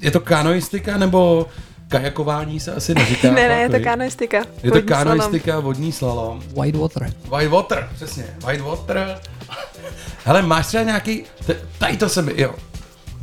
je 0.00 0.10
to 0.10 0.20
kanoistika 0.20 0.96
nebo 0.96 1.46
kajakování 1.88 2.60
se 2.60 2.74
asi 2.74 2.94
neříká. 2.94 3.28
ne, 3.32 3.48
ne, 3.48 3.60
je 3.60 3.68
to 3.68 3.80
kanoistika. 3.80 4.38
Je 4.38 4.70
to 4.70 4.78
vodní 4.78 4.88
slalom. 4.88 5.04
kanoistika, 5.06 5.60
vodní 5.60 5.92
slalom. 5.92 6.42
White 6.56 6.76
water. 6.76 7.12
White 7.28 7.50
water, 7.50 7.88
přesně, 7.94 8.24
white 8.46 8.60
water. 8.60 9.18
Hele, 10.24 10.42
máš 10.42 10.66
třeba 10.66 10.82
nějaký, 10.82 11.24
tady 11.78 11.96
to 11.96 12.08
se 12.08 12.22
mi, 12.22 12.32
jo. 12.36 12.54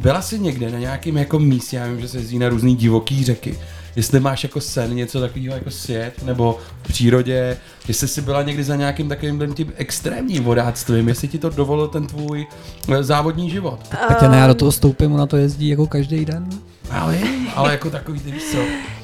Byla 0.08 0.22
jsi 0.22 0.40
někde 0.40 0.72
na 0.72 0.80
nějakém 0.80 1.18
jako 1.18 1.40
místě, 1.40 1.78
já 1.78 1.88
vím, 1.88 2.02
že 2.02 2.08
se 2.08 2.18
jezdí 2.18 2.40
na 2.40 2.50
různý 2.50 2.76
divoký 2.76 3.24
řeky. 3.24 3.60
Jestli 3.96 4.20
máš 4.20 4.44
jako 4.44 4.62
sen, 4.62 4.96
něco 4.96 5.22
takového 5.22 5.56
jako 5.56 5.72
svět, 5.72 6.24
nebo 6.24 6.60
v 6.82 6.88
přírodě, 6.88 7.58
jestli 7.88 8.08
jsi 8.08 8.22
byla 8.22 8.44
někdy 8.44 8.64
za 8.64 8.76
nějakým 8.76 9.10
takovým 9.10 9.54
tím 9.54 9.74
extrémním 9.76 10.44
vodáctvím, 10.44 11.08
jestli 11.08 11.28
ti 11.28 11.38
to 11.38 11.50
dovolil 11.50 11.88
ten 11.88 12.08
tvůj 12.08 12.48
eh, 12.92 13.04
závodní 13.04 13.50
život. 13.50 13.80
Peťa, 14.08 14.30
ne, 14.30 14.38
já 14.38 14.48
do 14.48 14.56
toho 14.56 14.72
stoupím, 14.72 15.14
ona 15.14 15.26
to 15.26 15.38
jezdí 15.38 15.70
jako 15.70 15.88
každý 15.88 16.26
den. 16.26 16.50
Ale, 16.92 17.18
ale 17.56 17.72
jako 17.72 17.90
takový, 17.90 18.20
ty 18.20 18.32
víš 18.32 18.44
co, 18.52 18.58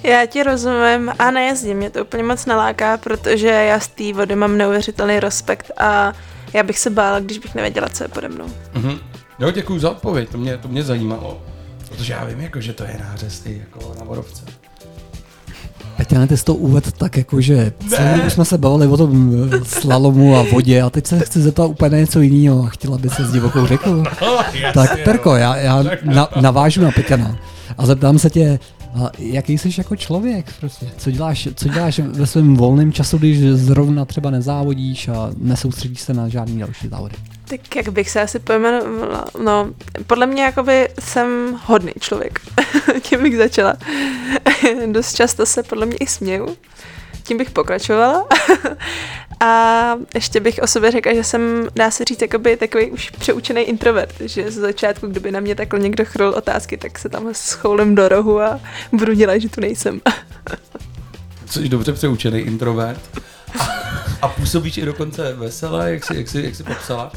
Já 0.04 0.26
ti 0.26 0.44
rozumím 0.44 1.12
a 1.20 1.32
nejezdím, 1.32 1.78
mě 1.78 1.90
to 1.90 2.02
úplně 2.02 2.24
moc 2.24 2.46
naláká, 2.46 2.98
protože 2.98 3.48
já 3.48 3.80
z 3.80 3.88
té 3.88 4.14
vody 4.14 4.36
mám 4.36 4.58
neuvěřitelný 4.58 5.20
respekt 5.20 5.72
a 5.78 6.14
já 6.54 6.64
bych 6.64 6.80
se 6.80 6.90
bála, 6.90 7.20
když 7.20 7.38
bych 7.38 7.56
nevěděla, 7.56 7.90
co 7.90 8.04
je 8.04 8.08
pode 8.08 8.30
mnou. 8.30 8.46
Mhm. 8.74 9.12
Jo, 9.39 9.51
děkuji 9.51 9.80
za 9.80 9.91
odpověď, 9.91 10.30
to 10.30 10.38
mě, 10.38 10.57
to 10.57 10.68
mě 10.68 10.84
zajímalo. 10.84 11.41
Protože 11.89 12.14
já 12.14 12.26
vím, 12.26 12.39
jako, 12.39 12.61
že 12.61 12.73
to 12.73 12.84
je 12.84 12.97
nářez 12.99 13.39
ty, 13.39 13.61
jako 13.65 13.95
na 13.99 14.05
vodovce. 14.05 14.43
Peťa, 15.97 16.19
ne, 16.19 16.27
ty 16.27 16.38
jsi 16.38 16.45
to 16.45 16.55
uvedl 16.55 16.91
tak 16.97 17.18
jako, 17.18 17.41
že 17.41 17.73
celou 17.89 18.18
dobu 18.18 18.30
jsme 18.30 18.45
se 18.45 18.57
bavili 18.57 18.88
o 18.88 18.97
tom 18.97 19.31
eh, 19.53 19.65
slalomu 19.65 20.35
a 20.35 20.43
vodě 20.51 20.81
a 20.81 20.89
teď 20.89 21.07
se 21.07 21.19
chci 21.19 21.41
zeptat 21.41 21.65
úplně 21.65 21.97
něco 21.97 22.22
jiného. 22.22 22.68
Chtěla 22.68 22.97
by 22.97 23.10
se 23.10 23.26
s 23.26 23.31
divokou 23.31 23.65
řekou. 23.65 24.03
tak 24.73 24.99
Terko, 25.05 25.35
já, 25.35 25.55
já 25.55 25.84
na, 26.03 26.30
navážu 26.41 26.81
na 26.81 26.91
Peťana 26.91 27.38
a 27.77 27.85
zeptám 27.85 28.19
se 28.19 28.30
tě, 28.30 28.60
a 28.95 29.10
jaký 29.19 29.57
jsi 29.57 29.69
jako 29.77 29.95
člověk 29.95 30.53
prostě? 30.60 30.88
Co 30.97 31.11
děláš, 31.11 31.47
co 31.55 31.69
děláš 31.69 31.99
ve 31.99 32.27
svém 32.27 32.55
volném 32.55 32.91
času, 32.91 33.18
když 33.18 33.39
zrovna 33.39 34.05
třeba 34.05 34.30
nezávodíš 34.30 35.07
a 35.07 35.31
nesoustředíš 35.38 36.01
se 36.01 36.14
na 36.14 36.30
žádný 36.30 36.60
další 36.60 36.88
závody? 36.88 37.15
Tak 37.48 37.76
jak 37.76 37.90
bych 37.90 38.10
se 38.10 38.22
asi 38.22 38.40
pojmenovala, 38.40 39.26
no, 39.44 39.74
podle 40.07 40.26
mě 40.26 40.44
jakoby 40.44 40.90
jsem 40.99 41.60
hodný 41.65 41.94
člověk, 41.99 42.40
tím 43.02 43.24
bych 43.24 43.38
začala. 43.38 43.74
Dost 44.91 45.15
často 45.15 45.45
se 45.45 45.64
podle 45.64 45.86
mě 45.86 45.98
i 45.98 46.07
směju, 46.07 46.57
tím 47.24 47.38
bych 47.38 47.52
pokračovala. 47.52 48.28
A 49.40 49.95
ještě 50.15 50.40
bych 50.40 50.60
o 50.61 50.68
sobě 50.68 50.91
řekla, 50.91 51.14
že 51.14 51.24
jsem, 51.24 51.68
dá 51.76 51.91
se 51.91 52.06
říct, 52.06 52.22
jakoby 52.22 52.57
takový 52.57 52.91
už 52.91 53.10
přeučený 53.10 53.61
introvert, 53.61 54.15
že 54.22 54.52
z 54.52 54.56
začátku, 54.56 55.07
kdyby 55.07 55.32
na 55.32 55.40
mě 55.40 55.56
takhle 55.56 55.80
někdo 55.80 56.06
chrl 56.06 56.34
otázky, 56.38 56.78
tak 56.78 56.99
se 56.99 57.10
tam 57.10 57.30
schoulem 57.32 57.95
do 57.95 58.07
rohu 58.07 58.41
a 58.41 58.60
budu 58.91 59.14
dělat, 59.14 59.38
že 59.38 59.49
tu 59.49 59.61
nejsem. 59.61 60.02
Jsi 61.45 61.70
dobře 61.70 61.94
přeučený 61.94 62.40
introvert. 62.40 63.02
A, 64.22 64.28
působíš 64.28 64.78
i 64.78 64.86
dokonce 64.86 65.34
veselé, 65.34 65.92
jak 65.92 66.06
jsi, 66.06 66.18
jak 66.18 66.28
jsi, 66.28 66.42
jak 66.44 66.56
jsi 66.56 66.64
popsala. 66.64 67.12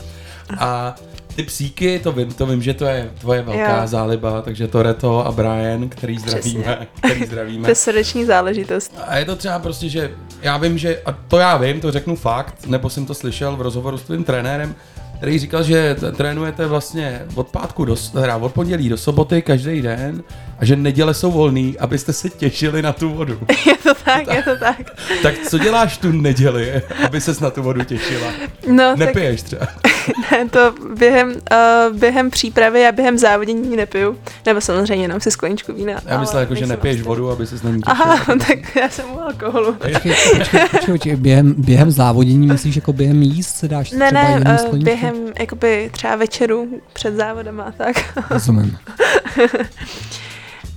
A 0.59 0.95
ty 1.37 1.43
psíky, 1.43 1.99
to 1.99 2.13
vím, 2.13 2.33
to 2.33 2.47
vím, 2.47 2.63
že 2.63 2.75
to 2.75 2.85
je 2.85 3.11
tvoje 3.21 3.43
velká 3.43 3.81
Jo. 3.81 3.87
záliba, 3.87 4.43
takže 4.43 4.69
Toreto 4.69 5.27
a 5.27 5.33
Brian, 5.33 5.89
který 5.89 6.19
zdravíme, 6.19 6.63
Přesně. 6.63 6.87
který 6.99 7.25
zdravíme. 7.27 7.63
To 7.63 7.69
je 7.71 7.75
srdeční 7.75 8.25
záležitost. 8.25 8.93
A 9.07 9.17
je 9.19 9.25
to 9.25 9.37
třeba 9.37 9.59
prostě, 9.59 9.89
že 9.89 10.11
já 10.43 10.57
vím, 10.57 10.79
že, 10.79 11.01
a 11.07 11.13
to 11.13 11.39
já 11.39 11.57
vím, 11.57 11.81
to 11.81 11.93
řeknu 11.93 12.17
fakt, 12.17 12.67
nebo 12.67 12.91
jsem 12.91 13.07
to 13.07 13.15
slyšel 13.15 13.57
v 13.57 13.61
rozhovoru 13.61 13.99
s 13.99 14.03
tvým 14.03 14.25
trenérem, 14.25 14.75
který 15.17 15.39
říkal, 15.39 15.63
že 15.63 15.97
trénujete 16.17 16.67
vlastně 16.67 17.23
od 17.35 17.49
pátku 17.49 17.85
do, 17.85 17.97
teda 18.13 18.37
od 18.37 18.53
pondělí 18.53 18.89
do 18.89 18.97
soboty 18.97 19.43
každý 19.43 19.83
den 19.83 20.23
a 20.59 20.65
že 20.65 20.77
neděle 20.77 21.15
jsou 21.15 21.31
volný, 21.31 21.79
abyste 21.79 22.13
se 22.13 22.29
těšili 22.31 22.83
na 22.83 22.93
tu 22.93 23.11
vodu. 23.15 23.39
Je 23.67 23.75
to 23.77 23.95
tak, 24.05 24.35
je 24.35 24.43
to 24.43 24.57
tak. 24.57 24.77
tak 25.23 25.35
co 25.51 25.59
děláš 25.59 25.99
tu 25.99 26.13
neděli, 26.13 26.83
aby 27.07 27.21
ses 27.21 27.41
na 27.41 27.51
tu 27.51 27.63
vodu 27.63 27.85
těšila? 27.85 28.33
No, 28.69 28.85
tak 28.91 28.97
Nepiješ 28.99 29.43
třeba. 29.43 29.67
ne, 30.33 30.49
to 30.49 30.75
během, 30.99 31.29
uh, 31.29 31.97
během 31.99 32.31
přípravy 32.31 32.87
a 32.87 32.93
během 32.93 33.19
závodění 33.19 33.77
nepiju. 33.77 34.19
Nebo 34.47 34.61
samozřejmě 34.61 35.05
jenom 35.05 35.21
si 35.21 35.31
skleničku 35.31 35.73
vína. 35.73 35.93
Já 35.93 36.01
ale 36.11 36.21
myslel, 36.21 36.41
jako, 36.41 36.55
že 36.55 36.67
nepiješ 36.67 36.97
prostě- 36.97 37.09
vodu, 37.09 37.31
aby 37.31 37.47
ses 37.47 37.63
na 37.63 37.71
ní 37.71 37.83
těšila. 37.83 38.05
Aha, 38.15 38.35
tak 38.49 38.77
já 38.77 38.89
jsem 38.89 39.05
u 39.15 39.21
alkoholu. 39.21 39.73
Počkej, 39.75 40.15
počkej, 40.39 40.61
počkej, 40.87 41.17
během, 41.17 41.55
během 41.59 41.91
závodění 41.91 42.47
myslíš, 42.47 42.77
jako 42.77 42.93
během 42.93 43.23
jíst 43.23 43.57
se 43.57 43.69
dáš 43.69 43.91
Ne, 43.91 44.07
třeba 44.07 44.23
ne, 44.23 44.31
jednou 44.35 44.51
uh, 44.51 44.57
skleničku? 44.57 44.85
během 44.85 45.15
jakoby 45.39 45.91
třeba 45.93 46.17
večeru 46.17 46.69
před 46.93 47.15
závodem 47.17 47.61
a 47.61 47.73
tak. 47.77 48.19
Rozumím. 48.31 48.77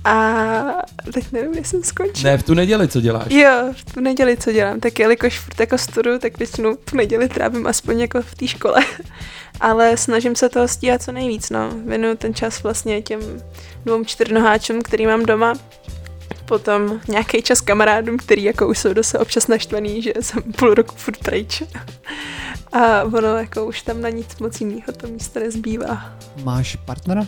A 0.04 0.32
teď 1.12 1.32
nevím, 1.32 1.54
jestli 1.54 1.64
jsem 1.64 1.82
skončila. 1.82 2.30
Ne, 2.32 2.38
v 2.38 2.42
tu 2.42 2.54
neděli 2.54 2.88
co 2.88 3.00
děláš? 3.00 3.26
Jo, 3.30 3.50
v 3.72 3.94
tu 3.94 4.00
neděli 4.00 4.36
co 4.36 4.52
dělám, 4.52 4.80
tak 4.80 4.98
jelikož 4.98 5.38
furt 5.38 5.60
jako 5.60 5.78
studuju, 5.78 6.18
tak 6.18 6.38
většinou 6.38 6.76
tu 6.76 6.96
neděli 6.96 7.28
trávím 7.28 7.66
aspoň 7.66 8.00
jako 8.00 8.22
v 8.22 8.34
té 8.34 8.46
škole. 8.46 8.84
Ale 9.60 9.96
snažím 9.96 10.36
se 10.36 10.48
toho 10.48 10.68
stíhat 10.68 11.02
co 11.02 11.12
nejvíc, 11.12 11.50
no. 11.50 11.70
Věnuju 11.86 12.16
ten 12.16 12.34
čas 12.34 12.62
vlastně 12.62 13.02
těm 13.02 13.20
dvou 13.84 14.04
čtyřnoháčům, 14.04 14.82
který 14.82 15.06
mám 15.06 15.26
doma. 15.26 15.54
Potom 16.44 17.00
nějaký 17.08 17.42
čas 17.42 17.60
kamarádům, 17.60 18.16
který 18.16 18.44
jako 18.44 18.68
už 18.68 18.78
jsou 18.78 18.92
dost 18.92 19.14
občas 19.14 19.46
naštvaný, 19.46 20.02
že 20.02 20.12
jsem 20.20 20.42
půl 20.42 20.74
roku 20.74 20.94
furt 20.96 21.18
pryč. 21.18 21.62
A 22.72 23.02
ono 23.02 23.36
jako 23.36 23.66
už 23.66 23.82
tam 23.82 24.00
na 24.00 24.08
nic 24.08 24.38
moc 24.38 24.60
jiného 24.60 24.92
to 24.96 25.06
místo 25.06 25.40
nezbývá. 25.40 26.12
Máš 26.44 26.76
partnera? 26.76 27.26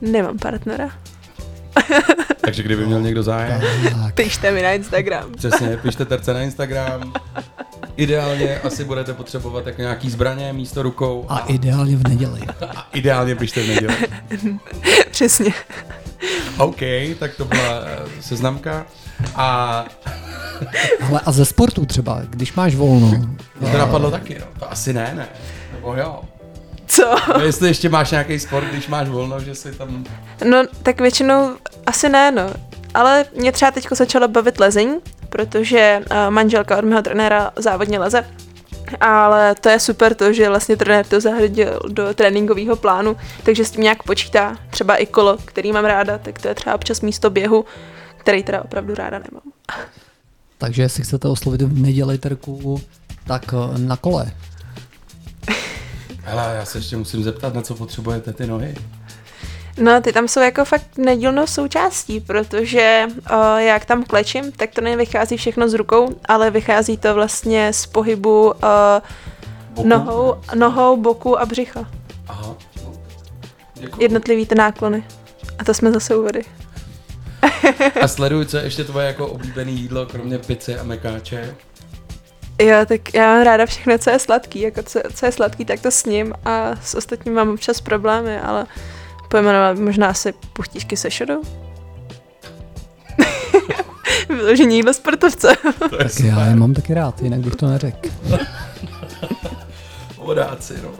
Nemám 0.00 0.38
partnera. 0.38 0.90
Takže 2.40 2.62
kdyby 2.62 2.86
měl 2.86 3.00
někdo 3.00 3.22
zájem, 3.22 3.60
Tak. 4.02 4.14
Pište 4.14 4.50
mi 4.52 4.62
na 4.62 4.72
Instagram. 4.72 5.32
přesně, 5.36 5.76
pište 5.76 6.04
terce 6.04 6.34
na 6.34 6.40
Instagram. 6.42 7.12
Ideálně 7.96 8.60
asi 8.60 8.84
budete 8.84 9.14
potřebovat 9.14 9.66
jako 9.66 9.80
nějaký 9.80 10.10
zbraně 10.10 10.52
místo 10.52 10.82
rukou. 10.82 11.26
A 11.28 11.38
ideálně 11.38 11.96
v 11.96 12.08
neděli. 12.08 12.40
A 12.76 12.86
ideálně 12.92 13.34
pište 13.36 13.62
v 13.62 13.68
neděli. 13.68 13.96
Přesně. 15.10 15.52
OK, 16.58 16.80
tak 17.18 17.34
to 17.36 17.44
byla 17.44 17.80
eh, 17.84 17.98
seznamka. 18.20 18.86
A 19.34 19.84
Ale 21.08 21.20
a 21.26 21.32
ze 21.32 21.44
sportu 21.44 21.86
třeba, 21.86 22.22
když 22.30 22.52
máš 22.54 22.74
volno, 22.74 23.10
to 23.72 23.78
napadlo 23.78 24.10
taky, 24.10 24.36
no. 24.40 24.46
To 24.58 24.72
asi 24.72 24.92
ne, 24.92 25.12
ne. 25.16 25.28
Nebo 25.72 25.94
jo. 25.94 26.20
Co? 26.88 27.16
No, 27.38 27.44
jestli 27.44 27.68
ještě 27.68 27.88
máš 27.88 28.10
nějaký 28.10 28.38
sport, 28.38 28.64
když 28.64 28.88
máš 28.88 29.08
volno, 29.08 29.40
že 29.40 29.54
si 29.54 29.72
tam... 29.72 30.04
No, 30.44 30.64
tak 30.82 31.00
většinou 31.00 31.56
asi 31.86 32.08
ne, 32.08 32.30
no. 32.32 32.50
Ale 32.94 33.24
mě 33.34 33.52
třeba 33.52 33.70
teď 33.70 33.86
začalo 33.90 34.28
bavit 34.28 34.60
lezení, 34.60 34.96
protože 35.28 36.02
uh, 36.10 36.16
manželka 36.30 36.78
od 36.78 36.84
mého 36.84 37.02
trenéra 37.02 37.50
závodně 37.56 37.98
leze. 37.98 38.24
Ale 39.00 39.54
to 39.54 39.68
je 39.68 39.80
super 39.80 40.14
to, 40.14 40.32
že 40.32 40.48
vlastně 40.48 40.76
trenér 40.76 41.06
to 41.06 41.20
zahradil 41.20 41.80
do 41.88 42.14
tréninkového 42.14 42.76
plánu, 42.76 43.16
takže 43.42 43.64
s 43.64 43.70
tím 43.70 43.82
nějak 43.82 44.02
počítá. 44.02 44.56
Třeba 44.70 44.96
i 44.96 45.06
kolo, 45.06 45.38
který 45.44 45.72
mám 45.72 45.84
ráda, 45.84 46.18
tak 46.18 46.38
to 46.40 46.48
je 46.48 46.54
třeba 46.54 46.74
občas 46.74 47.00
místo 47.00 47.30
běhu, 47.30 47.64
který 48.16 48.42
teda 48.42 48.64
opravdu 48.64 48.94
ráda 48.94 49.18
nemám. 49.18 49.42
takže 50.58 50.82
jestli 50.82 51.02
chcete 51.02 51.28
oslovit 51.28 51.62
v 51.62 51.78
neděli 51.78 52.18
Terku, 52.18 52.80
tak 53.26 53.54
eh, 53.54 53.78
na 53.78 53.96
kole. 53.96 54.30
Hele, 56.28 56.54
já 56.56 56.64
se 56.64 56.78
ještě 56.78 56.96
musím 56.96 57.22
zeptat, 57.22 57.54
na 57.54 57.62
co 57.62 57.74
potřebujete 57.74 58.32
ty 58.32 58.46
nohy. 58.46 58.74
No, 59.80 60.00
ty 60.00 60.12
tam 60.12 60.28
jsou 60.28 60.40
jako 60.40 60.64
fakt 60.64 60.98
nedílnou 60.98 61.46
součástí, 61.46 62.20
protože 62.20 63.06
uh, 63.06 63.58
jak 63.58 63.84
tam 63.84 64.04
klečím, 64.04 64.52
tak 64.52 64.70
to 64.70 64.80
nevychází 64.80 65.36
všechno 65.36 65.68
z 65.68 65.74
rukou, 65.74 66.08
ale 66.24 66.50
vychází 66.50 66.96
to 66.96 67.14
vlastně 67.14 67.72
z 67.72 67.86
pohybu 67.86 68.46
uh, 68.46 68.52
Boku? 69.70 69.88
nohou, 69.88 70.34
nohou, 70.54 70.96
boku 70.96 71.40
a 71.40 71.46
břicha. 71.46 71.90
Aha. 72.28 72.54
Děkuju. 73.74 74.02
Jednotlivý 74.02 74.46
ty 74.46 74.54
náklony. 74.54 75.04
A 75.58 75.64
to 75.64 75.74
jsme 75.74 75.92
zase 75.92 76.16
u 76.16 76.22
vody. 76.22 76.42
A 78.00 78.08
sleduj, 78.08 78.46
co 78.46 78.56
je 78.56 78.64
ještě 78.64 78.84
tvoje 78.84 79.06
jako 79.06 79.26
oblíbené 79.26 79.70
jídlo, 79.70 80.06
kromě 80.06 80.38
pici 80.38 80.78
a 80.78 80.82
mekáče. 80.82 81.54
Jo, 82.62 82.76
tak 82.86 83.14
já 83.14 83.34
mám 83.34 83.42
ráda 83.44 83.66
všechno, 83.66 83.98
co 83.98 84.10
je 84.10 84.18
sladký. 84.18 84.60
Jako 84.60 84.82
co, 84.82 85.00
co 85.14 85.26
je 85.26 85.32
sladký, 85.32 85.64
tak 85.64 85.80
to 85.80 85.90
s 85.90 86.04
ním 86.04 86.34
a 86.44 86.70
s 86.82 86.94
ostatním 86.94 87.34
mám 87.34 87.48
občas 87.48 87.80
problémy, 87.80 88.40
ale 88.40 88.66
pojmenovat 89.28 89.78
možná 89.78 90.08
asi 90.08 90.32
puchtíčky 90.52 90.96
se 90.96 91.10
šodou. 91.10 91.42
Vyložení 94.28 94.76
jídlo 94.76 94.94
sportovce. 94.94 95.48
Tak 95.98 96.20
já 96.20 96.46
je 96.46 96.54
mám 96.54 96.74
taky 96.74 96.94
rád, 96.94 97.22
jinak 97.22 97.40
bych 97.40 97.56
to 97.56 97.66
neřekl. 97.68 98.08
Vodáci, 100.16 100.74
no. 100.82 100.90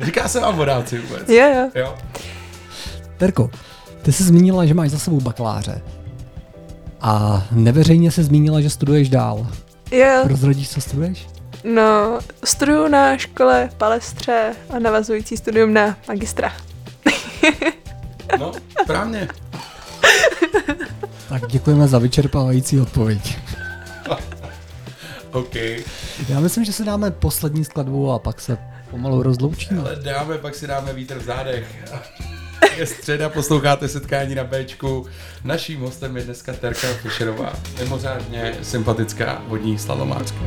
Říká 0.00 0.28
se 0.28 0.40
vám 0.40 0.56
vodáci 0.56 0.98
vůbec. 0.98 1.28
jo, 1.28 1.44
jo. 1.54 1.70
Jo. 1.74 1.94
Terko, 3.16 3.50
ty 4.02 4.12
jsi 4.12 4.22
zmínila, 4.24 4.66
že 4.66 4.74
máš 4.74 4.90
za 4.90 4.98
sebou 4.98 5.20
bakaláře. 5.20 5.82
A 7.00 7.42
neveřejně 7.52 8.10
se 8.10 8.22
zmínila, 8.24 8.60
že 8.60 8.70
studuješ 8.70 9.08
dál. 9.08 9.46
Jo, 9.90 10.22
Prozradíš, 10.24 10.70
co 10.70 10.80
studuješ? 10.80 11.26
no, 11.64 12.18
studuju 12.44 12.88
na 12.88 13.16
škole 13.18 13.70
Palestře 13.76 14.54
a 14.70 14.78
navazující 14.78 15.36
studium 15.36 15.72
na 15.74 15.96
magistra. 16.08 16.52
No, 18.38 18.52
správně. 18.82 19.28
Tak 21.28 21.46
děkujeme 21.48 21.88
za 21.88 21.98
vyčerpávající 21.98 22.80
odpověď. 22.80 23.38
OK. 25.32 25.54
Já 26.28 26.40
myslím, 26.40 26.64
že 26.64 26.72
si 26.72 26.84
dáme 26.84 27.10
poslední 27.10 27.64
skladbu 27.64 28.12
a 28.12 28.18
pak 28.18 28.40
se 28.40 28.58
pomalu 28.90 29.22
rozloučíme. 29.22 29.80
Ale 29.80 29.96
dáme, 29.96 30.38
pak 30.38 30.54
si 30.54 30.66
dáme 30.66 30.92
vítr 30.92 31.18
v 31.18 31.22
zádech. 31.24 31.66
Je 32.78 32.86
středa, 32.86 33.28
posloucháte 33.28 33.88
setkání 33.88 34.34
na 34.34 34.44
Bčku. 34.44 35.06
Naším 35.44 35.80
hostem 35.80 36.16
je 36.16 36.22
dneska 36.22 36.52
Terka 36.52 36.88
Fischerová, 36.88 37.52
mimořádně 37.78 38.54
sympatická 38.62 39.42
vodní 39.46 39.78
slalomářka. 39.78 40.38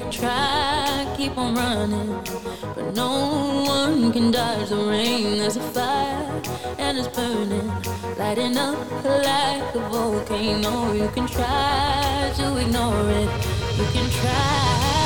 Can 0.00 0.10
try, 0.10 1.14
keep 1.16 1.36
on 1.36 1.54
running, 1.54 2.22
but 2.74 2.94
no 2.94 3.64
one 3.66 4.10
can 4.12 4.30
dodge 4.30 4.70
the 4.70 4.76
rain. 4.76 5.38
There's 5.38 5.56
a 5.56 5.60
fire 5.60 6.42
and 6.78 6.98
it's 6.98 7.08
burning, 7.08 7.70
lighting 8.18 8.56
up 8.56 8.78
like 9.04 9.74
a 9.74 9.88
volcano. 9.90 10.92
You 10.92 11.08
can 11.08 11.26
try 11.26 12.32
to 12.36 12.56
ignore 12.56 13.10
it. 13.10 13.30
You 13.76 13.84
can 13.92 14.10
try. 14.10 14.99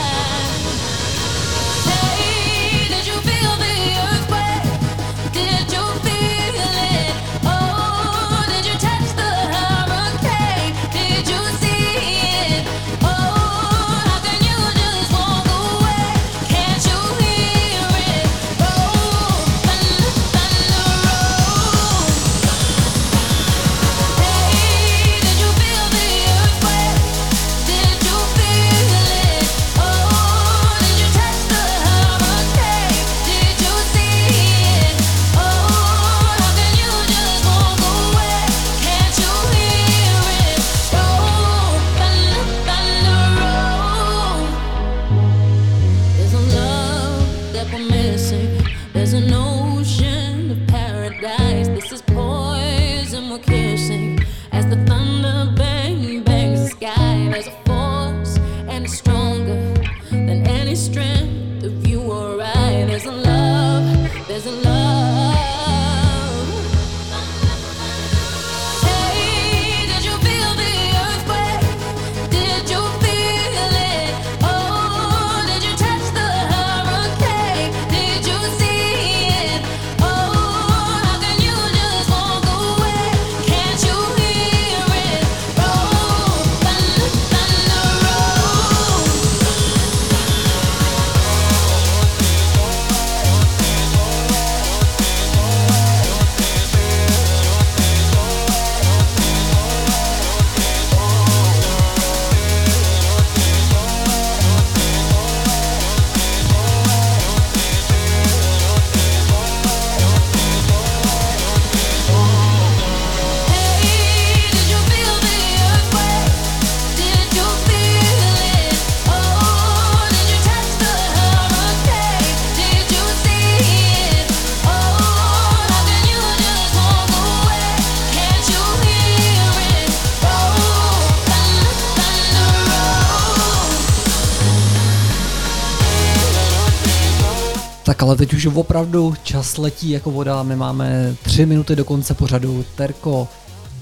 Tak 137.95 138.03
ale 138.03 138.17
teď 138.17 138.35
už 138.35 138.47
opravdu 138.47 139.15
čas 139.23 139.59
letí 139.59 139.91
jako 139.91 140.11
voda, 140.11 140.43
my 140.43 140.57
máme 140.57 141.17
tři 141.23 141.47
minuty 141.47 141.77
do 141.77 141.85
konce 141.85 142.15
pořadu. 142.15 142.65
Terko, 142.75 143.29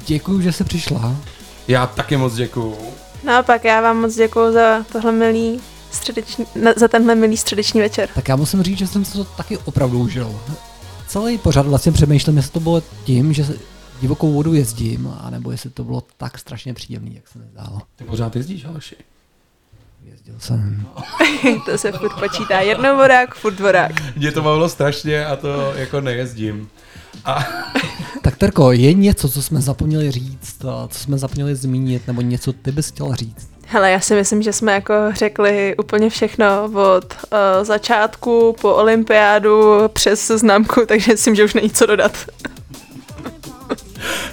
děkuji, 0.06 0.40
že 0.40 0.52
jsi 0.52 0.64
přišla. 0.64 1.16
Já 1.68 1.86
taky 1.86 2.16
moc 2.16 2.34
děkuju. 2.34 2.76
Naopak, 3.24 3.64
já 3.64 3.80
vám 3.80 4.00
moc 4.00 4.14
děkuji 4.14 4.52
za 4.52 4.84
tohle 4.92 5.12
milý 5.12 5.60
středeční, 5.90 6.46
za 6.76 6.88
tenhle 6.88 7.14
milý 7.14 7.36
středeční 7.36 7.80
večer. 7.80 8.08
Tak 8.14 8.28
já 8.28 8.36
musím 8.36 8.62
říct, 8.62 8.78
že 8.78 8.86
jsem 8.86 9.04
si 9.04 9.12
to 9.12 9.24
taky 9.24 9.58
opravdu 9.58 9.98
užil. 9.98 10.40
Celý 11.06 11.38
pořad 11.38 11.66
vlastně 11.66 11.92
přemýšlím, 11.92 12.36
jestli 12.36 12.52
to 12.52 12.60
bylo 12.60 12.82
tím, 13.04 13.32
že 13.32 13.46
divokou 14.00 14.32
vodu 14.32 14.54
jezdím, 14.54 15.14
anebo 15.20 15.50
jestli 15.50 15.70
to 15.70 15.84
bylo 15.84 16.02
tak 16.16 16.38
strašně 16.38 16.74
příjemný, 16.74 17.14
jak 17.14 17.28
se 17.28 17.38
mi 17.38 17.44
zdálo. 17.52 17.78
Ty 17.96 18.04
pořád 18.04 18.36
jezdíš, 18.36 18.64
Aleši? 18.64 18.96
Jezdil 20.04 20.34
jsem. 20.38 20.86
to 21.66 21.78
se 21.78 21.92
furt 21.92 22.20
počítá. 22.20 22.60
Jednou 22.60 22.96
vodák, 22.96 23.34
furt 23.34 23.60
vodák. 23.60 24.16
Mě 24.16 24.32
to 24.32 24.42
bavilo 24.42 24.68
strašně 24.68 25.26
a 25.26 25.36
to 25.36 25.72
jako 25.76 26.00
nejezdím. 26.00 26.68
A 27.24 27.44
Tak 28.22 28.36
Terko, 28.36 28.72
je 28.72 28.92
něco, 28.92 29.28
co 29.28 29.42
jsme 29.42 29.60
zapomněli 29.60 30.10
říct, 30.10 30.64
a 30.64 30.88
co 30.88 30.98
jsme 30.98 31.18
zapomněli 31.18 31.54
zmínit, 31.54 32.06
nebo 32.06 32.20
něco 32.20 32.52
ty 32.52 32.72
bys 32.72 32.88
chtěl 32.88 33.14
říct? 33.14 33.48
Hele, 33.66 33.90
já 33.90 34.00
si 34.00 34.14
myslím, 34.14 34.42
že 34.42 34.52
jsme 34.52 34.72
jako 34.72 34.94
řekli 35.12 35.76
úplně 35.76 36.10
všechno 36.10 36.46
od 36.64 37.14
uh, 37.32 37.64
začátku 37.64 38.56
po 38.60 38.74
olympiádu 38.74 39.88
přes 39.88 40.26
známku, 40.26 40.80
takže 40.86 41.12
myslím, 41.12 41.34
že 41.34 41.44
už 41.44 41.54
není 41.54 41.70
co 41.70 41.86
dodat. 41.86 42.16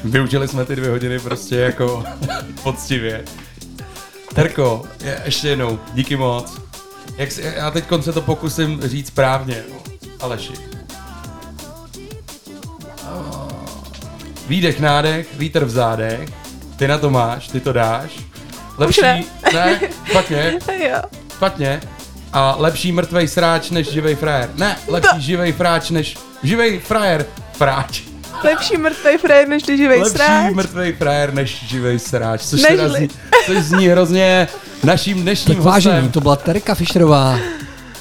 využili 0.03 0.47
jsme 0.47 0.65
ty 0.65 0.75
dvě 0.75 0.89
hodiny 0.89 1.19
prostě 1.19 1.55
jako 1.55 2.03
poctivě. 2.63 3.25
Terko, 4.33 4.83
je, 5.03 5.21
ještě 5.25 5.47
jednou, 5.47 5.79
díky 5.93 6.15
moc. 6.15 6.61
Jak 7.17 7.31
si, 7.31 7.53
já 7.55 7.71
teď 7.71 7.83
se 8.01 8.13
to 8.13 8.21
pokusím 8.21 8.81
říct 8.83 9.07
správně. 9.07 9.63
no. 9.71 9.75
Aleši. 10.19 10.53
Výdech, 14.47 14.79
nádech, 14.79 15.27
vítr 15.37 15.65
v 15.65 15.69
zádech. 15.69 16.29
Ty 16.75 16.87
na 16.87 16.97
to 16.97 17.09
máš, 17.09 17.47
ty 17.47 17.59
to 17.59 17.73
dáš. 17.73 18.11
Lepší, 18.77 19.01
ne. 19.01 19.23
ne, 19.53 19.79
špatně, 20.05 20.59
jo. 20.89 21.01
špatně. 21.35 21.81
A 22.33 22.55
lepší 22.57 22.91
mrtvej 22.91 23.27
sráč 23.27 23.69
než 23.69 23.91
živej 23.91 24.15
frajer. 24.15 24.49
Ne, 24.55 24.77
lepší 24.87 25.21
živej 25.21 25.51
fráč 25.51 25.89
než 25.89 26.17
živej 26.43 26.79
frajer. 26.79 27.25
Fráč. 27.53 28.01
Lepší 28.43 28.77
mrtvej 28.77 29.17
frajer, 29.17 29.47
než 29.47 29.65
živej 29.65 29.99
Lepší 29.99 30.13
sráč. 30.17 30.53
mrtvej 30.53 30.93
frajer 30.93 31.33
než 31.33 31.63
živej 31.67 31.99
sráč, 31.99 32.41
což 32.41 32.61
Nežli. 32.61 32.77
teda 32.77 32.89
zní, 32.89 33.09
což 33.53 33.57
zní 33.63 33.87
hrozně 33.87 34.47
naším 34.83 35.21
dnešním 35.21 35.55
Tak 35.55 35.63
vážení, 35.65 35.95
hostem. 35.95 36.11
to 36.11 36.21
byla 36.21 36.35
Terka 36.35 36.75
Fischerová. 36.75 37.39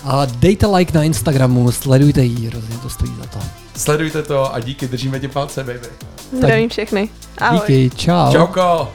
A 0.04 0.24
dejte 0.24 0.66
like 0.66 0.92
na 0.98 1.02
Instagramu, 1.02 1.72
sledujte 1.72 2.22
ji, 2.22 2.46
hrozně 2.48 2.76
to 2.82 2.90
stojí 2.90 3.12
za 3.18 3.26
to. 3.26 3.38
Sledujte 3.76 4.22
to 4.22 4.54
a 4.54 4.60
díky, 4.60 4.88
držíme 4.88 5.20
ti 5.20 5.28
palce, 5.28 5.64
baby. 5.64 5.88
Zdravím 6.38 6.68
všechny. 6.68 7.08
Ahoj. 7.38 7.60
Díky, 7.60 7.96
čau. 7.96 8.32
Čauko. 8.32 8.88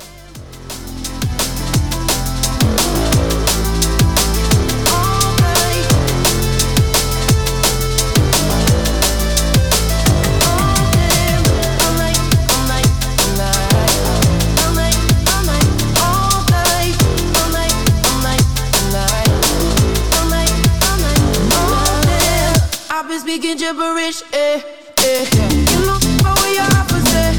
gibberish, 23.64 24.23
eh, 24.34 24.60
eh. 25.07 25.23
You 25.72 25.80
look 25.88 26.03
for 26.19 26.35
what 26.35 26.52
you 26.52 26.68
haven't 26.76 27.07
eh. 27.15 27.31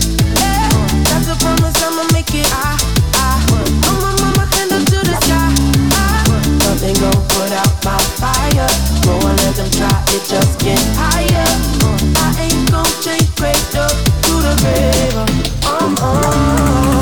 That's 1.05 1.29
a 1.29 1.37
promise 1.37 1.77
I'ma 1.85 2.05
make 2.17 2.33
it, 2.33 2.49
I, 2.49 2.81
I. 3.13 3.45
Oh 3.85 3.99
my 4.01 4.13
mama, 4.23 4.49
candle 4.57 4.81
to 4.81 4.99
the 5.05 5.17
sky, 5.21 5.53
I. 5.93 6.25
Nothing 6.65 6.97
gon' 6.97 7.21
put 7.29 7.53
out 7.53 7.73
my 7.85 8.01
fire. 8.17 8.73
No, 9.05 9.21
and 9.21 9.37
let 9.45 9.55
them 9.57 9.71
try, 9.77 9.93
it 10.17 10.25
just 10.25 10.61
get 10.65 10.81
higher. 10.97 11.45
I 12.17 12.29
ain't 12.41 12.71
gon' 12.73 12.89
change, 13.05 13.29
great 13.37 13.61
up 13.77 13.93
to 14.25 14.33
the 14.41 14.55
grave. 14.65 15.13
Oh, 15.67 15.95
oh. 16.01 16.94